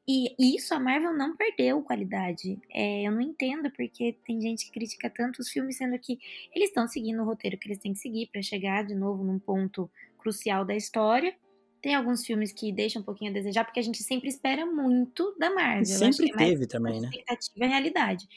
E 0.09 0.57
isso 0.57 0.75
a 0.75 0.81
Marvel 0.81 1.13
não 1.13 1.37
perdeu 1.37 1.83
qualidade. 1.83 2.59
É, 2.73 3.07
eu 3.07 3.13
não 3.13 3.21
entendo 3.21 3.71
porque 3.71 4.17
tem 4.25 4.41
gente 4.41 4.65
que 4.65 4.73
critica 4.73 5.11
tanto 5.11 5.41
os 5.41 5.49
filmes, 5.49 5.77
sendo 5.77 5.99
que 5.99 6.19
eles 6.55 6.69
estão 6.69 6.89
seguindo 6.89 7.21
o 7.23 7.25
roteiro 7.25 7.59
que 7.59 7.69
eles 7.69 7.79
têm 7.79 7.93
que 7.93 7.99
seguir 7.99 8.29
para 8.33 8.43
chegar 8.43 8.85
de 8.85 8.95
novo 8.95 9.23
num 9.23 9.39
ponto 9.39 9.91
crucial 10.19 10.65
da 10.65 10.75
história. 10.75 11.35
Tem 11.83 11.95
alguns 11.95 12.27
filmes 12.27 12.53
que 12.53 12.73
deixam 12.73 13.03
um 13.03 13.05
pouquinho 13.05 13.31
a 13.31 13.35
desejar, 13.35 13.65
porque 13.65 13.81
a 13.81 13.83
gente 13.83 14.03
sempre 14.03 14.29
espera 14.29 14.67
muito 14.67 15.35
da 15.39 15.55
Marvel. 15.55 15.85
sempre 15.87 16.31
teve 16.33 16.67
também, 16.67 17.01
né? 17.01 17.09
Expectativa 17.09 17.65
e 17.65 17.69
realidade. 17.69 18.29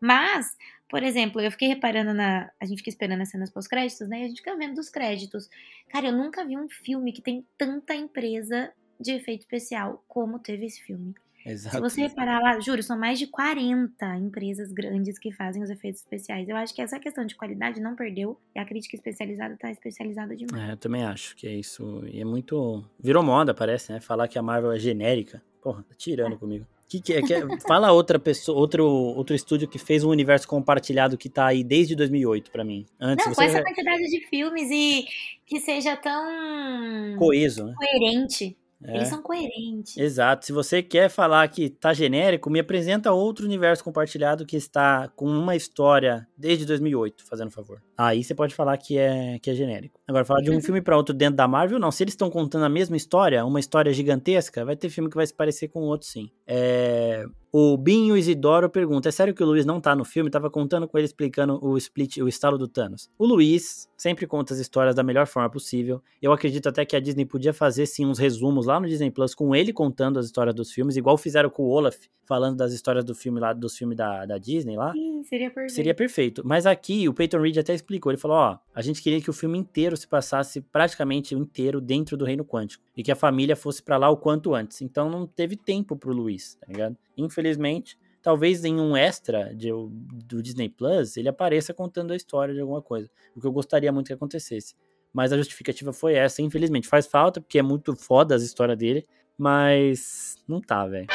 Mas, 0.00 0.56
por 0.88 1.02
exemplo, 1.02 1.40
eu 1.40 1.50
fiquei 1.50 1.68
reparando 1.68 2.14
na. 2.14 2.50
A 2.58 2.64
gente 2.64 2.78
fica 2.78 2.90
esperando 2.90 3.20
as 3.20 3.30
cenas 3.30 3.50
pós-créditos, 3.50 4.08
né? 4.08 4.20
E 4.20 4.24
a 4.24 4.28
gente 4.28 4.38
fica 4.38 4.56
vendo 4.56 4.78
os 4.78 4.88
créditos. 4.88 5.48
Cara, 5.88 6.06
eu 6.06 6.12
nunca 6.12 6.44
vi 6.44 6.56
um 6.56 6.68
filme 6.68 7.12
que 7.12 7.22
tem 7.22 7.46
tanta 7.58 7.94
empresa 7.94 8.72
de 8.98 9.12
efeito 9.12 9.40
especial 9.42 10.04
como 10.08 10.38
teve 10.38 10.66
esse 10.66 10.80
filme. 10.82 11.14
Exato. 11.44 11.76
Se 11.76 11.80
você 11.80 12.02
reparar 12.02 12.40
lá, 12.40 12.60
juro, 12.60 12.82
são 12.82 12.98
mais 12.98 13.18
de 13.18 13.26
40 13.26 14.16
empresas 14.16 14.70
grandes 14.72 15.18
que 15.18 15.32
fazem 15.32 15.62
os 15.62 15.70
efeitos 15.70 16.02
especiais. 16.02 16.48
Eu 16.48 16.56
acho 16.56 16.74
que 16.74 16.82
essa 16.82 16.98
questão 16.98 17.24
de 17.24 17.34
qualidade 17.34 17.80
não 17.80 17.96
perdeu 17.96 18.38
e 18.54 18.58
a 18.58 18.64
crítica 18.64 18.94
especializada 18.94 19.56
tá 19.56 19.70
especializada 19.70 20.36
demais. 20.36 20.68
É, 20.68 20.72
eu 20.72 20.76
também 20.76 21.02
acho 21.02 21.34
que 21.36 21.46
é 21.46 21.52
isso. 21.52 22.04
E 22.06 22.20
é 22.20 22.24
muito. 22.24 22.84
Virou 22.98 23.22
moda, 23.22 23.54
parece, 23.54 23.92
né? 23.92 24.00
Falar 24.00 24.28
que 24.28 24.38
a 24.38 24.42
Marvel 24.42 24.72
é 24.72 24.78
genérica. 24.78 25.42
Porra, 25.62 25.82
tá 25.82 25.94
tirando 25.96 26.34
é. 26.34 26.38
comigo. 26.38 26.66
Que 26.90 27.00
que 27.00 27.12
é, 27.12 27.22
que 27.22 27.32
é, 27.32 27.40
fala 27.68 27.92
outra 27.92 28.18
pessoa, 28.18 28.58
outro, 28.58 28.84
outro 28.84 29.36
estúdio 29.36 29.68
que 29.68 29.78
fez 29.78 30.02
um 30.02 30.10
universo 30.10 30.48
compartilhado 30.48 31.16
que 31.16 31.28
tá 31.28 31.46
aí 31.46 31.62
desde 31.62 31.94
2008 31.94 32.50
para 32.50 32.64
mim. 32.64 32.84
Antes 33.00 33.26
Não, 33.26 33.32
com 33.32 33.42
essa 33.42 33.62
quantidade 33.62 34.10
de 34.10 34.26
filmes 34.26 34.68
e 34.72 35.06
que 35.46 35.60
seja 35.60 35.96
tão 35.96 37.16
coeso, 37.16 37.64
né? 37.64 37.74
coerente. 37.76 38.56
É. 38.82 38.96
Eles 38.96 39.08
são 39.08 39.22
coerentes. 39.22 39.96
Exato. 39.96 40.46
Se 40.46 40.52
você 40.52 40.82
quer 40.82 41.08
falar 41.08 41.46
que 41.48 41.68
tá 41.68 41.92
genérico, 41.92 42.48
me 42.48 42.60
apresenta 42.60 43.12
outro 43.12 43.44
universo 43.44 43.84
compartilhado 43.84 44.46
que 44.46 44.56
está 44.56 45.08
com 45.08 45.26
uma 45.26 45.54
história 45.54 46.26
desde 46.36 46.64
2008, 46.64 47.24
fazendo 47.26 47.50
favor. 47.50 47.82
Aí 47.96 48.24
você 48.24 48.34
pode 48.34 48.54
falar 48.54 48.76
que 48.78 48.96
é, 48.96 49.38
que 49.38 49.50
é 49.50 49.54
genérico. 49.54 50.00
Agora, 50.08 50.24
falar 50.24 50.40
de 50.40 50.50
um 50.50 50.60
filme 50.62 50.80
para 50.80 50.96
outro 50.96 51.14
dentro 51.14 51.36
da 51.36 51.46
Marvel, 51.46 51.78
não. 51.78 51.90
Se 51.90 52.02
eles 52.02 52.14
estão 52.14 52.30
contando 52.30 52.64
a 52.64 52.68
mesma 52.68 52.96
história, 52.96 53.44
uma 53.44 53.60
história 53.60 53.92
gigantesca, 53.92 54.64
vai 54.64 54.76
ter 54.76 54.88
filme 54.88 55.10
que 55.10 55.16
vai 55.16 55.26
se 55.26 55.34
parecer 55.34 55.68
com 55.68 55.80
o 55.80 55.86
outro, 55.86 56.08
sim. 56.08 56.30
É... 56.46 57.24
O 57.52 57.76
Binho 57.76 58.16
Isidoro 58.16 58.70
pergunta: 58.70 59.08
é 59.08 59.12
sério 59.12 59.34
que 59.34 59.42
o 59.42 59.46
Luiz 59.46 59.66
não 59.66 59.80
tá 59.80 59.94
no 59.96 60.04
filme? 60.04 60.30
Tava 60.30 60.48
contando 60.48 60.86
com 60.86 60.96
ele 60.96 61.06
explicando 61.06 61.58
o 61.60 61.76
split, 61.76 62.18
o 62.18 62.28
estalo 62.28 62.56
do 62.56 62.68
Thanos. 62.68 63.10
O 63.18 63.26
Luiz 63.26 63.88
sempre 63.96 64.26
conta 64.26 64.54
as 64.54 64.60
histórias 64.60 64.94
da 64.94 65.02
melhor 65.02 65.26
forma 65.26 65.50
possível. 65.50 66.00
Eu 66.22 66.32
acredito 66.32 66.68
até 66.68 66.84
que 66.84 66.94
a 66.94 67.00
Disney 67.00 67.26
podia 67.26 67.52
fazer 67.52 67.86
sim 67.86 68.06
uns 68.06 68.18
resumos 68.18 68.66
lá 68.66 68.78
no 68.78 68.88
Disney 68.88 69.10
Plus 69.10 69.34
com 69.34 69.54
ele 69.54 69.72
contando 69.72 70.18
as 70.18 70.26
histórias 70.26 70.54
dos 70.54 70.72
filmes, 70.72 70.96
igual 70.96 71.18
fizeram 71.18 71.50
com 71.50 71.64
o 71.64 71.68
Olaf, 71.68 71.96
falando 72.24 72.56
das 72.56 72.72
histórias 72.72 73.04
do 73.04 73.12
filme 73.12 73.40
lá, 73.40 73.52
dos 73.52 73.76
filmes 73.76 73.96
da, 73.96 74.24
da 74.24 74.38
Disney 74.38 74.76
lá. 74.76 74.92
Sim, 74.92 75.22
seria 75.24 75.50
perfeito. 75.50 75.74
Seria 75.74 75.94
perfeito. 75.94 76.42
Mas 76.44 76.64
aqui 76.64 77.08
o 77.08 77.12
Peyton 77.12 77.40
Reed 77.40 77.58
até 77.58 77.74
explicou: 77.74 78.12
ele 78.12 78.20
falou, 78.20 78.36
ó, 78.36 78.58
a 78.72 78.80
gente 78.80 79.02
queria 79.02 79.20
que 79.20 79.28
o 79.28 79.32
filme 79.32 79.58
inteiro 79.58 79.96
se 79.96 80.06
passasse 80.06 80.60
praticamente 80.60 81.34
inteiro 81.34 81.80
dentro 81.80 82.16
do 82.16 82.24
Reino 82.24 82.44
Quântico 82.44 82.84
e 82.96 83.02
que 83.02 83.10
a 83.10 83.16
família 83.16 83.56
fosse 83.56 83.82
para 83.82 83.96
lá 83.96 84.08
o 84.08 84.16
quanto 84.16 84.54
antes. 84.54 84.80
Então 84.80 85.10
não 85.10 85.26
teve 85.26 85.56
tempo 85.56 85.96
pro 85.96 86.12
Luiz, 86.12 86.54
tá 86.54 86.66
ligado? 86.68 86.96
Infelizmente, 87.18 87.39
talvez 88.22 88.64
em 88.64 88.78
um 88.80 88.96
extra 88.96 89.54
de, 89.54 89.70
do 89.70 90.42
Disney 90.42 90.68
Plus 90.68 91.16
ele 91.16 91.28
apareça 91.28 91.72
contando 91.72 92.12
a 92.12 92.16
história 92.16 92.54
de 92.54 92.60
alguma 92.60 92.82
coisa, 92.82 93.10
o 93.34 93.40
que 93.40 93.46
eu 93.46 93.52
gostaria 93.52 93.92
muito 93.92 94.08
que 94.08 94.12
acontecesse. 94.12 94.74
Mas 95.12 95.32
a 95.32 95.36
justificativa 95.36 95.92
foi 95.92 96.14
essa, 96.14 96.40
infelizmente. 96.40 96.86
Faz 96.86 97.06
falta, 97.06 97.40
porque 97.40 97.58
é 97.58 97.62
muito 97.62 97.96
foda 97.96 98.34
as 98.34 98.42
histórias 98.42 98.78
dele, 98.78 99.06
mas 99.36 100.36
não 100.46 100.60
tá, 100.60 100.86
velho. 100.86 101.08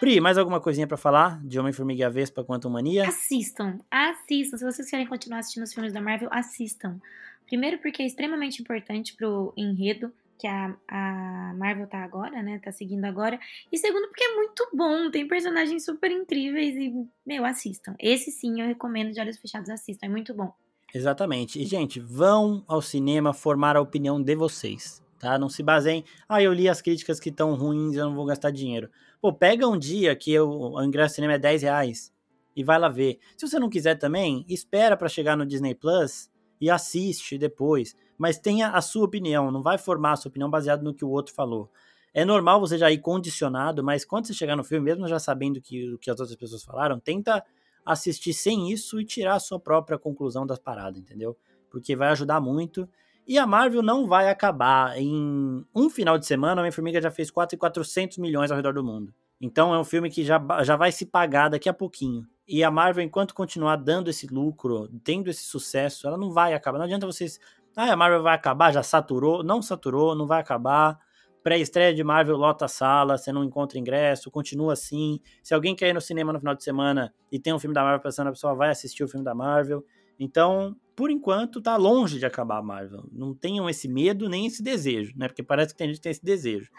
Pri, 0.00 0.18
mais 0.18 0.38
alguma 0.38 0.60
coisinha 0.60 0.86
para 0.86 0.96
falar 0.96 1.44
de 1.44 1.60
Homem-Formiga 1.60 2.08
Vespa 2.08 2.42
quanto 2.42 2.70
Mania? 2.70 3.06
Assistam, 3.06 3.78
assistam. 3.90 4.56
Se 4.56 4.64
vocês 4.64 4.88
querem 4.88 5.06
continuar 5.06 5.40
assistindo 5.40 5.64
os 5.64 5.74
filmes 5.74 5.92
da 5.92 6.00
Marvel, 6.00 6.30
assistam. 6.32 6.98
Primeiro 7.46 7.78
porque 7.78 8.02
é 8.02 8.06
extremamente 8.06 8.62
importante 8.62 9.14
pro 9.14 9.52
enredo 9.54 10.10
que 10.40 10.46
a, 10.46 10.74
a 10.88 11.54
Marvel 11.54 11.86
tá 11.86 12.02
agora, 12.02 12.42
né? 12.42 12.58
Tá 12.64 12.72
seguindo 12.72 13.04
agora. 13.04 13.38
E 13.70 13.76
segundo, 13.76 14.08
porque 14.08 14.24
é 14.24 14.34
muito 14.36 14.68
bom. 14.72 15.10
Tem 15.10 15.28
personagens 15.28 15.84
super 15.84 16.10
incríveis 16.10 16.74
e, 16.76 16.92
meu, 17.26 17.44
assistam. 17.44 17.94
Esse 17.98 18.30
sim 18.30 18.60
eu 18.60 18.66
recomendo 18.66 19.12
de 19.12 19.20
olhos 19.20 19.38
fechados, 19.38 19.68
assistam. 19.68 20.06
É 20.06 20.08
muito 20.08 20.32
bom. 20.32 20.52
Exatamente. 20.94 21.60
E, 21.60 21.66
gente, 21.66 22.00
vão 22.00 22.64
ao 22.66 22.80
cinema 22.80 23.34
formar 23.34 23.76
a 23.76 23.80
opinião 23.82 24.20
de 24.20 24.34
vocês, 24.34 25.02
tá? 25.18 25.38
Não 25.38 25.50
se 25.50 25.62
baseiem. 25.62 26.04
Ah, 26.26 26.42
eu 26.42 26.52
li 26.52 26.68
as 26.68 26.80
críticas 26.80 27.20
que 27.20 27.28
estão 27.28 27.54
ruins, 27.54 27.96
eu 27.96 28.06
não 28.06 28.14
vou 28.14 28.24
gastar 28.24 28.50
dinheiro. 28.50 28.90
Pô, 29.20 29.32
pega 29.32 29.68
um 29.68 29.78
dia 29.78 30.16
que 30.16 30.32
eu, 30.32 30.48
o 30.48 30.82
ingresso 30.82 31.16
cinema 31.16 31.34
é 31.34 31.38
10 31.38 31.62
reais 31.62 32.12
e 32.56 32.64
vai 32.64 32.78
lá 32.78 32.88
ver. 32.88 33.18
Se 33.36 33.46
você 33.46 33.58
não 33.58 33.68
quiser 33.68 33.96
também, 33.96 34.44
espera 34.48 34.96
para 34.96 35.08
chegar 35.08 35.36
no 35.36 35.44
Disney 35.44 35.74
Plus 35.74 36.29
e 36.60 36.70
assiste 36.70 37.38
depois. 37.38 37.96
Mas 38.18 38.38
tenha 38.38 38.68
a 38.68 38.80
sua 38.82 39.04
opinião, 39.04 39.50
não 39.50 39.62
vai 39.62 39.78
formar 39.78 40.12
a 40.12 40.16
sua 40.16 40.28
opinião 40.28 40.50
baseado 40.50 40.82
no 40.82 40.94
que 40.94 41.04
o 41.04 41.10
outro 41.10 41.34
falou. 41.34 41.70
É 42.12 42.24
normal 42.24 42.60
você 42.60 42.76
já 42.76 42.90
ir 42.90 42.98
condicionado, 42.98 43.84
mas 43.84 44.04
quando 44.04 44.26
você 44.26 44.34
chegar 44.34 44.56
no 44.56 44.64
filme, 44.64 44.84
mesmo 44.84 45.06
já 45.06 45.18
sabendo 45.18 45.60
que, 45.60 45.94
o 45.94 45.98
que 45.98 46.10
as 46.10 46.18
outras 46.18 46.36
pessoas 46.36 46.62
falaram, 46.64 46.98
tenta 46.98 47.42
assistir 47.86 48.34
sem 48.34 48.70
isso 48.70 49.00
e 49.00 49.04
tirar 49.04 49.36
a 49.36 49.40
sua 49.40 49.58
própria 49.58 49.98
conclusão 49.98 50.46
das 50.46 50.58
paradas, 50.58 51.00
entendeu? 51.00 51.36
Porque 51.70 51.94
vai 51.94 52.08
ajudar 52.08 52.40
muito. 52.40 52.88
E 53.26 53.38
a 53.38 53.46
Marvel 53.46 53.82
não 53.82 54.08
vai 54.08 54.28
acabar. 54.28 54.98
Em 54.98 55.64
um 55.74 55.88
final 55.88 56.18
de 56.18 56.26
semana, 56.26 56.60
a 56.60 56.62
Homem-Formiga 56.62 57.00
já 57.00 57.10
fez 57.10 57.30
4,400 57.30 58.18
milhões 58.18 58.50
ao 58.50 58.56
redor 58.56 58.74
do 58.74 58.82
mundo. 58.82 59.14
Então 59.40 59.74
é 59.74 59.78
um 59.78 59.84
filme 59.84 60.10
que 60.10 60.22
já, 60.22 60.38
já 60.62 60.76
vai 60.76 60.92
se 60.92 61.06
pagar 61.06 61.48
daqui 61.48 61.68
a 61.68 61.72
pouquinho. 61.72 62.26
E 62.46 62.62
a 62.62 62.70
Marvel, 62.70 63.04
enquanto 63.04 63.34
continuar 63.34 63.76
dando 63.76 64.10
esse 64.10 64.26
lucro, 64.26 64.88
tendo 65.02 65.30
esse 65.30 65.44
sucesso, 65.44 66.06
ela 66.06 66.18
não 66.18 66.30
vai 66.30 66.52
acabar. 66.52 66.78
Não 66.78 66.84
adianta 66.84 67.06
vocês. 67.06 67.38
Ah, 67.76 67.92
a 67.92 67.96
Marvel 67.96 68.22
vai 68.22 68.34
acabar, 68.34 68.72
já 68.72 68.82
saturou. 68.82 69.42
Não 69.42 69.62
saturou, 69.62 70.14
não 70.14 70.26
vai 70.26 70.40
acabar. 70.40 70.98
Pré-estreia 71.42 71.94
de 71.94 72.04
Marvel 72.04 72.36
lota 72.36 72.66
a 72.66 72.68
sala, 72.68 73.16
você 73.16 73.32
não 73.32 73.42
encontra 73.42 73.78
ingresso, 73.78 74.30
continua 74.30 74.74
assim. 74.74 75.20
Se 75.42 75.54
alguém 75.54 75.74
quer 75.74 75.88
ir 75.88 75.94
no 75.94 76.00
cinema 76.00 76.34
no 76.34 76.38
final 76.38 76.54
de 76.54 76.62
semana 76.62 77.14
e 77.32 77.38
tem 77.38 77.54
um 77.54 77.58
filme 77.58 77.72
da 77.72 77.82
Marvel 77.82 78.02
passando, 78.02 78.26
a 78.26 78.32
pessoa 78.32 78.54
vai 78.54 78.68
assistir 78.68 79.04
o 79.04 79.08
filme 79.08 79.24
da 79.24 79.34
Marvel. 79.34 79.82
Então, 80.20 80.76
por 80.94 81.10
enquanto, 81.10 81.62
tá 81.62 81.78
longe 81.78 82.18
de 82.18 82.26
acabar 82.26 82.58
a 82.58 82.62
Marvel. 82.62 83.08
Não 83.10 83.34
tenham 83.34 83.70
esse 83.70 83.88
medo 83.88 84.28
nem 84.28 84.46
esse 84.46 84.62
desejo, 84.62 85.14
né? 85.16 85.28
Porque 85.28 85.42
parece 85.42 85.72
que 85.72 85.78
tem 85.78 85.88
gente 85.88 85.96
que 85.96 86.02
tem 86.02 86.12
esse 86.12 86.22
desejo. 86.22 86.70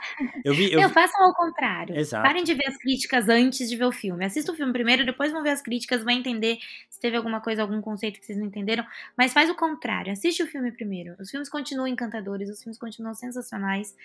Eu 0.46 0.54
vi. 0.54 0.72
Eu... 0.72 0.80
eu 0.80 0.90
faço 0.92 1.14
ao 1.18 1.34
contrário. 1.34 1.98
Exato. 1.98 2.24
Parem 2.24 2.44
de 2.44 2.54
ver 2.54 2.68
as 2.68 2.78
críticas 2.78 3.28
antes 3.28 3.68
de 3.68 3.76
ver 3.76 3.86
o 3.86 3.92
filme. 3.92 4.24
Assista 4.24 4.52
o 4.52 4.56
filme 4.56 4.72
primeiro, 4.72 5.04
depois 5.04 5.32
vão 5.32 5.42
ver 5.42 5.50
as 5.50 5.62
críticas, 5.64 6.04
vai 6.04 6.14
entender 6.14 6.60
se 6.88 7.00
teve 7.00 7.18
alguma 7.18 7.42
coisa, 7.42 7.64
algum 7.64 7.82
conceito 7.82 8.20
que 8.20 8.26
vocês 8.28 8.38
não 8.38 8.46
entenderam. 8.46 8.86
Mas 9.18 9.34
faz 9.34 9.50
o 9.50 9.56
contrário. 9.56 10.14
Assiste 10.14 10.44
o 10.44 10.48
filme 10.48 10.72
primeiro. 10.72 11.16
Os 11.20 11.32
filmes 11.32 11.50
continuam 11.50 11.88
encantadores, 11.88 12.48
os 12.48 12.62
filmes 12.62 12.78
continuam 12.78 13.16
sensacionais. 13.16 13.96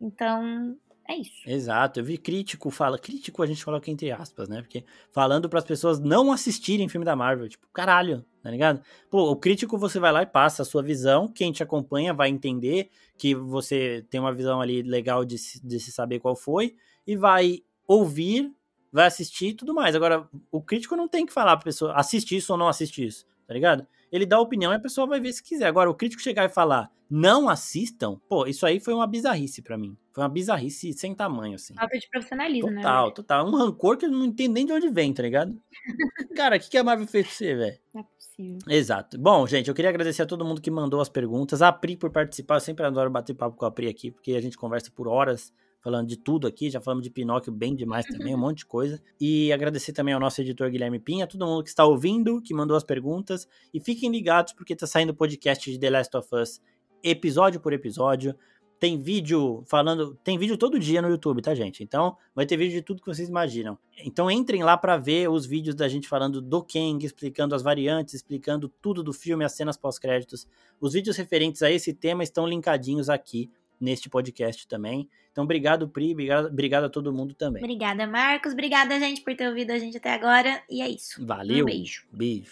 Então, 0.00 0.74
é 1.08 1.16
isso. 1.16 1.42
Exato. 1.46 2.00
Eu 2.00 2.04
vi 2.04 2.16
crítico 2.16 2.70
fala, 2.70 2.98
crítico 2.98 3.42
a 3.42 3.46
gente 3.46 3.64
coloca 3.64 3.90
entre 3.90 4.10
aspas, 4.10 4.48
né? 4.48 4.62
Porque 4.62 4.84
falando 5.10 5.48
para 5.48 5.58
as 5.58 5.64
pessoas 5.64 5.98
não 5.98 6.32
assistirem 6.32 6.88
filme 6.88 7.04
da 7.04 7.16
Marvel, 7.16 7.48
tipo, 7.48 7.66
caralho, 7.72 8.24
tá 8.42 8.50
ligado? 8.50 8.80
Pô, 9.10 9.30
o 9.30 9.36
crítico 9.36 9.76
você 9.76 9.98
vai 9.98 10.12
lá 10.12 10.22
e 10.22 10.26
passa 10.26 10.62
a 10.62 10.64
sua 10.64 10.82
visão, 10.82 11.28
quem 11.28 11.52
te 11.52 11.62
acompanha 11.62 12.14
vai 12.14 12.28
entender 12.28 12.90
que 13.18 13.34
você 13.34 14.04
tem 14.08 14.20
uma 14.20 14.32
visão 14.32 14.60
ali 14.60 14.82
legal 14.82 15.24
de, 15.24 15.36
de 15.62 15.80
se 15.80 15.92
saber 15.92 16.20
qual 16.20 16.36
foi 16.36 16.76
e 17.06 17.16
vai 17.16 17.62
ouvir, 17.86 18.52
vai 18.92 19.06
assistir 19.06 19.48
e 19.48 19.54
tudo 19.54 19.74
mais. 19.74 19.94
Agora, 19.96 20.28
o 20.50 20.62
crítico 20.62 20.96
não 20.96 21.08
tem 21.08 21.26
que 21.26 21.32
falar 21.32 21.56
pra 21.56 21.64
pessoa 21.64 21.92
assistir 21.94 22.36
isso 22.36 22.52
ou 22.52 22.58
não 22.58 22.68
assistir 22.68 23.06
isso, 23.06 23.26
tá 23.50 23.54
ligado? 23.54 23.84
Ele 24.12 24.24
dá 24.24 24.36
a 24.36 24.40
opinião 24.40 24.72
e 24.72 24.76
a 24.76 24.80
pessoa 24.80 25.08
vai 25.08 25.18
ver 25.18 25.32
se 25.32 25.42
quiser. 25.42 25.66
Agora, 25.66 25.90
o 25.90 25.94
crítico 25.94 26.22
chegar 26.22 26.44
e 26.44 26.48
falar 26.48 26.88
não 27.10 27.48
assistam, 27.48 28.16
pô, 28.28 28.46
isso 28.46 28.64
aí 28.64 28.78
foi 28.78 28.94
uma 28.94 29.08
bizarrice 29.08 29.60
para 29.60 29.76
mim. 29.76 29.96
Foi 30.12 30.22
uma 30.22 30.28
bizarrice 30.28 30.92
sem 30.92 31.16
tamanho, 31.16 31.56
assim. 31.56 31.74
Falta 31.74 31.98
de 31.98 32.08
profissionalismo, 32.08 32.68
total, 32.68 32.76
né? 32.76 32.82
Total, 32.82 33.10
total. 33.12 33.48
Um 33.48 33.56
rancor 33.56 33.96
que 33.96 34.06
eu 34.06 34.10
não 34.12 34.24
entendo 34.24 34.52
nem 34.52 34.64
de 34.64 34.72
onde 34.72 34.88
vem, 34.88 35.12
tá 35.12 35.24
ligado? 35.24 35.60
Cara, 36.36 36.56
o 36.58 36.60
que, 36.60 36.70
que 36.70 36.78
a 36.78 36.84
Marvel 36.84 37.08
fez 37.08 37.26
pra 37.26 37.34
você, 37.34 37.54
velho? 37.56 37.78
Não 37.92 38.00
é 38.02 38.04
possível. 38.04 38.58
Exato. 38.68 39.18
Bom, 39.18 39.44
gente, 39.48 39.66
eu 39.66 39.74
queria 39.74 39.88
agradecer 39.88 40.22
a 40.22 40.26
todo 40.26 40.44
mundo 40.44 40.60
que 40.60 40.70
mandou 40.70 41.00
as 41.00 41.08
perguntas. 41.08 41.60
A 41.60 41.72
Pri 41.72 41.96
por 41.96 42.12
participar. 42.12 42.54
Eu 42.54 42.60
sempre 42.60 42.86
adoro 42.86 43.10
bater 43.10 43.34
papo 43.34 43.56
com 43.56 43.66
a 43.66 43.70
Pri 43.72 43.88
aqui, 43.88 44.12
porque 44.12 44.34
a 44.34 44.40
gente 44.40 44.56
conversa 44.56 44.92
por 44.92 45.08
horas 45.08 45.52
falando 45.80 46.08
de 46.08 46.16
tudo 46.16 46.46
aqui, 46.46 46.70
já 46.70 46.80
falamos 46.80 47.02
de 47.02 47.10
Pinóquio 47.10 47.52
bem 47.52 47.74
demais 47.74 48.06
também, 48.06 48.34
um 48.34 48.38
monte 48.38 48.58
de 48.58 48.66
coisa. 48.66 49.00
E 49.20 49.52
agradecer 49.52 49.92
também 49.92 50.14
ao 50.14 50.20
nosso 50.20 50.40
editor 50.40 50.70
Guilherme 50.70 50.98
Pinha, 50.98 51.26
todo 51.26 51.46
mundo 51.46 51.62
que 51.62 51.70
está 51.70 51.84
ouvindo, 51.84 52.40
que 52.42 52.54
mandou 52.54 52.76
as 52.76 52.84
perguntas. 52.84 53.48
E 53.72 53.80
fiquem 53.80 54.10
ligados, 54.10 54.52
porque 54.52 54.76
tá 54.76 54.86
saindo 54.86 55.10
o 55.10 55.14
podcast 55.14 55.70
de 55.70 55.78
The 55.78 55.90
Last 55.90 56.16
of 56.16 56.28
Us 56.34 56.60
episódio 57.02 57.60
por 57.60 57.72
episódio. 57.72 58.34
Tem 58.78 58.96
vídeo 58.96 59.62
falando, 59.66 60.18
tem 60.24 60.38
vídeo 60.38 60.56
todo 60.56 60.78
dia 60.78 61.02
no 61.02 61.10
YouTube, 61.10 61.42
tá, 61.42 61.54
gente? 61.54 61.82
Então, 61.82 62.16
vai 62.34 62.46
ter 62.46 62.56
vídeo 62.56 62.72
de 62.72 62.82
tudo 62.82 63.02
que 63.02 63.06
vocês 63.06 63.28
imaginam. 63.28 63.78
Então, 64.02 64.30
entrem 64.30 64.62
lá 64.62 64.74
para 64.74 64.96
ver 64.96 65.28
os 65.28 65.44
vídeos 65.44 65.74
da 65.74 65.86
gente 65.86 66.08
falando 66.08 66.40
do 66.40 66.62
Kang, 66.62 67.04
explicando 67.04 67.54
as 67.54 67.62
variantes, 67.62 68.14
explicando 68.14 68.70
tudo 68.80 69.02
do 69.02 69.12
filme, 69.12 69.44
as 69.44 69.52
cenas 69.52 69.76
pós-créditos. 69.76 70.48
Os 70.80 70.94
vídeos 70.94 71.18
referentes 71.18 71.62
a 71.62 71.70
esse 71.70 71.92
tema 71.92 72.22
estão 72.22 72.46
linkadinhos 72.46 73.10
aqui 73.10 73.50
neste 73.80 74.10
podcast 74.10 74.68
também. 74.68 75.08
Então, 75.32 75.44
obrigado, 75.44 75.88
Pri, 75.88 76.12
obrigado, 76.12 76.46
obrigado 76.48 76.84
a 76.84 76.90
todo 76.90 77.12
mundo 77.12 77.34
também. 77.34 77.62
Obrigada, 77.62 78.06
Marcos. 78.06 78.52
Obrigada, 78.52 78.98
gente, 78.98 79.22
por 79.22 79.34
ter 79.34 79.48
ouvido 79.48 79.70
a 79.70 79.78
gente 79.78 79.96
até 79.96 80.12
agora. 80.12 80.62
E 80.68 80.82
é 80.82 80.88
isso. 80.88 81.24
Valeu. 81.24 81.64
Um 81.64 81.66
beijo. 81.66 82.04
Beijo. 82.12 82.50